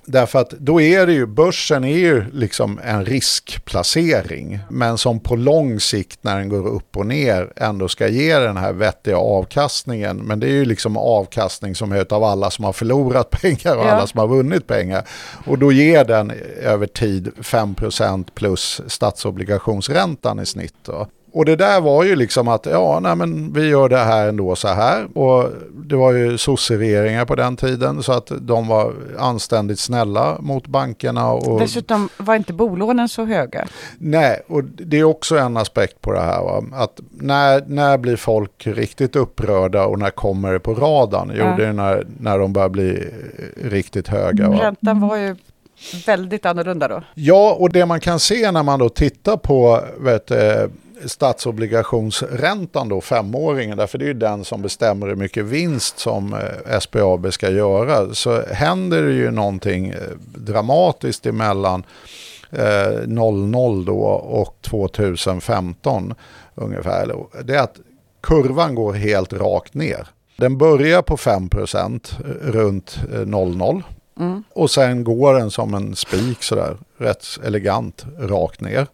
därför 0.06 0.40
att 0.40 0.50
då 0.50 0.82
är 0.82 1.08
det 1.08 1.14
ju, 1.14 1.26
börsen 1.26 1.84
är 1.84 1.98
ju 1.98 2.26
liksom 2.34 2.80
en 2.84 3.06
riskplacering. 3.06 4.60
Men 4.70 4.98
som 4.98 5.20
på 5.20 5.36
lång 5.36 5.80
sikt 5.80 6.20
när 6.24 6.38
den 6.38 6.50
går 6.50 6.68
upp 6.68 6.98
och 6.98 7.06
ner 7.06 7.54
ändå 7.56 7.88
ska 7.88 8.08
ge 8.08 8.38
den 8.40 8.58
här 8.58 8.74
vettiga 8.74 9.18
avkastningen. 9.18 10.18
Men 10.18 10.40
det 10.40 10.48
är 10.48 10.52
ju 10.52 10.66
liksom 10.66 10.98
avkastning 10.98 11.76
som 11.76 11.92
är 11.92 12.14
av 12.14 12.24
alla 12.24 12.52
som 12.52 12.66
har 12.66 12.74
förlorat 12.74 13.30
pengar 13.42 13.76
och 13.78 13.86
Ja. 13.86 13.92
alla 13.92 14.08
som 14.08 14.20
har 14.20 14.28
vunnit 14.28 14.68
pengar. 14.68 15.08
Och 15.46 15.58
då 15.60 15.72
ger 15.72 16.06
den 16.06 16.32
över 16.62 16.88
tid 16.88 17.32
5% 17.38 18.28
plus 18.36 18.82
statsobligationsräntan 18.88 20.40
i 20.40 20.46
snitt. 20.46 20.76
Då. 20.86 21.08
Och 21.32 21.46
det 21.46 21.56
där 21.56 21.82
var 21.82 22.04
ju 22.04 22.16
liksom 22.16 22.48
att, 22.48 22.66
ja, 22.66 23.00
nej 23.04 23.16
men 23.16 23.54
vi 23.54 23.68
gör 23.68 23.90
det 23.90 23.98
här 23.98 24.28
ändå 24.28 24.56
så 24.56 24.68
här. 24.68 25.18
Och 25.18 25.50
det 25.86 25.96
var 25.96 26.12
ju 26.12 26.38
sosseregeringar 26.38 27.26
på 27.26 27.36
den 27.36 27.56
tiden 27.56 28.04
så 28.04 28.12
att 28.12 28.32
de 28.42 28.68
var 28.68 28.94
anständigt 29.20 29.80
snälla 29.80 30.38
mot 30.40 30.68
bankerna. 30.68 31.32
Och, 31.32 31.60
Dessutom 31.60 32.10
var 32.18 32.36
inte 32.36 32.54
bolånen 32.54 33.10
så 33.10 33.26
höga. 33.26 33.68
nej, 33.98 34.42
och 34.48 34.64
det 34.64 35.00
är 35.00 35.04
också 35.04 35.38
en 35.38 35.58
aspekt 35.58 36.02
på 36.02 36.12
det 36.12 36.20
här. 36.22 36.44
Va? 36.44 36.64
Att 36.74 37.00
när, 37.12 37.64
när 37.68 37.98
blir 37.98 38.16
folk 38.16 38.68
riktigt 38.68 39.16
upprörda 39.16 39.86
och 39.86 40.00
när 40.00 40.10
kommer 40.10 40.54
det 40.54 40.60
på 40.60 40.74
radarn? 40.74 41.32
Jo, 41.36 41.44
Ja. 41.46 41.56
det 41.58 41.66
är 41.66 41.74
när, 41.74 42.08
när 42.20 42.40
de 42.40 42.54
börjar 42.54 42.70
bli 42.70 42.90
eh, 42.90 43.70
riktigt 43.70 44.08
höga. 44.08 44.50
Va? 44.50 44.60
Räntan 44.62 45.00
var 45.08 45.18
ju 45.18 45.36
väldigt 46.06 46.46
annorlunda 46.46 46.88
då. 46.88 47.04
Ja, 47.14 47.56
och 47.60 47.70
det 47.70 47.86
man 47.86 48.00
kan 48.00 48.20
se 48.20 48.52
när 48.52 48.64
man 48.64 48.80
då 48.80 48.90
tittar 48.90 49.38
på 49.38 49.82
vet, 50.00 50.28
du, 50.28 50.70
statsobligationsräntan 51.06 52.90
då, 52.90 53.02
femåringen, 53.02 53.78
därför 53.78 53.98
det 53.98 54.06
är 54.06 54.08
ju 54.08 54.14
den 54.14 54.46
som 54.46 54.62
bestämmer 54.62 55.08
hur 55.08 55.16
mycket 55.16 55.46
vinst 55.46 56.00
som 56.00 56.34
eh, 56.34 56.80
SBAB 56.80 57.34
ska 57.34 57.50
göra, 57.50 58.14
så 58.14 58.42
händer 58.42 59.02
det 59.02 59.14
ju 59.14 59.32
någonting 59.32 59.90
eh, 59.90 59.98
dramatiskt 60.36 61.26
emellan 61.26 61.84
eh, 62.52 63.08
00 63.08 63.86
då 63.86 64.00
och 64.10 64.58
2015 64.62 66.14
ungefär. 66.56 67.16
Det 67.44 67.56
är 67.56 67.62
att 67.62 67.80
kurvan 68.22 68.76
går 68.76 68.94
helt 68.94 69.34
rakt 69.34 69.74
ner. 69.74 70.08
Den 70.38 70.58
börjar 70.58 71.02
på 71.02 71.18
5% 71.18 72.24
runt 72.42 73.00
eh, 73.14 73.20
00 73.20 73.84
och 74.54 74.72
sen 74.72 75.04
går 75.04 75.34
den 75.34 75.52
som 75.52 75.74
en 75.74 75.96
spik 75.96 76.44
sådär, 76.44 76.78
rätt 76.98 77.26
elegant 77.44 78.06
rakt 78.20 78.62
ner. 78.62 78.88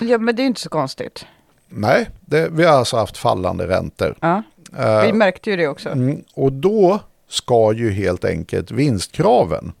Ja, 0.00 0.18
men 0.18 0.36
det 0.36 0.42
är 0.42 0.46
inte 0.46 0.60
så 0.60 0.68
konstigt. 0.68 1.26
Nej, 1.68 2.10
det, 2.20 2.48
vi 2.52 2.64
har 2.64 2.72
alltså 2.74 2.96
haft 2.96 3.16
fallande 3.16 3.66
räntor. 3.68 4.14
Ja. 4.20 4.42
Eh, 4.78 5.02
Vi 5.02 5.12
märkte 5.12 5.50
ju 5.50 5.56
det 5.56 5.68
också. 5.68 5.88
mm, 5.88 6.22
och 6.34 6.52
då 6.52 6.98
ska 7.28 7.72
ju 7.72 7.90
helt 7.90 8.24
enkelt 8.24 8.70
vinstkraven 8.70 9.72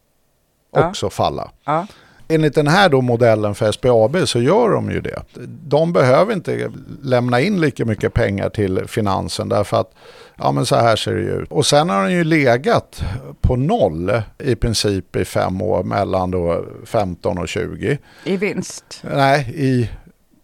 Ja. 0.74 0.88
också 0.88 1.10
falla. 1.10 1.50
Ja. 1.64 1.86
Enligt 2.30 2.54
den 2.54 2.68
här 2.68 2.88
då 2.88 3.00
modellen 3.00 3.54
för 3.54 3.72
SBAB 3.72 4.16
så 4.28 4.40
gör 4.40 4.70
de 4.70 4.90
ju 4.90 5.00
det. 5.00 5.22
De 5.68 5.92
behöver 5.92 6.32
inte 6.32 6.70
lämna 7.02 7.40
in 7.40 7.60
lika 7.60 7.84
mycket 7.84 8.14
pengar 8.14 8.48
till 8.48 8.84
finansen 8.88 9.48
därför 9.48 9.80
att 9.80 9.94
ja 10.36 10.52
men 10.52 10.66
så 10.66 10.76
här 10.76 10.96
ser 10.96 11.14
det 11.14 11.20
ut. 11.20 11.52
Och 11.52 11.66
sen 11.66 11.90
har 11.90 12.02
den 12.02 12.12
ju 12.12 12.24
legat 12.24 13.02
på 13.40 13.56
noll 13.56 14.22
i 14.38 14.54
princip 14.54 15.16
i 15.16 15.24
fem 15.24 15.62
år 15.62 15.82
mellan 15.82 16.30
då 16.30 16.64
15 16.86 17.38
och 17.38 17.48
20. 17.48 17.98
I 18.24 18.36
vinst. 18.36 19.02
Nej, 19.14 19.52
i 19.54 19.90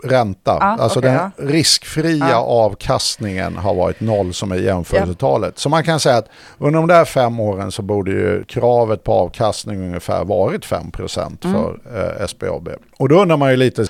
ränta. 0.03 0.57
Ja, 0.61 0.77
alltså 0.83 0.99
okej, 0.99 1.11
den 1.11 1.21
ja. 1.37 1.45
riskfria 1.45 2.29
Ja. 2.31 2.37
avkastningen 2.37 3.57
har 3.57 3.75
varit 3.75 4.01
noll 4.01 4.35
som 4.35 4.53
är 4.53 4.57
jämförelsetalet. 4.57 5.59
Så 5.59 5.69
man 5.69 5.85
kan 5.85 6.01
säga 6.01 6.17
att 6.17 6.29
under 6.59 6.81
de 6.81 6.87
där 6.89 7.05
fem 7.05 7.41
åren 7.41 7.73
så 7.73 7.83
borde 7.83 8.11
ju 8.11 8.45
kravet 8.45 9.05
på 9.05 9.13
avkastning 9.13 9.81
ungefär 9.81 10.25
varit 10.25 10.65
5% 10.67 11.45
Mm. 11.45 11.55
för 11.57 11.79
eh, 12.21 12.27
SBAB. 12.27 12.69
Och 12.99 13.09
då 13.09 13.23
undrar 13.23 13.37
man 13.37 13.51
ju 13.51 13.57
lite, 13.57 13.87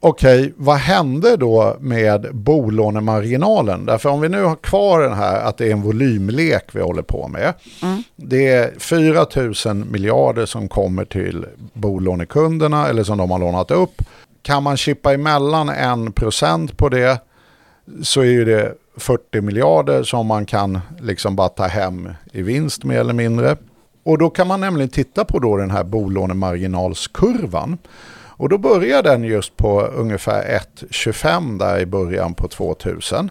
okej, 0.00 0.52
vad 0.56 0.76
hände 0.76 1.36
då 1.36 1.76
med 1.80 2.26
bolånemarginalen? 2.32 3.86
Därför 3.86 4.08
om 4.08 4.20
vi 4.20 4.28
nu 4.28 4.42
har 4.42 4.56
kvar 4.56 5.00
den 5.00 5.12
här 5.14 5.40
att 5.40 5.58
det 5.58 5.66
är 5.66 5.72
en 5.72 5.82
volymlek 5.82 6.64
vi 6.72 6.80
håller 6.80 7.02
på 7.02 7.28
med. 7.28 7.52
Det 8.16 8.48
är 8.48 8.72
4 8.78 9.26
000 9.74 9.84
miljarder 9.86 10.46
som 10.46 10.68
kommer 10.68 11.04
till 11.04 11.46
bolånekunderna 11.72 12.88
eller 12.88 13.02
som 13.04 13.18
de 13.18 13.30
har 13.30 13.38
lånat 13.38 13.70
upp. 13.70 14.02
Kan 14.46 14.62
man 14.62 14.76
chippa 14.76 15.14
emellan 15.14 15.70
1% 15.70 16.74
på 16.76 16.88
det 16.88 17.20
så 18.02 18.20
är 18.20 18.24
ju 18.24 18.44
det 18.44 18.74
40 18.96 19.40
miljarder 19.40 20.02
som 20.02 20.26
man 20.26 20.46
kan 20.46 20.80
liksom 21.00 21.36
bara 21.36 21.48
ta 21.48 21.66
hem 21.66 22.08
i 22.32 22.42
vinst 22.42 22.84
mer 22.84 23.00
eller 23.00 23.12
mindre. 23.12 23.56
Och 24.04 24.18
då 24.18 24.30
kan 24.30 24.46
man 24.46 24.60
nämligen 24.60 24.88
titta 24.88 25.24
på 25.24 25.38
då 25.38 25.56
den 25.56 25.70
här 25.70 25.84
bolånemarginalskurvan. 25.84 27.78
Och 28.16 28.48
då 28.48 28.58
börjar 28.58 29.02
den 29.02 29.24
just 29.24 29.56
på 29.56 29.80
ungefär 29.80 30.60
1,25 30.78 31.58
där 31.58 31.78
i 31.78 31.86
början 31.86 32.34
på 32.34 32.48
2000. 32.48 33.30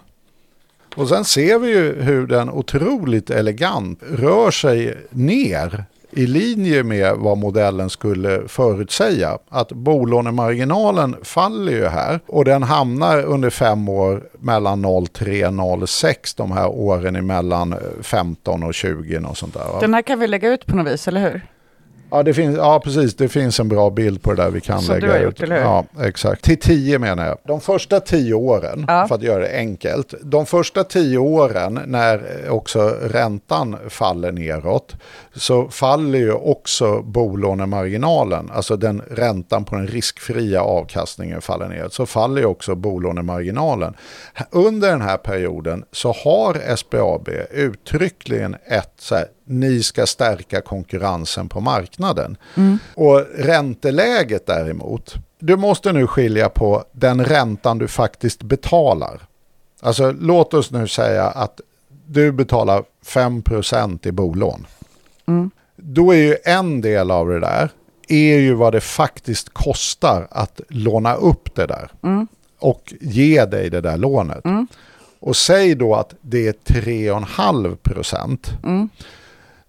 Och 0.95 1.09
sen 1.09 1.26
ser 1.26 1.59
vi 1.59 1.70
ju 1.70 2.01
hur 2.01 2.28
den 2.28 2.49
otroligt 2.49 3.30
elegant 3.30 3.99
rör 4.09 4.51
sig 4.51 4.97
ner 5.09 5.86
i 6.16 6.28
linje 6.28 6.84
med 6.84 7.16
vad 7.18 7.38
modellen 7.38 7.89
skulle 7.89 8.47
förutsäga. 8.47 9.38
Att 9.49 9.72
bolånemarginalen 9.72 11.16
faller 11.24 11.72
ju 11.72 11.86
här 11.86 12.20
och 12.28 12.45
den 12.45 12.63
hamnar 12.63 13.24
under 13.24 13.49
fem 13.49 13.89
år 13.89 14.24
mellan 14.39 14.86
0,3 14.86 15.45
och 15.47 15.82
0,6 15.82 16.34
de 16.38 16.51
här 16.51 16.68
åren 16.68 17.16
emellan 17.16 17.74
eh, 17.74 17.80
15 18.01 18.63
och 18.63 18.74
20 18.74 19.20
och 19.20 19.38
sånt 19.38 19.53
där. 19.53 19.59
va? 19.59 19.80
Den 19.80 19.93
här 19.93 20.01
kan 20.01 20.20
vi 20.20 20.28
lägga 20.28 20.49
ut 20.49 20.66
på 20.66 20.76
något 20.76 20.93
vis, 20.93 21.07
eller 21.07 21.22
hur? 21.22 21.41
Ja, 22.16 22.24
det 22.24 22.34
finns, 22.34 22.57
ja, 22.57 22.80
precis. 22.84 23.16
Det 23.16 23.28
finns 23.28 23.59
en 23.59 23.68
bra 23.68 23.89
bild 23.89 24.22
på 24.22 24.34
det 24.34 24.43
där 24.43 24.51
vi 24.51 24.61
kan 24.61 24.82
Som 24.82 24.95
lägga 24.95 25.07
du 25.07 25.13
har 25.13 25.20
ut. 25.20 25.26
gjort, 25.26 25.41
eller 25.41 25.55
hur? 25.55 25.61
Ja, 25.63 25.86
exakt. 26.01 26.43
Till 26.43 26.59
tio 26.59 26.99
menar 26.99 27.26
jag. 27.26 27.38
De 27.47 27.61
första 27.61 27.99
tio 27.99 28.34
åren, 28.34 28.86
Ja. 28.88 29.07
för 29.07 29.16
att 29.16 29.22
göra 29.22 29.39
det 29.39 29.57
enkelt. 29.57 30.13
De 30.24 30.45
första 30.45 30.84
tio 30.84 31.18
åren 31.18 31.80
när 31.86 32.22
också 32.49 32.97
räntan 33.03 33.78
faller 33.89 34.32
neråt 34.32 34.95
så 35.36 35.68
faller 35.70 36.20
ju 36.20 36.32
också 36.34 37.01
bolånemarginalen, 37.01 38.49
alltså 38.53 38.76
den 38.78 39.01
räntan 39.11 39.66
på 39.66 39.76
den 39.76 39.88
riskfria 39.88 40.61
avkastningen 40.61 41.41
faller 41.41 41.68
neråt, 41.68 41.93
så 41.93 42.05
faller 42.05 42.41
ju 42.41 42.47
också 42.47 42.76
bolånemarginalen. 42.76 43.93
Under 44.51 44.91
den 44.91 45.01
här 45.01 45.18
perioden 45.18 45.84
så 45.91 46.11
har 46.11 46.76
SBAB 46.76 47.30
uttryckligen 47.51 48.55
ett 48.68 48.93
så 48.99 49.16
här, 49.16 49.26
ni 49.45 49.83
ska 49.83 50.05
stärka 50.05 50.61
konkurrensen 50.61 51.49
på 51.49 51.61
marknaden. 51.61 52.37
Och 52.95 53.25
ränteläget 53.35 54.45
däremot, 54.45 55.15
du 55.39 55.55
måste 55.57 55.93
nu 55.93 56.07
skilja 56.07 56.49
på 56.49 56.83
den 56.91 57.25
räntan 57.25 57.77
du 57.77 57.87
faktiskt 57.87 58.43
betalar. 58.43 59.21
Alltså 59.81 60.11
låt 60.11 60.53
oss 60.53 60.71
nu 60.71 60.87
säga 60.87 61.23
att 61.23 61.61
du 62.07 62.31
betalar 62.31 62.83
5% 63.05 64.07
i 64.07 64.11
bolån. 64.11 64.67
Då 65.75 66.11
är 66.11 66.17
ju 66.17 66.37
en 66.43 66.81
del 66.81 67.11
av 67.11 67.27
det 67.27 67.39
där 67.39 67.69
är 68.07 68.37
ju 68.37 68.53
vad 68.53 68.73
det 68.73 68.81
faktiskt 68.81 69.49
kostar 69.49 70.27
att 70.31 70.61
låna 70.69 71.15
upp 71.15 71.55
det 71.55 71.65
där 71.65 71.91
och 72.59 72.93
ge 73.01 73.45
dig 73.45 73.69
det 73.69 73.81
där 73.81 73.97
lånet. 73.97 74.43
Och 75.19 75.35
säg 75.35 75.75
då 75.75 75.95
att 75.95 76.13
det 76.21 76.47
är 76.47 76.53
3,5 76.53 77.75
procent. 77.75 78.51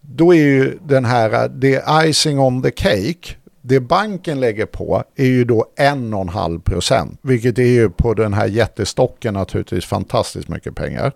Då 0.08 0.34
är 0.34 0.38
ju 0.38 0.78
den 0.82 1.04
här, 1.04 1.48
det 1.48 1.84
icing 2.08 2.38
on 2.40 2.62
the 2.62 2.70
cake, 2.70 3.36
det 3.62 3.80
banken 3.80 4.40
lägger 4.40 4.66
på 4.66 5.04
är 5.16 5.24
ju 5.26 5.44
då 5.44 5.66
1,5 5.78 6.60
procent. 6.60 7.18
Vilket 7.22 7.58
är 7.58 7.62
ju 7.62 7.90
på 7.90 8.14
den 8.14 8.34
här 8.34 8.46
jättestocken 8.46 9.34
naturligtvis 9.34 9.84
fantastiskt 9.84 10.48
mycket 10.48 10.74
pengar. 10.74 11.12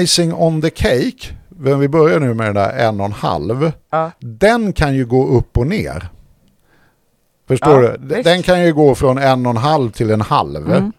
Icing 0.00 0.34
on 0.34 0.62
the 0.62 0.70
cake, 0.70 1.34
men 1.48 1.80
vi 1.80 1.88
börjar 1.88 2.20
nu 2.20 2.34
med 2.34 2.46
den 2.46 2.54
där 2.54 2.72
1,5. 2.92 3.72
Ja. 3.90 4.10
Den 4.18 4.72
kan 4.72 4.94
ju 4.94 5.06
gå 5.06 5.26
upp 5.26 5.58
och 5.58 5.66
ner. 5.66 6.08
Förstår 7.48 7.84
Ja, 7.84 7.96
du? 7.96 8.14
visst. 8.14 8.24
Den 8.24 8.42
kan 8.42 8.64
ju 8.64 8.72
gå 8.74 8.94
från 8.94 9.18
en 9.18 9.46
och 9.46 9.50
en 9.50 9.56
halv 9.56 9.90
till 9.90 10.10
en 10.10 10.20
halv. 10.20 10.90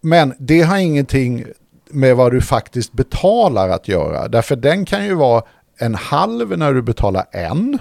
Men 0.00 0.34
det 0.38 0.62
har 0.62 0.76
ingenting 0.78 1.44
med 1.90 2.16
vad 2.16 2.32
du 2.32 2.40
faktiskt 2.40 2.92
betalar 2.92 3.68
att 3.68 3.88
göra. 3.88 4.28
Därför 4.28 4.56
den 4.56 4.84
kan 4.84 5.04
ju 5.04 5.14
vara 5.14 5.42
en 5.78 5.94
halv 5.94 6.58
när 6.58 6.72
du 6.74 6.82
betalar 6.82 7.24
en. 7.32 7.78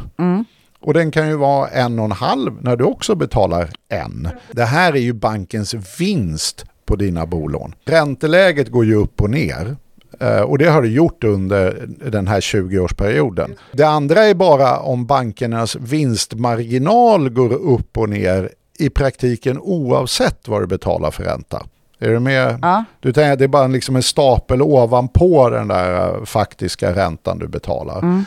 Och 0.82 0.94
den 0.94 1.12
kan 1.12 1.28
ju 1.30 1.36
vara 1.36 1.68
en 1.68 2.00
och 2.00 2.06
en 2.06 2.12
halv 2.12 2.64
när 2.64 2.76
du 2.76 2.84
också 2.84 3.16
betalar 3.16 3.70
en. 3.90 4.30
Det 4.52 4.64
här 4.66 4.94
är 4.94 5.00
ju 5.00 5.14
bankens 5.14 5.74
vinst 6.00 6.66
på 6.86 6.96
dina 6.96 7.26
bolån. 7.26 7.76
Ränteläget 7.86 8.72
går 8.72 8.86
ju 8.86 8.96
upp 8.96 9.22
och 9.22 9.30
ner. 9.30 9.76
Eh, 10.20 10.42
Och 10.42 10.58
det 10.58 10.66
har 10.70 10.82
det 10.82 10.88
gjort 10.88 11.24
under 11.24 11.88
den 12.12 12.28
här 12.28 12.40
20-årsperioden. 12.42 13.56
Det 13.72 13.84
andra 13.84 14.24
är 14.24 14.34
bara 14.34 14.80
om 14.80 15.06
bankernas 15.06 15.76
vinstmarginal 15.76 17.30
går 17.30 17.54
upp 17.54 17.98
och 17.98 18.10
ner 18.10 18.50
i 18.80 18.90
praktiken 18.90 19.60
oavsett 19.60 20.48
vad 20.48 20.62
du 20.62 20.68
betalar 20.68 21.12
för 21.12 21.24
ränta. 21.24 21.64
Är 22.00 22.10
du 22.10 22.20
med? 22.20 22.60
Ja. 22.62 22.84
Du 23.00 23.14
tänker 23.14 23.36
det 23.38 23.44
är 23.44 23.48
bara 23.48 23.68
liksom 23.68 23.96
en 23.96 24.04
stapel 24.04 24.62
ovanpå 24.62 25.50
den 25.50 25.68
där 25.68 26.18
eh, 26.18 26.26
faktiska 26.26 26.96
räntan 26.96 27.40
du 27.40 27.48
betalar. 27.48 28.24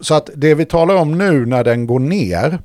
Så 0.00 0.14
att 0.14 0.30
det 0.34 0.54
vi 0.54 0.64
talar 0.64 0.94
om 0.94 1.18
nu 1.18 1.46
när 1.46 1.64
den 1.64 1.86
går 1.86 2.00
ner, 2.00 2.58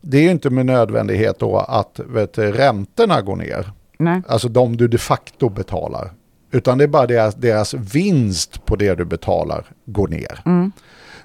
det 0.00 0.18
är 0.18 0.22
ju 0.22 0.30
inte 0.30 0.50
med 0.50 0.66
nödvändighet 0.66 1.38
då 1.38 1.58
att 1.58 2.00
vet, 2.06 2.38
räntorna 2.38 3.22
går 3.22 3.36
ner. 3.36 3.70
Nej. 3.98 4.22
Alltså 4.28 4.48
de 4.48 4.76
du 4.76 4.88
de 4.88 4.98
facto 4.98 5.48
betalar. 5.48 6.10
Utan 6.50 6.78
det 6.78 6.84
är 6.84 6.88
bara 6.88 7.06
deras, 7.06 7.34
deras 7.34 7.74
vinst 7.74 8.64
på 8.64 8.76
det 8.76 8.94
du 8.94 9.04
betalar 9.04 9.64
går 9.86 10.08
ner. 10.08 10.40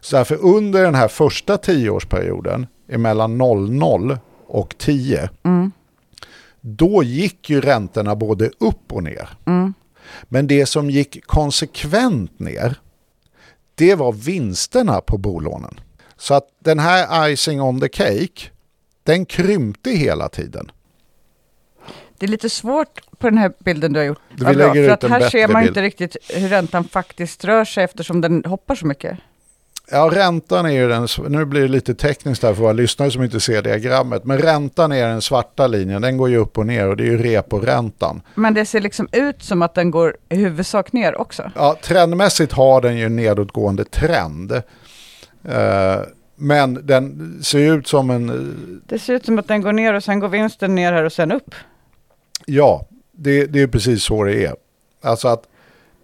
Så 0.01 0.15
därför 0.15 0.45
under 0.45 0.83
den 0.83 0.95
här 0.95 1.07
första 1.07 1.57
tioårsperioden, 1.57 2.67
mellan 2.87 3.37
00 3.37 4.17
och 4.47 4.75
10, 4.77 5.29
då 6.65 7.03
gick 7.03 7.49
ju 7.49 7.61
räntorna 7.61 8.15
både 8.15 8.49
upp 8.59 8.91
och 8.93 9.03
ner. 9.03 9.29
Men 10.23 10.47
det 10.47 10.65
som 10.65 10.89
gick 10.89 11.25
konsekvent 11.25 12.39
ner, 12.39 12.75
det 13.75 13.95
var 13.95 14.11
vinsterna 14.13 15.01
på 15.01 15.17
bolånen. 15.17 15.79
Så 16.17 16.33
att 16.33 16.47
den 16.59 16.79
här 16.79 17.29
icing 17.29 17.61
on 17.61 17.79
the 17.81 17.89
cake, 17.89 18.49
den 19.03 19.25
krympte 19.25 19.89
hela 19.91 20.29
tiden. 20.29 20.71
Det 22.17 22.25
är 22.25 22.29
lite 22.29 22.49
svårt 22.49 22.99
på 23.17 23.29
den 23.29 23.37
här 23.37 23.53
bilden 23.59 23.93
du 23.93 23.99
har 23.99 24.05
gjort. 24.05 24.19
Vi 24.35 24.43
Ja, 24.45 24.51
lägger 24.51 24.73
för 24.73 24.93
ut 24.93 25.03
att 25.03 25.09
här 25.09 25.29
ser 25.29 25.47
man 25.47 25.61
bild. 25.61 25.69
inte 25.69 25.81
riktigt 25.81 26.17
hur 26.29 26.47
räntan 26.49 26.83
faktiskt 26.83 27.43
rör 27.45 27.65
sig 27.65 27.83
eftersom 27.83 28.21
den 28.21 28.43
hoppar 28.45 28.75
så 28.75 28.85
mycket. 28.87 29.19
Ja, 29.91 30.09
räntan 30.13 30.65
är 30.65 30.69
ju 30.69 30.87
den, 30.89 31.07
nu 31.29 31.45
blir 31.45 31.61
det 31.61 31.67
lite 31.67 31.95
tekniskt 31.95 32.41
där 32.41 32.53
för 32.53 32.61
våra 32.61 32.73
lyssnare 32.73 33.11
som 33.11 33.23
inte 33.23 33.39
ser 33.39 33.61
diagrammet, 33.61 34.23
men 34.23 34.37
räntan 34.37 34.91
är 34.91 35.07
den 35.07 35.21
svarta 35.21 35.67
linjen, 35.67 36.01
den 36.01 36.17
går 36.17 36.29
ju 36.29 36.37
upp 36.37 36.57
och 36.57 36.65
ner 36.65 36.87
och 36.87 36.97
det 36.97 37.03
är 37.03 37.07
ju 37.07 37.17
reporäntan. 37.23 38.21
Men 38.35 38.53
det 38.53 38.65
ser 38.65 38.81
liksom 38.81 39.07
ut 39.11 39.43
som 39.43 39.61
att 39.61 39.73
den 39.73 39.91
går 39.91 40.17
i 40.29 40.35
huvudsak 40.35 40.93
ner 40.93 41.21
också. 41.21 41.51
Ja, 41.55 41.77
trendmässigt 41.83 42.51
har 42.53 42.81
den 42.81 42.97
ju 42.97 43.05
en 43.05 43.15
nedåtgående 43.15 43.85
trend. 43.85 44.51
Eh, 45.43 45.99
men 46.35 46.85
den 46.87 47.39
ser 47.43 47.59
ut 47.73 47.87
som 47.87 48.09
en, 48.09 48.81
Det 48.87 48.99
ser 48.99 49.13
ut 49.13 49.25
som 49.25 49.39
att 49.39 49.47
den 49.47 49.61
går 49.61 49.73
ner 49.73 49.93
och 49.93 50.03
sen 50.03 50.19
går 50.19 50.27
vinsten 50.29 50.75
ner 50.75 50.93
här 50.93 51.03
och 51.03 51.13
sen 51.13 51.31
upp. 51.31 51.55
ja, 52.45 52.87
det, 53.11 53.45
det 53.45 53.61
är 53.61 53.67
precis 53.67 54.03
så 54.03 54.23
det 54.23 54.45
är. 54.45 54.55
Alltså 55.01 55.27
att 55.27 55.43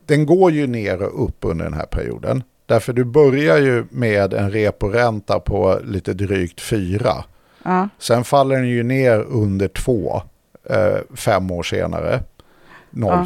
den 0.05 0.25
går 0.25 0.51
ju 0.51 0.67
ner 0.67 1.01
och 1.01 1.23
upp 1.25 1.37
under 1.41 1.65
den 1.65 1.73
här 1.73 1.85
perioden. 1.85 2.43
Därför 2.69 2.93
du 2.93 3.03
börjar 3.03 3.57
ju 3.57 3.85
med 3.89 4.33
en 4.33 4.51
reporänta 4.51 5.39
på 5.39 5.79
lite 5.83 6.13
drygt 6.13 6.61
4. 6.61 7.23
Ja. 7.63 7.89
Sen 7.99 8.23
faller 8.23 8.55
den 8.55 8.67
ju 8.69 8.83
ner 8.83 9.19
under 9.19 9.67
2 9.67 10.21
eh, 10.69 10.97
fem 11.15 11.51
år 11.51 11.63
senare. 11.63 12.23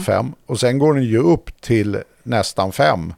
05. 0.05 0.33
Och 0.45 0.59
sen 0.59 0.79
går 0.79 0.93
den 0.93 1.03
ju 1.03 1.17
upp 1.17 1.61
till 1.61 1.97
nästan 2.23 2.71
5 2.71 3.13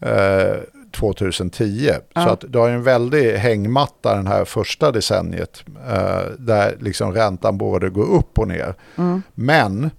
eh, 0.00 0.56
2010. 0.92 1.86
Så 1.88 2.00
Ja. 2.14 2.30
att 2.30 2.44
du 2.48 2.58
har 2.58 2.68
ju 2.68 2.74
en 2.74 2.82
väldig 2.82 3.32
hängmatta 3.34 4.16
den 4.16 4.26
här 4.26 4.44
första 4.44 4.92
decenniet. 4.92 5.64
Eh, 5.88 6.22
där 6.38 6.76
liksom 6.80 7.12
räntan 7.12 7.58
både 7.58 7.90
går 7.90 8.10
upp 8.14 8.38
och 8.38 8.48
ner. 8.48 8.74
Mm. 8.98 9.22
Men, 9.34 9.90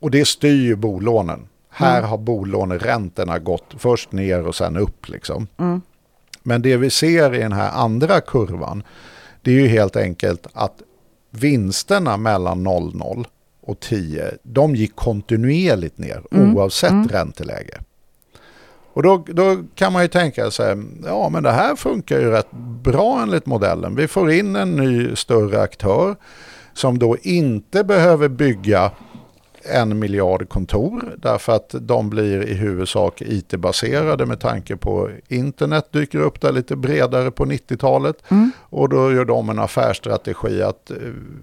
och 0.00 0.10
det 0.10 0.24
styr 0.28 0.62
ju 0.62 0.76
bolånen. 0.76 1.48
Här 1.70 2.02
har 2.02 2.18
bolåneräntorna 2.18 3.38
gått 3.38 3.74
först 3.78 4.12
ner 4.12 4.46
och 4.46 4.54
sen 4.54 4.76
upp 4.76 5.08
liksom. 5.08 5.46
Mm. 5.58 5.80
Men 6.42 6.62
det 6.62 6.76
vi 6.76 6.90
ser 6.90 7.34
i 7.34 7.38
den 7.38 7.52
här 7.52 7.70
andra 7.70 8.20
kurvan, 8.20 8.82
det 9.42 9.50
är 9.50 9.60
ju 9.60 9.68
helt 9.68 9.96
enkelt 9.96 10.46
att 10.52 10.82
vinsterna 11.30 12.16
mellan 12.16 12.62
00 12.62 13.26
och 13.60 13.80
10, 13.80 14.30
de 14.42 14.76
gick 14.76 14.96
kontinuerligt 14.96 15.98
ner 15.98 16.22
oavsett 16.30 17.12
ränteläge. 17.12 17.80
Och 18.92 19.02
då, 19.02 19.24
då 19.26 19.62
kan 19.74 19.92
man 19.92 20.02
ju 20.02 20.08
tänka 20.08 20.50
sig, 20.50 20.76
ja 21.04 21.28
men 21.28 21.42
det 21.42 21.52
här 21.52 21.76
funkar 21.76 22.20
ju 22.20 22.30
rätt 22.30 22.52
bra 22.82 23.22
enligt 23.22 23.46
modellen. 23.46 23.96
Vi 23.96 24.08
får 24.08 24.32
in 24.32 24.56
en 24.56 24.76
ny 24.76 25.16
större 25.16 25.62
aktör 25.62 26.16
som 26.72 26.98
då 26.98 27.16
inte 27.22 27.84
behöver 27.84 28.28
bygga 28.28 28.90
en 29.64 29.98
miljard 29.98 30.48
kontor 30.48 31.14
därför 31.18 31.52
att 31.56 31.74
de 31.80 32.10
blir 32.10 32.48
i 32.48 32.54
huvudsak 32.54 33.22
IT-baserade 33.22 34.26
med 34.26 34.40
tanke 34.40 34.76
på 34.76 35.08
internet 35.28 35.86
dyker 35.92 36.18
upp 36.18 36.40
där 36.40 36.52
lite 36.52 36.76
bredare 36.76 37.30
på 37.30 37.44
90-talet 37.44 38.16
och 38.60 38.88
då 38.88 39.12
gör 39.12 39.24
de 39.24 39.48
en 39.50 39.58
affärsstrategi 39.58 40.62
att 40.62 40.90
eh, 40.90 40.96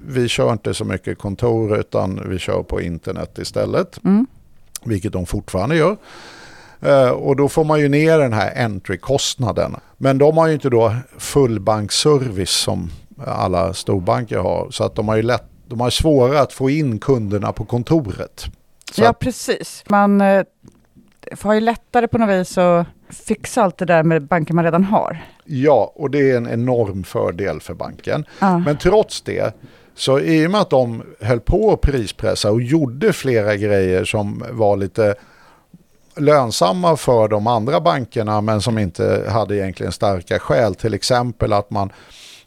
vi 0.08 0.28
kör 0.28 0.52
inte 0.52 0.74
så 0.74 0.86
mycket 0.86 1.18
kontor 1.18 1.78
utan 1.78 2.30
vi 2.30 2.40
kör 2.40 2.64
på 2.64 2.82
internet 2.82 3.38
istället. 3.38 4.00
Vilket 4.84 5.14
de 5.14 5.26
fortfarande 5.26 5.76
gör. 5.76 5.98
Eh, 6.82 7.10
Och 7.10 7.36
då 7.36 7.50
får 7.50 7.64
man 7.64 7.80
ju 7.80 7.90
ner 7.90 8.20
den 8.20 8.34
här 8.34 8.66
entry-kostnaden. 8.66 9.76
Men 9.98 10.18
de 10.18 10.38
har 10.38 10.48
ju 10.48 10.54
inte 10.54 10.70
då 10.70 10.96
fullbankservice 11.18 12.50
som 12.50 12.90
alla 13.26 13.74
storbanker 13.74 14.38
har. 14.38 14.68
Så 14.72 14.84
att 14.84 14.96
de 14.96 15.08
har 15.08 15.16
ju 15.16 15.22
lätt, 15.22 15.44
de 15.68 15.80
har 15.80 15.90
svårare 15.90 16.42
att 16.42 16.54
få 16.54 16.70
in 16.70 17.00
kunderna 17.00 17.54
på 17.54 17.66
kontoret. 17.66 18.46
Så 18.92 19.04
ja, 19.04 19.14
precis. 19.14 19.84
Man 19.88 20.22
eh, 20.22 20.44
har 21.42 21.54
ju 21.54 21.60
lättare 21.60 22.08
på 22.08 22.18
något 22.18 22.30
vis 22.30 22.58
att 22.58 22.88
fixa 23.10 23.64
allt 23.64 23.78
det 23.78 23.86
där 23.86 24.04
med 24.04 24.24
banker 24.24 24.54
man 24.54 24.64
redan 24.64 24.84
har. 24.84 25.26
ja, 25.46 25.92
och 25.96 26.12
det 26.12 26.32
är 26.32 26.38
en 26.38 26.50
enorm 26.50 27.04
fördel 27.04 27.60
för 27.60 27.74
banken. 27.74 28.26
Ja. 28.40 28.60
Men 28.60 28.78
trots 28.78 29.22
det, 29.22 29.56
så 29.96 30.20
i 30.20 30.48
och 30.48 30.52
med 30.52 30.62
att 30.62 30.70
de 30.70 31.04
höll 31.22 31.40
på 31.40 31.72
att 31.74 31.82
prispressa 31.82 32.52
och 32.52 32.62
gjorde 32.62 33.14
flera 33.14 33.56
grejer 33.56 34.06
som 34.06 34.44
var 34.52 34.78
lite 34.78 35.16
lönsamma 36.18 36.98
för 36.98 37.28
de 37.28 37.48
andra 37.48 37.82
bankerna 37.82 38.42
men 38.42 38.62
som 38.62 38.78
inte 38.78 39.26
hade 39.30 39.56
egentligen 39.58 39.92
starka 39.92 40.40
skäl. 40.40 40.76
Till 40.76 40.94
exempel 40.94 41.54
att 41.54 41.70
man 41.70 41.92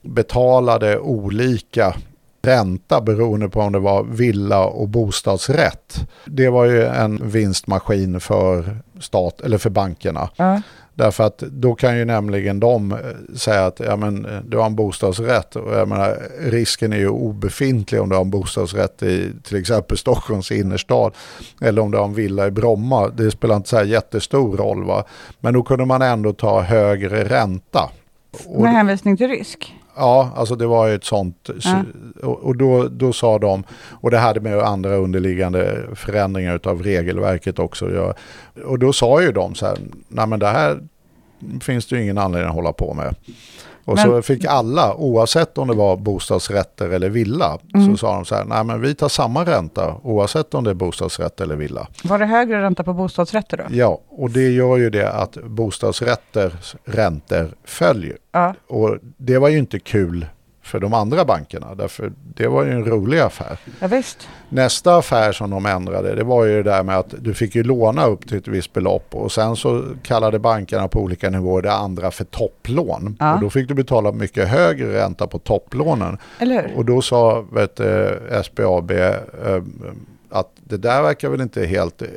betalade 0.03 0.99
olika 0.99 1.95
ränta 2.43 3.01
beroende 3.01 3.49
på 3.49 3.61
om 3.61 3.73
det 3.73 3.79
var 3.79 4.05
villa 4.05 4.65
och 4.65 4.89
bostadsrätt. 4.89 6.09
Det 6.25 6.49
var 6.49 6.65
ju 6.65 6.85
en 6.85 7.31
vinstmaskin 7.31 8.21
för 8.21 8.77
stat 9.01 9.41
eller 9.41 9.59
för 9.59 9.71
bankerna. 9.71 10.31
Ja. 10.37 10.63
Därför 10.95 11.25
att 11.25 11.39
då 11.39 11.75
kan 11.75 11.99
ju 11.99 12.05
nämligen 12.05 12.61
de 12.61 12.93
eh, 12.93 12.99
säga 13.37 13.67
att 13.67 13.81
ja, 13.81 13.97
men, 13.97 14.27
eh, 14.27 14.41
du 14.45 14.57
har 14.57 14.67
en 14.67 14.75
bostadsrätt 14.75 15.57
och 15.57 15.75
jag 15.75 15.89
menar, 15.89 16.19
risken 16.41 16.93
är 16.93 16.97
ju 16.97 17.09
obefintlig 17.09 18.01
om 18.01 18.09
du 18.09 18.15
har 18.15 18.23
en 18.23 18.31
bostadsrätt 18.31 19.03
i 19.03 19.33
till 19.43 19.57
exempel 19.57 19.97
Stockholms 19.99 20.51
innerstad 20.51 21.13
eller 21.61 21.83
om 21.83 21.91
du 21.91 21.99
har 21.99 22.05
en 22.05 22.15
villa 22.15 22.47
i 22.47 22.51
Bromma. 22.51 23.09
Det 23.09 23.31
spelar 23.31 23.57
inte 23.57 23.69
så 23.69 23.77
här 23.77 23.85
jättestor 23.85 24.57
roll 24.57 24.85
va. 24.85 25.05
Men 25.41 25.55
då 25.55 25.63
kunde 25.63 25.85
man 25.85 26.03
ändå 26.03 26.33
ta 26.33 26.61
högre 26.61 27.25
ränta. 27.25 27.91
Med 28.59 28.73
hänvisning 28.73 29.17
till 29.17 29.29
risk. 29.29 29.75
Ja, 30.01 30.33
alltså 30.37 30.57
det 30.57 30.67
var 30.67 30.87
ju 30.87 30.95
ett 30.95 31.05
sånt. 31.05 31.51
Ja. 31.65 31.83
Och, 32.23 32.39
och 32.39 32.57
då, 32.57 32.89
då 32.89 33.13
sa 33.13 33.39
de, 33.39 33.65
och 33.91 34.11
det 34.11 34.19
hade 34.19 34.41
med 34.41 34.59
andra 34.59 34.97
underliggande 34.97 35.83
förändringar 35.95 36.61
av 36.65 36.83
regelverket 36.83 37.59
också 37.59 37.87
att 37.87 37.93
göra. 37.93 38.15
Och 38.65 38.79
då 38.79 38.93
sa 38.93 39.23
ju 39.23 39.33
de 39.33 39.55
så 39.55 39.67
här, 39.67 39.79
nej 40.09 40.27
men 40.27 40.39
det 40.39 40.47
här 40.47 40.81
finns 41.61 41.87
det 41.87 41.97
ju 41.97 42.03
ingen 42.03 42.19
anledning 42.19 42.49
att 42.49 42.55
hålla 42.55 42.73
på 42.73 42.95
med. 42.95 43.15
Och 43.85 43.99
så 43.99 44.07
Men- 44.09 44.23
fick 44.23 44.45
alla, 44.45 44.95
oavsett 44.95 45.59
om 45.59 45.69
det 45.69 45.75
var 45.75 45.97
bostadsrätter 45.97 46.91
eller 46.91 47.09
villa, 47.09 47.59
Mm. 47.75 47.87
så 47.91 47.97
sa 47.97 48.15
de 48.15 48.25
så 48.25 48.35
här, 48.35 48.45
nej 48.45 48.65
men 48.65 48.81
vi 48.81 48.95
tar 48.95 49.09
samma 49.09 49.45
ränta 49.45 49.95
oavsett 50.03 50.55
om 50.55 50.65
det 50.65 50.71
är 50.71 50.75
bostadsrätt 50.75 51.41
eller 51.41 51.57
villa. 51.57 51.87
Var 52.05 52.19
det 52.19 52.27
högre 52.27 52.63
ränta 52.63 52.83
på 52.85 52.93
bostadsrätter 52.93 53.57
då? 53.57 53.65
Ja, 53.71 54.01
och 54.09 54.31
det 54.31 54.49
gör 54.51 54.77
ju 54.77 54.91
det 54.91 55.13
att 55.13 55.37
bostadsrätters 55.45 56.75
räntor 56.85 57.49
följer. 57.65 58.17
Ja. 58.33 58.55
Och 58.69 58.97
det 59.17 59.39
var 59.39 59.49
ju 59.49 59.59
inte 59.59 59.79
kul 59.79 60.27
för 60.63 60.81
de 60.81 60.95
andra 60.95 61.25
bankerna, 61.25 61.75
därför 61.75 62.13
det 62.35 62.49
var 62.49 62.65
ju 62.65 62.71
en 62.71 62.85
rolig 62.85 63.19
affär. 63.19 63.59
Ja. 63.81 64.03
Nästa 64.49 64.97
affär 64.97 65.33
som 65.33 65.51
de 65.51 65.67
ändrade, 65.67 66.15
det 66.15 66.25
var 66.25 66.45
ju 66.45 66.63
det 66.63 66.71
där 66.71 66.83
med 66.83 66.99
att 66.99 67.15
du 67.19 67.35
fick 67.35 67.55
ju 67.55 67.63
låna 67.63 68.07
upp 68.07 68.29
till 68.29 68.39
ett 68.39 68.49
visst 68.49 68.73
belopp 68.73 69.15
och 69.15 69.33
sen 69.33 69.57
så 69.57 69.85
kallade 70.03 70.39
bankerna 70.39 70.89
på 70.89 71.01
olika 71.01 71.31
nivåer 71.31 71.63
det 71.63 71.73
andra 71.73 72.11
för 72.11 72.25
topplån. 72.25 73.17
Ja. 73.21 73.35
Och 73.35 73.41
då 73.41 73.51
fick 73.51 73.69
du 73.69 73.75
betala 73.75 74.13
mycket 74.13 74.49
högre 74.49 75.03
ränta 75.03 75.27
på 75.27 75.39
topplånen. 75.39 76.19
Och 76.77 76.85
då 76.85 77.03
sa 77.03 77.45
vet, 77.53 77.81
SBAB 78.45 78.91
eh, 78.91 79.15
att 80.31 80.51
det 80.55 80.77
där 80.77 81.03
verkar 81.03 81.29
väl 81.29 81.41
inte 81.41 81.67
helt 81.67 82.03
eh, 82.03 82.09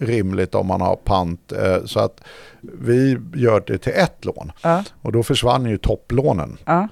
rimligt 0.00 0.54
om 0.54 0.66
man 0.66 0.80
har 0.80 0.96
pant. 0.96 1.52
Eh, 1.52 1.84
så 1.84 2.00
att 2.00 2.20
vi 2.60 3.18
gör 3.34 3.62
det 3.66 3.78
till 3.78 3.92
ett 3.96 4.24
lån. 4.24 4.52
Ja. 4.62 4.84
Och 5.02 5.12
då 5.12 5.22
försvann 5.22 5.66
ju 5.66 5.78
topplånen. 5.78 6.58
Ja. 6.64 6.88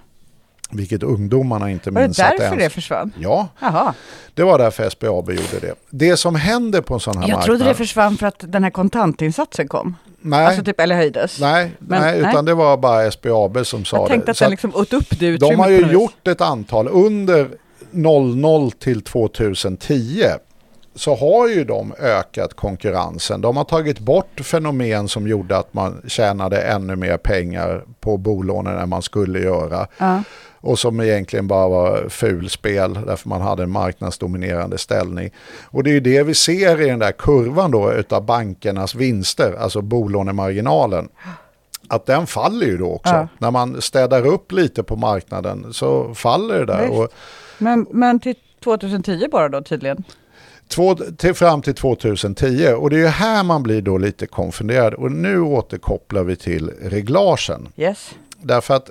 Vilket 0.72 1.02
ungdomarna 1.02 1.70
inte 1.70 1.90
Var 1.90 2.00
det 2.00 2.06
minns 2.06 2.16
därför 2.16 2.56
det 2.56 2.62
ens... 2.62 2.74
försvann? 2.74 3.12
Ja, 3.18 3.48
Jaha. 3.60 3.94
det 4.34 4.42
var 4.42 4.58
därför 4.58 4.90
SBAB 4.90 5.30
gjorde 5.30 5.60
det. 5.60 5.74
Det 5.90 6.16
som 6.16 6.34
händer 6.34 6.80
på 6.80 6.94
en 6.94 7.00
sån 7.00 7.16
här 7.16 7.22
Jag 7.22 7.28
marknad... 7.28 7.44
trodde 7.44 7.64
det 7.64 7.74
försvann 7.74 8.16
för 8.16 8.26
att 8.26 8.44
den 8.48 8.64
här 8.64 8.70
kontantinsatsen 8.70 9.68
kom. 9.68 9.96
nej, 10.20 10.46
Alltså 10.46 10.64
typ, 10.64 10.80
eller 10.80 10.96
höjdes. 10.96 11.40
nej, 11.40 11.72
Men- 11.78 12.00
nej, 12.02 12.18
utan 12.20 12.44
det 12.44 12.54
var 12.54 12.76
bara 12.76 13.10
SBAB 13.10 13.66
som 13.66 13.84
sa 13.84 13.96
Jag 13.96 14.08
tänkte 14.08 14.26
det. 14.26 14.30
att 14.30 14.36
Så 14.36 14.44
den 14.44 14.50
liksom 14.50 14.74
åt 14.74 14.92
upp 14.92 15.10
det 15.10 15.26
utrymmet 15.26 15.40
de 15.40 15.54
har 15.60 15.68
ju 15.68 15.92
gjort 15.92 16.28
ett 16.28 16.40
antal 16.40 16.88
under 16.88 17.48
00 17.90 18.72
till 18.72 19.02
2010 19.02 20.24
så 20.94 21.14
har 21.14 21.48
ju 21.48 21.64
de 21.64 21.94
ökat 21.98 22.54
konkurrensen. 22.54 23.40
De 23.40 23.56
har 23.56 23.64
tagit 23.64 23.98
bort 23.98 24.40
fenomen 24.42 25.08
som 25.08 25.28
gjorde 25.28 25.56
att 25.56 25.74
man 25.74 26.02
tjänade 26.08 26.60
ännu 26.62 26.96
mer 26.96 27.16
pengar 27.16 27.84
på 28.00 28.16
bolånen 28.16 28.78
än 28.78 28.88
man 28.88 29.02
skulle 29.02 29.38
göra. 29.40 29.86
Ja. 29.98 30.22
Och 30.62 30.78
som 30.78 31.00
egentligen 31.00 31.46
bara 31.46 31.68
var 31.68 32.08
fulspel 32.08 32.94
därför 33.06 33.28
man 33.28 33.40
hade 33.40 33.62
en 33.62 33.70
marknadsdominerande 33.70 34.78
ställning. 34.78 35.30
Och 35.64 35.82
det 35.84 35.90
är 35.90 35.94
ju 35.94 36.00
det 36.00 36.22
vi 36.22 36.34
ser 36.34 36.80
i 36.80 36.86
den 36.86 36.98
där 36.98 37.12
kurvan 37.12 37.70
då 37.70 37.92
utav 37.92 38.24
bankernas 38.24 38.94
vinster, 38.94 39.56
alltså 39.60 39.82
bolånemarginalen. 39.82 41.08
Att 41.88 42.06
den 42.06 42.26
faller 42.26 42.66
ju 42.66 42.76
då 42.78 42.92
också. 42.92 43.14
Ja. 43.14 43.28
När 43.38 43.50
man 43.50 43.82
städar 43.82 44.26
upp 44.26 44.52
lite 44.52 44.82
på 44.82 44.96
marknaden 44.96 45.66
så 45.72 46.14
faller 46.14 46.58
det 46.58 46.66
där. 46.66 46.90
Och, 47.00 47.08
Men, 47.58 47.86
men 47.90 48.20
tit- 48.20 48.36
2010 48.64 49.28
bara 49.32 49.48
då 49.48 49.62
tydligen. 49.62 50.04
Två, 50.70 50.94
till, 50.94 51.34
fram 51.34 51.62
till 51.62 51.74
2010 51.74 52.68
och 52.76 52.90
det 52.90 52.96
är 52.96 53.00
ju 53.00 53.06
här 53.06 53.44
man 53.44 53.62
blir 53.62 53.82
då 53.82 53.98
lite 53.98 54.26
konfunderad 54.26 54.94
och 54.94 55.12
nu 55.12 55.40
återkopplar 55.40 56.22
vi 56.22 56.36
till 56.36 56.70
reglagen. 56.82 57.68
Yes. 57.76 58.10
Därför 58.42 58.74
att 58.74 58.90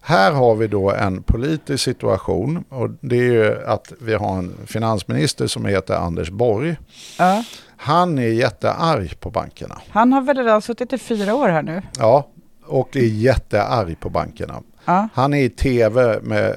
här 0.00 0.32
har 0.32 0.54
vi 0.54 0.66
då 0.66 0.90
en 0.90 1.22
politisk 1.22 1.84
situation 1.84 2.64
och 2.68 2.90
det 3.00 3.16
är 3.16 3.32
ju 3.32 3.64
att 3.66 3.92
vi 4.00 4.14
har 4.14 4.38
en 4.38 4.54
finansminister 4.66 5.46
som 5.46 5.66
heter 5.66 5.94
Anders 5.94 6.30
Borg. 6.30 6.76
Ja. 7.18 7.44
Han 7.76 8.18
är 8.18 8.28
jättearg 8.28 9.20
på 9.20 9.30
bankerna. 9.30 9.80
Han 9.90 10.12
har 10.12 10.20
väl 10.20 10.36
redan 10.36 10.62
suttit 10.62 10.92
i 10.92 10.98
fyra 10.98 11.34
år 11.34 11.48
här 11.48 11.62
nu. 11.62 11.82
Ja, 11.98 12.28
och 12.66 12.96
är 12.96 13.00
jättearg 13.00 14.00
på 14.00 14.10
bankerna. 14.10 14.62
Ja. 14.84 15.08
Han 15.14 15.34
är 15.34 15.42
i 15.42 15.50
tv 15.50 16.20
med 16.22 16.48
eh, 16.50 16.56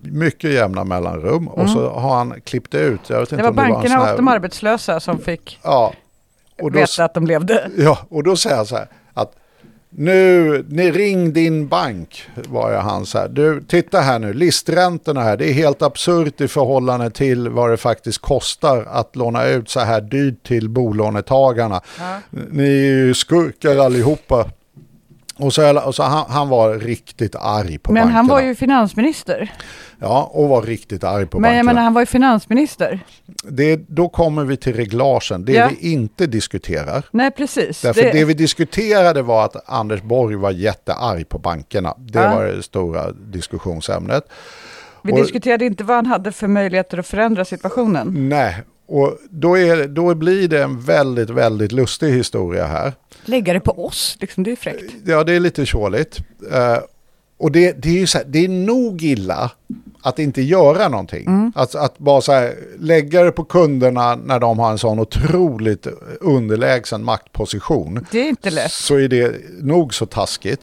mycket 0.00 0.52
jämna 0.52 0.84
mellanrum 0.84 1.48
och 1.48 1.70
så 1.70 1.90
har 1.90 2.16
han 2.16 2.34
klippt 2.44 2.74
ut. 2.74 3.00
Jag 3.10 3.20
vet 3.20 3.32
inte 3.32 3.44
Mm. 3.44 3.54
Det 3.54 3.60
var 3.62 3.64
om 3.64 3.68
det 3.68 3.74
var 3.74 3.80
bankerna 3.82 4.04
här, 4.04 4.12
och 4.12 4.16
de 4.18 4.28
arbetslösa 4.28 5.00
som 5.00 5.18
fick 5.18 5.58
Ja, 5.62 5.92
och 6.62 6.72
då, 6.72 6.78
veta 6.78 7.04
att 7.04 7.14
de 7.14 7.26
levde. 7.26 7.70
ja, 7.76 7.98
och 8.08 8.22
då 8.22 8.36
säger 8.36 8.56
han 8.56 8.66
så 8.66 8.76
här 8.76 8.86
att 9.14 9.32
nu, 9.90 10.64
ni 10.68 10.90
ring 10.90 11.32
din 11.32 11.68
bank, 11.68 12.28
var 12.48 12.70
jag 12.72 12.80
han 12.80 13.06
så 13.06 13.18
här. 13.18 13.28
Du, 13.28 13.62
titta 13.62 14.00
här 14.00 14.18
nu, 14.18 14.32
listräntorna 14.32 15.22
här, 15.22 15.36
det 15.36 15.50
är 15.50 15.52
helt 15.52 15.82
absurt 15.82 16.40
i 16.40 16.48
förhållande 16.48 17.10
till 17.10 17.48
vad 17.48 17.70
det 17.70 17.76
faktiskt 17.76 18.18
kostar 18.18 18.86
att 18.90 19.16
låna 19.16 19.44
ut 19.46 19.68
så 19.70 19.80
här 19.80 20.00
dyrt 20.00 20.46
till 20.46 20.68
bolånetagarna. 20.68 21.80
Ja. 21.98 22.18
Ni 22.30 22.68
är 22.68 22.92
ju 22.92 23.14
skurkar 23.14 23.76
allihopa. 23.76 24.44
Och 25.38 25.52
så, 25.54 25.78
och 25.80 25.94
så 25.94 26.02
han, 26.02 26.24
han 26.30 26.48
var 26.48 26.74
riktigt 26.78 27.34
arg 27.36 27.78
på 27.78 27.92
Men 27.92 28.00
bankerna. 28.02 28.16
han 28.18 28.26
var 28.26 28.40
ju 28.42 28.54
finansminister. 28.54 29.52
Ja, 30.00 30.30
och 30.32 30.48
var 30.48 30.62
riktigt 30.62 31.04
arg 31.04 31.26
på 31.26 31.36
Men 31.36 31.42
bankerna. 31.42 31.56
jag 31.56 31.66
menar, 31.66 31.82
han 31.82 31.94
var 31.94 32.02
ju 32.02 32.06
finansminister. 32.06 33.00
det, 33.50 33.76
då 33.88 34.08
kommer 34.08 34.44
vi 34.44 34.56
till 34.56 34.74
reglagen, 34.74 35.44
det 35.44 35.52
Ja. 35.52 35.68
vi 35.80 35.92
inte 35.92 36.26
diskuterar. 36.26 37.04
Nej, 37.10 37.30
precis. 37.30 37.82
Därför 37.82 38.02
det... 38.02 38.24
vi 38.24 38.34
diskuterade 38.34 39.22
var 39.22 39.44
att 39.44 39.68
Anders 39.70 40.02
Borg 40.02 40.36
var 40.36 40.50
jättearg 40.50 41.28
på 41.28 41.38
bankerna. 41.38 41.94
Det 41.98 42.18
Ja. 42.18 42.34
var 42.34 42.44
det 42.44 42.62
stora 42.62 43.12
diskussionsämnet. 43.12 44.24
vi 45.02 45.12
och- 45.12 45.16
diskuterade 45.18 45.64
inte 45.64 45.84
vad 45.84 45.96
han 45.96 46.06
hade 46.06 46.32
för 46.32 46.46
möjligheter 46.48 46.98
att 46.98 47.06
förändra 47.06 47.44
situationen. 47.44 48.28
Nej, 48.28 48.56
och 48.88 49.18
då, 49.30 49.58
är, 49.58 49.88
då 49.88 50.14
blir 50.14 50.48
det 50.48 50.62
en 50.62 50.80
väldigt, 50.80 51.30
väldigt 51.30 51.72
lustig 51.72 52.12
historia 52.12 52.66
här. 52.66 52.92
Lägga 53.28 53.52
det 53.52 53.60
på 53.60 53.86
oss, 53.86 54.16
liksom, 54.20 54.44
det 54.44 54.52
är 54.52 54.56
fräckt. 54.56 54.94
Ja, 55.04 55.24
det 55.24 55.32
är 55.32 55.40
lite 55.40 55.66
tjåligt. 55.66 56.18
Eh, 56.52 56.78
och 57.38 57.52
det, 57.52 57.72
det 57.72 57.88
är 57.88 57.98
ju 57.98 58.06
så 58.06 58.18
här, 58.18 58.24
det 58.28 58.44
är 58.44 58.48
nog 58.48 59.02
illa 59.02 59.50
att 60.02 60.18
inte 60.18 60.42
göra 60.42 60.88
någonting. 60.88 61.26
Mm. 61.26 61.52
Att, 61.54 61.74
att 61.74 61.98
bara 61.98 62.20
så 62.20 62.32
här, 62.32 62.54
lägga 62.78 63.22
det 63.22 63.32
på 63.32 63.44
kunderna 63.44 64.16
när 64.16 64.40
de 64.40 64.58
har 64.58 64.70
en 64.70 64.78
sån 64.78 64.98
otroligt 64.98 65.86
underlägsen 66.20 67.04
maktposition. 67.04 68.06
Det 68.10 68.18
är 68.18 68.28
inte 68.28 68.50
lätt. 68.50 68.72
Så 68.72 68.94
är 68.94 69.08
det 69.08 69.34
nog 69.60 69.94
så 69.94 70.06
taskigt. 70.06 70.60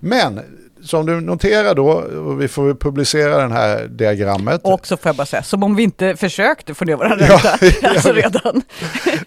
Men 0.00 0.40
som 0.82 1.06
du 1.06 1.20
noterar 1.20 1.74
då, 1.74 2.04
vi 2.38 2.48
får 2.48 2.74
publicera 2.74 3.48
det 3.48 3.54
här 3.54 3.86
diagrammet. 3.86 4.60
Och 4.64 4.86
så 4.86 4.96
får 4.96 5.08
jag 5.08 5.16
bara 5.16 5.26
säga, 5.26 5.42
som 5.42 5.62
om 5.62 5.76
vi 5.76 5.82
inte 5.82 6.16
försökte 6.16 6.74
få 6.74 6.84
ner 6.84 6.96
våra 6.96 7.16
Ja, 7.20 7.40
ränta. 7.60 7.88
alltså 7.88 8.12
redan. 8.12 8.62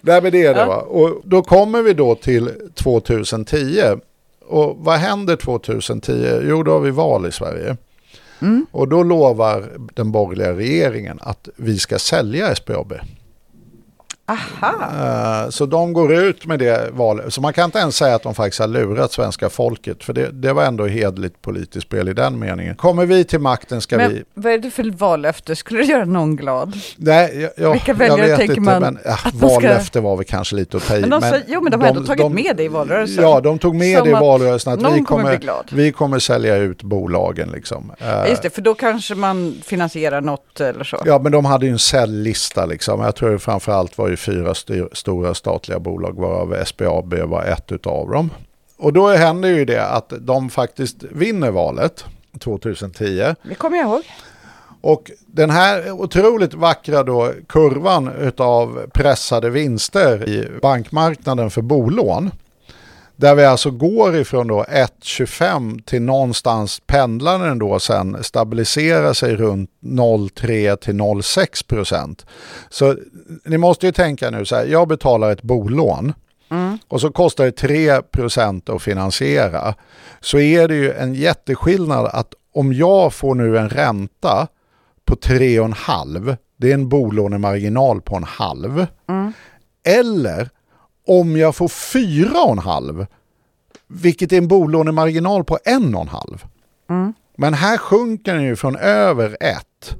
Nej 0.00 0.22
men 0.22 0.32
det 0.32 0.42
är 0.46 0.54
det 0.54 0.60
Ja. 0.60 0.66
va. 0.66 0.76
Och 0.76 1.20
då 1.24 1.42
kommer 1.42 1.82
vi 1.82 1.92
då 1.94 2.14
till 2.14 2.50
2010. 2.74 3.82
Och 4.46 4.76
vad 4.78 4.98
händer 4.98 5.36
2010? 5.36 6.40
Jo 6.48 6.62
då 6.62 6.72
har 6.72 6.80
vi 6.80 6.90
val 6.90 7.26
i 7.26 7.32
Sverige. 7.32 7.76
Mm. 8.42 8.66
Och 8.70 8.88
då 8.88 9.02
lovar 9.02 9.64
den 9.94 10.12
borgerliga 10.12 10.52
regeringen 10.52 11.18
att 11.22 11.48
vi 11.56 11.78
ska 11.78 11.98
sälja 11.98 12.54
SBAB. 12.54 12.92
Aha. 14.26 15.44
Eh, 15.44 15.50
Så 15.50 15.66
de 15.66 15.92
går 15.92 16.12
ut 16.14 16.46
med 16.46 16.58
det 16.58 16.90
valet. 16.92 17.32
Så 17.34 17.40
man 17.40 17.52
kan 17.52 17.64
inte 17.64 17.78
ens 17.78 17.96
säga 17.96 18.14
att 18.14 18.22
de 18.22 18.34
faktiskt 18.34 18.60
har 18.60 18.66
lurat 18.68 19.12
svenska 19.12 19.50
folket. 19.50 20.04
För 20.04 20.12
det, 20.12 20.30
det 20.30 20.52
var 20.52 20.64
ändå 20.64 20.86
hedligt 20.86 21.42
politiskt 21.42 21.86
spel 21.86 22.08
i 22.08 22.12
den 22.12 22.38
meningen. 22.38 22.74
Kommer 22.76 23.06
vi 23.06 23.24
till 23.24 23.38
makten 23.38 23.80
ska 23.80 23.98
vi... 23.98 24.04
Men 24.04 24.24
vad 24.34 24.52
är 24.52 24.58
det 24.58 24.70
för 24.70 24.90
vallöfte? 24.98 25.56
Skulle 25.56 25.80
det 25.80 25.86
göra 25.86 26.04
någon 26.04 26.36
glad? 26.36 26.76
Nej, 26.96 27.40
jag, 27.40 27.50
jag, 27.66 27.72
Vilka 27.72 27.90
jag 27.92 27.96
väljare 27.98 28.26
vet 28.28 28.36
tänker 28.38 28.56
inte, 28.56 28.60
man 28.70 28.82
men 28.82 28.98
att 29.04 29.24
man 29.24 29.50
ska- 29.50 29.60
vallöfte 29.60 30.00
var 30.00 30.16
väl 30.16 30.24
kanske 30.24 30.56
lite 30.56 30.76
att 30.76 30.86
ta 30.86 30.96
i. 30.96 31.00
Men 31.00 31.10
de 31.10 31.20
sa- 31.20 31.36
jo, 31.46 31.60
men 31.60 31.70
de 31.72 31.80
har 31.80 31.88
ändå 31.88 32.04
tagit 32.04 32.32
med 32.32 32.56
det 32.56 32.62
i 32.62 32.68
valrörelsen. 32.68 33.24
Ja, 33.24 33.40
de 33.40 33.58
tog 33.58 33.74
med 33.76 33.96
Som 33.98 34.06
det 34.06 34.10
i 34.10 34.14
att 34.14 34.20
valrörelsen 34.20 34.72
att 34.72 34.80
någon 34.80 34.94
vi 34.94 35.00
kommer 35.02 35.22
kommer, 35.38 35.64
vi 35.70 35.92
kommer 35.92 36.18
sälja 36.18 36.56
ut 36.56 36.82
bolagen. 36.82 37.48
Liksom. 37.52 37.92
Eh, 37.98 38.06
Ja, 38.08 38.26
Just 38.28 38.42
det, 38.42 38.50
för 38.50 38.62
då 38.62 38.74
kanske 38.74 39.14
man 39.14 39.54
finansierar 39.64 40.20
något 40.20 40.60
eller 40.60 40.84
så. 40.84 40.96
Ja, 41.04 41.18
men 41.18 41.32
de 41.32 41.44
hade 41.44 41.66
ju 41.66 41.72
en 41.72 41.78
säljlista. 41.78 42.66
Liksom. 42.66 43.00
Jag 43.00 43.14
tror 43.16 43.30
det 43.30 43.38
framförallt 43.38 43.98
var 43.98 44.08
ju 44.12 44.16
fyra 44.16 44.54
styr, 44.54 44.88
stora 44.92 45.34
statliga 45.34 45.78
bolag 45.78 46.20
varav 46.20 46.64
SBAB 46.64 47.14
var 47.14 47.44
ett 47.44 47.72
utav 47.72 48.10
dem. 48.10 48.30
Och 48.76 48.92
då 48.92 49.08
händer 49.08 49.48
ju 49.48 49.64
det 49.64 49.86
att 49.86 50.12
de 50.20 50.50
faktiskt 50.50 51.02
vinner 51.02 51.50
valet 51.50 52.04
2010. 52.38 53.34
Det 53.42 53.54
kommer 53.54 53.76
jag 53.76 53.86
ihåg. 53.86 54.02
Och 54.80 55.10
den 55.26 55.50
här 55.50 55.90
otroligt 55.90 56.54
vackra 56.54 57.02
då 57.02 57.32
kurvan 57.48 58.10
utav 58.20 58.86
pressade 58.92 59.50
vinster 59.50 60.28
i 60.28 60.48
bankmarknaden 60.62 61.50
för 61.50 61.62
bolån. 61.62 62.30
Där 63.22 63.34
vi 63.34 63.44
alltså 63.44 63.70
går 63.70 64.16
ifrån 64.16 64.46
då 64.46 64.62
1,25 64.62 65.82
till 65.84 66.02
någonstans 66.02 66.80
pendlar 66.86 67.48
den 67.48 67.58
då 67.58 67.78
sen 67.78 68.24
stabiliserar 68.24 69.12
sig 69.12 69.36
runt 69.36 69.70
0,3 69.82 70.76
till 70.76 70.94
0,6 70.94 71.66
procent. 71.66 72.26
Så 72.70 72.96
ni 73.44 73.58
måste 73.58 73.86
ju 73.86 73.92
tänka 73.92 74.30
nu 74.30 74.44
så 74.44 74.56
här, 74.56 74.64
jag 74.64 74.88
betalar 74.88 75.32
ett 75.32 75.42
bolån 75.42 76.12
och 76.88 77.00
så 77.00 77.12
kostar 77.12 77.44
det 77.44 77.52
3 77.52 78.02
procent 78.02 78.68
att 78.68 78.82
finansiera. 78.82 79.74
Så 80.20 80.38
är 80.38 80.68
det 80.68 80.74
ju 80.74 80.92
en 80.92 81.14
jätteskillnad 81.14 82.06
att 82.06 82.34
om 82.54 82.72
jag 82.72 83.12
får 83.14 83.34
nu 83.34 83.58
en 83.58 83.68
ränta 83.68 84.48
på 85.04 85.14
3,5, 85.14 86.36
det 86.56 86.70
är 86.70 86.74
en 86.74 86.88
bolånemarginal 86.88 88.00
på 88.00 88.16
en 88.16 88.24
halv. 88.24 88.86
Eller 89.84 90.48
om 91.06 91.36
jag 91.36 91.56
får 91.56 91.68
4,5, 91.68 93.06
vilket 93.86 94.32
är 94.32 94.38
en 94.38 94.48
bolånemarginal 94.48 95.44
på 95.44 95.58
1,5. 95.64 96.38
Men 97.36 97.54
här 97.54 97.78
sjunker 97.78 98.34
den 98.34 98.44
ju 98.44 98.56
från 98.56 98.76
över 98.76 99.36
1 99.40 99.96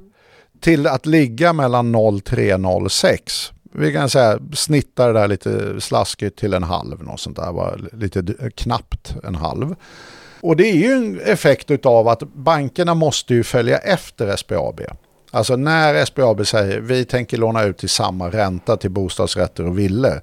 till 0.61 0.87
att 0.87 1.05
ligga 1.05 1.53
mellan 1.53 1.95
0,3 1.95 2.53
och 2.53 2.81
0,6. 2.81 3.51
Vi 3.75 3.93
kan 3.93 4.09
säga 4.09 4.39
snitta 4.53 5.07
det 5.07 5.13
där 5.13 5.27
lite 5.27 5.81
slaskigt 5.81 6.37
till 6.39 6.53
en 6.53 6.63
halv, 6.63 7.03
något 7.03 7.19
sånt 7.19 7.35
där, 7.35 7.95
lite 7.97 8.23
knappt 8.55 9.15
en 9.23 9.35
halv. 9.35 9.75
Och 10.41 10.55
det 10.55 10.69
är 10.69 10.75
ju 10.75 10.93
en 10.93 11.19
effekt 11.19 11.85
av 11.85 12.07
att 12.07 12.23
bankerna 12.33 12.93
måste 12.93 13.33
ju 13.33 13.43
följa 13.43 13.77
efter 13.77 14.35
SBAB. 14.35 14.81
Alltså 15.35 15.55
när 15.55 16.05
SBAB 16.05 16.47
säger 16.47 16.79
vi 16.79 17.05
tänker 17.05 17.37
låna 17.37 17.63
ut 17.63 17.77
till 17.77 17.89
samma 17.89 18.29
ränta 18.29 18.77
till 18.77 18.91
bostadsrätter 18.91 19.65
och 19.67 19.79
villor. 19.79 20.21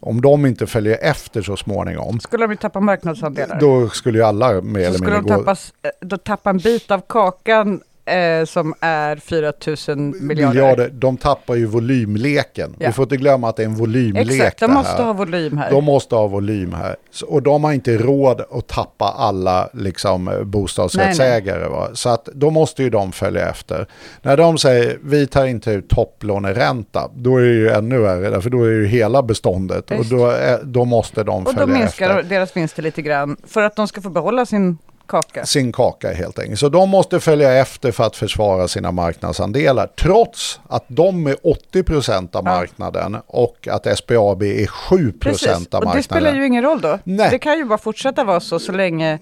Om 0.00 0.20
de 0.20 0.46
inte 0.46 0.66
följer 0.66 0.98
efter 1.02 1.42
så 1.42 1.56
småningom, 1.56 2.20
Skulle 2.20 2.44
de 2.44 2.50
ju 2.50 2.56
tappa 2.56 2.80
marknadsandelar? 2.80 3.60
då 3.60 3.88
skulle 3.88 4.18
ju 4.18 4.24
alla 4.24 4.60
mer 4.60 4.80
så 4.82 4.86
eller 4.88 4.98
skulle 4.98 5.16
mindre 5.16 5.36
gå... 5.36 5.50
eh, 5.50 5.90
då 6.00 6.16
tappa 6.18 6.50
en 6.50 6.58
bit 6.58 6.90
av 6.90 7.00
kakan 7.06 7.80
eh, 8.10 8.44
som 8.44 8.74
är 8.80 9.16
4 9.16 9.52
000 9.66 9.98
miljarder. 9.98 10.48
miljarder. 10.54 10.90
De 10.92 11.16
tappar 11.16 11.54
ju 11.54 11.66
volymleken. 11.66 12.76
Ja. 12.78 12.86
Vi 12.86 12.92
får 12.92 13.02
inte 13.02 13.16
glömma 13.16 13.48
att 13.48 13.56
det 13.56 13.62
är 13.62 13.66
en 13.66 13.74
volymlek 13.74 14.30
Exakt, 14.30 14.60
de 14.60 14.72
måste 14.72 14.92
här. 14.92 15.04
ha 15.04 15.12
volym 15.12 15.58
här. 15.58 15.70
De 15.70 15.84
måste 15.84 16.14
ha 16.14 16.26
volym 16.26 16.72
här. 16.72 16.96
Och 17.26 17.42
de 17.42 17.64
har 17.64 17.72
inte 17.72 17.98
råd 17.98 18.40
att 18.50 18.66
tappa 18.66 19.04
alla 19.04 19.68
liksom, 19.72 20.28
eh, 20.28 20.42
bostadsrättsägare. 20.42 21.68
Va? 21.68 21.88
Så 21.92 22.08
att 22.08 22.24
då 22.24 22.50
måste 22.50 22.82
ju 22.82 22.90
de 22.90 23.12
följa 23.12 23.48
efter. 23.48 23.86
När 24.22 24.36
de 24.36 24.58
säger 24.58 24.98
vi 25.02 25.26
tar 25.26 25.46
inte 25.46 25.70
ut 25.70 25.88
topplåneränta, 25.88 27.10
då 27.14 27.36
är 27.36 27.42
det 27.42 27.54
ju 27.54 27.68
ännu 27.68 27.98
värre. 27.98 28.40
För 28.40 28.50
då 28.50 28.64
är 28.64 28.68
det 28.70 28.76
ju 28.76 28.86
hela 28.86 29.22
beståndet. 29.22 29.90
Visst. 29.90 30.12
Och 30.12 30.18
då, 30.18 30.26
är, 30.26 30.58
då 30.64 30.84
måste 30.84 31.22
de 31.24 31.46
och 31.46 31.54
då 31.54 31.60
följa 31.60 31.74
minskar 31.78 32.10
efter. 32.10 32.22
deras 32.22 32.56
vinster 32.56 32.82
lite 32.82 33.02
grann 33.02 33.36
för 33.46 33.62
att 33.62 33.76
de 33.76 33.88
ska 33.88 34.00
få 34.00 34.10
behålla 34.10 34.46
sin 34.46 34.78
kaka. 35.10 35.46
sin 35.46 35.72
kaka 35.72 36.12
helt 36.12 36.38
enkelt. 36.38 36.58
Så 36.60 36.68
de 36.68 36.88
måste 36.90 37.20
följa 37.20 37.52
efter 37.52 37.92
för 37.92 38.04
att 38.04 38.16
försvara 38.16 38.68
sina 38.68 38.92
marknadsandelar. 38.92 39.86
Trots 40.00 40.60
att 40.68 40.84
de 40.88 41.26
är 41.26 41.36
80% 41.44 42.36
av 42.36 42.42
Ja. 42.46 42.50
marknaden 42.50 43.16
och 43.26 43.68
att 43.70 43.86
SBAB 43.98 44.42
är 44.42 44.66
7% 44.66 45.20
Precis, 45.20 45.48
av 45.48 45.54
och 45.56 45.72
marknaden. 45.72 45.96
det 45.96 46.02
spelar 46.02 46.34
ju 46.34 46.46
ingen 46.46 46.62
roll 46.64 46.80
då. 46.80 46.98
Nej. 47.04 47.30
Det 47.30 47.38
kan 47.38 47.58
ju 47.58 47.64
bara 47.64 47.78
fortsätta 47.78 48.24
vara 48.24 48.40
så 48.40 48.58
så 48.58 48.72
länge, 48.72 49.18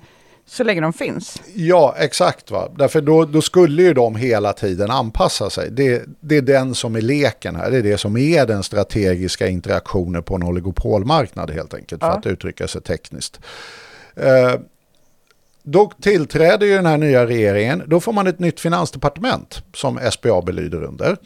så 0.47 0.65
länge 0.65 0.81
de 0.81 0.93
finns. 0.93 1.43
Ja, 1.55 1.95
exakt. 1.99 2.51
Va? 2.51 2.69
Därför 2.79 3.01
då, 3.01 3.25
då 3.25 3.43
skulle 3.43 3.83
ju 3.83 3.95
de 3.95 4.17
hela 4.17 4.53
tiden 4.53 4.91
anpassa 4.91 5.51
sig. 5.51 5.71
Det, 5.71 6.03
det 6.21 6.37
är 6.37 6.43
den 6.43 6.75
som 6.75 6.97
är 6.97 7.01
leken 7.01 7.57
här. 7.57 7.71
Det 7.71 7.77
är 7.79 7.83
det 7.83 7.99
som 7.99 8.17
är 8.17 8.47
den 8.47 8.63
strategiska 8.63 9.49
interaktionen 9.49 10.23
på 10.23 10.35
en 10.35 10.43
oligopolmarknad 10.43 11.51
helt 11.51 11.75
enkelt. 11.75 12.01
För 12.01 12.09
Ja. 12.09 12.15
att 12.19 12.27
uttrycka 12.27 12.69
sig 12.69 12.83
tekniskt. 12.83 13.41
Eh, 14.17 14.55
då 15.71 15.91
tillträder 16.03 16.67
ju 16.67 16.75
den 16.75 16.87
här 16.87 16.99
nya 16.99 17.27
regeringen. 17.27 17.83
Då 17.87 18.01
får 18.01 18.13
man 18.13 18.27
ett 18.27 18.39
nytt 18.39 18.61
finansdepartement 18.61 19.63
som 19.75 19.99
SBAB 20.13 20.49
lyder 20.49 20.83
under. 20.85 21.17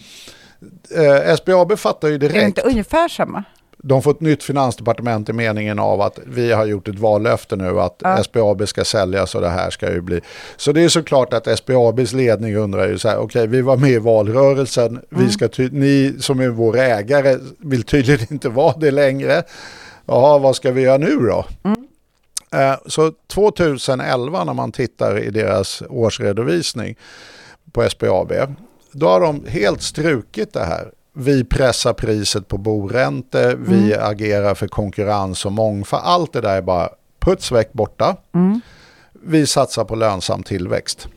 Eh, 0.96 1.34
SBAB 1.36 1.78
fattar 1.78 2.08
ju 2.08 2.14
Är 2.14 2.18
det 2.18 2.28
direkt. 2.28 2.44
inte 2.46 2.60
ungefär 2.60 3.08
samma? 3.08 3.44
De 3.84 4.02
får 4.02 4.10
ett 4.10 4.20
nytt 4.20 4.42
finansdepartement 4.42 5.28
i 5.28 5.32
meningen 5.32 5.78
av 5.78 6.00
att 6.00 6.18
vi 6.26 6.52
har 6.52 6.66
gjort 6.66 6.88
ett 6.88 6.98
vallöfte 6.98 7.56
nu 7.56 7.80
att 7.80 7.96
Ja. 7.98 8.22
SBAB 8.24 8.68
ska 8.68 8.84
säljas 8.84 9.34
och 9.34 9.40
det 9.40 9.48
här 9.48 9.70
ska 9.70 9.92
ju 9.92 10.00
bli. 10.00 10.20
Så 10.56 10.72
det 10.72 10.82
är 10.84 10.88
såklart 10.88 11.32
att 11.32 11.58
SBABs 11.58 12.12
ledning 12.12 12.56
undrar 12.56 12.88
ju 12.88 12.98
så 12.98 13.08
här, 13.08 13.18
okej 13.18 13.46
vi 13.46 13.60
var 13.62 13.76
med 13.76 13.90
i 13.90 13.98
valrörelsen, 13.98 15.00
vi 15.10 15.28
ska 15.30 15.48
ni 15.70 16.14
som 16.20 16.40
är 16.40 16.48
vår 16.48 16.76
ägare 16.78 17.36
vill 17.58 17.82
tydligen 17.82 18.26
inte 18.30 18.48
vara 18.48 18.74
det 18.78 18.90
längre. 18.90 19.42
Jaha, 20.06 20.38
vad 20.38 20.56
ska 20.56 20.70
vi 20.70 20.82
göra 20.82 20.98
nu 20.98 21.16
då? 21.16 21.44
Eh, 21.64 21.74
Så 22.86 23.12
2011 23.26 24.44
när 24.44 24.54
man 24.54 24.72
tittar 24.72 25.18
i 25.18 25.30
deras 25.30 25.82
årsredovisning 25.88 26.96
på 27.72 27.88
SBAB, 27.90 28.32
då 28.92 29.08
har 29.08 29.20
de 29.20 29.46
helt 29.46 29.82
strukit 29.82 30.52
det 30.52 30.64
här. 30.64 30.92
Vi 31.14 31.44
pressar 31.44 31.92
priset 31.92 32.48
på 32.48 32.58
boräntor, 32.58 33.56
vi 33.56 33.94
agerar 33.94 34.54
för 34.54 34.68
konkurrens 34.68 35.46
och 35.46 35.52
mångfald. 35.52 36.02
Allt 36.06 36.32
det 36.32 36.40
där 36.40 36.56
är 36.56 36.62
bara 36.62 36.88
puts 37.18 37.52
väck 37.52 37.72
borta. 37.72 38.16
Vi 39.12 39.46
satsar 39.46 39.84
på 39.84 39.94
lönsam 39.94 40.42
tillväxt. 40.42 41.08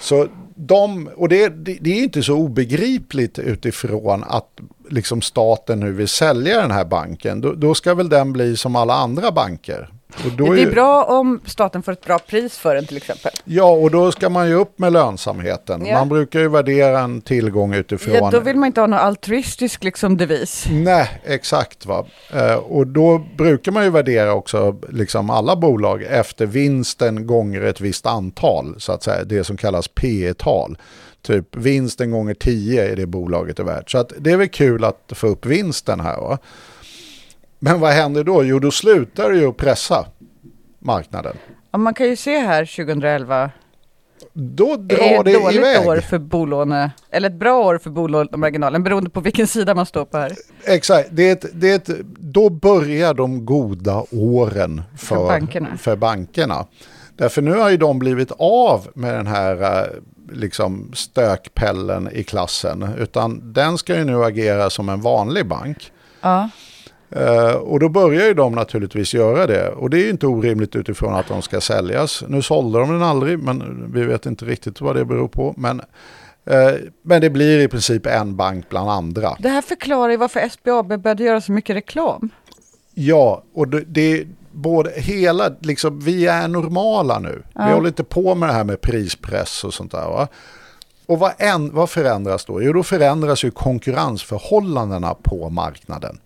Så 0.00 0.28
de, 0.54 1.08
och 1.16 1.28
det, 1.28 1.48
det 1.48 1.90
är 1.90 2.02
inte 2.02 2.22
så 2.22 2.34
obegripligt 2.34 3.38
utifrån 3.38 4.24
att 4.24 4.60
liksom 4.90 5.22
staten 5.22 5.80
nu 5.80 5.92
vill 5.92 6.08
sälja 6.08 6.60
den 6.60 6.70
här 6.70 6.84
banken. 6.84 7.40
Då, 7.40 7.52
då 7.52 7.74
ska 7.74 7.94
väl 7.94 8.08
den 8.08 8.32
bli 8.32 8.56
som 8.56 8.76
alla 8.76 8.94
andra 8.94 9.30
banker. 9.30 9.90
Det 10.22 10.44
ju- 10.44 10.60
är 10.60 10.70
bra 10.70 11.04
om 11.04 11.40
staten 11.44 11.82
får 11.82 11.92
ett 11.92 12.04
bra 12.04 12.18
pris 12.18 12.58
för 12.58 12.74
den 12.74 12.86
till 12.86 12.96
exempel. 12.96 13.32
Ja, 13.44 13.70
och 13.70 13.90
då 13.90 14.12
ska 14.12 14.28
man 14.28 14.48
ju 14.48 14.54
upp 14.54 14.78
med 14.78 14.92
lönsamheten. 14.92 15.86
Ja. 15.86 15.98
Man 15.98 16.08
brukar 16.08 16.40
ju 16.40 16.48
värdera 16.48 17.00
en 17.00 17.20
tillgång 17.20 17.74
utifrån... 17.74 18.14
Ja, 18.14 18.30
då 18.30 18.40
vill 18.40 18.56
man 18.56 18.66
inte 18.66 18.80
ha 18.80 18.86
någon 18.86 18.98
altruistisk 18.98 19.84
liksom, 19.84 20.16
devis. 20.16 20.66
Nej, 20.70 21.20
exakt. 21.24 21.86
Va? 21.86 22.06
Eh, 22.34 22.54
och 22.54 22.86
då 22.86 23.22
brukar 23.38 23.72
man 23.72 23.84
ju 23.84 23.90
värdera 23.90 24.32
också 24.32 24.76
liksom 24.88 25.30
alla 25.30 25.56
bolag 25.56 26.02
efter 26.02 26.46
vinsten 26.46 27.26
gånger 27.26 27.62
ett 27.62 27.80
visst 27.80 28.06
antal, 28.06 28.74
så 28.78 28.92
att 28.92 29.02
säga, 29.02 29.24
det 29.24 29.44
som 29.44 29.56
kallas 29.56 29.88
P 29.88 30.34
tal 30.34 30.76
Typ 31.26 31.56
vinsten 31.56 32.10
gånger 32.10 32.34
10 32.34 32.92
är 32.92 32.96
det 32.96 33.06
bolaget 33.06 33.58
är 33.58 33.64
värt. 33.64 33.90
Så 33.90 33.98
att 33.98 34.12
det 34.18 34.30
är 34.32 34.36
väl 34.36 34.48
kul 34.48 34.84
att 34.84 35.12
få 35.14 35.26
upp 35.26 35.46
vinsten 35.46 36.00
här. 36.00 36.20
Va? 36.20 36.38
Men 37.58 37.80
vad 37.80 37.92
händer 37.92 38.24
då? 38.24 38.44
Jo, 38.44 38.58
då 38.58 38.70
slutar 38.70 39.30
det 39.30 39.38
ju 39.38 39.48
att 39.48 39.56
pressa 39.56 40.06
marknaden. 40.78 41.36
Ja, 41.70 41.78
man 41.78 41.94
kan 41.94 42.06
ju 42.06 42.16
se 42.16 42.38
här 42.38 42.64
2011 42.64 43.50
Då 44.32 44.72
är 44.72 44.76
drar 44.76 45.18
ett 45.18 45.24
det 45.24 45.32
dåligt 45.32 45.58
iväg. 45.58 45.86
år 45.88 45.96
för 45.96 46.18
bolåne, 46.18 46.90
eller 47.10 47.30
ett 47.30 47.38
bra 47.38 47.58
år 47.64 47.78
för 47.78 47.90
bolånemarginalen 47.90 48.82
beroende 48.84 49.10
på 49.10 49.20
vilken 49.20 49.46
sida 49.46 49.74
man 49.74 49.86
står 49.86 50.04
på 50.04 50.18
här. 50.18 50.32
Exakt, 50.64 51.08
det 51.12 51.28
är 51.28 51.32
ett, 51.32 51.44
det 51.52 51.70
är 51.70 51.76
ett, 51.76 51.90
då 52.18 52.50
börjar 52.50 53.14
de 53.14 53.44
goda 53.46 54.04
åren 54.12 54.82
för, 54.98 55.06
För 55.16 55.26
bankerna. 55.26 55.76
för 55.76 55.96
bankerna. 55.96 56.66
Därför 57.16 57.42
nu 57.42 57.52
har 57.52 57.70
ju 57.70 57.76
de 57.76 57.98
blivit 57.98 58.32
av 58.38 58.86
med 58.94 59.14
den 59.14 59.26
här 59.26 59.62
eh, 59.62 59.86
liksom 60.32 60.90
stökpellen 60.94 62.08
i 62.12 62.24
klassen. 62.24 62.88
Utan 62.98 63.52
den 63.52 63.78
ska 63.78 63.96
ju 63.96 64.04
nu 64.04 64.24
agera 64.24 64.70
som 64.70 64.88
en 64.88 65.00
vanlig 65.00 65.46
bank. 65.46 65.92
Ja. 66.20 66.50
Eh, 67.10 67.54
och 67.54 67.80
då 67.80 67.88
börjar 67.88 68.26
ju 68.26 68.34
de 68.34 68.54
naturligtvis 68.54 69.14
göra 69.14 69.46
det. 69.46 69.68
Och 69.68 69.90
det 69.90 69.96
är 69.96 70.04
ju 70.04 70.10
inte 70.10 70.26
orimligt 70.26 70.76
utifrån 70.76 71.14
att 71.14 71.28
de 71.28 71.42
ska 71.42 71.60
säljas. 71.60 72.24
Nu 72.28 72.42
sålde 72.42 72.78
de 72.78 72.92
den 72.92 73.02
aldrig, 73.02 73.38
men 73.38 73.90
vi 73.92 74.04
vet 74.04 74.26
inte 74.26 74.44
riktigt 74.44 74.80
vad 74.80 74.96
det 74.96 75.04
beror 75.04 75.28
på. 75.28 75.54
Men, 75.56 75.80
eh, 76.44 76.74
men 77.02 77.20
det 77.20 77.30
blir 77.30 77.60
i 77.60 77.68
princip 77.68 78.06
en 78.06 78.36
bank 78.36 78.68
bland 78.68 78.90
andra. 78.90 79.36
Det 79.38 79.48
här 79.48 79.62
förklarar 79.62 80.10
ju 80.10 80.16
varför 80.16 80.40
SBAB 80.40 81.00
började 81.00 81.24
göra 81.24 81.40
så 81.40 81.52
mycket 81.52 81.76
reklam. 81.76 82.30
Ja, 82.94 83.42
och 83.54 83.68
det, 83.68 83.84
det 83.86 84.26
både 84.56 84.90
hela, 84.96 85.50
liksom, 85.60 86.00
vi 86.00 86.26
är 86.26 86.48
normala 86.48 87.18
nu. 87.18 87.42
Vi 87.44 87.50
Ja. 87.54 87.74
håller 87.74 87.88
inte 87.88 88.04
på 88.04 88.34
med 88.34 88.48
det 88.48 88.52
här 88.52 88.64
med 88.64 88.80
prispress 88.80 89.64
och 89.64 89.74
sånt 89.74 89.92
där. 89.92 90.08
Va? 90.08 90.28
Och 91.06 91.18
vad, 91.18 91.32
än, 91.38 91.74
vad 91.74 91.90
förändras 91.90 92.44
då? 92.44 92.62
Jo, 92.62 92.72
då 92.72 92.82
förändras 92.82 93.44
ju 93.44 93.50
konkurrensförhållandena 93.50 95.14
på 95.14 95.50
marknaden. 95.50 96.18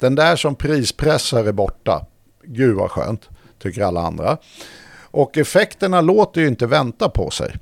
Den 0.00 0.14
där 0.14 0.36
som 0.36 0.54
prispressar 0.54 1.44
är 1.44 1.52
borta. 1.52 2.06
Gud 2.42 2.76
vad 2.76 2.90
skönt, 2.90 3.28
tycker 3.62 3.82
alla 3.82 4.00
andra. 4.00 4.36
Och 5.10 5.38
effekterna 5.38 6.00
låter 6.00 6.40
ju 6.40 6.48
inte 6.48 6.66
vänta 6.66 7.08
på 7.08 7.30
sig. 7.30 7.56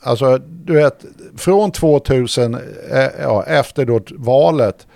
Alltså, 0.00 0.38
du 0.38 0.74
vet, 0.74 1.04
från 1.36 1.70
2000, 1.72 2.54
eh, 2.90 3.06
ja, 3.22 3.44
efter 3.44 3.84
då 3.84 4.00
valet 4.10 4.86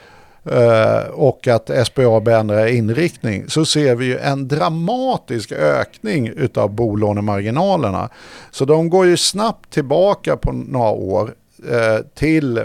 och 1.12 1.48
att 1.48 1.70
SBAB 1.86 2.28
ändrar 2.28 2.66
inriktning 2.66 3.48
så 3.48 3.64
ser 3.64 3.94
vi 3.94 4.04
ju 4.04 4.18
en 4.18 4.48
dramatisk 4.48 5.52
ökning 5.52 6.28
utav 6.28 6.70
bolånemarginalerna. 6.70 8.08
Så 8.50 8.64
de 8.64 8.90
går 8.90 9.06
ju 9.06 9.16
snabbt 9.16 9.72
tillbaka 9.72 10.36
på 10.36 10.52
några 10.52 10.90
år 10.90 11.34
eh, 11.70 11.98
till 12.14 12.64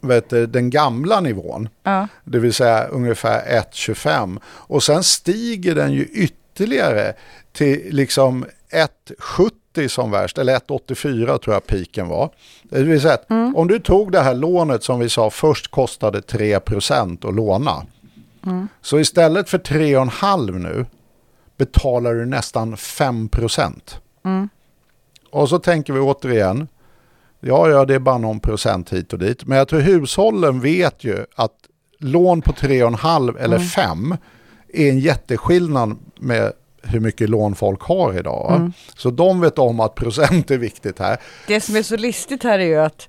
vet 0.00 0.30
du, 0.30 0.46
den 0.46 0.70
gamla 0.70 1.20
nivån. 1.20 1.68
Ja. 1.82 2.08
Det 2.24 2.38
vill 2.38 2.52
säga 2.52 2.84
ungefär 2.84 3.62
1,25. 3.62 4.40
Och 4.46 4.82
sen 4.82 5.02
stiger 5.02 5.74
den 5.74 5.92
ju 5.92 6.04
ytterligare 6.04 7.14
till 7.52 7.86
liksom 7.90 8.46
1,70 8.70 9.50
som 9.88 10.10
värst. 10.10 10.38
Eller 10.38 10.58
1,84 10.58 11.38
tror 11.38 11.54
jag 11.54 11.66
piken 11.66 12.08
var. 12.08 12.30
Det 12.62 12.82
vill 12.82 13.00
säga 13.00 13.14
att 13.14 13.30
om 13.54 13.68
du 13.68 13.78
tog 13.78 14.12
det 14.12 14.20
här 14.20 14.34
lånet 14.34 14.82
som 14.82 15.00
vi 15.00 15.08
sa 15.08 15.30
först 15.30 15.70
kostade 15.70 16.20
3% 16.20 17.28
att 17.28 17.34
låna. 17.34 17.86
Så 18.82 18.98
istället 18.98 19.48
för 19.48 19.58
3,5 19.58 20.58
nu 20.58 20.86
betalar 21.56 22.14
du 22.14 22.26
nästan 22.26 22.74
5%. 22.76 23.96
Och 25.30 25.48
så 25.48 25.58
tänker 25.58 25.92
vi 25.92 26.00
återigen, 26.00 26.68
Ja, 27.40 27.68
ja, 27.68 27.84
det 27.84 27.94
är 27.94 27.98
bara 27.98 28.18
någon 28.18 28.40
procent 28.40 28.92
hit 28.92 29.12
och 29.12 29.18
dit. 29.18 29.46
Men 29.46 29.58
jag 29.58 29.68
tror 29.68 29.80
hushållen 29.80 30.60
vet 30.60 31.04
ju 31.04 31.24
att 31.34 31.54
lån 31.98 32.42
på 32.42 32.52
3,5 32.52 33.38
eller 33.38 33.58
5 33.58 34.16
är 34.72 34.88
en 34.88 34.98
jätteskillnad 34.98 35.96
med 36.20 36.52
hur 36.88 37.00
mycket 37.00 37.30
lån 37.30 37.54
folk 37.54 37.82
har 37.82 38.18
idag. 38.18 38.46
va? 38.50 38.72
Så 38.96 39.10
de 39.10 39.40
vet 39.40 39.58
om 39.58 39.80
att 39.80 39.94
procent 39.94 40.50
är 40.50 40.58
viktigt 40.58 40.98
här. 40.98 41.16
Det 41.46 41.60
som 41.60 41.76
är 41.76 41.82
så 41.82 41.96
listigt 41.96 42.42
här 42.42 42.58
är 42.58 42.64
ju 42.66 42.76
att 42.76 43.08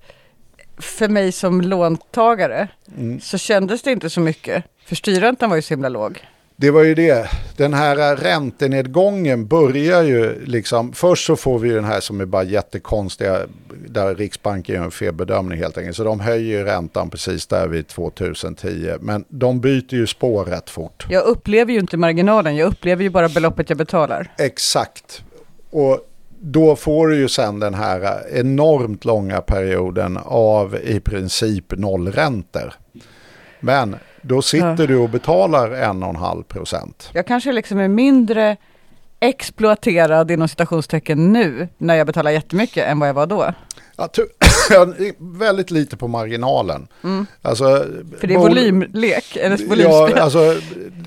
för 0.80 1.08
mig 1.10 1.32
som 1.32 1.62
låntagare 1.62 2.68
Mm. 2.98 3.20
så 3.20 3.38
kändes 3.38 3.82
det 3.82 3.92
inte 3.92 4.10
så 4.10 4.20
mycket. 4.20 4.64
För 4.86 4.96
styrräntan 4.96 5.50
var 5.50 5.56
ju 5.56 5.62
så 5.62 5.74
himla 5.74 5.90
låg. 5.90 6.20
Det 6.60 6.72
var 6.72 6.84
ju 6.84 6.96
det. 6.96 7.30
Den 7.58 7.74
här 7.74 8.16
räntenedgången 8.16 9.48
börjar 9.48 10.04
ju 10.04 10.46
liksom. 10.46 10.94
Först 10.94 11.26
så 11.26 11.36
får 11.36 11.60
vi 11.60 11.70
ju 11.70 11.76
den 11.76 11.84
här 11.84 12.00
som 12.00 12.22
är 12.22 12.26
bara 12.26 12.44
jättekonstiga. 12.44 13.40
Där 13.88 14.16
Riksbanken 14.16 14.76
gör 14.76 14.84
en 14.84 14.92
felbedömning 14.92 15.58
helt 15.58 15.78
enkelt. 15.78 15.98
Så 15.98 16.04
de 16.04 16.20
höjer 16.20 16.66
räntan 16.66 17.10
precis 17.10 17.48
där 17.48 17.68
vid 17.68 17.88
2010. 17.88 18.94
Men 19.02 19.26
de 19.28 19.62
byter 19.62 19.94
ju 19.94 20.08
spår 20.08 20.46
rätt 20.46 20.70
fort. 20.70 21.06
Jag 21.10 21.24
upplever 21.24 21.74
ju 21.74 21.80
inte 21.80 21.98
marginalen, 21.98 22.56
jag 22.56 22.68
upplever 22.68 23.04
ju 23.04 23.10
bara 23.10 23.30
beloppet 23.30 23.70
jag 23.70 23.78
betalar. 23.78 24.32
Exakt. 24.38 25.24
Och 25.70 26.00
då 26.40 26.76
får 26.76 27.08
du 27.08 27.16
ju 27.16 27.30
sen 27.30 27.60
den 27.60 27.74
här 27.74 28.22
enormt 28.32 29.06
långa 29.06 29.42
perioden 29.42 30.20
av 30.26 30.78
i 30.84 31.00
princip 31.00 31.78
nollräntor. 31.78 32.74
Men 33.60 33.96
då 34.22 34.42
sitter 34.42 34.68
Ja. 34.80 34.86
du 34.88 34.98
och 34.98 35.10
betalar 35.10 35.70
1,5 35.70 36.44
procent. 36.44 37.10
Jag 37.14 37.28
kanske 37.28 37.52
liksom 37.52 37.80
är 37.80 37.88
mindre 37.88 38.58
exploaterad 39.20 40.32
inom 40.32 40.48
citationstecken 40.48 41.34
nu 41.34 41.68
när 41.78 41.96
jag 41.96 42.08
betalar 42.08 42.32
jättemycket 42.32 42.88
än 42.88 43.00
vad 43.00 43.10
jag 43.10 43.14
var 43.14 43.26
då. 43.28 43.54
Ja, 43.98 44.10
ja, 44.70 44.88
väldigt 45.18 45.72
lite 45.72 45.98
på 45.98 46.08
marginalen. 46.08 46.88
Alltså, 47.42 47.66
Mm. 47.66 48.12
För 48.20 48.28
det 48.28 48.34
är 48.34 48.38
volymlek, 48.38 49.36
eller 49.36 49.58
Ja, 49.62 49.66
volymspel. 49.70 50.18
alltså, 50.22 50.56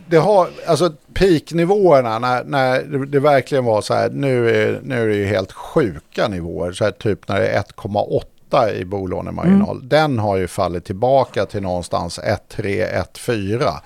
det 0.07 0.17
har, 0.17 0.49
alltså 0.67 0.93
peaknivåerna 1.15 2.19
när, 2.19 2.45
när 2.45 2.83
det- 2.83 3.07
det 3.07 3.21
verkligen 3.21 3.65
var 3.65 3.81
så 3.81 3.95
här, 3.95 4.11
nu 4.11 4.51
är, 4.51 4.81
nu 4.83 5.03
är 5.03 5.07
det 5.07 5.15
ju 5.17 5.25
helt 5.27 5.53
sjuka 5.53 6.29
nivåer, 6.29 6.73
så 6.73 6.85
här, 6.85 6.91
typ 6.91 7.29
när 7.29 7.41
det 7.41 7.49
är 7.49 7.59
1,8 7.63 8.23
i 8.73 8.85
bolånemarginal, 8.85 9.77
Mm. 9.77 9.89
den 9.89 10.19
har 10.19 10.37
ju 10.37 10.47
fallit 10.49 10.85
tillbaka 10.85 11.47
till 11.47 11.63
någonstans 11.63 12.19
1,3, 12.19 12.87
1,4. 12.87 13.81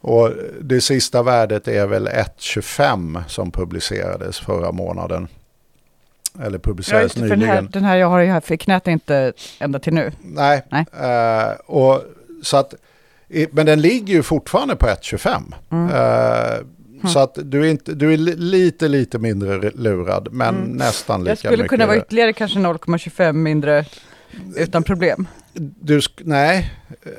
Och 0.00 0.30
det 0.60 0.80
sista 0.80 1.22
värdet 1.22 1.68
är 1.68 1.86
väl 1.86 2.08
1,25 2.08 3.22
som 3.28 3.50
publicerades 3.50 4.38
förra 4.38 4.72
månaden. 4.72 5.28
Eller 6.42 6.58
Ja, 6.58 6.62
publicerades 6.62 7.12
för 7.12 7.20
nyligen. 7.20 7.40
den, 7.40 7.48
här, 7.48 7.62
den 7.62 7.84
här 7.84 7.96
jag 7.96 8.06
har 8.08 8.20
ju 8.20 8.26
här 8.30 8.40
för 8.40 8.56
knät 8.56 8.88
är 8.88 8.92
inte 8.92 9.32
ända 9.58 9.78
till 9.78 9.94
nu. 9.94 10.12
Nej, 10.22 10.62
Nej. 10.70 10.84
Eh, 11.00 11.50
och, 11.66 12.02
så 12.42 12.56
att, 12.56 12.74
men 13.50 13.66
den 13.66 13.80
ligger 13.80 14.14
ju 14.14 14.22
fortfarande 14.22 14.76
på 14.76 14.86
1,25. 14.86 15.42
Mm. 15.70 15.90
Eh, 17.04 17.10
Så 17.10 17.18
att 17.18 17.38
du 17.42 17.60
är, 17.66 17.70
inte, 17.70 17.94
du 17.94 18.12
är 18.12 18.16
li- 18.16 18.36
lite, 18.36 18.88
lite 18.88 19.18
mindre 19.18 19.70
lurad, 19.74 20.28
men 20.32 20.54
nästan 20.54 21.20
lika 21.20 21.30
Jag 21.30 21.38
skulle 21.38 21.56
mycket. 21.56 21.70
kunna 21.70 21.86
vara 21.86 21.96
ytterligare 21.98 22.32
kanske 22.32 22.58
0,25 22.58 23.32
mindre 23.32 23.84
utan 24.56 24.82
problem. 24.82 25.26
Du, 25.80 26.00
nej, 26.18 26.70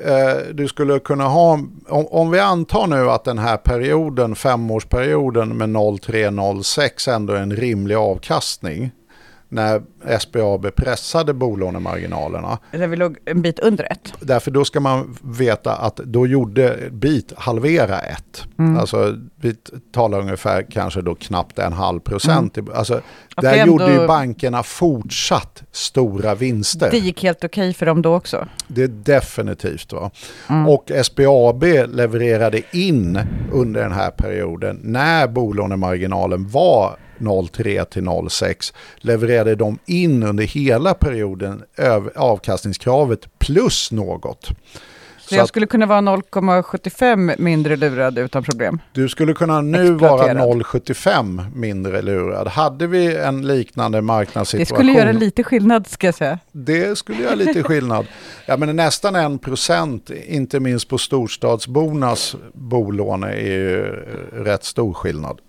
eh, 0.04 0.36
du 0.54 0.68
skulle 0.68 0.98
kunna 0.98 1.24
ha, 1.24 1.52
om, 1.88 2.06
om 2.06 2.30
vi 2.30 2.38
antar 2.38 2.86
nu 2.86 3.10
att 3.10 3.24
den 3.24 3.38
här 3.38 3.56
perioden, 3.56 4.34
femårsperioden 4.34 5.56
med 5.56 5.68
0,3-0,6 5.68 7.10
ändå 7.14 7.32
är 7.32 7.40
en 7.40 7.56
rimlig 7.56 7.94
avkastning 7.94 8.90
när 9.48 9.82
SBAB 10.20 10.74
pressade 10.76 11.34
bolånemarginalerna. 11.34 12.58
Där 12.72 12.86
vi 12.86 12.96
låg 12.96 13.16
en 13.24 13.42
bit 13.42 13.58
under 13.58 13.92
ett. 13.92 14.12
Därför 14.20 14.50
då 14.50 14.64
ska 14.64 14.80
man 14.80 15.16
veta 15.22 15.76
att 15.76 15.96
då 15.96 16.26
gjorde 16.26 16.76
BIT 16.90 17.32
halvera 17.36 18.00
ett. 18.00 18.44
Mm. 18.58 18.78
Alltså 18.78 19.16
vi 19.36 19.54
talar 19.92 20.20
ungefär 20.20 20.62
kanske 20.70 21.02
då 21.02 21.14
knappt 21.14 21.58
en 21.58 21.72
halv 21.72 22.00
procent. 22.00 22.58
Alltså, 22.74 23.00
där 23.36 23.56
ändå- 23.56 23.72
gjorde 23.72 23.92
ju 23.92 24.06
bankerna 24.06 24.62
fortsatt 24.62 25.62
stora 25.72 26.34
vinster. 26.34 26.90
Det 26.90 26.98
gick 26.98 27.22
helt 27.22 27.44
okej 27.44 27.74
för 27.74 27.86
dem 27.86 28.02
då 28.02 28.14
också. 28.14 28.48
Det 28.68 28.82
är 28.82 28.88
definitivt. 28.88 29.92
Va? 29.92 30.10
Mm. 30.48 30.68
Och 30.68 30.90
SBAB 31.04 31.64
levererade 31.88 32.62
in 32.72 33.20
under 33.52 33.82
den 33.82 33.92
här 33.92 34.10
perioden 34.10 34.80
när 34.82 35.28
bolånemarginalen 35.28 36.48
var 36.48 36.96
0,3 37.18 37.84
till 37.84 38.02
0,6 38.02 38.74
levererade 38.96 39.54
de 39.54 39.78
in 39.86 40.22
under 40.22 40.44
hela 40.44 40.94
perioden 40.94 41.62
avkastningskravet 42.14 43.38
plus 43.38 43.92
något. 43.92 44.50
Så, 45.28 45.34
jag 45.34 45.48
skulle 45.48 45.66
kunna 45.66 45.86
vara 45.86 46.00
0,75 46.00 47.34
mindre 47.38 47.76
lurad 47.76 48.18
utan 48.18 48.42
problem. 48.42 48.80
Du 48.92 49.08
skulle 49.08 49.34
kunna 49.34 49.60
nu 49.60 49.90
vara 49.90 50.24
Exploaterad. 50.30 50.62
0,75 50.62 51.56
mindre 51.56 52.02
lurad. 52.02 52.48
Hade 52.48 52.86
vi 52.86 53.16
en 53.16 53.46
liknande 53.46 53.98
Det 53.98 54.02
marknadssituation. 54.02 54.76
skulle 54.76 54.92
göra 54.92 55.12
lite 55.12 55.44
skillnad 55.44 55.86
ska 55.86 56.06
jag 56.06 56.14
säga. 56.14 56.38
Det 56.52 56.98
skulle 56.98 57.22
göra 57.22 57.34
lite 57.34 57.62
skillnad. 57.62 58.06
Ja, 58.46 58.56
men 58.56 58.76
nästan 58.76 59.14
en 59.14 59.38
procent, 59.38 60.10
inte 60.10 60.60
minst 60.60 60.88
på 60.88 60.98
storstadsbornas 60.98 62.36
bolåne, 62.52 63.26
är 63.26 63.40
ju 63.46 63.82
rätt 64.32 64.64
stor 64.64 64.94
skillnad. 64.94 65.40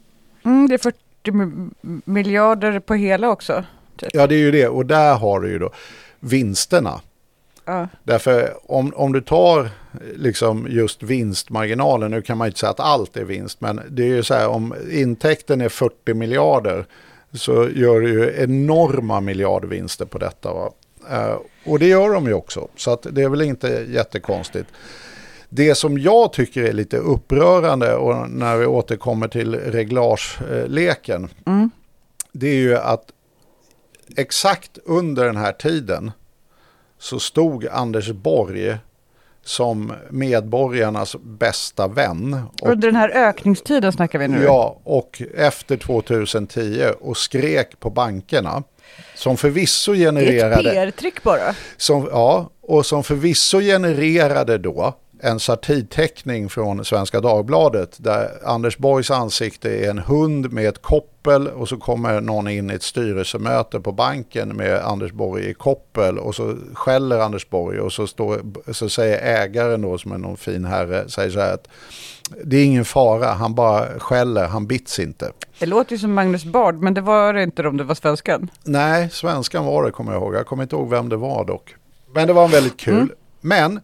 Mm, 0.46 0.68
det 0.68 0.74
är 0.74 0.78
40 0.78 0.98
mi- 1.24 2.02
miljarder 2.06 2.80
på 2.80 2.94
hela 2.94 3.30
också. 3.30 3.64
Ja, 4.14 4.28
det 4.28 4.36
är 4.36 4.40
ju 4.40 4.52
det. 4.52 4.68
Och 4.68 4.86
där 4.86 5.16
har 5.16 5.40
du 5.40 5.50
ju 5.52 5.60
då 5.60 5.72
vinsterna. 6.20 7.02
Ja. 7.66 7.88
Därför 8.04 8.54
om, 8.72 8.94
om 8.96 9.12
du 9.14 9.22
tar 9.22 9.70
liksom 10.16 10.68
just 10.70 11.04
vinstmarginalen, 11.04 12.12
nu 12.12 12.22
kan 12.22 12.38
man 12.38 12.48
inte 12.48 12.60
säga 12.60 12.70
att 12.70 12.80
allt 12.80 13.18
är 13.18 13.24
vinst, 13.24 13.62
men 13.62 13.82
det 13.90 14.04
är 14.04 14.08
ju 14.08 14.24
så 14.24 14.34
här 14.34 14.48
om 14.48 14.74
intäkten 14.92 15.62
är 15.62 15.70
40 15.70 16.14
miljarder 16.14 16.86
så 17.34 17.70
gör 17.70 18.00
du 18.00 18.10
ju 18.10 18.34
enorma 18.44 19.22
miljardvinster 19.22 20.06
på 20.06 20.18
detta. 20.18 20.54
Va? 20.54 20.72
Eh, 21.12 21.36
och 21.66 21.80
det 21.80 21.88
gör 21.88 22.14
de 22.14 22.26
ju 22.28 22.34
också, 22.34 22.68
så 22.76 22.92
att 22.92 23.08
det 23.12 23.22
är 23.24 23.30
väl 23.30 23.42
inte 23.42 23.86
jättekonstigt. 23.90 24.70
Det 25.50 25.76
som 25.76 25.98
jag 25.98 26.34
tycker 26.34 26.64
är 26.64 26.74
lite 26.74 26.98
upprörande 26.98 27.96
och 27.96 28.30
när 28.30 28.58
vi 28.58 28.66
återkommer 28.66 29.28
till 29.28 29.56
reglageleken, 29.56 31.30
Mm. 31.48 31.70
det 32.32 32.48
är 32.48 32.56
ju 32.56 32.78
att 32.78 33.06
exakt 34.18 34.78
under 34.86 35.26
den 35.26 35.38
här 35.38 35.52
tiden 35.52 36.12
så 37.00 37.20
stod 37.20 37.68
Anders 37.68 38.12
Borg 38.12 38.78
som 39.44 39.94
medborgarnas 40.10 41.16
bästa 41.22 41.88
vän. 41.88 42.42
Och, 42.62 42.70
Under 42.70 42.88
den 42.88 42.96
här 42.96 43.10
ökningstiden 43.10 43.92
snackar 43.92 44.20
vi 44.20 44.28
nu. 44.28 44.44
ja, 44.44 44.80
och 44.84 45.22
efter 45.38 45.78
2010 45.78 46.84
och 47.02 47.18
skrek 47.18 47.80
på 47.80 47.90
bankerna. 47.90 48.64
Som 49.16 49.38
förvisso 49.38 49.94
det 49.94 50.04
är 50.04 50.08
ett 50.08 50.16
genererade... 50.16 50.64
PR-trick 50.72 51.24
bara. 51.24 51.56
Som, 51.78 52.08
ja, 52.12 52.50
och 52.62 52.86
som 52.86 53.04
förvisso 53.04 53.60
genererade 53.60 54.58
då 54.58 54.94
en 55.20 55.40
satirteckning 55.40 56.50
från 56.50 56.86
Svenska 56.86 57.22
Dagbladet 57.22 57.98
där 57.98 58.30
Anders 58.46 58.78
Borgs 58.78 59.12
ansikte 59.12 59.70
är 59.70 59.90
en 59.90 60.00
hund 60.00 60.54
med 60.54 60.68
ett 60.68 60.82
koppel 60.82 61.48
och 61.48 61.70
så 61.70 61.78
kommer 61.78 62.22
någon 62.22 62.48
in 62.48 62.72
i 62.72 62.74
ett 62.74 62.84
styrelsemöte 62.84 63.80
på 63.80 63.92
banken 63.92 64.50
med 64.50 64.86
Anders 64.86 65.12
Borg 65.12 65.50
i 65.50 65.54
koppel 65.54 66.20
och 66.20 66.36
så 66.36 66.58
skäller 66.74 67.20
Anders 67.20 67.50
Borg 67.50 67.80
och 67.80 67.94
så, 67.94 68.08
står, 68.08 68.42
så 68.74 68.90
säger 68.90 69.44
ägaren 69.44 69.82
då 69.82 69.98
som 69.98 70.12
är 70.12 70.18
någon 70.18 70.38
fin 70.38 70.66
herre, 70.66 71.10
säger 71.10 71.30
så 71.30 71.40
här 71.40 71.54
att 71.54 71.68
det 72.44 72.58
är 72.58 72.66
ingen 72.66 72.86
fara, 72.86 73.26
han 73.26 73.56
bara 73.56 74.00
skäller, 74.00 74.48
han 74.48 74.68
bits 74.68 75.00
inte. 75.00 75.32
Det 75.60 75.66
låter 75.66 75.92
ju 75.92 76.00
som 76.00 76.14
Magnus 76.14 76.46
Bard, 76.46 76.76
men 76.76 76.94
det 76.94 77.02
var 77.02 77.34
det 77.34 77.44
inte 77.44 77.68
om 77.68 77.78
det 77.78 77.84
var 77.84 77.96
svenskan. 77.96 78.52
Nej, 78.64 79.10
svenskan 79.10 79.66
var 79.66 79.84
det 79.84 79.92
kommer 79.92 80.14
jag 80.14 80.22
ihåg. 80.22 80.36
Jag 80.36 80.46
kommer 80.46 80.64
inte 80.64 80.76
ihåg 80.76 80.90
vem 80.90 81.10
det 81.10 81.18
var 81.18 81.46
dock. 81.46 81.76
Men 82.14 82.28
det 82.28 82.34
var 82.34 82.48
väldigt 82.48 82.78
kul. 82.78 83.14
Men 83.42 83.80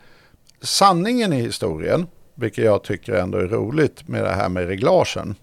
sanningen 0.65 1.33
i 1.33 1.41
historien, 1.41 2.07
vilket 2.35 2.63
jag 2.65 2.83
tycker 2.83 3.13
ändå 3.13 3.37
är 3.37 3.47
roligt 3.47 4.07
med 4.07 4.23
det 4.23 4.31
här 4.33 4.49
med 4.49 4.67
reglagen, 4.67 5.35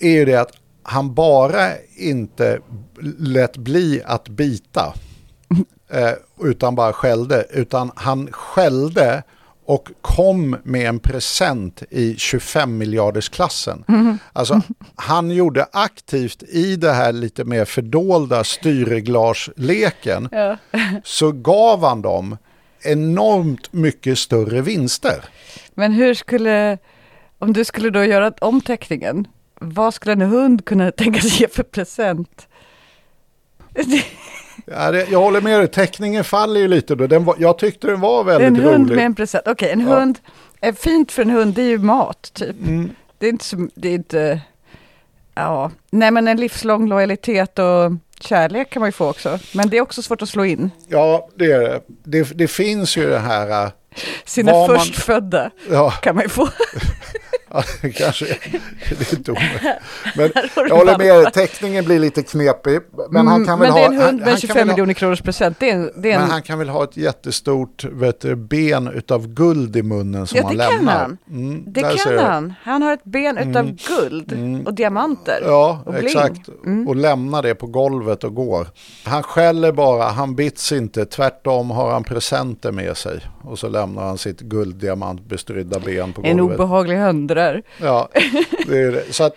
är 0.00 0.10
ju 0.10 0.24
det 0.24 0.36
att 0.40 0.52
han 0.82 1.14
bara 1.14 1.68
inte 1.96 2.60
lät 3.18 3.56
bli 3.56 4.02
att 4.04 4.28
bita, 4.28 4.94
eh, 5.90 6.12
utan 6.42 6.74
bara 6.74 6.92
skällde, 6.92 7.46
utan 7.50 7.90
han 7.96 8.32
skällde 8.32 9.22
och 9.66 9.88
kom 10.00 10.56
med 10.62 10.88
en 10.88 10.98
present 10.98 11.82
i 11.90 12.16
25 12.16 12.78
miljardersklassen. 12.78 13.84
Alltså, 14.32 14.60
han 14.96 15.30
gjorde 15.30 15.66
aktivt 15.72 16.42
i 16.42 16.76
det 16.76 16.92
här 16.92 17.12
lite 17.12 17.44
mer 17.44 17.64
fördolda 17.64 18.44
styrreglageleken 18.44 20.28
Ja. 20.32 20.56
så 21.04 21.32
gav 21.32 21.84
han 21.84 22.02
dem 22.02 22.36
enormt 22.84 23.72
mycket 23.72 24.18
större 24.18 24.60
vinster. 24.60 25.24
Men 25.74 25.92
hur 25.92 26.14
skulle, 26.14 26.78
om 27.38 27.52
du 27.52 27.64
skulle 27.64 27.90
då 27.90 28.04
göra 28.04 28.32
om 28.40 28.60
teckningen, 28.60 29.26
vad 29.60 29.94
skulle 29.94 30.12
en 30.12 30.20
hund 30.20 30.64
kunna 30.64 30.90
tänkas 30.90 31.40
ge 31.40 31.48
för 31.48 31.62
present? 31.62 32.48
Ja, 34.66 34.90
det, 34.92 35.10
jag 35.10 35.20
håller 35.20 35.40
med 35.40 35.60
dig, 35.60 35.68
teckningen 35.68 36.24
faller 36.24 36.60
ju 36.60 36.68
lite 36.68 36.94
då. 36.94 37.06
Den 37.06 37.24
var, 37.24 37.36
jag 37.38 37.58
tyckte 37.58 37.86
den 37.86 38.00
var 38.00 38.24
väldigt 38.24 38.46
en 38.48 38.56
hund 38.56 38.84
rolig. 38.86 38.96
med 38.96 39.04
en 39.06 39.14
present. 39.14 39.48
Okej, 39.48 39.70
en 39.70 39.80
Ja. 39.80 39.86
hund, 39.98 40.18
är 40.60 40.72
fint 40.72 41.12
för 41.12 41.22
en 41.22 41.30
hund, 41.30 41.54
det 41.54 41.62
är 41.62 41.68
ju 41.68 41.78
mat 41.78 42.30
typ. 42.34 42.56
Mm. 42.66 42.90
Det 43.18 43.26
är 43.26 43.30
inte 43.30 43.46
det 43.74 43.88
är 43.88 43.94
inte, 43.94 44.40
ja, 45.34 45.70
nej 45.90 46.10
men 46.10 46.28
en 46.28 46.36
livslång 46.36 46.88
lojalitet 46.88 47.58
och 47.58 47.92
kärlek 48.26 48.70
kan 48.70 48.80
man 48.80 48.88
ju 48.88 48.92
få 48.92 49.10
också. 49.10 49.38
Men 49.52 49.68
det 49.68 49.76
är 49.76 49.80
också 49.80 50.02
svårt 50.02 50.22
att 50.22 50.28
slå 50.28 50.44
in 50.44 50.70
Ja, 50.88 51.28
det 51.36 51.52
är 51.52 51.60
det. 51.60 51.80
det. 52.04 52.22
Det 52.34 52.48
finns 52.48 52.96
ju 52.96 53.10
det 53.10 53.18
här, 53.18 53.64
äh, 53.64 53.70
sina 54.24 54.52
Vad 54.52 54.70
man- 54.70 54.78
förstfödda 54.78 55.50
ja, 55.70 55.90
kan 55.90 56.14
man 56.14 56.24
ju 56.24 56.28
få. 56.28 56.48
Ja, 57.54 57.62
kanske 57.94 58.24
det 58.98 59.12
är 59.28 59.30
omöjligt. 59.30 59.62
Men 60.16 60.30
jag 60.68 60.76
håller 60.76 60.98
med 60.98 61.32
teckningen 61.32 61.84
blir 61.84 61.98
lite 61.98 62.22
knepig. 62.22 62.80
Men 63.10 63.26
han 63.26 63.46
kan 63.46 63.58
väl 63.60 63.70
Mm, 63.70 63.74
men 63.74 63.74
det 63.74 63.80
är 63.80 63.88
ha... 63.88 63.92
en 63.92 63.92
hund 63.92 64.02
han, 64.02 64.06
han 64.06 64.16
med 64.16 64.26
kan 64.28 64.36
25 64.40 64.54
väl 64.56 64.68
ha- 64.68 64.72
miljoner 64.74 64.94
kronors 64.94 65.20
present. 65.22 65.56
Det 65.60 65.70
är 65.70 65.74
en, 65.74 65.90
det 65.96 66.12
är 66.12 66.14
Men 66.18 66.24
en 66.24 66.30
han 66.30 66.42
kan 66.42 66.58
väl 66.58 66.68
ha 66.68 66.84
ett 66.84 66.96
jättestort 66.96 67.84
vet 67.84 68.20
du, 68.20 68.36
ben 68.36 68.88
utav 68.88 69.28
guld 69.28 69.76
i 69.76 69.82
munnen 69.82 70.26
som 70.26 70.36
Ja, 70.38 70.44
han 70.46 70.56
det 70.56 70.62
kan 70.64 70.72
lämnar. 70.76 70.98
han. 70.98 71.18
Mm, 71.30 71.64
det 71.66 71.80
där 71.80 71.90
ser 71.90 71.98
kan 72.04 72.12
du. 72.12 72.18
han. 72.18 72.54
Han 72.62 72.82
har 72.82 72.92
ett 72.92 73.04
ben 73.04 73.38
utav 73.38 73.62
Mm. 73.64 73.76
guld 73.88 74.66
och 74.66 74.74
diamanter. 74.74 75.38
Ja, 75.44 75.82
och 75.86 75.94
exakt. 75.94 76.48
Mm. 76.66 76.88
Och 76.88 76.96
lämnar 76.96 77.42
det 77.42 77.54
på 77.54 77.66
golvet 77.66 78.24
och 78.24 78.34
går. 78.34 78.66
Han 79.04 79.22
skäller 79.22 79.72
bara, 79.72 80.04
han 80.04 80.34
bits 80.34 80.72
inte. 80.72 81.04
Tvärtom 81.06 81.70
har 81.70 81.90
han 81.92 82.04
presenter 82.04 82.72
med 82.72 82.96
sig. 82.96 83.20
Och 83.42 83.58
så 83.58 83.68
lämnar 83.68 84.02
han 84.06 84.18
sitt 84.18 84.40
gulddiamantbestrydda 84.40 85.78
ben 85.80 86.12
på 86.12 86.20
En 86.24 86.36
golvet. 86.38 86.54
obehaglig 86.60 86.96
hund 86.96 87.30
det 87.52 87.52
där. 87.52 87.62
Ja, 87.86 88.08
det 88.66 88.78
är 88.78 88.92
det. 88.92 89.12
Så 89.12 89.24
att 89.24 89.36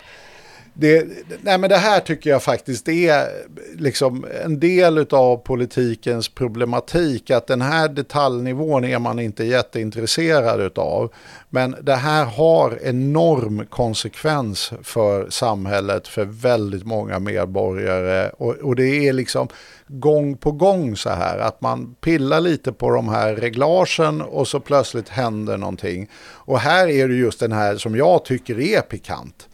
det, 0.80 1.06
nej 1.40 1.58
men 1.58 1.70
det 1.70 1.76
här 1.76 2.00
tycker 2.00 2.30
jag 2.30 2.42
faktiskt 2.42 2.88
är 2.88 3.28
liksom 3.76 4.26
en 4.44 4.60
del 4.60 5.06
av 5.10 5.36
politikens 5.36 6.28
problematik. 6.28 7.30
Att 7.30 7.46
den 7.46 7.62
här 7.62 7.88
detaljnivån 7.88 8.84
är 8.84 8.98
man 8.98 9.18
inte 9.18 9.44
jätteintresserad 9.44 10.78
av. 10.78 11.12
Men 11.48 11.76
det 11.82 11.94
här 11.94 12.24
har 12.24 12.78
enorm 12.82 13.66
konsekvens 13.66 14.72
för 14.82 15.30
samhället, 15.30 16.08
för 16.08 16.24
väldigt 16.24 16.84
många 16.84 17.18
medborgare. 17.18 18.30
Och, 18.30 18.54
och 18.54 18.76
det 18.76 19.08
är 19.08 19.12
liksom 19.12 19.48
gång 19.86 20.36
på 20.36 20.52
gång 20.52 20.96
så 20.96 21.10
här 21.10 21.38
att 21.38 21.60
man 21.60 21.94
pillar 22.00 22.40
lite 22.40 22.72
på 22.72 22.90
de 22.90 23.08
här 23.08 23.34
reglagen 23.34 24.22
och 24.22 24.48
så 24.48 24.60
plötsligt 24.60 25.08
händer 25.08 25.56
någonting. 25.56 26.10
Och 26.30 26.58
här 26.58 26.88
är 26.88 27.08
det 27.08 27.14
just 27.14 27.40
den 27.40 27.52
här 27.52 27.76
som 27.76 27.96
jag 27.96 28.24
tycker 28.24 28.60
är 28.60 28.80
pikant. 28.80 29.48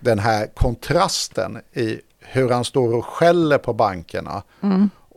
Den 0.00 0.18
här 0.18 0.46
kontrasten 0.46 1.60
i 1.72 2.00
hur 2.20 2.50
han 2.50 2.64
står 2.64 2.94
och 2.94 3.04
skäller 3.04 3.58
på 3.58 3.72
bankerna 3.72 4.42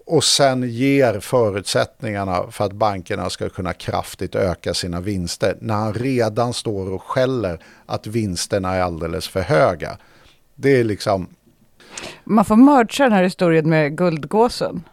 och 0.06 0.24
sen 0.24 0.64
ger 0.64 1.19
förutsättningarna 1.19 2.52
för 2.52 2.65
att 2.65 2.74
bankerna 2.74 3.30
ska 3.30 3.49
kunna 3.49 3.74
kraftigt 3.74 4.36
öka 4.36 4.74
sina 4.74 5.02
vinster 5.02 5.57
när 5.61 5.76
han 5.76 5.94
redan 5.94 6.53
står 6.53 6.91
och 6.91 7.03
skäller 7.03 7.60
att 7.86 8.07
vinsterna 8.07 8.74
är 8.74 8.82
alldeles 8.82 9.28
för 9.28 9.41
höga. 9.41 9.98
Det 10.56 10.80
är 10.80 10.84
liksom, 10.84 11.28
Man 12.24 12.45
får 12.45 12.56
mercha 12.56 13.03
den 13.03 13.14
här 13.14 13.24
historien 13.24 13.69
med 13.69 13.98
guldgåsen. 13.98 14.84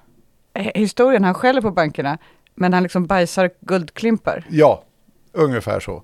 Historien, 0.74 1.24
han 1.24 1.34
skäller 1.34 1.60
på 1.60 1.70
bankerna, 1.70 2.18
men 2.54 2.72
han 2.72 2.82
liksom 2.82 3.06
bajsar 3.06 3.50
guldklimpar. 3.60 4.46
ja, 4.50 4.84
ungefär 5.32 5.80
så. 5.80 6.02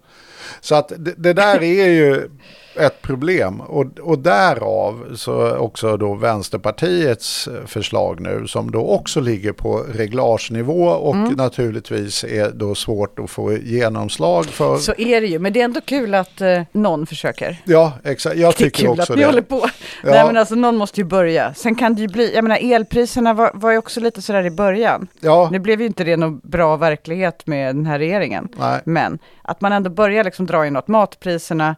Så 0.60 0.74
att 0.74 0.92
det, 0.98 1.14
det 1.16 1.32
där 1.32 1.62
är 1.62 1.88
ju 1.88 2.28
ett 2.76 3.02
problem 3.02 3.60
och, 3.60 3.86
och 4.00 4.18
därav 4.18 5.14
så 5.16 5.56
också 5.56 5.96
då 5.96 6.14
Vänsterpartiets 6.14 7.48
förslag 7.66 8.20
nu 8.20 8.46
som 8.46 8.70
då 8.70 8.86
också 8.88 9.20
ligger 9.20 9.52
på 9.52 9.84
reglagenivå 9.94 10.84
och 10.84 11.16
naturligtvis 11.36 12.24
är 12.24 12.50
då 12.50 12.74
svårt 12.74 13.18
att 13.18 13.30
få 13.30 13.52
genomslag 13.52 14.44
för. 14.46 14.76
Så 14.76 14.94
är 14.98 15.20
det 15.20 15.26
ju, 15.26 15.38
men 15.38 15.52
det 15.52 15.60
är 15.60 15.64
ändå 15.64 15.80
kul 15.80 16.14
att 16.14 16.40
eh, 16.40 16.62
någon 16.72 17.06
försöker. 17.06 17.56
Ja, 17.64 17.92
exakt. 18.04 18.36
Jag 18.36 18.52
Det 18.52 18.56
är 18.64 18.64
tycker 18.64 18.78
kul 18.82 18.88
också 19.00 19.12
att 19.12 19.18
ni 19.18 19.24
håller 19.24 19.40
det. 19.40 19.46
på. 19.46 19.60
Ja. 20.04 20.10
Nej 20.10 20.24
men 20.26 20.36
alltså 20.36 20.54
någon 20.54 20.76
måste 20.76 21.00
ju 21.00 21.04
börja. 21.04 21.54
Sen 21.54 21.74
kan 21.74 21.94
det 21.94 22.00
ju 22.00 22.08
bli, 22.08 22.34
jag 22.34 22.42
menar 22.44 22.58
elpriserna 22.74 23.34
var, 23.34 23.50
var 23.54 23.70
ju 23.70 23.78
också 23.78 24.00
lite 24.00 24.22
sådär 24.22 24.46
i 24.46 24.50
början. 24.50 25.06
Ja, 25.20 25.48
Nu 25.52 25.58
blev 25.58 25.80
ju 25.80 25.86
inte 25.86 26.04
det 26.04 26.16
någon 26.16 26.38
bra 26.42 26.76
verklighet 26.76 27.46
med 27.46 27.76
den 27.76 27.86
här 27.86 27.98
regeringen. 27.98 28.48
nej. 28.58 28.80
Men 28.84 29.18
att 29.42 29.60
man 29.60 29.72
ändå 29.72 29.90
börjar 29.90 30.24
liksom 30.30 30.46
dra 30.46 30.66
in 30.66 30.72
något, 30.72 30.88
matpriserna, 30.88 31.76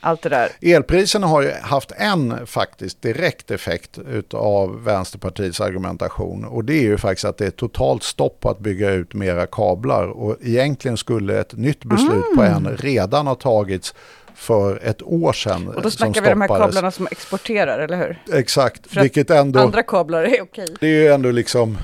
allt 0.00 0.22
det 0.22 0.28
där. 0.28 0.48
Elpriserna 0.60 1.26
har 1.26 1.42
ju 1.42 1.50
haft 1.62 1.92
en 1.96 2.46
faktiskt 2.46 3.02
direkt 3.02 3.50
effekt 3.50 3.98
av 4.34 4.84
Vänsterpartiets 4.84 5.60
argumentation 5.60 6.44
och 6.44 6.64
det 6.64 6.72
är 6.72 6.82
ju 6.82 6.98
faktiskt 6.98 7.24
att 7.24 7.38
det 7.38 7.46
är 7.46 7.50
totalt 7.50 8.02
stopp 8.02 8.40
på 8.40 8.50
att 8.50 8.58
bygga 8.58 8.90
ut 8.90 9.14
mera 9.14 9.46
kablar 9.46 10.06
och 10.06 10.36
egentligen 10.40 10.96
skulle 10.96 11.40
ett 11.40 11.52
nytt 11.56 11.84
beslut 11.84 12.24
på 12.36 12.42
en 12.42 12.76
redan 12.76 13.26
ha 13.26 13.34
tagits 13.34 13.94
för 14.34 14.80
ett 14.82 15.02
år 15.02 15.32
sedan. 15.32 15.68
Och 15.68 15.82
då 15.82 15.90
snackar 15.90 16.22
vi 16.22 16.28
de 16.28 16.40
här 16.40 16.48
kablarna 16.48 16.90
som 16.90 17.08
exporterar, 17.10 17.78
eller 17.78 17.96
hur? 17.96 18.38
Exakt, 18.38 18.96
vilket 18.96 19.30
ändå, 19.30 19.60
Andra 19.60 19.82
kablar 19.82 20.22
är 20.22 20.42
okej. 20.42 20.68
det 20.80 20.86
är 20.86 21.02
ju 21.02 21.08
ändå 21.08 21.30
liksom 21.30 21.78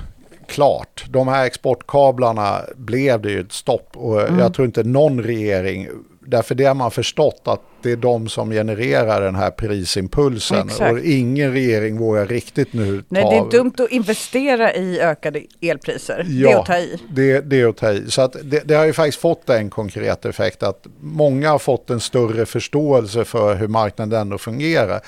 klart. 0.47 1.05
De 1.09 1.29
här 1.29 1.47
exportkablarna 1.47 2.61
blev 2.77 3.21
det 3.21 3.31
ju 3.31 3.41
ett 3.41 3.53
stopp 3.53 3.91
och 3.97 4.21
Mm. 4.23 4.39
jag 4.39 4.55
tror 4.55 4.67
inte 4.67 4.83
någon 4.83 5.23
regering, 5.23 5.89
därför 6.27 6.55
det 6.55 6.65
har 6.65 6.75
man 6.75 6.91
förstått 6.91 7.41
att 7.45 7.61
det 7.83 7.93
är 7.93 7.97
de 7.97 8.29
som 8.29 8.51
genererar 8.51 9.21
den 9.21 9.35
här 9.35 9.51
prisimpulsen 9.51 10.69
Exakt. 10.69 10.93
och 10.93 10.99
ingen 10.99 11.53
regering 11.53 11.99
vågar 11.99 12.27
riktigt 12.27 12.73
nu 12.73 12.99
ta... 12.99 13.05
Nej, 13.09 13.25
det 13.25 13.37
är 13.37 13.51
dumt 13.59 13.73
att 13.79 13.91
investera 13.91 14.75
i 14.75 15.01
ökade 15.01 15.43
elpriser. 15.61 16.27
Det 16.29 16.47
är 16.49 16.51
Ja, 16.53 16.61
att 16.61 16.67
ta 16.67 16.79
i. 16.79 16.99
Det, 17.11 17.41
det 17.41 17.61
är 17.61 17.67
att 17.69 17.77
ta 17.77 17.93
i. 17.93 18.11
Så 18.11 18.23
att 18.23 18.37
det, 18.43 18.61
det 18.69 18.75
har 18.75 18.85
ju 18.85 18.93
faktiskt 18.93 19.21
fått 19.21 19.51
en 19.51 19.71
konkret 19.71 20.25
effekt 20.25 20.63
att 20.63 20.87
många 21.01 21.51
har 21.51 21.59
fått 21.59 21.91
en 21.91 22.01
större 22.01 22.47
förståelse 22.47 23.25
för 23.25 23.55
hur 23.55 23.69
marknaden 23.69 24.21
ändå 24.21 24.39
fungerar. 24.39 25.01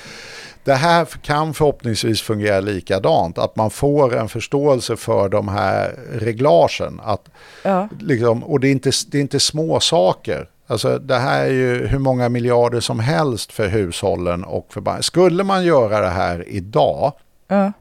Det 0.68 0.74
här 0.74 1.04
kan 1.22 1.54
förhoppningsvis 1.54 2.22
fungera 2.22 2.60
likadant, 2.60 3.38
att 3.38 3.56
man 3.56 3.70
får 3.70 4.16
en 4.16 4.28
förståelse 4.28 4.96
för 4.96 5.28
de 5.28 5.48
här 5.48 5.94
reglagen. 6.12 7.00
Att 7.04 7.28
Ja. 7.62 7.88
liksom, 8.00 8.44
och 8.44 8.60
det 8.60 8.68
är, 8.68 8.72
inte, 8.72 8.90
det 9.10 9.18
är 9.18 9.22
inte 9.22 9.40
små 9.40 9.80
saker. 9.80 10.48
Alltså 10.66 10.98
det 10.98 11.16
här 11.16 11.44
är 11.44 11.50
ju 11.50 11.86
hur 11.86 11.98
många 11.98 12.28
miljarder 12.28 12.80
som 12.80 13.00
helst 13.00 13.52
för 13.52 13.68
hushållen 13.68 14.44
och 14.44 14.66
för 14.70 14.80
banker. 14.80 15.02
Skulle 15.02 15.44
man 15.44 15.64
göra 15.64 16.00
det 16.00 16.08
här 16.08 16.44
idag, 16.48 17.12
Ja. 17.48 17.72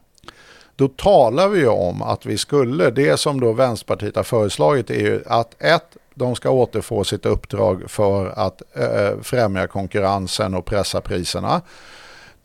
då 0.75 0.87
talar 0.87 1.47
vi 1.47 1.59
ju 1.59 1.67
om 1.67 2.01
att 2.01 2.25
vi 2.25 2.37
skulle, 2.37 2.89
det 2.89 3.17
som 3.19 3.39
då 3.39 3.53
Vänsterpartiet 3.53 4.15
har 4.15 4.23
föreslagit 4.23 4.89
är 4.89 4.99
ju 4.99 5.23
att 5.27 5.61
ett, 5.63 5.97
de 6.13 6.35
ska 6.35 6.49
återfå 6.49 7.03
sitt 7.03 7.25
uppdrag 7.25 7.83
för 7.87 8.27
att 8.39 8.61
eh, 8.73 9.21
främja 9.21 9.67
konkurrensen 9.67 10.53
och 10.53 10.65
pressa 10.65 11.01
priserna. 11.01 11.61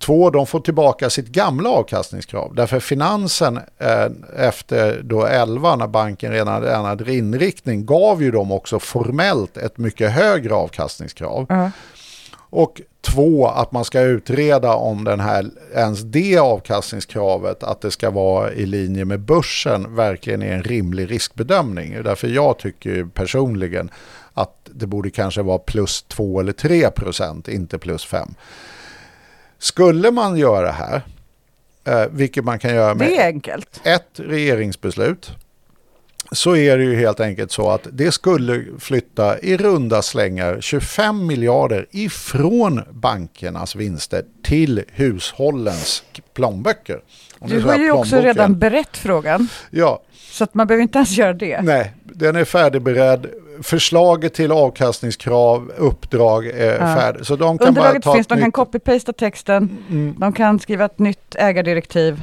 Två, 0.03 0.31
de 0.31 0.47
får 0.47 0.61
tillbaka 0.61 1.11
sitt 1.11 1.29
gamla 1.29 1.71
avkastningskrav. 1.71 2.55
Därför 2.55 2.81
finansen 2.81 3.61
eh, 3.79 4.07
efter 4.37 5.03
då 5.03 5.27
11 5.27 5.77
när 5.77 5.87
banken 5.87 6.33
redan 6.33 6.49
hade 6.49 6.75
ändrat 6.75 7.09
inriktning 7.09 7.87
gav 7.87 8.23
ju 8.23 8.31
dem 8.31 8.53
också 8.53 8.79
formellt 8.79 9.57
ett 9.57 9.79
mycket 9.79 10.13
högre 10.13 10.55
avkastningskrav. 10.55 11.47
Ja. 11.49 11.71
Och 12.35 12.81
två, 13.01 13.47
att 13.47 13.73
man 13.73 13.85
ska 13.85 14.01
utreda 14.01 14.75
om 14.75 15.05
den 15.05 15.21
här, 15.21 15.51
ens 15.75 16.01
det 16.01 16.39
avkastningskravet, 16.39 17.63
att 17.63 17.81
det 17.81 17.91
ska 17.91 18.11
vara 18.11 18.53
i 18.53 18.67
linje 18.67 19.05
med 19.05 19.21
börsen, 19.21 19.95
verkligen 19.95 20.43
är 20.43 20.53
en 20.53 20.63
rimlig 20.63 21.11
riskbedömning. 21.11 22.03
Därför 22.03 22.29
jag 22.29 22.59
tycker 22.59 23.05
personligen 23.05 23.91
att 24.35 24.55
det 24.65 24.87
borde 24.87 25.11
kanske 25.11 25.43
vara 25.43 25.59
plus 25.59 26.03
2 26.03 26.41
eller 26.41 26.53
3 26.53 26.91
procent, 26.91 27.49
inte 27.49 27.79
plus 27.79 28.05
5. 28.05 28.35
Skulle 29.63 30.11
man 30.11 30.37
göra 30.37 30.67
det 30.67 30.73
här, 30.73 31.03
eh, 31.85 32.09
vilket 32.11 32.45
man 32.45 32.59
kan 32.59 32.75
göra 32.75 32.95
med 32.95 33.09
ett 33.85 34.11
regeringsbeslut 34.15 35.31
så 36.33 36.57
är 36.57 36.79
det 36.79 36.85
ju 36.85 36.97
helt 36.97 37.21
enkelt 37.21 37.53
så 37.53 37.71
att 37.71 37.87
det 37.93 38.13
skulle 38.13 38.65
flytta 38.79 39.39
i 39.39 39.57
runda 39.57 40.03
slängar 40.03 40.59
25 40.61 41.27
miljarder 41.27 41.87
ifrån 41.91 42.83
bankernas 42.91 43.77
vinster 43.77 44.23
till 44.43 44.83
hushållens 44.93 46.03
plånböcker. 46.35 47.01
Du 47.41 47.61
har 47.61 47.77
ju 47.79 47.93
också 47.93 48.17
redan 48.17 48.59
berett 48.59 48.97
frågan, 48.97 49.49
Ja, 49.71 50.03
så 50.15 50.45
att 50.45 50.55
man 50.55 50.67
behöver 50.67 50.83
inte 50.83 50.99
ens 50.99 51.11
göra 51.19 51.33
det. 51.33 51.63
nej, 51.63 51.93
den 52.05 52.37
är 52.37 52.45
färdigberedd. 52.45 53.27
Förslaget 53.63 54.35
till 54.35 54.53
avkastningskrav, 54.53 55.73
uppdrag 55.77 56.47
är 56.47 56.73
Ja. 56.81 56.95
färdigt. 56.97 57.27
Så 57.27 57.37
de 57.37 57.59
kan 57.59 57.69
Underlaget 57.69 58.05
bara 58.05 58.13
ta 58.13 58.15
finns, 58.15 58.27
de 58.27 58.41
kan 58.41 58.53
copy-pasta 58.53 59.13
texten, 59.13 59.79
Mm, 59.91 60.15
de 60.19 60.33
kan 60.33 60.59
skriva 60.61 60.85
ett 60.85 60.99
nytt 60.99 61.35
ägardirektiv. 61.35 62.23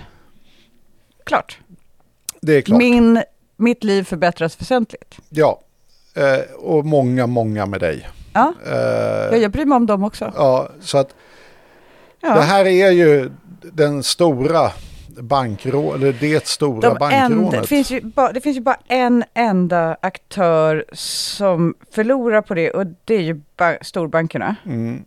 Klart. 1.25 1.57
det 2.41 2.53
är 2.57 2.61
klart. 2.61 2.77
Min, 2.77 3.23
mitt 3.57 3.83
liv 3.83 4.03
förbättras 4.03 4.61
väsentligt. 4.61 5.17
Ja, 5.29 5.59
eh, 6.15 6.55
och 6.57 6.85
många, 6.85 7.27
många 7.27 7.65
med 7.65 7.79
dig. 7.79 8.07
Ja, 8.33 8.53
Eh, 8.65 8.73
ja 9.31 9.35
jag 9.37 9.51
bryr 9.51 9.65
mig 9.65 9.75
om 9.75 9.85
dem 9.85 10.03
också. 10.03 10.33
Ja, 10.35 10.69
så 10.81 10.97
att 10.97 11.15
Ja. 12.21 12.33
det 12.35 12.41
här 12.41 12.65
är 12.67 12.91
ju 12.91 13.31
den 13.61 14.03
stora 14.03 14.71
bankrå 15.21 15.93
eller 15.93 16.13
det 16.13 16.47
stora 16.47 16.81
De 16.81 16.91
en, 16.91 16.99
bankrånet. 16.99 17.61
det, 17.61 17.67
finns 17.67 17.91
ju 17.91 18.01
bara, 18.01 18.31
det 18.31 18.41
finns 18.41 18.57
ju 18.57 18.61
bara 18.61 18.79
en 18.87 19.23
enda 19.33 19.97
aktör 20.01 20.85
som 20.93 21.75
förlorar 21.91 22.41
på 22.41 22.53
det 22.53 22.71
och 22.71 22.85
det 23.05 23.15
är 23.15 23.21
ju 23.21 23.41
ba- 23.57 23.77
storbankerna. 23.81 24.55
Mm. 24.65 25.03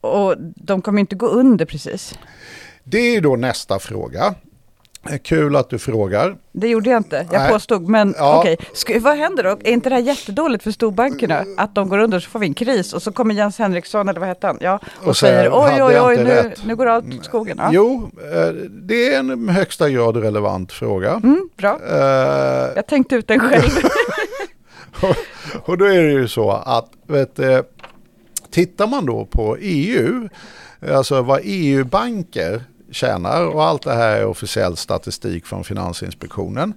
Och 0.00 0.34
de 0.38 0.82
kommer 0.82 1.00
inte 1.00 1.16
gå 1.16 1.26
under 1.26 1.64
precis. 1.66 2.18
Det 2.84 2.98
är 2.98 3.12
ju 3.14 3.20
då 3.20 3.36
nästa 3.36 3.78
fråga. 3.78 4.34
Eh, 5.08 5.18
Kul 5.18 5.56
att 5.56 5.70
du 5.70 5.78
frågar. 5.78 6.36
Det 6.52 6.68
gjorde 6.68 6.90
jag 6.90 6.96
inte, 7.00 7.26
jag 7.32 7.40
Nej. 7.40 7.52
påstod. 7.52 7.88
Men 7.88 8.14
Ja. 8.18 8.38
okej, 8.40 8.56
Ska- 8.74 9.00
vad 9.00 9.16
händer 9.16 9.42
då? 9.44 9.50
Är 9.50 9.70
inte 9.72 9.88
det 9.88 9.94
här 9.94 10.02
jättedåligt 10.02 10.64
för 10.64 10.70
storbankerna? 10.70 11.44
Att 11.56 11.74
de 11.74 11.88
går 11.88 11.98
under 11.98 12.20
så 12.20 12.30
får 12.30 12.38
vi 12.38 12.46
en 12.46 12.54
kris 12.54 12.92
och 12.92 13.02
så 13.02 13.12
kommer 13.12 13.34
Jens 13.34 13.58
Henriksson, 13.58 14.08
eller 14.08 14.20
vad 14.20 14.28
hette 14.28 14.46
han? 14.46 14.58
Ja, 14.60 14.78
och, 15.02 15.08
Och 15.08 15.16
säger 15.16 15.50
oj, 15.52 15.70
"Hade 15.70 15.84
oj, 15.84 16.00
oj, 16.00 16.16
nu, 16.16 16.24
rätt?" 16.30 16.64
nu 16.66 16.76
går 16.76 16.86
allt 16.86 17.14
åt 17.18 17.24
skogen. 17.24 17.56
Ja. 17.60 17.68
Jo, 17.72 18.10
eh, 18.34 18.52
det 18.70 19.14
är 19.14 19.18
en 19.18 19.48
högsta 19.48 19.90
grad 19.90 20.16
relevant 20.16 20.72
fråga. 20.72 21.10
Mm, 21.12 21.48
bra, 21.56 21.78
Eh, 21.90 22.68
jag 22.76 22.86
tänkte 22.86 23.14
ut 23.16 23.28
den 23.28 23.40
själv. 23.40 23.70
Och 25.64 25.78
då 25.78 25.84
är 25.84 26.02
det 26.02 26.12
ju 26.12 26.28
så 26.28 26.50
att 26.50 26.88
vet, 27.06 27.36
du, 27.36 27.62
tittar 28.50 28.86
man 28.86 29.06
då 29.06 29.24
på 29.26 29.56
EU, 29.60 30.28
alltså 30.92 31.22
vad 31.22 31.40
EU-banker 31.44 32.64
tjänar 32.90 33.46
och 33.46 33.64
allt 33.64 33.82
det 33.82 33.94
här 33.94 34.16
är 34.16 34.26
officiell 34.26 34.76
statistik 34.76 35.46
från 35.46 35.64
Finansinspektionen. 35.64 36.74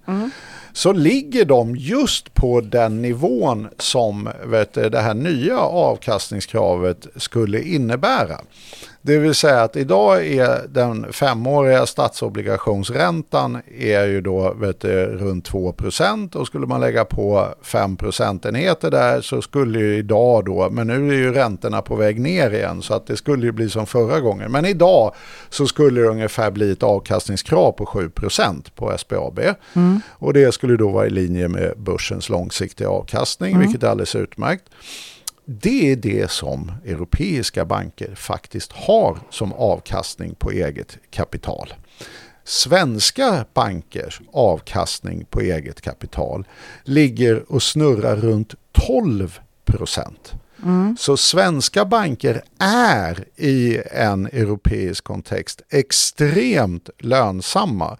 Så 0.73 0.93
ligger 0.93 1.45
de 1.45 1.75
just 1.75 2.33
på 2.33 2.61
den 2.61 3.01
nivån 3.01 3.69
som 3.77 4.29
vet, 4.45 4.73
det 4.73 5.01
här 5.01 5.13
nya 5.13 5.59
avkastningskravet 5.59 7.07
skulle 7.15 7.61
innebära. 7.61 8.39
Det 9.05 9.17
vill 9.17 9.35
säga 9.35 9.61
att 9.61 9.75
idag 9.75 10.27
är 10.27 10.67
den 10.67 11.13
femåriga 11.13 11.85
statsobligationsräntan 11.85 13.61
är 13.79 14.05
ju 14.05 14.21
då 14.21 14.53
vet 14.53 14.79
du, 14.81 15.05
runt 15.05 15.49
2% 15.49 16.35
och 16.35 16.47
skulle 16.47 16.65
man 16.67 16.81
lägga 16.81 17.05
på 17.05 17.47
5 17.61 17.97
procentenheter 17.97 18.91
där 18.91 19.21
så 19.21 19.41
skulle 19.41 19.79
ju 19.79 19.97
idag 19.97 20.45
då, 20.45 20.69
men 20.69 20.87
nu 20.87 21.09
är 21.09 21.17
ju 21.17 21.33
räntorna 21.33 21.81
på 21.81 21.95
väg 21.95 22.19
ner 22.19 22.51
igen. 22.51 22.81
Så 22.81 22.93
att 22.93 23.07
det 23.07 23.17
skulle 23.17 23.45
ju 23.45 23.51
bli 23.51 23.69
som 23.69 23.85
förra 23.85 24.19
gången. 24.19 24.51
Men 24.51 24.65
idag 24.65 25.13
så 25.49 25.67
skulle 25.67 26.01
det 26.01 26.07
ungefär 26.07 26.51
bli 26.51 26.71
ett 26.71 26.83
avkastningskrav 26.83 27.71
på 27.71 27.85
7% 27.85 28.71
på 28.75 28.97
SBAB 28.97 29.39
och 30.09 30.33
det 30.33 30.53
skulle 30.53 30.77
då 30.77 30.89
vara 30.89 31.07
i 31.07 31.09
linje 31.09 31.47
med 31.47 31.73
börsens 31.77 32.29
långsiktiga 32.29 32.89
avkastning, 32.89 33.59
vilket 33.59 33.83
är 33.83 33.87
alldeles 33.87 34.15
utmärkt. 34.15 34.63
Det 35.45 35.91
är 35.91 35.95
det 35.95 36.31
som 36.31 36.71
europeiska 36.85 37.65
banker 37.65 38.15
faktiskt 38.15 38.71
har 38.71 39.19
som 39.29 39.53
avkastning 39.53 40.35
på 40.35 40.51
eget 40.51 40.97
kapital. 41.11 41.73
svenska 42.43 43.45
bankers 43.53 44.21
avkastning 44.33 45.25
på 45.25 45.41
eget 45.41 45.81
kapital 45.81 46.47
ligger 46.83 47.51
och 47.51 47.63
snurrar 47.63 48.15
runt 48.15 48.55
12 48.71 49.39
procent. 49.65 50.33
Så 50.99 51.17
svenska 51.17 51.85
banker 51.85 52.41
är 52.59 53.25
i 53.35 53.81
en 53.91 54.25
europeisk 54.25 55.03
kontext 55.03 55.61
extremt 55.69 56.89
lönsamma. 56.99 57.97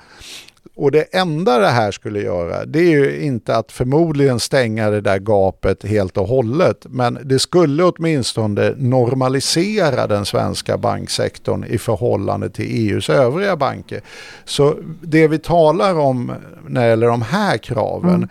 Och 0.76 0.92
det 0.92 1.02
enda 1.02 1.60
det 1.60 1.68
här 1.68 1.92
skulle 1.92 2.22
göra, 2.22 2.66
det 2.66 2.80
är 2.80 2.90
ju 2.90 3.22
inte 3.22 3.56
att 3.56 3.72
förmodligen 3.72 4.40
stänga 4.40 4.90
det 4.90 5.02
där 5.02 5.20
gapet 5.20 5.84
helt 5.86 6.18
och 6.18 6.28
hållet, 6.28 6.86
men 6.90 7.20
det 7.24 7.40
skulle 7.40 7.84
åtminstone 7.84 8.74
normalisera 8.78 10.08
den 10.08 10.26
svenska 10.26 10.78
banksektorn 10.78 11.64
i 11.64 11.78
förhållande 11.78 12.50
till 12.50 12.66
EUs 12.66 13.10
övriga 13.10 13.56
banker. 13.56 14.02
Så 14.46 14.76
det 15.02 15.28
vi 15.28 15.40
talar 15.40 16.00
om 16.00 16.32
när 16.68 16.82
det 16.82 16.88
gäller 16.88 17.08
de 17.08 17.22
här 17.22 17.58
kraven 17.58 18.30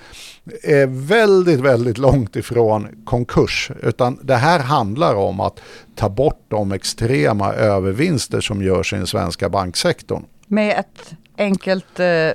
är 0.62 0.86
väldigt, 0.86 1.60
väldigt 1.60 1.98
långt 1.98 2.36
ifrån 2.36 2.88
konkurs, 3.04 3.70
utan 3.82 4.18
det 4.22 4.36
här 4.36 4.58
handlar 4.58 5.14
om 5.14 5.40
att 5.40 5.60
ta 5.96 6.08
bort 6.08 6.44
de 6.48 6.72
extrema 6.72 7.52
övervinster 7.52 8.40
som 8.40 8.62
görs 8.62 8.92
i 8.92 8.96
den 8.96 9.06
svenska 9.06 9.48
banksektorn. 9.48 10.22
Med 10.46 10.78
ett 10.78 11.14
enkelt 11.38 12.00
eh, 12.00 12.30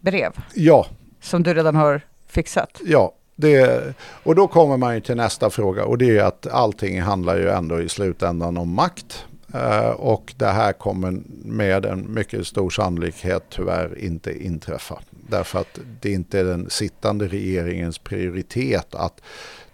brev 0.00 0.32
Ja, 0.54 0.86
som 1.20 1.42
du 1.42 1.54
redan 1.54 1.74
har 1.74 2.00
fixat. 2.26 2.80
Ja, 2.84 3.12
det, 3.36 3.94
och 4.22 4.34
då 4.34 4.48
kommer 4.48 4.76
man 4.76 4.94
ju 4.94 5.00
till 5.00 5.16
nästa 5.16 5.50
fråga 5.50 5.84
och 5.84 5.98
det 5.98 6.18
är 6.18 6.24
att 6.24 6.46
allting 6.46 7.00
handlar 7.00 7.36
ju 7.36 7.48
ändå 7.48 7.80
i 7.80 7.88
slutändan 7.88 8.56
om 8.56 8.74
makt. 8.74 9.26
Eh, 9.54 9.90
och 9.90 10.34
det 10.36 10.46
här 10.46 10.72
kommer 10.72 11.20
med 11.44 11.86
en 11.86 12.14
mycket 12.14 12.46
stor 12.46 12.70
sannolikhet 12.70 13.44
tyvärr 13.48 13.98
inte 13.98 14.44
inträffa. 14.44 14.98
Därför 15.10 15.58
att 15.58 15.78
det 16.00 16.12
inte 16.12 16.40
är 16.40 16.44
den 16.44 16.70
sittande 16.70 17.28
regeringens 17.28 17.98
prioritet 17.98 18.94
att 18.94 19.20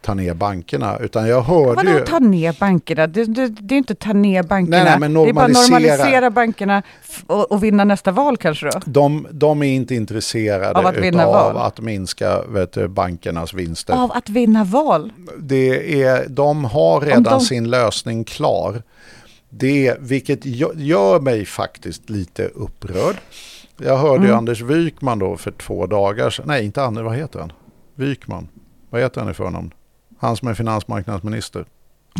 ta 0.05 0.15
ner 0.15 0.35
bankerna. 0.35 0.99
Utan 0.99 1.29
jag 1.29 1.43
hörde 1.43 1.75
Vadå 1.75 1.91
ju... 1.91 2.01
ta 2.01 2.19
ner 2.19 2.57
bankerna? 2.61 3.07
Det, 3.07 3.25
det, 3.25 3.49
det 3.49 3.75
är 3.75 3.79
inte 3.79 3.95
ta 3.95 4.13
ner 4.13 4.43
bankerna. 4.43 4.77
Nej, 4.85 4.99
nej, 5.01 5.25
det 5.25 5.29
är 5.31 5.33
bara 5.33 5.47
normalisera. 5.49 6.31
bankerna 6.31 6.83
och, 7.27 7.53
och 7.53 7.65
vinna 7.65 7.85
nästa 7.85 8.13
val 8.13 8.37
kanske 8.37 8.67
då? 8.67 8.81
De, 8.87 9.27
de 9.31 9.63
är 9.63 9.67
inte 9.75 9.95
intresserade 9.95 10.79
Av 10.79 10.87
att 10.87 10.97
vinna 10.97 11.27
val. 11.27 11.57
att 11.57 11.81
minska 11.81 12.43
du, 12.73 12.89
bankernas 12.89 13.55
vinster. 13.55 13.95
Av 13.95 14.13
att 14.13 14.29
vinna 14.29 14.65
val? 14.65 15.13
det 15.39 16.03
är, 16.03 16.29
de 16.29 16.65
har 16.65 17.01
redan 17.01 17.23
de- 17.23 17.41
sin 17.41 17.71
lösning 17.71 18.25
klar. 18.25 18.83
Det, 19.51 19.97
vilket 20.01 20.45
gö- 20.45 20.79
gör 20.81 21.21
mig 21.21 21.45
faktiskt 21.45 22.11
lite 22.11 22.45
upprörd. 22.49 23.17
Jag 23.77 23.97
hörde 23.99 24.23
ju 24.23 24.29
Mm. 24.29 24.39
Anders 24.39 24.61
Wykman 24.61 25.19
då 25.19 25.37
för 25.37 25.51
två 25.51 25.87
dagar 25.87 26.31
sedan. 26.31 26.45
Nej, 26.49 26.65
inte 26.65 26.83
Anders, 26.83 27.05
vad 27.05 27.17
heter 27.17 27.39
han? 27.41 27.53
Wykman. 27.95 28.49
Vad 28.91 29.01
heter 29.03 29.21
han 29.21 29.31
i 29.31 29.35
förnamn? 29.35 29.71
Han 30.25 30.37
som 30.37 30.49
är 30.49 30.55
finansmarknadsminister. 30.55 31.65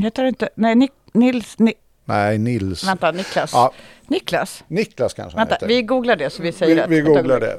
Heter 0.03 0.23
det 0.23 0.29
inte? 0.29 0.49
Nej, 0.55 0.75
Nik, 0.75 0.93
Nils, 1.13 1.59
Ni, 1.59 1.75
Nej, 2.05 2.39
Nils. 2.39 2.85
vänta, 2.89 3.11
Niklas. 3.11 3.51
Ja, 3.53 3.73
Niklas? 4.07 4.65
Niklas 4.69 5.15
kanske 5.15 5.37
Vänta, 5.39 5.55
heter. 5.55 5.67
vi 5.67 5.83
googlar 5.83 6.17
det 6.17 6.31
så 6.31 6.43
vi 6.43 6.53
säger 6.53 6.75
vi, 6.75 6.81
rätt. 6.81 6.91
vi 6.91 7.01
googlar 7.01 7.41
det. 7.41 7.59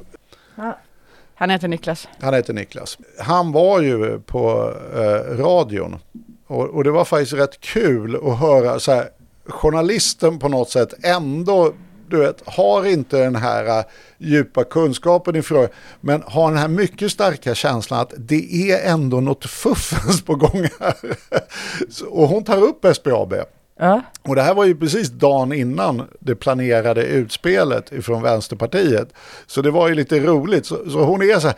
Han 1.36 1.50
heter 1.50 1.68
Niklas. 1.68 2.08
Han 2.22 2.34
heter 2.34 2.54
Niklas. 2.54 2.98
Han 3.20 3.52
var 3.52 3.82
ju 3.82 4.20
på 4.20 4.74
eh, 4.96 5.38
radion 5.38 6.00
och, 6.48 6.70
och 6.70 6.84
det 6.84 6.92
var 6.92 7.06
faktiskt 7.06 7.34
rätt 7.34 7.60
kul 7.60 8.16
att 8.16 8.40
höra 8.40 8.80
så 8.80 8.92
här, 8.92 9.10
journalisten 9.46 10.40
på 10.40 10.48
något 10.50 10.70
sätt 10.70 10.94
ändå 11.04 11.74
du 12.10 12.18
vet, 12.18 12.41
har 12.45 12.86
inte 12.86 13.18
den 13.18 13.36
här 13.36 13.80
eh, 13.80 13.86
djupa 14.18 14.64
kunskapen 14.64 15.36
i 15.36 15.41
frågan, 15.41 15.69
men 16.02 16.23
har 16.26 16.49
den 16.49 16.57
här 16.57 16.68
mycket 16.68 17.11
starka 17.11 17.56
känslan 17.56 17.99
att 17.99 18.14
det 18.18 18.72
är 18.72 18.91
ändå 18.91 19.22
något 19.22 19.45
fuffens 19.45 20.22
på 20.22 20.36
gång 20.36 20.68
här. 20.80 20.95
Och 22.10 22.27
hon 22.27 22.44
tar 22.44 22.57
upp 22.57 22.86
SBAB. 22.95 23.34
Ja. 23.80 24.02
Och 24.22 24.36
det 24.36 24.41
här 24.41 24.53
var 24.53 24.65
ju 24.65 24.76
precis 24.76 25.10
dagen 25.10 25.53
innan 25.53 26.03
det 26.19 26.36
planerade 26.36 27.03
utspelet 27.03 28.06
från 28.06 28.22
Vänsterpartiet. 28.22 29.10
Så 29.48 29.61
det 29.61 29.72
var 29.72 29.88
ju 29.90 29.95
lite 29.95 30.19
roligt. 30.19 30.65
Så, 30.65 30.90
så 30.90 31.03
hon 31.03 31.22
är 31.22 31.40
så 31.40 31.48
här, 31.48 31.57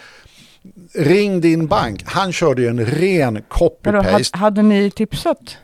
ring 0.93 1.41
din 1.41 1.67
bank. 1.67 2.03
Han 2.05 2.33
körde 2.33 2.61
ju 2.61 2.67
en 2.67 2.85
ren 2.85 3.37
copy-paste. 3.37 4.37
hade 4.37 4.61
ni 4.61 4.91
tipsat? 4.91 5.57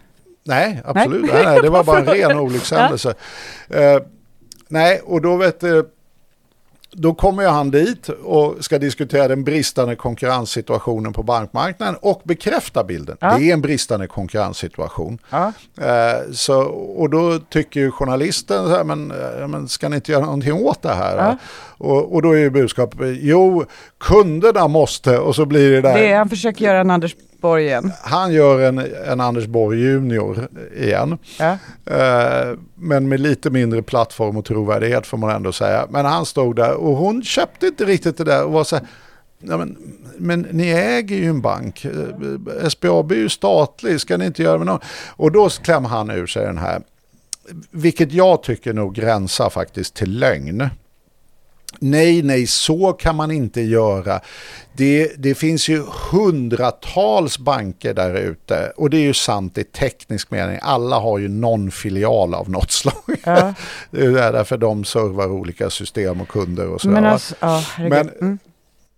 Nej, 0.44 0.82
absolut. 0.86 1.34
Nej. 1.34 1.46
Nej, 1.46 1.62
det 1.62 1.70
var 1.70 1.84
bara 1.84 2.00
en 2.00 2.06
ren 2.06 2.40
olyckshändelse. 2.40 3.14
Eh, 3.70 4.00
nej, 4.68 5.02
och 5.06 5.22
då 5.22 5.36
vet 5.36 5.60
du, 5.60 5.90
då 6.96 7.14
kommer 7.14 7.48
han 7.48 7.72
dit 7.72 8.10
och 8.10 8.66
ska 8.66 8.80
diskutera 8.80 9.28
den 9.28 9.44
bristande 9.44 9.96
konkurrenssituationen 9.96 11.14
på 11.14 11.24
bankmarknaden 11.24 11.96
och 12.02 12.22
bekräfta 12.24 12.84
bilden. 12.84 13.18
Ja. 13.20 13.38
Det 13.38 13.50
är 13.50 13.54
en 13.54 13.62
bristande 13.62 14.08
konkurrenssituation. 14.08 15.20
Ja. 15.30 15.54
Eh, 15.82 16.32
så, 16.32 16.62
och 16.98 17.10
då 17.10 17.40
tycker 17.40 17.80
ju 17.80 17.92
journalisten, 17.92 18.66
så 18.66 18.72
här, 18.72 18.84
men, 18.84 19.12
eh, 19.12 19.48
men 19.48 19.68
ska 19.68 19.90
ni 19.90 19.96
inte 19.96 20.12
göra 20.12 20.26
någonting 20.26 20.54
åt 20.54 20.82
det 20.82 20.94
här? 20.94 21.18
Ja. 21.18 21.38
Och, 21.78 22.14
och 22.14 22.22
då 22.22 22.32
är 22.32 22.40
ju 22.40 22.50
budskapet, 22.50 23.18
jo, 23.22 23.66
kunderna 23.98 24.68
måste, 24.68 25.18
och 25.18 25.36
så 25.36 25.46
blir 25.46 25.72
det 25.72 25.82
där. 25.82 25.94
Det 25.94 26.12
är, 26.12 26.18
han 26.18 26.30
försöker 26.30 26.66
göra 26.66 26.80
en 26.80 26.92
Anders 26.92 27.16
Borg 27.44 27.64
igen. 27.64 27.92
Han 28.02 28.34
gör 28.34 28.60
en, 28.60 28.78
en 29.08 29.22
Anders 29.22 29.46
Borg 29.46 29.80
junior 29.80 30.48
igen. 30.76 31.18
Ja. 31.40 31.58
Eh, 31.86 32.58
men 32.76 33.10
med 33.10 33.20
lite 33.20 33.50
mindre 33.50 33.82
plattform 33.82 34.38
och 34.38 34.46
trovärdighet 34.46 35.08
får 35.08 35.18
man 35.18 35.36
ändå 35.36 35.52
säga. 35.52 35.88
Men 35.90 36.06
han 36.06 36.26
stod 36.26 36.56
där 36.56 36.74
och 36.74 36.98
hon 36.98 37.24
köpte 37.24 37.68
inte 37.68 37.86
riktigt 37.86 38.18
det 38.18 38.24
där 38.24 38.44
och 38.44 38.52
var 38.52 38.64
så 38.64 38.76
här, 38.76 38.88
ja, 39.40 39.58
men, 39.58 39.78
men 40.18 40.42
ni 40.52 40.70
äger 40.70 41.16
ju 41.16 41.26
en 41.26 41.42
bank, 41.42 41.86
Eh, 41.86 42.70
SBAB 42.70 43.12
är 43.12 43.16
ju 43.16 43.30
statlig, 43.30 44.02
ska 44.02 44.18
ni 44.18 44.26
inte 44.26 44.44
göra 44.44 44.58
med 44.58 44.68
någon? 44.68 44.80
Och 45.10 45.32
då 45.32 45.50
klämmer 45.50 45.90
han 45.90 46.10
ur 46.10 46.28
sig 46.28 46.46
den 46.46 46.58
här, 46.58 46.82
vilket 47.72 48.12
jag 48.12 48.44
tycker 48.44 48.74
nog 48.74 48.96
gränsar 48.96 49.50
faktiskt 49.50 49.94
till 49.94 50.20
lögn. 50.20 50.70
Nej, 51.80 52.22
nej, 52.22 52.48
så 52.48 52.94
kan 52.94 53.16
man 53.16 53.32
inte 53.32 53.62
göra. 53.62 54.22
Det, 54.74 55.12
det 55.18 55.36
finns 55.36 55.70
ju 55.70 55.84
hundratals 56.12 57.38
banker 57.40 57.94
där 57.94 58.16
ute 58.16 58.74
och 58.76 58.90
det 58.90 58.98
är 58.98 59.02
ju 59.02 59.14
sant 59.14 59.58
i 59.58 59.64
teknisk 59.64 60.32
mening. 60.32 60.60
Alla 60.62 61.00
har 61.00 61.18
ju 61.20 61.28
någon 61.28 61.72
filial 61.72 62.34
av 62.34 62.50
något 62.50 62.72
slag. 62.72 62.96
Ja. 63.24 63.54
Det 63.92 64.06
är 64.06 64.32
därför 64.34 64.58
de 64.58 64.84
servar 64.86 65.28
olika 65.32 65.70
system 65.70 66.22
och 66.22 66.28
kunder 66.28 66.68
och 66.68 66.82
sådär. 66.82 66.94
Men 66.94 67.06
alltså, 67.06 67.36
ja. 67.40 67.64
Men- 67.78 68.10
mm. 68.10 68.40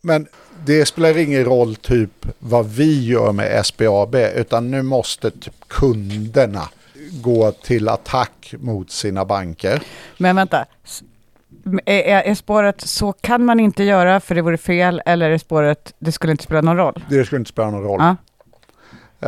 Men 0.01 0.27
det 0.65 0.85
spelar 0.85 1.17
ingen 1.17 1.45
roll 1.45 1.75
typ 1.75 2.25
vad 2.39 2.69
vi 2.69 3.05
gör 3.05 3.31
med 3.31 3.65
SBAB 3.65 4.15
utan 4.15 4.71
nu 4.71 4.81
måste 4.81 5.31
typ 5.31 5.53
kunderna 5.67 6.69
gå 7.11 7.51
till 7.51 7.89
attack 7.89 8.53
mot 8.59 8.91
sina 8.91 9.25
banker. 9.25 9.81
Men 10.17 10.35
vänta. 10.35 10.65
Är, 11.85 12.21
är 12.21 12.35
spåret 12.35 12.81
så 12.81 13.13
kan 13.13 13.45
man 13.45 13.59
inte 13.59 13.83
göra 13.83 14.19
för 14.19 14.35
det 14.35 14.41
vore 14.41 14.57
fel 14.57 15.01
eller 15.05 15.29
är 15.29 15.37
spåret 15.37 15.93
det 15.99 16.11
skulle 16.11 16.31
inte 16.31 16.43
spela 16.43 16.61
någon 16.61 16.77
roll? 16.77 17.03
Det 17.09 17.25
skulle 17.25 17.39
inte 17.39 17.49
spela 17.49 17.69
någon 17.69 17.83
roll. 17.83 17.99
Ja. 18.01 18.15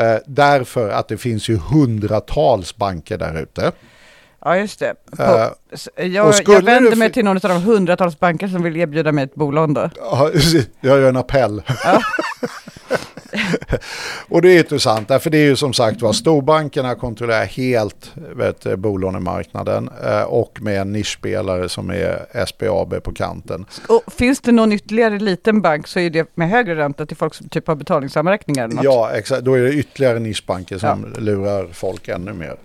Eh, 0.01 0.19
därför 0.26 0.89
att 0.89 1.07
det 1.07 1.18
finns 1.18 1.49
ju 1.49 1.57
hundratals 1.57 2.76
banker 2.76 3.18
där 3.18 3.41
ute. 3.41 3.72
Ja, 4.45 4.57
just 4.57 4.80
det. 4.80 4.93
På, 5.18 5.23
Eh, 5.23 5.47
s- 5.72 5.89
och 5.97 6.03
jag, 6.05 6.34
jag 6.47 6.61
vänder 6.61 6.95
mig 6.95 7.11
till 7.11 7.26
någon 7.26 7.35
av 7.38 7.41
de 7.41 7.61
hundratals 7.61 8.19
banker 8.19 8.47
som 8.47 8.64
vill 8.64 8.77
erbjuda 8.77 9.11
mig 9.11 9.23
ett 9.23 9.35
bolån 9.35 9.73
då. 9.73 9.89
Ja, 9.95 10.31
Jag 10.81 10.99
gör 10.99 11.09
en 11.09 11.18
appell. 11.18 11.61
Ja. 11.84 12.01
och 14.30 14.41
det 14.41 14.49
är 14.51 14.57
intressant, 14.59 15.07
därför 15.07 15.30
det 15.30 15.38
är 15.38 15.45
ju 15.45 15.55
som 15.55 15.73
sagt 15.73 16.01
var 16.01 16.14
storbankerna 16.14 16.95
kontrollerar 16.95 17.45
helt 17.45 18.11
vet, 18.35 18.76
bolånemarknaden 18.77 19.89
eh, 20.05 20.22
och 20.22 20.61
med 20.61 20.81
en 20.81 20.91
nischspelare 20.91 21.69
som 21.69 21.89
är 21.89 22.45
SBAB 22.45 23.03
på 23.03 23.14
kanten. 23.14 23.65
Och 23.88 24.14
finns 24.14 24.39
det 24.41 24.51
någon 24.51 24.72
ytterligare 24.72 25.19
liten 25.19 25.61
bank 25.61 25.88
så 25.88 25.99
är 25.99 26.09
det 26.09 26.31
med 26.35 26.49
högre 26.49 26.76
ränta 26.76 27.05
till 27.05 27.18
folk 27.18 27.34
som 27.34 27.49
typ 27.49 27.68
har 27.68 27.76
betalningsanmärkningar 27.76 28.64
eller 28.65 28.76
något. 28.76 28.85
Ja, 28.85 29.09
exakt. 29.14 29.41
Då 29.41 29.53
är 29.53 29.61
det 29.61 29.73
ytterligare 29.73 30.19
nischbanker 30.19 30.77
som 30.77 31.14
lurar 31.18 31.68
folk 31.73 32.07
ännu 32.07 32.34
mer. 32.34 32.55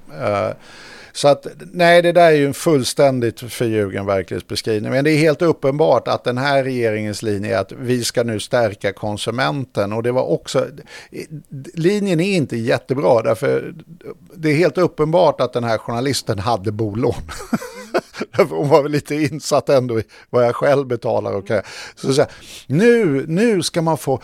Så 1.12 1.28
att 1.28 1.46
nej, 1.72 2.02
det 2.02 2.12
där 2.12 2.26
är 2.26 2.36
ju 2.36 2.46
en 2.46 2.54
fullständigt 2.54 3.40
förljugen 3.40 4.06
verklighetsbeskrivning. 4.06 4.90
Men 4.90 5.04
det 5.04 5.10
är 5.10 5.18
helt 5.18 5.42
uppenbart 5.42 6.08
att 6.08 6.24
den 6.24 6.38
här 6.38 6.64
regeringens 6.64 7.22
linje 7.22 7.56
är 7.56 7.60
att 7.60 7.72
vi 7.72 8.04
ska 8.04 8.22
nu 8.22 8.40
stärka 8.40 8.92
konsumenten. 8.92 9.92
Och 9.92 10.02
det 10.02 10.12
var 10.12 10.30
också, 10.30 10.66
linjen 11.74 12.20
är 12.20 12.36
inte 12.36 12.56
jättebra 12.56 13.22
därför 13.22 13.74
det 14.34 14.50
är 14.50 14.54
helt 14.54 14.78
uppenbart 14.78 15.40
att 15.40 15.52
den 15.52 15.64
här 15.64 15.78
journalisten 15.78 16.38
hade 16.38 16.72
bolån. 16.72 17.14
Hon 18.50 18.68
var 18.68 18.82
väl 18.82 18.92
lite 18.92 19.14
insatt 19.14 19.68
ändå 19.68 20.00
i 20.00 20.04
vad 20.30 20.46
jag 20.46 20.56
själv 20.56 20.86
betalar. 20.86 21.32
Och 21.32 21.50
så, 21.94 22.12
så 22.12 22.20
här, 22.20 22.30
nu, 22.66 23.24
nu 23.28 23.62
ska 23.62 23.82
man 23.82 23.98
få 23.98 24.20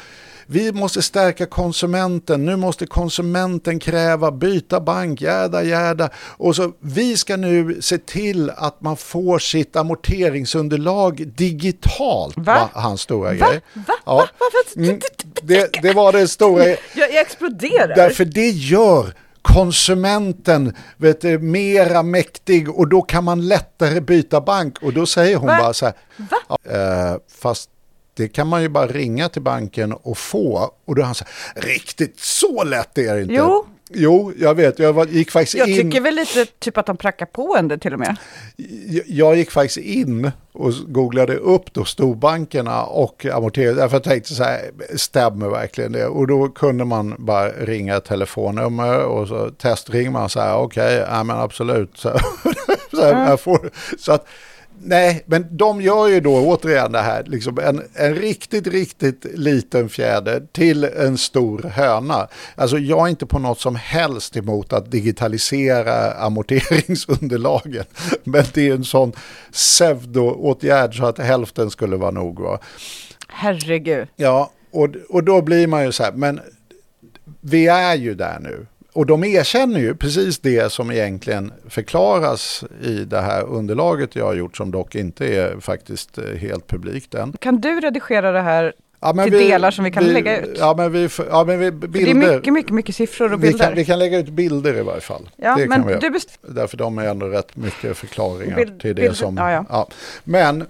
vi 0.50 0.72
måste 0.72 1.02
stärka 1.02 1.46
konsumenten, 1.46 2.44
nu 2.44 2.56
måste 2.56 2.86
konsumenten 2.86 3.78
kräva 3.78 4.30
byta 4.30 4.80
bank, 4.80 5.20
jäda 5.20 5.62
jäda. 5.62 6.10
Och 6.16 6.56
så 6.56 6.72
vi 6.80 7.16
ska 7.16 7.36
nu 7.36 7.82
se 7.82 7.98
till 7.98 8.50
att 8.50 8.80
man 8.80 8.96
får 8.96 9.38
sitt 9.38 9.76
amorteringsunderlag 9.76 11.28
digitalt. 11.36 12.34
Va? 12.36 12.70
var 12.74 12.82
hans 12.82 13.00
stora 13.00 13.28
Va? 13.28 13.34
grej. 13.34 13.60
Va? 13.74 13.94
Ja. 14.06 14.16
Va? 14.16 14.28
Varför? 14.38 14.80
Mm, 14.80 15.00
det, 15.42 15.82
det 15.82 15.92
var 15.92 16.12
det 16.12 16.28
stora. 16.28 16.64
Jag, 16.64 16.78
jag 16.94 17.20
exploderar. 17.20 17.94
Därför 17.96 18.24
det 18.24 18.50
gör 18.50 19.14
konsumenten 19.42 20.76
vet 20.96 21.20
du, 21.20 21.38
mera 21.38 22.02
mäktig 22.02 22.78
och 22.78 22.88
då 22.88 23.02
kan 23.02 23.24
man 23.24 23.48
lättare 23.48 24.00
byta 24.00 24.40
bank. 24.40 24.78
Och 24.82 24.92
då 24.92 25.06
säger 25.06 25.36
hon 25.36 25.46
Va? 25.46 25.58
bara 25.60 25.72
så 25.72 25.84
här, 25.84 25.94
Va? 26.16 26.36
ja, 26.48 26.58
eh, 26.72 27.16
fast 27.40 27.70
det 28.18 28.28
kan 28.28 28.46
man 28.46 28.62
ju 28.62 28.68
bara 28.68 28.86
ringa 28.86 29.28
till 29.28 29.42
banken 29.42 29.92
och 29.92 30.18
få. 30.18 30.70
Och 30.86 30.94
då 30.94 31.02
han 31.02 31.14
så 31.14 31.24
här, 31.54 31.62
riktigt 31.62 32.20
så 32.20 32.64
lätt 32.64 32.98
är 32.98 33.14
det 33.14 33.22
inte. 33.22 33.34
Jo. 33.34 33.66
Jo, 33.90 34.32
jag 34.38 34.54
vet, 34.54 34.78
jag 34.78 34.92
var, 34.92 35.06
gick 35.06 35.30
faktiskt 35.30 35.54
Jag 35.54 35.68
in. 35.68 35.76
tycker 35.90 36.00
väl 36.00 36.14
lite 36.14 36.44
typ 36.44 36.76
att 36.78 36.86
de 36.86 36.96
prackar 36.96 37.26
på 37.26 37.56
en 37.58 37.68
det 37.68 37.78
till 37.78 37.92
och 37.92 37.98
med. 37.98 38.16
Jag- 38.86 39.04
Jag 39.06 39.36
gick 39.36 39.50
faktiskt 39.50 39.76
in 39.86 40.30
och 40.52 40.72
googlade 40.88 41.36
upp 41.36 41.72
då 41.72 41.84
storbankerna 41.84 42.82
och 42.84 43.24
amortering. 43.32 43.76
Därför 43.76 43.96
jag 43.96 44.02
tänkte 44.04 44.34
så 44.34 44.42
här, 44.42 44.60
stämmer 44.96 45.48
verkligen 45.48 45.92
det? 45.92 46.06
Och 46.06 46.26
då 46.26 46.48
kunde 46.48 46.84
man 46.84 47.14
bara 47.18 47.48
ringa 47.48 47.96
ett 47.96 48.04
telefonnummer 48.04 48.98
och 49.04 49.28
så 49.28 49.50
testringer 49.50 50.10
man 50.10 50.28
så 50.28 50.40
här, 50.40 50.56
okej, 50.56 51.04
ja 51.10 51.24
men 51.24 51.36
absolut. 51.36 51.90
Så, 51.94 52.18
så, 52.90 53.02
här, 53.02 53.30
jag 53.30 53.40
får, 53.40 53.70
så 53.98 54.12
att, 54.12 54.26
nej, 54.82 55.22
men 55.26 55.46
de 55.50 55.80
gör 55.80 56.08
ju 56.08 56.20
då 56.20 56.46
återigen 56.46 56.92
det 56.92 57.00
här, 57.00 57.24
liksom 57.26 57.58
en, 57.58 57.82
en 57.94 58.14
riktigt, 58.14 58.66
riktigt 58.66 59.26
liten 59.34 59.88
fjäder 59.88 60.42
till 60.52 60.84
en 60.84 61.18
stor 61.18 61.62
höna. 61.62 62.28
Alltså 62.54 62.78
jag 62.78 63.06
är 63.06 63.10
inte 63.10 63.26
på 63.26 63.38
något 63.38 63.60
som 63.60 63.76
helst 63.76 64.36
emot 64.36 64.72
att 64.72 64.90
digitalisera 64.90 66.12
amorteringsunderlagen. 66.24 67.84
Men 68.24 68.44
det 68.54 68.68
är 68.68 68.74
en 68.74 68.84
sån 68.84 69.12
pseudo-åtgärd 69.52 70.96
så 70.96 71.06
att 71.06 71.18
hälften 71.18 71.70
skulle 71.70 71.96
vara 71.96 72.10
nog. 72.10 72.40
Va? 72.40 72.58
Herregud. 73.28 74.08
Ja, 74.16 74.50
och, 74.70 74.88
och 75.08 75.24
då 75.24 75.42
blir 75.42 75.66
man 75.66 75.84
ju 75.84 75.92
så 75.92 76.02
här, 76.02 76.12
men 76.12 76.40
vi 77.40 77.66
är 77.66 77.94
ju 77.94 78.14
där 78.14 78.38
nu. 78.40 78.66
Och 78.92 79.06
de 79.06 79.24
erkänner 79.24 79.80
ju 79.80 79.94
precis 79.94 80.38
det 80.38 80.72
som 80.72 80.90
egentligen 80.90 81.52
förklaras 81.68 82.64
i 82.82 82.94
det 83.04 83.20
här 83.20 83.42
underlaget 83.44 84.16
jag 84.16 84.24
har 84.24 84.34
gjort 84.34 84.56
som 84.56 84.70
dock 84.70 84.94
inte 84.94 85.26
är 85.26 85.60
faktiskt 85.60 86.18
eh, 86.18 86.24
helt 86.24 86.66
publikt 86.66 87.14
än. 87.14 87.32
Kan 87.32 87.60
du 87.60 87.80
redigera 87.80 88.32
det 88.32 88.40
här? 88.40 88.72
Ja, 89.00 89.12
Till 89.24 89.32
delar 89.32 89.70
som 89.70 89.84
vi 89.84 89.90
kan 89.90 90.04
lägga 90.04 90.40
ut. 90.40 90.56
Ja, 90.58 90.74
men 90.76 90.92
vi, 90.92 91.08
ja, 91.30 91.44
men 91.44 91.58
vi 91.58 91.70
bilder. 91.70 92.14
det 92.14 92.26
är 92.26 92.34
mycket, 92.34 92.52
mycket, 92.52 92.72
mycket 92.72 92.94
siffror 92.96 93.32
och 93.32 93.42
vi, 93.44 93.48
bilder. 93.48 93.64
kan, 93.66 93.74
vi 93.74 93.84
kan 93.84 93.98
lägga 93.98 94.18
ut 94.18 94.28
bilder 94.28 94.76
i 94.78 94.82
varje 94.82 95.00
fall. 95.00 95.30
ja, 95.36 95.56
det 95.56 95.66
men 95.68 95.86
vi 95.86 95.94
du 95.94 96.10
best- 96.10 96.38
Därför 96.48 96.76
de 96.76 96.98
är 96.98 97.04
ändå 97.08 97.26
rätt 97.26 97.56
mycket 97.56 97.96
förklaringar 97.96 98.56
Bild- 98.56 98.80
till 98.80 98.94
det 98.96 99.02
bilder- 99.02 99.14
som... 99.14 99.36
ja, 99.36 99.64
ja. 99.68 99.88
Men 100.24 100.66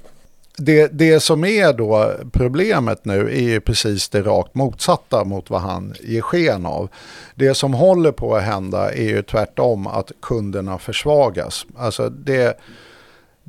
det, 0.58 0.98
det 0.98 1.20
som 1.20 1.44
är 1.44 1.72
då 1.72 2.12
problemet 2.32 3.04
nu 3.04 3.20
är 3.20 3.40
ju 3.40 3.60
precis 3.60 4.08
det 4.08 4.22
rakt 4.22 4.54
motsatta 4.54 5.24
mot 5.24 5.50
vad 5.50 5.60
han 5.60 5.94
ger 6.00 6.20
sken 6.20 6.66
av. 6.66 6.88
Det 7.34 7.54
som 7.54 7.74
håller 7.74 8.12
på 8.12 8.36
att 8.36 8.42
hända 8.42 8.92
är 8.92 9.08
ju 9.08 9.22
tvärtom 9.22 9.86
att 9.86 10.12
kunderna 10.22 10.78
försvagas. 10.78 11.66
Alltså 11.76 12.08
det, 12.08 12.58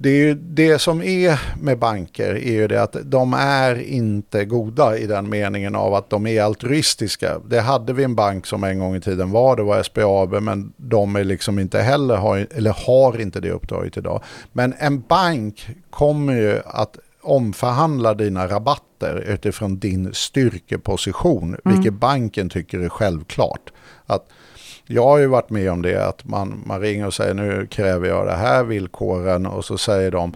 det, 0.01 0.09
är 0.09 0.15
ju, 0.15 0.34
det 0.34 0.80
som 0.80 1.01
är 1.01 1.39
med 1.61 1.80
banker 1.80 2.35
är 2.35 2.51
ju 2.51 2.67
det 2.67 2.81
att 2.81 2.95
de 3.03 3.34
är 3.34 3.81
inte 3.81 4.45
goda 4.45 4.97
i 4.97 5.07
den 5.07 5.30
meningen 5.30 5.76
av 5.76 5.93
att 5.93 6.09
de 6.09 6.27
är 6.27 6.41
altruistiska. 6.41 7.39
Det 7.49 7.59
hade 7.59 7.93
vi 7.93 8.03
en 8.03 8.15
bank 8.15 8.45
som 8.45 8.63
en 8.63 8.80
gång 8.80 8.95
i 8.95 9.01
tiden 9.01 9.31
var, 9.31 9.55
det 9.55 9.63
var 9.63 9.84
SBAB, 9.84 10.41
men 10.43 10.73
de 10.77 11.15
är 11.15 11.23
liksom 11.23 11.59
inte 11.59 11.81
heller, 11.81 12.15
har, 12.15 12.47
eller 12.55 12.85
har 12.85 13.21
inte 13.21 13.39
det 13.39 13.51
uppdraget 13.51 13.97
idag. 13.97 14.23
Men 14.51 14.73
en 14.77 15.01
bank 15.01 15.67
kommer 15.89 16.34
ju 16.34 16.59
att 16.65 16.97
omförhandla 17.21 18.13
dina 18.13 18.47
rabatter 18.47 19.23
utifrån 19.27 19.80
din 19.80 20.13
styrkeposition, 20.13 21.57
vilket 21.63 21.93
banken 21.93 22.49
tycker 22.49 22.80
är 22.80 22.89
självklart. 22.89 23.73
Att 24.05 24.27
jag 24.91 25.03
har 25.03 25.18
ju 25.18 25.28
varit 25.28 25.49
med 25.49 25.72
om 25.72 25.82
det 25.82 26.07
att 26.07 26.26
man, 26.26 26.64
man 26.66 26.82
ringer 26.82 27.07
och 27.07 27.14
säger 27.14 27.34
nu 27.34 27.68
kräver 27.72 28.07
jag 28.07 28.28
det 28.28 28.36
här 28.36 28.64
villkoren 28.64 29.45
och 29.45 29.66
så 29.66 29.78
säger 29.78 30.11
de 30.11 30.34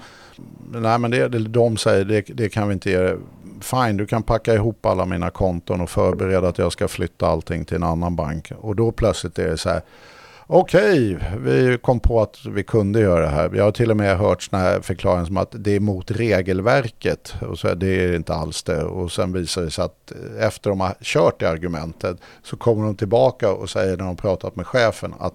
nej 0.72 1.00
men 1.00 1.12
det, 1.12 1.28
det, 1.28 1.40
de 1.40 1.78
säger 1.78 2.06
det, 2.06 2.22
det 2.22 2.50
kan 2.50 2.68
vi 2.68 2.74
inte 2.74 2.90
ge. 2.90 3.16
Fine, 3.62 3.98
du 3.98 4.06
kan 4.06 4.24
packa 4.24 4.54
ihop 4.54 4.86
alla 4.86 5.06
mina 5.06 5.30
konton 5.30 5.82
och 5.82 5.90
förbereda 5.90 6.48
att 6.48 6.58
jag 6.58 6.72
ska 6.72 6.88
flytta 6.88 7.28
allting 7.28 7.66
till 7.66 7.76
en 7.76 7.84
annan 7.84 8.16
bank. 8.16 8.52
Och 8.58 8.76
då 8.76 8.92
plötsligt 8.92 9.40
är 9.40 9.50
det 9.50 9.58
så 9.58 9.70
här 9.70 9.82
Okej, 10.48 11.18
vi 11.40 11.78
kom 11.82 12.00
på 12.00 12.22
att 12.22 12.46
vi 12.46 12.64
kunde 12.64 13.00
göra 13.00 13.22
det 13.22 13.28
här. 13.32 13.52
Jag 13.54 13.64
har 13.64 13.72
till 13.72 13.92
och 13.92 13.98
med 13.98 14.18
hört 14.18 14.44
sådana 14.44 14.66
här 14.66 14.82
förklaringar 14.82 15.26
som 15.26 15.38
att 15.38 15.56
det 15.58 15.72
är 15.76 15.80
mot 15.80 16.12
regelverket. 16.12 17.34
Och 17.42 17.60
så 17.60 17.74
det 17.74 17.88
är 17.88 18.16
inte 18.16 18.34
alls 18.34 18.64
det. 18.64 18.84
Och 18.84 19.12
sen 19.12 19.34
visar 19.34 19.62
det 19.62 19.72
sig 19.72 19.86
att 19.86 20.12
efter 20.40 20.70
de 20.70 20.80
har 20.80 20.96
kört 21.02 21.40
det 21.40 21.50
argumentet 21.50 22.18
så 22.44 22.58
kommer 22.58 22.86
de 22.86 22.96
tillbaka 22.96 23.52
och 23.52 23.70
säger 23.70 23.98
när 23.98 24.06
de 24.06 24.16
pratat 24.16 24.56
med 24.56 24.68
chefen 24.68 25.14
att 25.20 25.34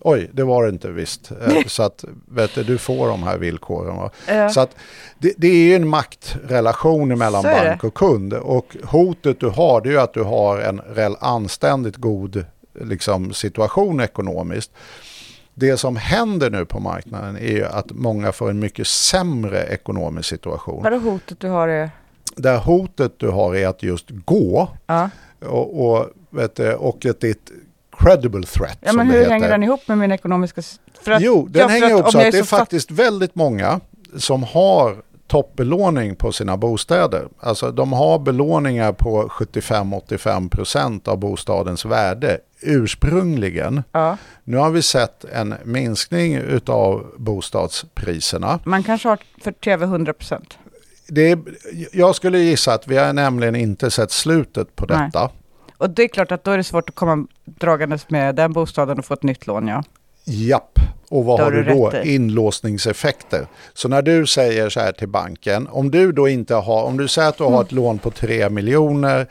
oj, 0.00 0.30
det 0.32 0.44
var 0.44 0.62
det 0.62 0.68
inte 0.68 0.90
visst. 0.90 1.30
Eh, 1.30 1.62
Så 1.66 1.82
att 1.82 2.04
vet 2.28 2.54
du, 2.54 2.62
du 2.62 2.78
får 2.78 3.08
de 3.08 3.22
här 3.22 3.38
villkoren. 3.38 4.10
Ja. 4.28 4.48
Så 4.48 4.60
att 4.60 4.76
det, 5.18 5.32
det 5.36 5.48
är 5.48 5.54
ju 5.68 5.74
en 5.74 5.88
maktrelation 5.88 7.18
mellan 7.18 7.42
bank 7.42 7.84
och 7.84 7.94
kund. 7.94 8.32
Och 8.34 8.76
hotet 8.84 9.40
du 9.40 9.48
har 9.48 9.80
det 9.80 9.88
är 9.88 9.92
ju 9.92 10.00
att 10.00 10.14
du 10.14 10.22
har 10.22 10.58
en 10.58 11.16
anständigt 11.20 11.96
god 11.96 12.44
liksom, 12.80 13.32
situation 13.32 14.00
ekonomiskt. 14.00 14.70
Det 15.54 15.76
som 15.76 15.96
händer 15.96 16.50
nu 16.50 16.64
på 16.64 16.80
marknaden 16.80 17.36
är 17.36 17.52
ju 17.52 17.64
att 17.64 17.90
många 17.90 18.32
får 18.32 18.50
en 18.50 18.58
mycket 18.58 18.86
sämre 18.86 19.62
ekonomisk 19.64 20.28
situation. 20.28 20.82
Vadå 20.82 20.98
hotet 20.98 21.40
du 21.40 21.48
har 21.48 21.68
är... 21.68 21.90
Där 22.36 22.58
hotet 22.58 23.12
du 23.16 23.28
har 23.28 23.56
är 23.56 23.68
att 23.68 23.82
just 23.82 24.06
gå 24.10 24.68
Ja, 24.86 25.10
och, 25.40 25.86
och, 25.86 26.06
vet 26.30 26.56
du, 26.56 26.74
och 26.74 27.06
är 27.06 27.10
ett 27.10 27.50
credible 27.98 28.46
threat 28.46 28.78
ja 28.80 28.92
men 28.92 29.06
hur 29.06 29.18
heter. 29.18 29.30
hänger 29.30 29.48
den 29.48 29.62
ihop 29.62 29.88
med 29.88 29.98
min 29.98 30.12
ekonomiska... 30.12 30.62
För 31.02 31.12
att, 31.12 31.22
Jo, 31.22 31.48
den 31.50 31.60
ja, 31.62 31.68
hänger 31.68 31.90
ihop 31.90 32.10
så 32.10 32.18
att 32.18 32.32
det 32.32 32.38
är 32.38 32.42
faktiskt 32.42 32.90
väldigt 32.90 33.34
många 33.34 33.80
som 34.16 34.42
har 34.42 35.02
toppbelåning 35.26 36.16
på 36.16 36.32
sina 36.32 36.56
bostäder. 36.56 37.28
Alltså 37.40 37.70
de 37.70 37.92
har 37.92 38.18
belåningar 38.18 38.92
på 38.92 39.28
75-85% 39.28 41.08
av 41.08 41.18
bostadens 41.18 41.84
värde 41.84 42.38
ursprungligen. 42.62 43.82
Ja, 43.92 44.16
Nu 44.44 44.56
har 44.56 44.70
vi 44.70 44.82
sett 44.82 45.24
en 45.24 45.54
minskning 45.64 46.34
utav 46.34 47.06
bostadspriserna. 47.18 48.58
man 48.64 48.82
kanske 48.82 49.08
har 49.08 49.18
för 49.42 49.54
över 49.66 49.86
100 49.86 50.12
procent. 50.12 50.58
Jag 51.92 52.14
skulle 52.16 52.38
gissa 52.38 52.74
att 52.74 52.88
vi 52.88 52.96
har 52.96 53.12
nämligen 53.12 53.56
inte 53.56 53.90
sett 53.90 54.10
slutet 54.10 54.76
på 54.76 54.86
Nej. 54.86 55.06
detta. 55.06 55.30
Och 55.78 55.90
det 55.90 56.02
är 56.02 56.08
klart 56.08 56.32
att 56.32 56.44
då 56.44 56.50
är 56.50 56.56
det 56.56 56.64
svårt 56.64 56.88
att 56.88 56.94
komma 56.94 57.26
dragandes 57.44 58.10
med 58.10 58.34
den 58.34 58.52
bostaden 58.52 58.98
och 58.98 59.04
få 59.04 59.14
ett 59.14 59.22
nytt 59.22 59.46
lån, 59.46 59.68
ja. 59.68 59.82
Japp, 60.24 60.78
och 61.08 61.24
vad 61.24 61.40
Det 61.40 61.44
har 61.44 61.50
du 61.50 61.62
då? 61.64 61.92
Inlåsningseffekter. 62.04 63.46
Så 63.74 63.88
när 63.88 64.02
du 64.02 64.26
säger 64.26 64.68
så 64.68 64.80
här 64.80 64.92
till 64.92 65.08
banken, 65.08 65.68
om 65.70 65.90
du 65.90 66.12
då 66.12 66.28
inte 66.28 66.54
har, 66.54 66.82
om 66.84 66.96
du 66.96 67.08
säger 67.08 67.28
att 67.28 67.38
du 67.38 67.44
Mm. 67.44 67.54
har 67.54 67.62
ett 67.64 67.72
lån 67.72 67.98
på 67.98 68.10
3 68.10 68.48
miljoner, 68.50 69.26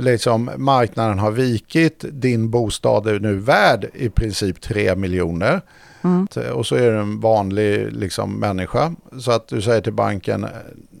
liksom 0.00 0.50
marknaden 0.56 1.18
har 1.18 1.30
vikit, 1.30 2.04
din 2.10 2.50
bostad 2.50 3.06
är 3.06 3.20
nu 3.20 3.34
värd 3.34 3.86
i 3.94 4.08
princip 4.08 4.60
3 4.60 4.94
miljoner. 4.96 5.60
Mm. 6.04 6.26
Och 6.54 6.66
så 6.66 6.74
är 6.74 6.90
du 6.90 6.98
en 6.98 7.20
vanlig 7.20 7.92
liksom, 7.92 8.40
människa. 8.40 8.94
Så 9.20 9.32
att 9.32 9.48
du 9.48 9.62
säger 9.62 9.80
till 9.80 9.92
banken, 9.92 10.46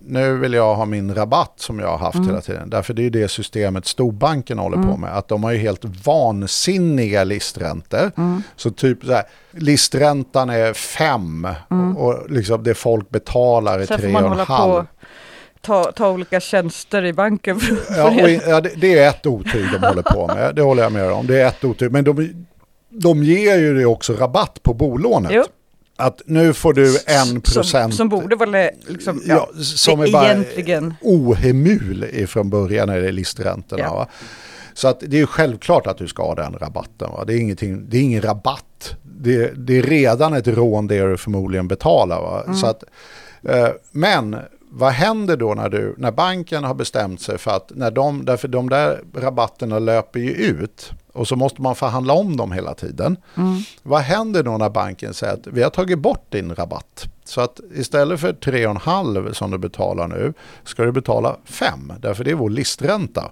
nu 0.06 0.36
vill 0.36 0.52
jag 0.52 0.74
ha 0.74 0.84
min 0.84 1.14
rabatt 1.14 1.52
som 1.56 1.78
jag 1.78 1.88
har 1.88 1.98
haft 1.98 2.14
Mm. 2.14 2.28
hela 2.28 2.40
tiden. 2.40 2.70
Därför 2.70 2.94
det 2.94 3.06
är 3.06 3.10
det 3.10 3.28
systemet 3.28 3.86
storbanken 3.86 4.58
håller 4.58 4.82
på 4.82 4.96
med. 4.96 5.16
Att 5.16 5.28
de 5.28 5.44
har 5.44 5.50
ju 5.50 5.58
helt 5.58 5.84
vansinniga 6.06 7.24
listräntor. 7.24 8.10
Mm. 8.16 8.42
Så 8.56 8.70
typ 8.70 9.04
så 9.04 9.12
här, 9.12 9.24
listräntan 9.50 10.50
är 10.50 10.72
fem 10.72 11.48
och 11.96 12.30
liksom 12.30 12.62
det 12.62 12.74
folk 12.74 13.10
betalar 13.10 13.78
är 13.78 13.86
tre 13.86 14.14
och 14.14 14.32
en 14.32 14.38
halv. 14.38 14.84
Ta, 15.68 15.92
ta 15.92 16.10
olika 16.10 16.40
tjänster 16.40 17.04
i 17.04 17.12
banken. 17.12 17.60
För, 17.60 17.74
för 17.74 17.94
Ja, 17.98 18.22
och, 18.22 18.30
ja, 18.30 18.60
det, 18.60 18.72
det 18.76 18.98
är 18.98 19.08
ett 19.08 19.26
otyg 19.26 19.66
de 19.72 19.86
håller 19.86 20.02
på 20.02 20.26
med, 20.26 20.54
det 20.54 20.62
håller 20.62 20.82
jag 20.82 20.92
med 20.92 21.12
om. 21.12 21.26
Det 21.26 21.40
är 21.40 21.46
ett 21.46 21.64
otyg, 21.64 21.92
men 21.92 22.04
de, 22.04 22.44
de 22.88 23.22
ger 23.22 23.58
ju 23.58 23.78
det 23.78 23.84
också 23.86 24.12
rabatt 24.12 24.62
på 24.62 24.74
bolånet. 24.74 25.32
Jo. 25.34 25.44
Att 26.00 26.22
nu 26.26 26.52
får 26.52 26.72
du 26.72 26.98
en 27.06 27.26
som, 27.26 27.40
procent. 27.40 27.94
som 27.94 28.08
borde 28.08 28.36
vara 28.36 28.70
liksom, 28.86 29.22
ja, 29.26 29.48
Ja, 29.54 29.62
som 29.62 30.00
är 30.00 30.12
bara 30.12 30.24
egentligen. 30.24 30.94
ohemul 31.00 32.04
ifrån 32.12 32.50
början 32.50 32.88
när 32.88 33.00
det 33.00 33.08
är 33.08 33.12
listräntorna. 33.12 33.82
Ja. 33.82 34.08
Så 34.74 34.88
att 34.88 35.00
det 35.06 35.20
är 35.20 35.26
självklart 35.26 35.86
att 35.86 35.98
du 35.98 36.08
ska 36.08 36.22
ha 36.22 36.34
den 36.34 36.52
rabatten. 36.58 37.10
Va? 37.10 37.24
Det, 37.24 37.34
är 37.34 37.38
ingenting, 37.38 37.90
det 37.90 37.96
är 37.96 38.00
ingen 38.02 38.22
rabatt. 38.22 38.96
Det, 39.02 39.52
det 39.66 39.78
är 39.78 39.82
redan 39.82 40.34
ett 40.34 40.46
rån 40.48 40.86
det 40.86 41.10
du 41.10 41.16
förmodligen 41.16 41.68
betalar. 41.68 42.42
Mm. 42.44 42.56
Så 42.56 42.66
att, 42.66 42.84
eh, 43.48 43.68
men 43.90 44.36
vad 44.70 44.92
händer 44.92 45.36
då 45.36 45.54
när, 45.54 45.68
du, 45.68 45.94
när 45.98 46.12
banken 46.12 46.64
har 46.64 46.74
bestämt 46.74 47.20
sig 47.20 47.38
för 47.38 47.50
att 47.50 47.72
när 47.74 47.90
de, 47.90 48.24
därför 48.24 48.48
de 48.48 48.68
där 48.68 49.00
rabatterna 49.14 49.78
löper 49.78 50.20
ju 50.20 50.30
ut 50.30 50.90
och 51.12 51.28
så 51.28 51.36
måste 51.36 51.62
man 51.62 51.74
förhandla 51.76 52.12
om 52.12 52.36
dem 52.36 52.52
hela 52.52 52.74
tiden. 52.74 53.16
Vad 53.82 54.00
händer 54.00 54.42
då 54.42 54.58
när 54.58 54.70
banken 54.70 55.14
säger 55.14 55.32
att 55.32 55.46
vi 55.46 55.62
har 55.62 55.70
tagit 55.70 55.98
bort 55.98 56.26
din 56.28 56.54
rabatt? 56.54 57.04
Så 57.24 57.40
att 57.40 57.60
istället 57.74 58.20
för 58.20 58.32
3,5 58.32 59.32
som 59.32 59.50
du 59.50 59.58
betalar 59.58 60.08
nu 60.08 60.32
ska 60.64 60.84
du 60.84 60.92
betala 60.92 61.36
5 61.44 61.92
därför 62.00 62.24
det 62.24 62.30
är 62.30 62.34
vår 62.34 62.50
listränta. 62.50 63.30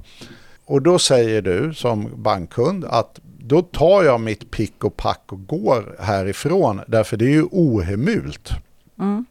Och 0.65 0.83
då 0.83 0.99
säger 0.99 1.43
du 1.43 1.75
som 1.75 2.23
bankkund 2.23 2.85
att 2.85 3.21
då 3.39 3.63
tar 3.63 4.03
jag 4.03 4.21
mitt 4.21 4.51
pick 4.51 4.85
och 4.85 4.97
pack 4.97 5.23
och 5.27 5.47
går 5.47 5.97
härifrån 6.01 6.81
därför 6.87 7.17
det 7.17 7.25
är 7.25 7.31
ju 7.31 7.47
ohemult. 7.51 8.51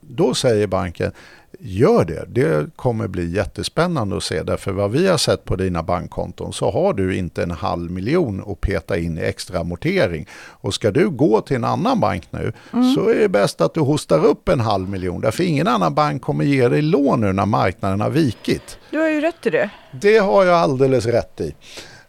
Då 0.01 0.33
säger 0.33 0.67
banken, 0.67 1.11
gör 1.59 2.05
det. 2.05 2.25
Det 2.27 2.75
kommer 2.75 3.07
bli 3.07 3.35
jättespännande 3.35 4.17
att 4.17 4.23
se 4.23 4.43
därför 4.43 4.71
vad 4.71 4.91
vi 4.91 5.07
har 5.07 5.17
sett 5.17 5.45
på 5.45 5.55
dina 5.55 5.83
bankkonton 5.83 6.53
så 6.53 6.71
har 6.71 6.93
du 6.93 7.17
inte 7.17 7.43
en 7.43 7.51
halv 7.51 7.91
miljon 7.91 8.43
att 8.47 8.61
peta 8.61 8.97
in 8.97 9.17
i 9.17 9.21
extra 9.21 9.59
amortering. 9.59 10.27
Och 10.33 10.73
ska 10.73 10.91
du 10.91 11.09
gå 11.09 11.41
till 11.41 11.55
en 11.55 11.63
annan 11.63 11.99
bank 11.99 12.27
nu 12.31 12.53
så 12.95 13.09
är 13.09 13.15
det 13.15 13.29
bäst 13.29 13.61
att 13.61 13.73
du 13.73 13.79
hostar 13.79 14.25
upp 14.25 14.49
en 14.49 14.59
halv 14.59 14.89
miljon 14.89 15.21
därför 15.21 15.43
ingen 15.43 15.67
annan 15.67 15.93
bank 15.93 16.21
kommer 16.21 16.45
ge 16.45 16.67
dig 16.67 16.81
lån 16.81 17.21
nu 17.21 17.33
när 17.33 17.45
marknaden 17.45 18.01
har 18.01 18.09
vikit. 18.09 18.77
Du 18.91 18.99
har 18.99 19.09
ju 19.09 19.21
rätt 19.21 19.45
i 19.45 19.49
det. 19.49 19.69
Det 19.91 20.17
har 20.17 20.45
jag 20.45 20.55
alldeles 20.55 21.05
rätt 21.05 21.41
i. 21.41 21.55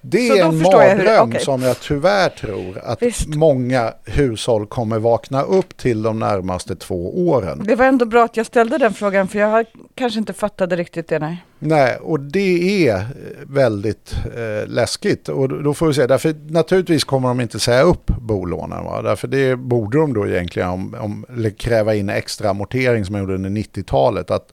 Det 0.09 0.29
är 0.29 0.33
en 0.33 0.39
jag 0.39 0.55
mardröm 0.73 1.29
okej. 1.29 1.41
som 1.41 1.63
jag 1.63 1.81
tyvärr 1.81 2.29
tror 2.29 2.79
att 2.79 3.03
Visst. 3.03 3.27
många 3.27 3.93
hushåll 4.05 4.67
kommer 4.67 4.99
vakna 4.99 5.43
upp 5.43 5.77
till 5.77 6.03
de 6.03 6.19
närmaste 6.19 6.77
två 6.77 7.29
åren. 7.29 7.63
Det 7.65 7.75
var 7.75 7.85
ändå 7.87 8.05
bra 8.05 8.25
att 8.25 8.37
jag 8.37 8.47
ställde 8.47 8.79
den 8.79 8.93
frågan 8.93 9.29
för 9.29 9.39
jag 9.39 9.49
har 9.49 9.65
kanske 9.95 10.19
inte 10.19 10.33
fattade 10.33 10.77
riktigt 10.77 11.09
det. 11.09 11.19
Nej. 11.19 11.45
Nej, 11.59 11.97
och 11.97 12.21
det 12.21 12.89
är 12.89 12.97
eh, 12.97 13.05
väldigt 13.47 14.15
eh, 14.37 14.69
läskigt. 14.69 15.29
Och 15.29 15.49
då- 15.63 15.75
får 15.75 15.87
vi 15.87 15.95
se, 15.95 16.07
därför 16.07 16.35
naturligtvis 16.49 17.05
kommer 17.05 17.29
de 17.29 17.41
inte 17.41 17.59
säga 17.59 17.83
upp 17.83 18.07
bolånen. 18.07 18.85
Va? 18.85 19.03
Därför 19.03 19.29
det 19.29 19.57
borde 19.57 19.99
de 19.99 20.15
då 20.15 20.27
egentligen 20.27 20.69
om, 20.69 20.97
om, 21.01 21.27
kräva 21.59 21.95
in 21.95 22.09
extra 22.09 22.51
amortering 22.51 23.05
som 23.05 23.13
de 23.13 23.19
gjorde 23.21 23.35
under 23.35 23.51
90-talet. 23.51 24.31
Att 24.31 24.53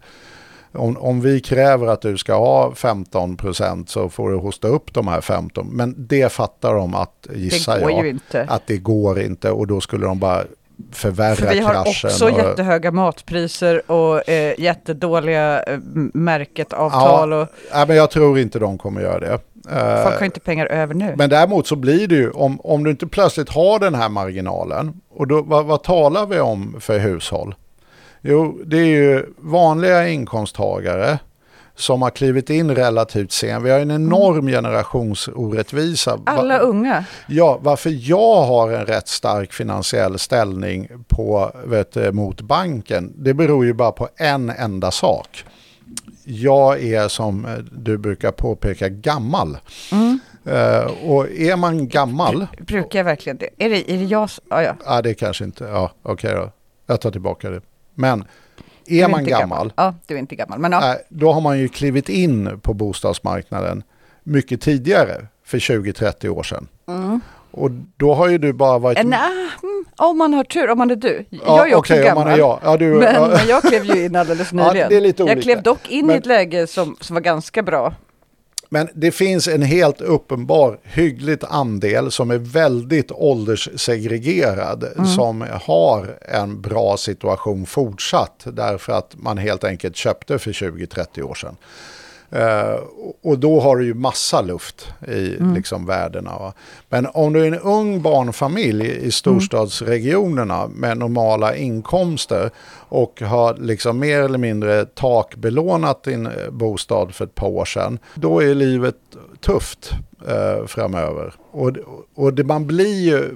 om, 0.74 0.98
om 0.98 1.22
vi 1.22 1.40
kräver 1.40 1.88
att 1.88 2.02
du 2.02 2.18
ska 2.18 2.34
ha 2.34 2.76
15 2.76 3.38
procent 3.38 3.90
så 3.90 4.10
får 4.10 4.30
du 4.30 4.38
hosta 4.38 4.68
upp 4.68 4.94
de 4.94 5.08
här 5.08 5.22
15. 5.22 5.68
Men 5.68 5.95
det 5.98 6.32
fattar 6.32 6.74
de 6.74 6.95
att, 6.95 7.28
gissar 7.34 7.80
jag, 7.80 8.04
ju 8.04 8.10
inte. 8.10 8.45
att 8.50 8.68
det 8.68 8.78
går 8.78 9.20
inte 9.20 9.52
och 9.52 9.68
då 9.68 9.82
skulle 9.82 10.06
de 10.06 10.20
bara 10.20 10.44
förvärra 10.91 11.36
För 11.36 11.54
vi 11.54 11.60
har 11.60 11.74
kraschen. 11.74 12.10
också 12.10 12.26
och, 12.26 12.32
jättehöga 12.32 12.91
matpriser 12.91 13.91
och 13.91 14.30
eh, 14.30 14.60
jättedåliga 14.60 15.64
eh, 15.64 15.80
märket-avtal. 16.14 17.32
ja, 17.32 17.41
Och 17.41 17.48
ja, 17.72 17.86
men 17.88 17.98
jag 17.98 18.12
tror 18.12 18.40
inte 18.40 18.60
de 18.60 18.78
kommer 18.78 19.02
göra 19.02 19.20
det. 19.20 19.40
Eh, 19.72 20.04
folk 20.04 20.20
har 20.20 20.26
inte 20.26 20.40
pengar 20.40 20.66
över 20.66 20.94
nu. 20.94 21.14
Men 21.18 21.30
däremot 21.30 21.68
så 21.68 21.76
blir 21.76 22.08
det 22.08 22.16
ju, 22.16 22.32
om, 22.32 22.62
om 22.62 22.84
du 22.84 22.91
inte 22.91 23.08
plötsligt 23.08 23.50
har 23.50 23.80
den 23.80 23.95
här 23.95 24.10
marginalen, 24.10 24.94
och 25.10 25.28
då, 25.28 25.41
vad, 25.41 25.66
vad 25.66 25.84
talar 25.84 26.26
vi 26.26 26.40
om 26.40 26.76
för 26.80 27.00
hushåll? 27.00 27.56
Jo, 28.26 28.60
det 28.66 28.78
är 28.78 28.86
ju 28.86 29.26
vanliga 29.38 30.08
inkomsttagare 30.08 31.20
som 31.76 32.02
har 32.02 32.10
klivit 32.10 32.50
in 32.50 32.76
relativt 32.76 33.32
sent. 33.32 33.64
Vi 33.66 33.70
har 33.72 33.80
en 33.80 33.91
enorm 33.91 34.48
generationsorättvisa. 34.48 36.20
Alla 36.26 36.60
unga. 36.60 37.06
Ja, 37.28 37.60
varför 37.62 38.10
jag 38.10 38.41
har 38.44 38.72
en 38.72 38.86
rätt 38.86 39.08
stark 39.08 39.54
finansiell 39.54 40.20
ställning 40.20 40.88
på, 41.08 41.52
vet, 41.66 42.14
mot 42.14 42.41
banken, 42.41 43.14
det 43.16 43.34
beror 43.34 43.66
ju 43.66 43.74
bara 43.74 43.91
på 43.91 44.10
en 44.16 44.50
enda 44.50 44.91
sak. 44.91 45.45
Jag 46.26 46.84
är 46.84 47.08
som 47.08 47.48
du 47.72 47.98
brukar 47.98 48.32
påpeka 48.32 48.90
gammal. 48.90 49.58
Eh, 50.45 50.91
och 51.10 51.30
är 51.32 51.56
man 51.56 51.88
gammal, 51.88 52.48
Brukar 52.60 53.00
jag 53.00 53.04
verkligen 53.04 53.38
det? 53.38 53.50
Är 53.58 53.70
det, 53.70 53.91
är 53.91 53.98
det 53.98 54.04
jag? 54.04 54.24
s- 54.26 54.40
Ja, 54.50 54.64
ja. 54.64 54.76
ja 54.86 55.02
det 55.02 55.14
kanske 55.14 55.44
inte, 55.44 55.64
ja 55.64 55.91
okej 56.04 56.34
då, 56.36 56.52
jag 56.88 57.02
tar 57.02 57.12
tillbaka 57.12 57.50
det. 57.50 57.62
Men 57.95 58.24
Du 58.86 58.99
är 58.99 59.07
man 59.07 59.20
inte 59.20 59.32
gammal, 59.32 59.74
Ja, 59.76 59.94
du 60.07 60.15
är 60.15 60.20
inte 60.20 60.36
gammal. 60.36 60.60
Men 60.60 60.72
ja. 60.72 60.95
då 61.10 61.32
har 61.34 61.41
man 61.41 61.60
ju 61.60 61.68
klivit 61.68 62.10
in 62.10 62.60
på 62.61 62.74
bostadsmarknaden 62.74 63.84
mycket 64.24 64.61
tidigare, 64.61 65.26
för 65.45 65.57
20-30 65.60 66.28
år 66.28 66.44
sedan. 66.44 66.68
Och 67.52 67.72
då 67.98 68.14
har 68.14 68.28
ju 68.28 68.38
du 68.38 68.53
bara 68.53 68.80
varit... 68.80 68.98
Eh, 68.98 69.03
nej, 69.06 69.20
mm, 69.64 69.86
om 69.98 70.18
man 70.18 70.34
har 70.34 70.44
tur, 70.44 70.70
om 70.70 70.78
man 70.78 70.91
är 70.91 70.95
du. 70.95 71.26
Ja, 71.30 71.40
jag 71.45 71.70
är 71.72 71.76
också 71.76 71.94
okej, 71.94 72.03
om 72.03 72.07
gammal. 72.07 72.24
man 72.26 72.34
är 72.34 72.38
jag. 72.38 72.60
Ja, 72.64 72.78
du, 72.78 72.94
Men, 72.94 73.15
ja. 73.15 73.28
men 73.28 73.48
jag 73.48 73.64
klev 73.64 73.86
ju 73.86 74.06
in 74.06 74.15
alldeles 74.15 74.49
Ja, 74.53 74.68
nyligen. 74.68 74.90
det 74.90 74.95
är 74.98 75.02
lite 75.02 75.24
jag 75.24 75.28
olika. 75.30 75.41
klev 75.41 75.64
dock 75.64 75.90
in 75.90 76.06
Men- 76.06 76.15
i 76.15 76.20
ett 76.20 76.26
läge 76.26 76.68
som, 76.68 76.95
som 76.99 77.14
var 77.14 77.22
ganska 77.22 77.64
bra. 77.64 77.94
Men 78.74 78.90
det 78.94 79.12
finns 79.12 79.48
en 79.48 79.62
helt 79.62 80.02
uppenbar 80.02 80.80
hyggligt 80.84 81.44
andel 81.44 82.12
som 82.12 82.32
är 82.32 82.38
väldigt 82.38 83.12
ålderssegregerad 83.12 84.86
som 85.16 85.45
har 85.62 86.18
en 86.22 86.62
bra 86.62 86.98
situation 86.98 87.66
fortsatt 87.66 88.45
därför 88.45 88.94
att 88.94 89.16
man 89.16 89.38
helt 89.38 89.64
enkelt 89.64 89.95
köpte 89.95 90.40
för 90.40 90.52
20-30 90.52 91.22
år 91.22 91.34
sedan. 91.34 91.56
Eh, 92.36 92.80
och 93.22 93.40
då 93.40 93.60
har 93.60 93.78
du 93.78 93.86
ju 93.86 93.94
massa 93.94 94.42
luft 94.42 94.88
i 95.08 95.38
liksom, 95.56 95.86
värdena. 95.86 96.40
Va? 96.40 96.54
Men 96.90 97.08
om 97.14 97.34
du 97.34 97.44
är 97.44 97.48
en 97.48 97.60
ung 97.60 98.02
barnfamilj 98.02 98.88
i 98.88 99.12
storstadsregionerna 99.12 100.68
med 100.68 100.98
normala 100.98 101.56
inkomster 101.56 102.50
och 102.90 103.22
har 103.22 103.54
liksom 103.54 104.00
mer 104.00 104.22
eller 104.22 104.38
mindre 104.38 104.86
takbelånat 104.86 106.04
din 106.04 106.26
eh, 106.26 106.50
bostad 106.52 107.16
för 107.16 107.26
ett 107.26 107.36
par 107.36 107.48
år 107.48 107.66
sedan, 107.66 108.00
då 108.16 108.44
är 108.44 108.56
livet 108.56 108.96
tufft 109.42 109.92
eh, 110.28 110.66
framöver. 110.66 111.34
Och, 111.52 111.72
och 112.16 112.34
det, 112.34 112.44
man 112.44 112.68
blir 112.68 113.04
ju... 113.04 113.36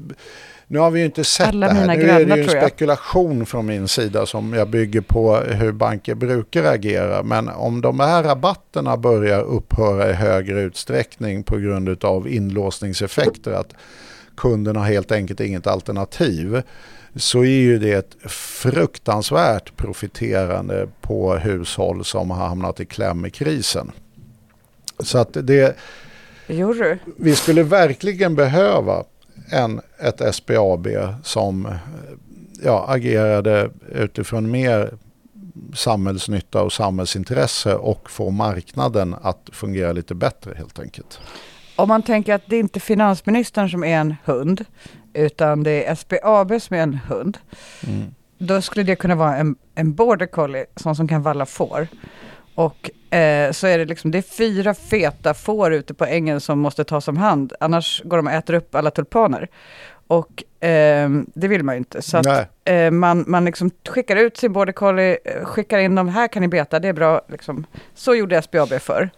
Nu 0.70 0.80
har 0.80 0.92
vi 0.92 1.00
ju 1.00 1.06
inte 1.06 1.24
sett 1.24 1.48
Alla 1.48 1.68
det 1.68 1.74
här. 1.74 1.88
Nu 1.88 1.94
är 1.94 1.98
det 1.98 2.04
grannar, 2.04 2.38
ju 2.38 2.44
en 2.44 2.50
spekulation 2.50 3.46
från 3.46 3.66
min 3.66 3.88
sida 3.88 4.26
som 4.26 4.54
jag 4.54 4.70
bygger 4.70 5.02
på 5.02 5.36
hur 5.36 5.72
banker 5.72 6.16
brukar 6.16 6.64
agera. 6.64 7.24
Men 7.24 7.50
om 7.50 7.82
de 7.82 8.00
här 8.00 8.24
rabatterna 8.24 8.98
börjar 8.98 9.42
upphöra 9.42 10.10
i 10.10 10.14
högre 10.14 10.62
utsträckning 10.62 11.44
på 11.44 11.58
grund 11.58 12.04
av 12.04 12.28
inlåsningseffekter, 12.28 13.52
att 13.52 13.74
kunderna 14.38 14.84
helt 14.84 15.12
enkelt 15.12 15.40
inget 15.40 15.68
alternativ, 15.68 16.62
så 17.16 17.40
är 17.40 17.62
ju 17.62 17.80
det 17.80 17.92
ett 17.92 18.32
fruktansvärt 18.32 19.76
profiterande 19.78 20.88
på 21.02 21.36
hushåll 21.36 22.06
som 22.06 22.32
har 22.32 22.48
hamnat 22.48 22.80
i 22.80 22.86
kläm 22.86 23.26
i 23.26 23.30
krisen. 23.30 23.92
Så 25.00 25.18
att 25.18 25.30
det, 25.34 25.76
Jo 26.48 26.74
vi 27.18 27.36
skulle 27.36 27.64
verkligen 27.64 28.36
behöva 28.36 29.04
en, 29.50 29.82
ett 30.00 30.36
SBAB 30.36 30.88
som 31.24 31.68
ja, 32.64 32.86
agerade 32.90 33.70
utifrån 33.92 34.52
mer 34.52 34.94
samhällsnytta 35.74 36.64
och 36.64 36.74
samhällsintresse 36.74 37.76
och 37.76 38.12
få 38.12 38.30
marknaden 38.30 39.16
att 39.22 39.50
fungera 39.52 39.92
lite 39.92 40.16
bättre 40.16 40.54
helt 40.58 40.80
enkelt. 40.80 41.20
Om 41.76 41.88
man 41.88 42.04
tänker 42.04 42.34
att 42.34 42.42
det 42.46 42.56
är 42.56 42.60
inte 42.60 42.80
finansministern 42.80 43.70
som 43.70 43.84
är 43.84 43.98
en 43.98 44.16
hund, 44.26 44.66
utan 45.14 45.64
det 45.64 45.86
är 45.86 45.96
SBAB 45.96 46.62
som 46.62 46.76
är 46.76 46.82
en 46.82 46.94
hund. 46.94 47.38
Då 48.38 48.62
skulle 48.62 48.84
det 48.84 48.96
kunna 48.96 49.16
vara 49.16 49.38
en, 49.38 49.56
en 49.76 49.94
border 49.94 50.26
collie, 50.26 50.66
sån 50.76 50.96
som 50.96 51.08
kan 51.08 51.22
valla 51.22 51.46
får. 51.46 51.88
Och 52.58 52.90
eh, 53.18 53.52
så 53.52 53.68
är 53.68 53.78
det 53.78 53.86
liksom, 53.86 54.12
det 54.12 54.18
är 54.18 54.22
fyra 54.22 54.74
feta 54.74 55.34
får 55.34 55.74
ute 55.74 55.94
på 55.94 56.06
ängen 56.06 56.42
som 56.42 56.60
måste 56.60 56.84
tas 56.84 57.08
om 57.08 57.18
hand, 57.18 57.54
annars 57.60 58.02
går 58.06 58.18
de 58.18 58.28
och 58.28 58.34
äter 58.34 58.54
upp 58.54 58.76
alla 58.76 58.92
tulpaner. 58.92 59.48
Och 60.08 60.64
eh, 60.68 61.10
det 61.36 61.48
vill 61.48 61.64
man 61.64 61.76
ju 61.76 61.78
inte. 61.80 62.02
Så 62.02 62.18
att, 62.18 62.48
eh, 62.66 62.92
man, 62.92 63.24
man 63.28 63.46
liksom 63.46 63.72
skickar 63.90 64.16
ut 64.16 64.38
sin 64.38 64.54
border 64.54 64.74
collie, 64.74 65.18
eh, 65.26 65.46
skickar 65.46 65.80
in 65.80 65.96
dem, 65.96 66.08
här 66.08 66.28
kan 66.28 66.42
ni 66.42 66.48
beta, 66.48 66.80
det 66.80 66.88
är 66.88 66.94
bra. 66.94 67.22
Liksom. 67.30 67.66
Så 67.96 68.16
gjorde 68.16 68.42
SBAB 68.42 68.80
förr. 68.80 69.10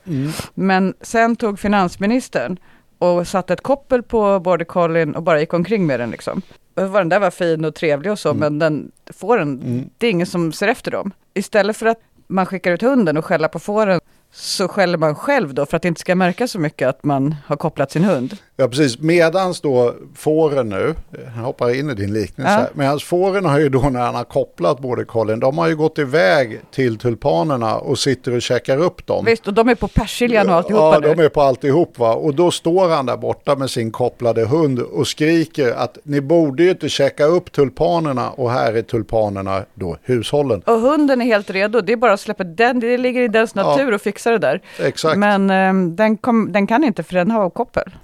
Men 0.54 0.94
sen 1.02 1.36
tog 1.36 1.60
finansministern 1.60 2.58
och 2.98 3.28
satte 3.28 3.54
ett 3.54 3.62
koppel 3.62 4.04
på 4.04 4.40
border 4.40 4.66
collien 4.66 5.16
och 5.16 5.24
bara 5.24 5.40
gick 5.40 5.54
omkring 5.54 5.88
med 5.88 6.00
den 6.00 6.12
liksom. 6.12 6.42
Och 6.76 6.82
den 6.94 7.10
där 7.10 7.20
var 7.20 7.32
fin 7.32 7.66
och 7.66 7.76
trevlig 7.76 8.12
och 8.12 8.20
så, 8.20 8.34
men 8.34 8.60
den 8.60 8.92
fåren, 9.14 9.62
Mm. 9.66 9.90
det 9.98 10.08
är 10.08 10.12
ingen 10.12 10.28
som 10.28 10.52
ser 10.52 10.68
efter 10.68 10.92
dem. 10.92 11.12
Istället 11.34 11.78
för 11.78 11.86
att 11.86 12.00
man 12.30 12.46
skickar 12.46 12.72
ut 12.72 12.82
hunden 12.82 13.18
och 13.18 13.26
skäller 13.26 13.48
på 13.48 13.60
fåren 13.60 14.00
så 14.34 14.68
skäller 14.68 14.98
man 14.98 15.16
själv 15.16 15.54
då 15.54 15.66
för 15.66 15.76
att 15.78 15.82
det 15.82 15.88
inte 15.88 16.02
ska 16.02 16.16
märka 16.16 16.48
så 16.48 16.60
mycket 16.60 16.88
att 16.88 17.04
man 17.04 17.36
har 17.46 17.56
kopplat 17.56 17.92
sin 17.92 18.04
hund. 18.04 18.38
Ja, 18.56 18.68
precis. 18.68 19.00
Medans 19.00 19.62
då 19.62 19.96
fåren 20.16 20.70
nu, 20.70 20.96
jag 21.36 21.44
hoppar 21.44 21.76
in 21.80 21.90
i 21.90 21.94
din 21.94 22.14
liknelse, 22.14 22.54
Ja. 22.54 22.60
ja. 22.62 22.68
medans 22.74 23.04
fåren 23.04 23.46
har 23.46 23.60
ju 23.60 23.70
då 23.70 23.80
när 23.80 24.00
han 24.00 24.16
har 24.16 24.24
kopplat 24.24 24.80
både 24.80 25.06
Colin, 25.06 25.40
de 25.40 25.58
har 25.58 25.68
ju 25.68 25.76
gått 25.76 26.00
iväg 26.00 26.60
till 26.72 26.98
tulpanerna 26.98 27.78
och 27.78 28.00
sitter 28.00 28.36
och 28.36 28.42
käkar 28.42 28.78
upp 28.78 29.06
dem. 29.06 29.26
Visst, 29.26 29.48
och 29.48 29.54
de 29.54 29.70
är 29.70 29.76
på 29.76 29.88
persiljan 29.88 30.50
och 30.50 30.56
alltihopa 30.56 30.94
Ja, 30.94 31.00
nu. 31.00 31.14
de 31.16 31.24
är 31.24 31.30
på 31.30 31.42
alltihop 31.42 32.00
va. 32.00 32.14
Och 32.14 32.36
då 32.36 32.52
står 32.52 32.90
han 32.90 33.06
där 33.06 33.18
borta 33.18 33.56
med 33.56 33.70
sin 33.70 33.92
kopplade 33.92 34.46
hund 34.46 34.80
och 34.80 35.08
skriker 35.08 35.72
att 35.72 35.98
ni 36.04 36.22
borde 36.22 36.64
ju 36.64 36.70
inte 36.70 36.90
checka 36.90 37.26
upp 37.26 37.52
tulpanerna 37.52 38.30
och 38.30 38.52
här 38.52 38.74
är 38.74 38.82
tulpanerna 38.82 39.64
då 39.74 39.98
hushållen. 40.04 40.62
Och 40.62 40.80
hunden 40.80 41.22
är 41.22 41.26
helt 41.26 41.50
redo, 41.50 41.82
det 41.82 41.94
är 41.94 41.98
bara 41.98 42.14
att 42.14 42.20
släppa 42.20 42.44
den, 42.44 42.80
det 42.80 42.98
ligger 42.98 43.22
i 43.22 43.28
dens 43.28 43.52
Ja. 43.56 43.64
natur 43.64 43.94
och 43.94 44.02
fixa 44.02 44.19
det 44.24 44.38
där. 44.38 44.62
Exakt. 44.80 45.18
Men 45.18 45.50
ehm, 45.50 45.96
den, 45.96 46.18
kom, 46.18 46.52
den 46.52 46.68
kan 46.68 46.84
inte 46.84 47.04
för 47.04 47.14
den 47.14 47.32
har 47.32 47.50
koppel. 47.50 47.96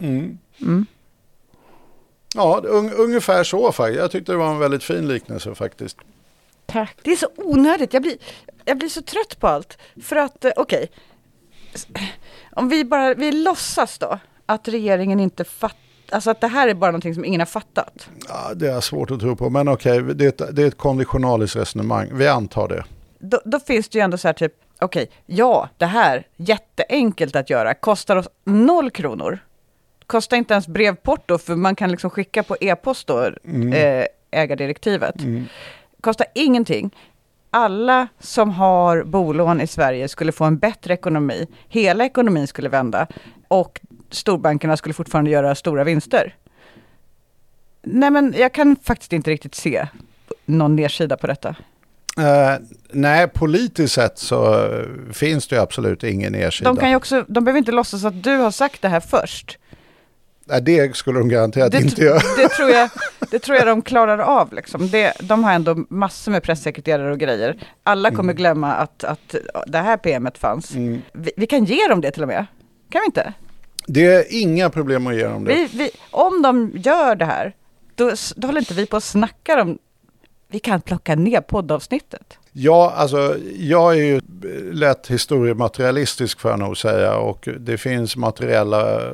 Ja, 2.36 2.62
un, 2.66 2.92
ungefär 2.94 3.44
så 3.44 3.72
faktiskt. 3.72 4.00
Jag 4.00 4.12
tyckte 4.12 4.32
det 4.32 4.38
var 4.38 4.50
en 4.52 4.60
väldigt 4.60 4.84
fin 4.84 5.08
liknelse 5.08 5.56
faktiskt. 5.56 5.98
Tack. 6.66 6.98
Det 7.04 7.12
är 7.12 7.16
så 7.16 7.28
onödigt, 7.38 7.94
jag 7.94 8.02
blir, 8.02 8.18
jag 8.66 8.78
blir 8.78 8.90
så 8.90 9.02
trött 9.02 9.40
på 9.40 9.48
allt. 9.48 9.78
För 10.04 10.16
att, 10.16 10.46
eh, 10.46 10.52
okej, 10.56 10.92
S- 11.74 11.88
om 12.52 12.70
vi 12.70 12.86
bara, 12.86 13.14
vi 13.14 13.32
låtsas 13.32 13.98
då 13.98 14.20
att 14.46 14.68
regeringen 14.68 15.20
inte 15.20 15.44
fattar, 15.44 15.78
alltså 16.12 16.30
att 16.32 16.42
det 16.42 16.48
här 16.48 16.68
är 16.68 16.74
bara 16.74 16.92
någonting 16.92 17.14
som 17.16 17.26
ingen 17.26 17.42
har 17.42 17.46
fattat. 17.46 18.10
Ja, 18.30 18.54
det 18.56 18.68
är 18.72 18.82
svårt 18.82 19.12
att 19.12 19.20
tro 19.20 19.36
på, 19.36 19.50
men 19.50 19.68
okej, 19.68 20.02
det, 20.02 20.26
är 20.26 20.30
ett- 20.30 20.56
det 20.56 20.64
är 20.64 20.68
ett 20.68 20.78
konditionaliskt 20.78 21.56
resonemang. 21.56 22.10
Vi 22.14 22.28
antar 22.28 22.68
det. 22.68 22.84
Då, 23.20 23.42
då 23.46 23.60
finns 23.60 23.90
det 23.90 23.98
ju 23.98 24.04
ändå 24.04 24.18
så 24.18 24.28
här 24.28 24.34
typ, 24.34 24.54
okej, 24.80 25.10
ja, 25.26 25.70
det 25.78 25.86
här, 25.86 26.28
jätteenkelt 26.36 27.36
att 27.36 27.50
göra, 27.50 27.74
kostar 27.74 28.16
oss 28.16 28.30
noll 28.44 28.92
kronor. 28.92 29.40
Kostar 30.08 30.38
inte 30.38 30.54
ens 30.54 30.68
brevporto, 30.68 31.38
för 31.38 31.56
man 31.56 31.76
kan 31.76 31.92
liksom 31.92 32.10
skicka 32.10 32.44
på 32.44 32.58
e-post 32.62 33.08
då, 33.08 33.24
eh, 33.74 34.06
ägardirektivet. 34.32 35.16
Kostar 36.02 36.28
ingenting. 36.36 36.96
Alla 37.50 38.08
som 38.20 38.52
har 38.52 39.04
bolån 39.04 39.62
i 39.62 39.68
Sverige 39.68 40.08
skulle 40.08 40.32
få 40.32 40.44
en 40.46 40.58
bättre 40.58 40.94
ekonomi. 40.94 41.48
Hela 41.68 42.06
ekonomin 42.06 42.48
skulle 42.48 42.70
vända 42.70 43.08
och 43.48 43.82
storbankerna 44.10 44.78
skulle 44.78 44.94
fortfarande 44.94 45.32
göra 45.32 45.56
stora 45.56 45.84
vinster. 45.84 46.36
Nej, 47.82 48.12
men 48.12 48.34
jag 48.38 48.54
kan 48.54 48.76
faktiskt 48.76 49.14
inte 49.14 49.32
riktigt 49.32 49.56
se 49.56 49.88
någon 50.46 50.76
nedsida 50.76 51.18
på 51.18 51.28
detta. 51.28 51.56
Eh, 52.20 52.56
nej, 52.92 53.28
politiskt 53.28 53.94
sett 53.94 54.18
så 54.18 54.66
eh, 54.66 54.86
finns 55.14 55.48
det 55.48 55.62
absolut 55.62 56.04
ingen 56.04 56.32
nedsida. 56.32 56.70
De, 56.70 56.78
kan 56.78 56.90
ju 56.90 56.96
också, 56.96 57.26
de 57.28 57.44
behöver 57.44 57.58
inte 57.58 57.72
låtsas 57.72 58.06
att 58.06 58.24
du 58.24 58.38
har 58.38 58.52
sagt 58.52 58.82
det 58.82 58.90
här 58.90 59.00
först. 59.00 59.58
Nej, 60.48 60.62
det 60.62 60.96
skulle 60.96 61.20
de 61.20 61.30
garanterat 61.30 61.72
Det, 61.72 61.78
inte 61.82 62.04
göra. 62.04 62.20
det, 62.38 62.50
tror 62.50 62.70
jag, 62.70 62.90
det 63.32 63.40
tror 63.40 63.58
jag 63.58 63.68
de 63.68 63.82
klarar 63.82 64.18
av. 64.18 64.54
Liksom. 64.54 64.90
Det, 64.90 65.14
de 65.20 65.44
har 65.44 65.54
ändå 65.54 65.86
massor 65.90 66.32
med 66.32 66.44
pressekreterare 66.44 67.12
och 67.12 67.20
grejer. 67.20 67.58
Alla 67.84 68.12
kommer 68.12 68.34
glömma 68.34 68.74
att, 68.74 69.04
att 69.04 69.36
det 69.68 69.78
här 69.78 69.98
PMet 69.98 70.38
fanns. 70.38 70.76
Mm. 70.76 71.02
Vi, 71.14 71.32
vi 71.38 71.48
kan 71.48 71.66
ge 71.66 71.88
dem 71.88 72.02
det 72.02 72.12
till 72.12 72.22
och 72.22 72.28
med. 72.28 72.46
Kan 72.90 73.02
vi 73.02 73.06
inte? 73.06 73.34
Det 73.88 74.06
är 74.06 74.42
inga 74.42 74.70
problem 74.70 75.08
att 75.08 75.16
ge 75.16 75.28
dem 75.28 75.44
det. 75.44 75.54
Vi, 75.54 75.70
vi, 75.74 75.90
om 76.12 76.42
de 76.42 76.72
gör 76.76 77.16
det 77.16 77.26
här, 77.26 77.54
då, 77.96 78.12
då 78.36 78.48
håller 78.48 78.60
inte 78.62 78.74
vi 78.74 78.86
på 78.86 78.98
att 78.98 79.04
snacka 79.04 79.62
om... 79.62 79.78
Vi 80.48 80.60
kan 80.60 80.82
plocka 80.82 81.16
ner 81.16 81.42
poddavsnittet. 81.42 82.38
Ja, 82.52 82.94
alltså 82.96 83.38
jag 83.56 83.94
är 83.94 84.04
ju 84.04 84.22
lätt 84.72 85.08
historiematerialistisk 85.08 86.40
får 86.40 86.52
jag 86.52 86.60
nog 86.60 86.78
säga 86.78 87.16
och 87.16 87.50
det 87.60 87.78
finns 87.78 88.16
materiella 88.16 89.06
eh, 89.06 89.14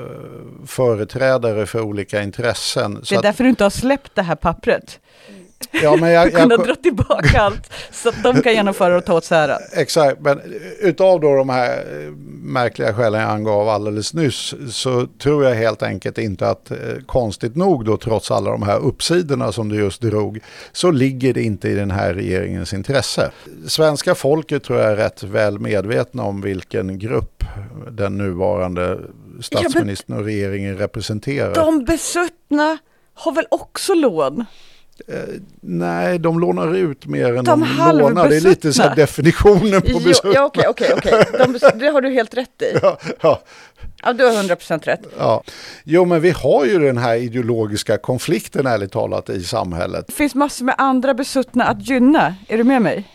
företrädare 0.66 1.66
för 1.66 1.82
olika 1.82 2.24
intressen. 2.24 2.94
Det 2.94 3.12
är 3.12 3.18
att, 3.18 3.24
därför 3.24 3.44
du 3.44 3.50
inte 3.50 3.64
har 3.64 3.70
släppt 3.70 4.16
det 4.16 4.22
här 4.22 4.36
pappret. 4.36 5.00
Ja, 5.72 5.96
men 5.96 6.12
jag, 6.12 6.32
ha 6.32 6.40
jag, 6.40 6.50
dragit 6.50 6.84
tillbaka 6.84 7.42
allt 7.42 7.74
så 7.92 8.10
att 8.10 8.24
de 8.24 8.42
kan 8.42 8.54
genomföra 8.54 8.98
och 8.98 9.06
ta 9.06 9.14
åt 9.14 9.26
sig 9.26 9.38
äran. 9.38 9.60
Exakt, 9.74 10.20
men 10.20 10.42
utav 10.80 11.20
då 11.20 11.36
de 11.36 11.50
här 11.50 11.78
eh, 11.78 12.12
märkliga 12.44 12.94
skälen 12.94 13.22
jag 13.22 13.30
angav 13.30 13.70
alldeles 13.70 14.14
nyss 14.14 14.54
så 14.72 15.08
tror 15.08 15.44
jag 15.44 15.56
helt 15.56 15.84
enkelt 15.84 16.18
inte 16.18 16.50
att 16.50 16.72
eh, 16.72 16.78
konstigt 17.06 17.56
nog 17.56 17.86
då 17.86 17.98
trots 17.98 18.32
alla 18.32 18.52
de 18.52 18.64
här 18.64 18.80
uppsidorna 18.80 19.52
som 19.52 19.70
du 19.70 19.76
just 19.76 20.02
drog 20.02 20.40
så 20.72 20.92
ligger 20.92 21.34
det 21.34 21.44
inte 21.44 21.70
i 21.70 21.76
den 21.76 21.92
här 21.92 22.14
regeringens 22.14 22.74
intresse. 22.74 23.32
Svenska 23.68 24.16
folket 24.16 24.64
tror 24.64 24.80
jag 24.80 24.92
är 24.92 24.96
rätt 24.96 25.24
väl 25.24 25.60
medvetna 25.60 26.24
om 26.24 26.42
vilken 26.42 27.00
grupp 27.00 27.44
den 27.92 28.18
nuvarande 28.18 29.00
statsministern 29.40 30.18
och 30.18 30.26
regeringen 30.26 30.78
representerar. 30.78 31.56
De 31.56 31.86
besuttna 31.86 32.78
har 33.14 33.32
väl 33.32 33.46
också 33.50 33.94
lån? 33.94 34.46
Nej, 35.62 36.20
de 36.20 36.40
lånar 36.40 36.76
ut 36.76 37.06
mer 37.06 37.38
än 37.38 37.46
De 37.46 37.60
de, 37.78 37.98
lånar. 37.98 38.30
Det 38.30 38.36
är 38.38 38.42
lite 38.42 38.74
så 38.74 38.84
definitionen 38.96 39.82
på 39.82 40.00
besuttna. 40.00 40.32
ja, 40.34 40.46
okej, 40.46 40.66
okej, 40.70 40.94
okej. 40.98 41.72
Det 41.76 41.88
har 41.88 42.02
du 42.02 42.10
helt 42.10 42.34
rätt 42.34 42.62
i. 42.62 42.78
Ja, 42.82 42.98
ja. 43.22 43.42
Ja, 44.04 44.14
du 44.14 44.24
har 44.26 44.32
100% 44.32 44.84
rätt. 44.86 45.02
Ja, 45.18 45.44
jo 45.84 46.06
men 46.06 46.22
vi 46.22 46.30
har 46.30 46.66
ju 46.66 46.80
den 46.80 46.98
här 46.98 47.16
ideologiska 47.16 47.98
konflikten 47.98 48.68
ärligt 48.68 48.92
talat 48.92 49.30
i 49.30 49.44
samhället. 49.44 50.08
Det 50.08 50.14
finns 50.14 50.36
massor 50.36 50.66
med 50.66 50.76
andra 50.78 51.14
besuttna 51.14 51.64
att 51.66 51.90
gynna. 51.90 52.36
Är 52.48 52.58
du 52.58 52.64
med 52.64 52.82
mig? 52.82 53.08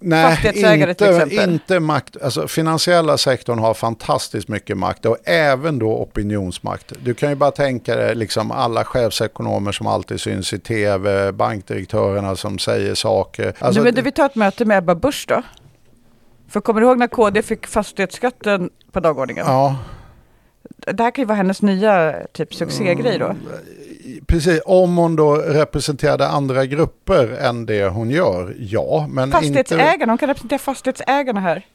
Nej, 0.00 0.38
inte, 0.56 1.34
inte 1.44 1.80
makt. 1.80 2.22
Alltså 2.22 2.48
finansiella 2.48 3.18
sektorn 3.18 3.58
har 3.58 3.74
fantastiskt 3.74 4.48
mycket 4.48 4.76
makt 4.78 5.06
och 5.06 5.16
även 5.24 5.78
då 5.78 5.92
opinionsmakt. 5.92 6.92
Du 7.04 7.14
kan 7.14 7.28
ju 7.28 7.34
bara 7.34 7.50
tänka 7.50 7.96
dig 7.96 8.14
liksom 8.14 8.50
alla 8.50 8.84
chefsekonomer 8.84 9.72
som 9.72 9.86
alltid 9.86 10.20
syns 10.20 10.52
i 10.52 10.58
tv, 10.58 11.32
bankdirektörerna 11.32 12.36
som 12.36 12.58
säger 12.58 12.94
saker. 12.94 13.54
Alltså, 13.58 13.80
nu, 13.80 13.84
men 13.84 13.94
du, 13.94 14.02
vi 14.02 14.12
tar 14.12 14.26
ett 14.26 14.34
möte 14.34 14.64
med 14.64 14.78
Ebba 14.78 14.94
Busch 14.94 15.24
då. 15.28 15.42
För 16.48 16.60
kommer 16.60 16.80
du 16.80 16.86
ihåg 16.86 16.98
när 16.98 17.06
KD 17.06 17.42
fick 17.42 17.66
fastighetsskatten 17.66 18.70
på 18.92 19.00
dagordningen? 19.00 19.46
Ja, 19.46 19.76
Det 20.76 21.02
här 21.02 21.10
kan 21.10 21.22
ju 21.22 21.26
vara 21.26 21.36
hennes 21.36 21.62
nya 21.62 22.14
typ 22.32 22.54
succégrej 22.54 23.18
då. 23.18 23.34
Precis. 24.26 24.60
Om 24.64 24.96
hon 24.96 25.16
då 25.16 25.34
representerade 25.34 26.28
andra 26.28 26.66
grupper 26.66 27.28
än 27.28 27.66
det 27.66 27.88
hon 27.88 28.10
gör, 28.10 28.54
ja. 28.58 29.06
Men 29.10 29.24
inte... 29.24 29.36
Fastighetsägarna, 29.36 30.12
hon 30.12 30.18
kan 30.18 30.28
representera 30.28 30.58
fastighetsägarna 30.58 31.40
här. 31.40 31.66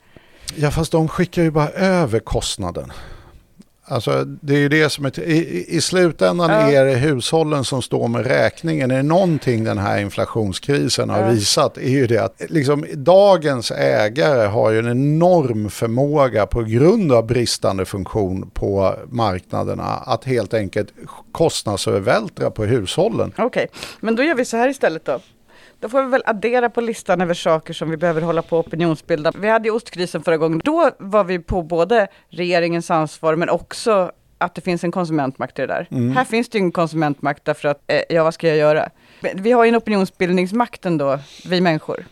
Ja, 0.56 0.72
fast 0.72 0.92
de 0.92 1.08
skickar 1.08 1.42
ju 1.42 1.52
bara 1.52 1.70
över 1.70 2.20
kostnaden. 2.20 2.92
Alltså 3.90 4.24
det 4.26 4.54
är 4.54 4.58
ju 4.58 4.70
det 4.70 4.90
som 4.90 5.06
är, 5.06 5.20
i, 5.20 5.66
i- 5.68 5.82
slutändan 5.82 6.50
Ja. 6.50 6.72
är 6.72 6.86
det 6.86 6.94
hushållen 6.96 7.64
som 7.64 7.82
står 7.82 8.08
med 8.08 8.26
räkningen. 8.26 8.92
Är 8.92 8.96
det 8.96 9.04
någonting 9.04 9.64
den 9.64 9.78
här 9.78 10.00
inflationskrisen 10.00 11.10
har 11.10 11.20
Ja. 11.22 11.30
visat 11.30 11.78
är 11.78 11.90
ju 11.90 12.08
det 12.08 12.18
att 12.18 12.42
liksom, 12.50 12.86
dagens 12.94 13.72
ägare 13.72 14.48
har 14.48 14.70
ju 14.72 14.80
en 14.80 14.88
enorm 14.92 15.70
förmåga 15.70 16.46
på 16.46 16.62
grund 16.64 17.12
av 17.12 17.28
bristande 17.28 17.86
funktion 17.86 18.50
på 18.54 18.96
marknaderna 19.10 19.84
att 19.84 20.24
helt 20.26 20.54
enkelt 20.54 20.88
kostnadsövervältra 21.32 22.52
på 22.52 22.66
hushållen. 22.66 23.34
Okej, 23.38 23.68
men 24.00 24.16
då 24.16 24.24
gör 24.24 24.36
vi 24.36 24.46
så 24.46 24.58
här 24.58 24.70
istället 24.70 25.06
då. 25.06 25.20
Då 25.80 25.90
får 25.90 26.04
vi 26.04 26.10
väl 26.10 26.24
addera 26.26 26.70
på 26.70 26.82
listan 26.82 27.22
över 27.22 27.34
saker 27.34 27.74
som 27.74 27.90
vi 27.90 27.98
behöver 27.98 28.22
hålla 28.22 28.42
på 28.42 28.58
och 28.60 28.68
opinionsbilda. 28.68 29.32
Vi 29.36 29.50
hade 29.50 29.68
ju 29.68 29.76
ostkrisen 29.76 30.24
förra 30.24 30.38
gången. 30.38 30.62
Då 30.64 30.92
var 31.00 31.24
vi 31.24 31.40
på 31.40 31.64
både 31.64 32.08
regeringens 32.30 32.92
ansvar 32.92 33.36
men 33.36 33.50
också 33.50 34.12
att 34.38 34.56
det 34.56 34.62
finns 34.62 34.84
en 34.84 34.92
konsumentmakt 34.92 35.60
i 35.60 35.62
det 35.62 35.68
där. 35.68 35.88
Här 36.14 36.24
finns 36.24 36.50
det 36.50 36.58
ju 36.58 36.64
en 36.64 36.72
konsumentmakt 36.72 37.46
därför 37.46 37.68
att, 37.70 37.82
eh, 37.88 38.02
ja 38.10 38.24
vad 38.24 38.34
ska 38.34 38.48
jag 38.48 38.58
göra? 38.58 38.90
Vi 39.36 39.52
har 39.52 39.66
ju 39.66 39.70
en 39.70 39.76
opinionsbildningsmakt 39.76 40.86
ändå, 40.86 41.20
vi 41.46 41.62
människor. 41.62 42.06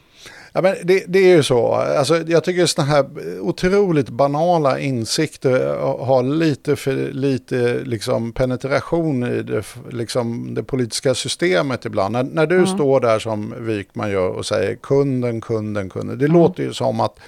Ja, 0.57 0.61
men 0.61 0.75
det, 0.83 1.03
det 1.07 1.19
är 1.19 1.35
ju 1.35 1.43
så. 1.43 1.73
Alltså, 1.73 2.23
jag 2.27 2.43
tycker 2.43 2.65
sådana 2.65 2.91
här 2.91 3.05
otroligt 3.39 4.09
banala 4.09 4.79
insikter 4.79 5.75
har 6.05 6.23
lite 6.23 6.75
för 6.75 7.11
lite 7.11 7.79
liksom, 7.83 8.31
penetration 8.31 9.23
i 9.23 9.43
det, 9.43 9.63
liksom, 9.91 10.53
det 10.53 10.63
politiska 10.63 11.15
systemet 11.15 11.85
ibland. 11.85 12.13
När, 12.13 12.23
när 12.23 12.47
du 12.47 12.67
står 12.67 12.99
där 12.99 13.19
som 13.19 13.53
Wikman 13.59 14.11
gör 14.11 14.29
och 14.29 14.45
säger 14.45 14.75
kunden, 14.75 15.41
kunden, 15.41 15.89
kunden. 15.89 16.17
Det 16.17 16.27
låter 16.27 16.63
ju 16.63 16.73
som 16.73 16.99
att 16.99 17.19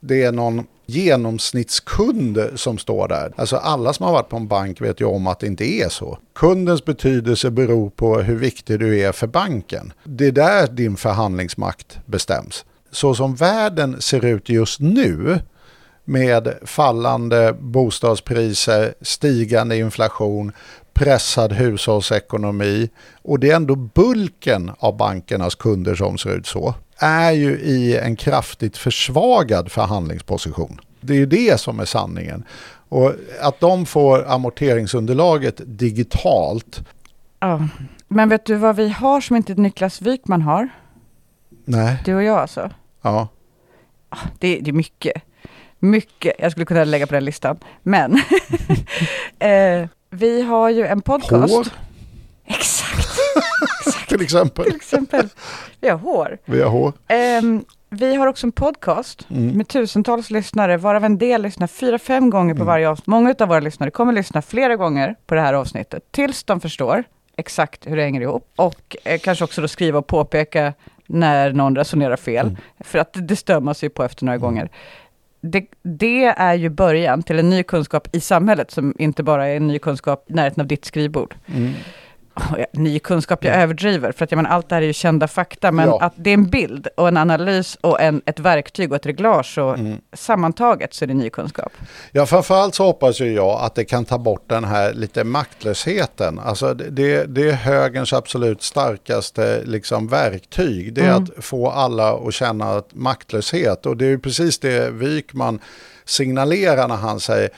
det 0.00 0.22
är 0.22 0.32
någon 0.32 0.66
genomsnittskund 0.86 2.38
som 2.54 2.78
står 2.78 3.08
där. 3.08 3.32
Alltså 3.36 3.56
alla 3.56 3.92
som 3.92 4.06
har 4.06 4.12
varit 4.12 4.28
på 4.28 4.36
en 4.36 4.48
bank 4.48 4.80
vet 4.80 5.00
ju 5.00 5.04
om 5.04 5.26
att 5.26 5.40
det 5.40 5.46
inte 5.46 5.64
är 5.64 5.88
så. 5.88 6.18
Kundens 6.34 6.84
betydelse 6.84 7.50
beror 7.50 7.90
på 7.90 8.18
hur 8.18 8.36
viktig 8.36 8.78
du 8.78 9.00
är 9.00 9.12
för 9.12 9.26
banken. 9.26 9.92
Det 10.04 10.26
är 10.26 10.32
där 10.32 10.66
din 10.66 10.96
förhandlingsmakt 10.96 11.98
bestäms. 12.06 12.64
Så 12.90 13.14
som 13.14 13.34
världen 13.34 14.00
ser 14.00 14.24
ut 14.24 14.48
just 14.48 14.80
nu 14.80 15.40
med 16.04 16.54
fallande 16.62 17.52
bostadspriser, 17.60 18.94
stigande 19.00 19.76
inflation, 19.76 20.52
pressad 20.92 21.52
hushållsekonomi 21.52 22.90
och 23.22 23.38
det 23.38 23.50
är 23.50 23.56
ändå 23.56 23.76
bulken 23.76 24.70
av 24.78 24.96
bankernas 24.96 25.54
kunder 25.54 25.94
som 25.94 26.18
ser 26.18 26.36
ut 26.36 26.46
så, 26.46 26.74
är 26.98 27.32
ju 27.32 27.58
i 27.58 27.96
en 27.96 28.16
kraftigt 28.16 28.76
försvagad 28.76 29.72
förhandlingsposition. 29.72 30.80
Det 31.00 31.12
är 31.12 31.16
ju 31.16 31.26
det 31.26 31.60
som 31.60 31.80
är 31.80 31.84
sanningen. 31.84 32.44
Och 32.88 33.12
att 33.40 33.60
de 33.60 33.86
får 33.86 34.28
amorteringsunderlaget 34.28 35.60
digitalt, 35.64 36.80
Ja. 37.40 37.68
Men 38.08 38.28
vet 38.28 38.46
du 38.46 38.54
vad 38.54 38.76
vi 38.76 38.88
har 38.88 39.20
som 39.20 39.36
inte 39.36 39.54
Niklas 39.54 40.02
Wykman 40.02 40.42
har? 40.42 40.68
Nej, 41.68 41.96
Du 42.04 42.14
och 42.14 42.22
jag 42.22 42.38
alltså. 42.38 42.70
ja. 43.02 43.28
Det, 44.38 44.58
det 44.60 44.70
är 44.70 44.72
mycket. 44.72 45.12
Mycket 45.78 46.32
jag 46.38 46.52
skulle 46.52 46.66
kunna 46.66 46.84
lägga 46.84 47.06
på 47.06 47.14
den 47.14 47.24
listan. 47.24 47.58
Men 47.82 48.12
eh, 49.38 49.88
vi 50.10 50.42
har 50.42 50.70
ju 50.70 50.86
en 50.86 51.00
podcast. 51.02 51.54
Hår 51.54 51.66
Exakt, 52.46 54.08
till 54.08 54.22
exempel. 54.22 54.64
till 54.64 54.76
exempel. 54.76 55.28
Vi 55.80 55.88
har 55.88 55.98
hår. 55.98 56.38
Vi 56.44 56.62
har 56.62 56.70
hår. 56.70 56.92
Ehm, 57.08 57.64
vi 57.90 58.14
har 58.14 58.26
också 58.26 58.46
en 58.46 58.52
podcast 58.52 59.26
Mm. 59.30 59.56
med 59.56 59.68
tusentals 59.68 60.30
lyssnare, 60.30 60.76
varav 60.76 61.04
en 61.04 61.18
del 61.18 61.42
lyssnar 61.42 61.66
fyra, 61.66 61.98
fem 61.98 62.30
gånger 62.30 62.54
på 62.54 62.58
Mm. 62.58 62.66
varje 62.66 62.88
avsnitt. 62.88 63.06
Många 63.06 63.34
av 63.40 63.48
våra 63.48 63.60
lyssnare 63.60 63.90
kommer 63.90 64.12
lyssna 64.12 64.42
flera 64.42 64.76
gånger 64.76 65.14
på 65.26 65.34
det 65.34 65.40
här 65.40 65.54
avsnittet, 65.54 66.12
tills 66.12 66.44
de 66.44 66.60
förstår 66.60 67.04
exakt 67.36 67.86
hur 67.86 67.96
det 67.96 68.02
hänger 68.02 68.20
ihop. 68.20 68.52
Och 68.56 68.96
eh, 69.04 69.18
kanske 69.20 69.44
också 69.44 69.60
då 69.60 69.68
skriva 69.68 69.98
och 69.98 70.06
påpeka 70.06 70.72
när 71.08 71.52
någon 71.52 71.76
resonerar 71.76 72.16
fel. 72.16 72.46
Mm. 72.46 72.56
För 72.80 72.98
att 72.98 73.10
det 73.12 73.36
stör 73.36 73.60
man 73.60 73.74
sig 73.74 73.88
på 73.88 74.04
efter 74.04 74.24
några 74.24 74.38
gånger. 74.38 74.68
Det, 75.40 75.66
det 75.82 76.24
är 76.24 76.54
ju 76.54 76.68
början 76.68 77.22
till 77.22 77.38
en 77.38 77.50
ny 77.50 77.62
kunskap 77.62 78.08
i 78.12 78.20
samhället, 78.20 78.70
som 78.70 78.94
inte 78.98 79.22
bara 79.22 79.46
är 79.46 79.56
en 79.56 79.66
ny 79.66 79.78
kunskap 79.78 80.24
i 80.28 80.32
närheten 80.32 80.60
av 80.60 80.66
ditt 80.66 80.84
skrivbord. 80.84 81.34
Mm. 81.46 81.72
Ny 82.72 82.98
kunskap, 82.98 83.44
jag 83.44 83.56
överdriver, 83.56 84.12
för 84.12 84.24
att 84.24 84.30
jag 84.32 84.36
menar, 84.36 84.50
allt 84.50 84.68
det 84.68 84.74
här 84.74 84.82
är 84.82 84.86
ju 84.86 84.92
kända 84.92 85.28
fakta, 85.28 85.72
men 85.72 85.88
Ja. 85.88 85.98
att 86.02 86.12
det 86.16 86.30
är 86.30 86.34
en 86.34 86.50
bild 86.50 86.88
och 86.96 87.08
en 87.08 87.16
analys 87.16 87.78
och 87.80 88.00
en, 88.00 88.22
ett 88.26 88.40
verktyg 88.40 88.90
och 88.90 88.96
ett 88.96 89.06
reglage 89.06 89.58
och 89.58 89.78
Mm. 89.78 89.98
sammantaget 90.12 90.94
så 90.94 91.04
är 91.04 91.06
det 91.06 91.14
ny 91.14 91.30
kunskap. 91.30 91.72
Ja, 92.12 92.26
framförallt 92.26 92.74
så 92.74 92.84
hoppas 92.84 93.20
ju 93.20 93.32
jag 93.32 93.60
att 93.60 93.74
det 93.74 93.84
kan 93.84 94.04
ta 94.04 94.18
bort 94.18 94.44
den 94.48 94.64
här 94.64 94.92
lite 94.94 95.24
maktlösheten. 95.24 96.38
Alltså 96.38 96.74
det- 96.74 97.24
det, 97.24 97.48
är 97.48 97.52
högerns 97.52 98.12
absolut 98.12 98.62
starkaste 98.62 99.62
liksom, 99.64 100.08
verktyg. 100.08 100.92
Det 100.92 101.00
är 101.00 101.08
Mm. 101.10 101.22
att 101.24 101.44
få 101.44 101.70
alla 101.70 102.12
att 102.12 102.34
känna 102.34 102.82
maktlöshet. 102.92 103.86
Och 103.86 103.96
det 103.96 104.04
är 104.04 104.08
ju 104.10 104.18
precis 104.18 104.58
det 104.58 104.90
Wykman 104.90 105.60
signalerar 106.04 106.88
när 106.88 106.96
han 106.96 107.20
säger 107.20 107.50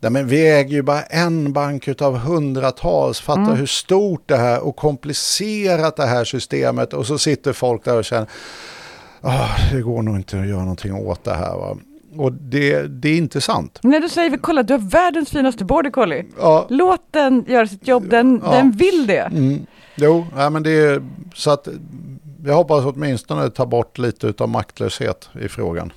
Nej, 0.00 0.10
men 0.12 0.26
vi 0.26 0.48
äger 0.50 0.70
ju 0.72 0.82
bara 0.82 1.02
en 1.02 1.52
bank 1.52 1.88
utav 1.88 2.16
hundratals. 2.16 3.20
Fatta 3.20 3.40
Mm. 3.40 3.56
hur 3.56 3.66
stort 3.66 4.22
det 4.28 4.36
här 4.36 4.60
och 4.60 4.76
komplicerat 4.76 5.96
det 5.96 6.06
här 6.06 6.24
systemet. 6.24 6.92
Och 6.92 7.06
så 7.06 7.18
sitter 7.18 7.52
folk 7.52 7.84
där 7.84 7.96
och 7.96 8.04
känner 8.04 8.26
"Ah, 9.20 9.48
det 9.72 9.80
går 9.80 10.02
nog 10.02 10.16
inte 10.16 10.40
att 10.40 10.46
göra 10.48 10.60
någonting 10.60 10.94
åt 10.94 11.24
det 11.24 11.34
här. 11.34 11.56
Va? 11.56 11.76
Och 12.16 12.32
det, 12.32 12.82
det 12.82 13.08
är 13.08 13.16
inte 13.16 13.40
sant. 13.40 13.78
När 13.82 14.00
du 14.00 14.08
säger 14.08 14.30
vi 14.30 14.38
kolla, 14.38 14.62
du 14.62 14.72
har 14.74 14.80
världens 14.80 15.30
finaste 15.30 15.64
border 15.64 15.90
collie. 15.90 16.24
Ja, 16.40 16.66
Låt 16.70 17.02
den 17.10 17.44
göra 17.48 17.66
sitt 17.66 17.88
jobb, 17.88 18.08
den, 18.10 18.40
Ja. 18.44 18.50
den 18.50 18.70
vill 18.70 19.06
det. 19.06 19.20
mm, 19.20 19.66
jo, 19.96 20.26
nej, 20.36 20.50
men 20.50 20.62
det 20.62 20.70
är 20.70 21.02
så 21.34 21.50
att 21.50 21.68
jag 22.44 22.54
hoppas 22.54 22.84
åtminstone 22.84 23.50
ta 23.50 23.66
bort 23.66 23.98
lite 23.98 24.32
av 24.38 24.48
maktlöshet 24.48 25.28
i 25.40 25.48
frågan. 25.48 25.92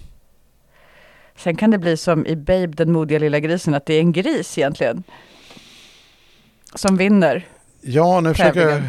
Sen 1.44 1.56
kan 1.56 1.72
det 1.72 1.78
bli 1.78 1.98
som 1.98 2.26
i 2.28 2.36
Babe, 2.36 2.68
den 2.68 2.92
modiga 2.92 3.20
lilla 3.20 3.40
grisen, 3.40 3.74
att 3.74 3.86
det 3.86 3.94
är 3.94 4.00
en 4.00 4.12
gris 4.12 4.58
egentligen. 4.58 5.04
Som 6.76 6.98
vinner. 6.98 7.48
Ja, 7.82 8.22
nu 8.22 8.30
försöker 8.34 8.62
Tävlingen. 8.62 8.88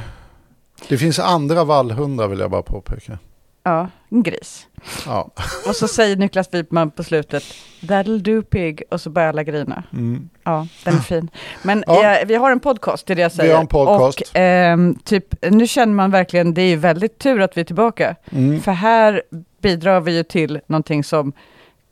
Det 0.89 0.99
finns 0.99 1.19
andra 1.19 1.65
vallhundar 1.65 2.29
vill 2.29 2.39
jag 2.39 2.51
bara 2.51 2.63
påpeka. 2.63 3.19
Ja, 3.65 3.89
en 4.11 4.23
gris. 4.23 4.67
Ja. 5.07 5.31
Och 5.69 5.77
så 5.77 5.89
säger 5.89 6.17
Niklas 6.17 6.49
Wipman 6.55 6.91
på 6.91 7.05
slutet, 7.05 7.43
that'll 7.81 8.19
do 8.19 8.43
pig, 8.43 8.83
och 8.91 9.01
så 9.01 9.11
börjar 9.11 9.29
alla 9.29 9.43
grina. 9.43 9.83
Mm. 9.93 10.29
Ja, 10.45 10.67
den 10.85 10.95
är 10.95 10.99
fin. 10.99 11.31
Men 11.63 11.85
Ja. 11.87 12.19
eh, 12.19 12.27
vi 12.27 12.35
har 12.35 12.51
en 12.51 12.61
podcast, 12.61 13.07
det 13.07 13.13
är 13.13 13.15
det 13.15 13.23
jag 13.23 13.31
Vi 13.31 13.37
säger. 13.37 13.55
har 13.55 13.61
en 13.61 13.67
podcast. 13.67 14.21
Och 14.21 14.37
ehm, 14.37 14.95
typ, 15.05 15.51
nu 15.51 15.67
känner 15.67 15.95
man 15.95 16.11
verkligen, 16.11 16.55
det 16.55 16.63
är 16.63 16.69
ju 16.69 16.77
väldigt 16.77 17.19
tur 17.19 17.41
att 17.41 17.57
vi 17.57 17.61
är 17.61 17.65
tillbaka. 17.65 18.17
Mm. 18.33 18.61
För 18.61 18.73
här 18.73 19.23
bidrar 19.63 20.01
vi 20.01 20.17
ju 20.17 20.23
till 20.23 20.61
någonting 20.67 21.05
som 21.05 21.33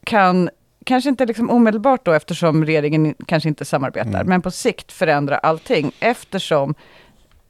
kan, 0.04 0.50
kanske 0.86 1.10
inte 1.10 1.26
liksom 1.26 1.50
omedelbart 1.50 2.04
då, 2.04 2.12
eftersom 2.12 2.64
regeringen 2.64 3.14
kanske 3.26 3.48
inte 3.48 3.64
samarbetar, 3.64 4.08
Mm. 4.14 4.26
men 4.26 4.42
på 4.42 4.50
sikt 4.50 4.92
förändra 4.92 5.38
allting, 5.38 5.92
eftersom 6.00 6.74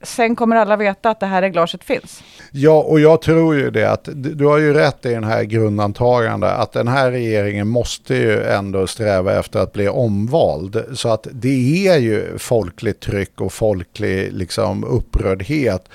sen 0.02 0.36
kommer 0.36 0.56
alla 0.56 0.76
veta 0.76 1.10
att 1.10 1.20
det 1.20 1.26
här 1.26 1.42
reglaget 1.42 1.84
finns. 1.84 2.22
Ja, 2.52 2.82
och 2.82 3.00
jag 3.00 3.22
tror 3.22 3.54
ju 3.54 3.70
det 3.70 3.90
att 3.90 4.08
du 4.14 4.46
har 4.46 4.58
ju 4.58 4.74
rätt 4.74 5.06
i 5.06 5.08
den 5.08 5.24
här 5.24 5.42
grundantagande 5.42 6.50
att 6.50 6.72
den 6.72 6.88
här 6.88 7.10
regeringen 7.10 7.68
måste 7.68 8.14
ju 8.14 8.42
ändå 8.42 8.86
sträva 8.86 9.38
efter 9.38 9.60
att 9.60 9.72
bli 9.72 9.88
omvald. 9.88 10.84
Så 10.94 11.08
att 11.08 11.26
det 11.32 11.88
är 11.88 11.98
ju 11.98 12.38
folkligt 12.38 13.00
tryck 13.00 13.40
och 13.40 13.52
folklig 13.52 14.32
liksom, 14.32 14.84
upprördhet 14.84 15.88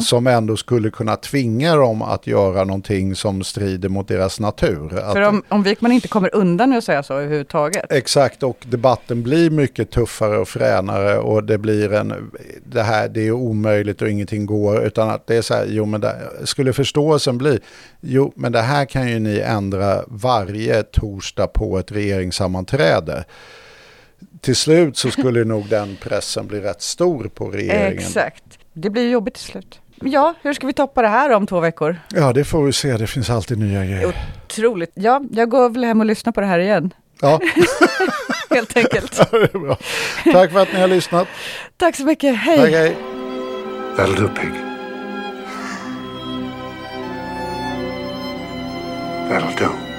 som 0.00 0.26
ändå 0.26 0.56
skulle 0.56 0.90
kunna 0.90 1.16
tvinga 1.16 1.76
dem 1.76 2.02
att 2.02 2.26
göra 2.26 2.64
någonting 2.64 3.14
som 3.14 3.44
strider 3.44 3.88
mot 3.88 4.08
deras 4.08 4.40
natur. 4.40 4.98
Att, 4.98 5.12
För 5.12 5.22
om, 5.22 5.42
om 5.48 5.62
Wikman 5.62 5.92
inte 5.92 6.08
kommer 6.08 6.34
undan 6.34 6.68
med 6.68 6.78
att 6.78 6.84
säga 6.84 7.02
så 7.02 7.14
överhuvudtaget, 7.14 7.92
Exakt, 7.92 8.42
och 8.42 8.64
debatten 8.68 9.22
blir 9.22 9.50
mycket 9.50 9.90
tuffare 9.90 10.38
och 10.38 10.48
fränare 10.48 11.18
och 11.18 11.44
det 11.44 11.58
blir 11.58 11.92
en, 11.92 12.30
det 12.64 12.82
här, 12.82 13.08
det 13.08 13.26
är 13.26 13.32
omöjligt 13.50 14.02
och 14.02 14.08
ingenting 14.10 14.46
går, 14.46 14.82
utan 14.84 15.10
att 15.10 15.26
det 15.26 15.36
är 15.36 15.42
så 15.42 15.54
här, 15.54 15.66
jo 15.68 15.84
men 15.86 16.00
det, 16.00 16.16
skulle 16.44 16.72
förståelsen 16.72 17.38
bli, 17.38 17.58
jo 18.00 18.32
men 18.36 18.52
det 18.52 18.60
här 18.60 18.84
kan 18.84 19.08
ju 19.08 19.18
ni 19.18 19.38
ändra 19.38 20.04
varje 20.06 20.82
torsdag 20.82 21.46
på 21.46 21.78
ett 21.78 21.92
regeringssammanträde. 21.92 23.24
Till 24.40 24.56
slut 24.56 24.96
så 24.96 25.10
skulle 25.10 25.44
nog 25.44 25.68
den 25.68 25.96
pressen 26.02 26.46
bli 26.46 26.60
rätt 26.60 26.82
stor 26.82 27.30
på 27.34 27.50
regeringen. 27.50 27.98
exakt. 27.98 28.44
Det 28.72 28.90
blir 28.90 29.10
jobbigt 29.10 29.34
till 29.34 29.44
slut. 29.44 29.80
Ja, 30.04 30.34
hur 30.42 30.52
ska 30.54 30.66
vi 30.66 30.72
toppa 30.72 31.02
det 31.02 31.08
här 31.08 31.30
om 31.30 31.46
två 31.46 31.60
veckor? 31.60 31.96
Ja, 32.14 32.32
det 32.32 32.44
får 32.44 32.64
vi 32.64 32.72
se, 32.72 32.96
det 32.96 33.06
finns 33.06 33.30
alltid 33.30 33.58
nya 33.58 33.84
grejer. 33.84 34.14
Otroligt. 34.46 34.90
Ja, 34.94 35.22
jag 35.32 35.48
går 35.50 35.68
väl 35.68 35.84
hem 35.84 36.00
och 36.00 36.06
lyssnar 36.06 36.32
på 36.32 36.40
det 36.40 36.46
här 36.46 36.58
igen, 36.58 36.92
Ja, 37.20 37.40
helt 38.50 38.76
enkelt. 38.76 39.30
bra. 39.52 39.76
Tack 40.32 40.52
för 40.52 40.58
att 40.62 40.72
ni 40.72 40.80
har 40.80 40.88
lyssnat. 40.88 41.28
Tack 41.76 41.96
så 41.96 42.04
mycket, 42.04 42.36
hej! 42.36 42.58
Tack, 42.58 42.70
hej. 42.70 43.19
That'll 44.00 44.14
do, 44.14 44.28
pig. 44.30 44.54
That'll 49.28 49.54
do. 49.56 49.89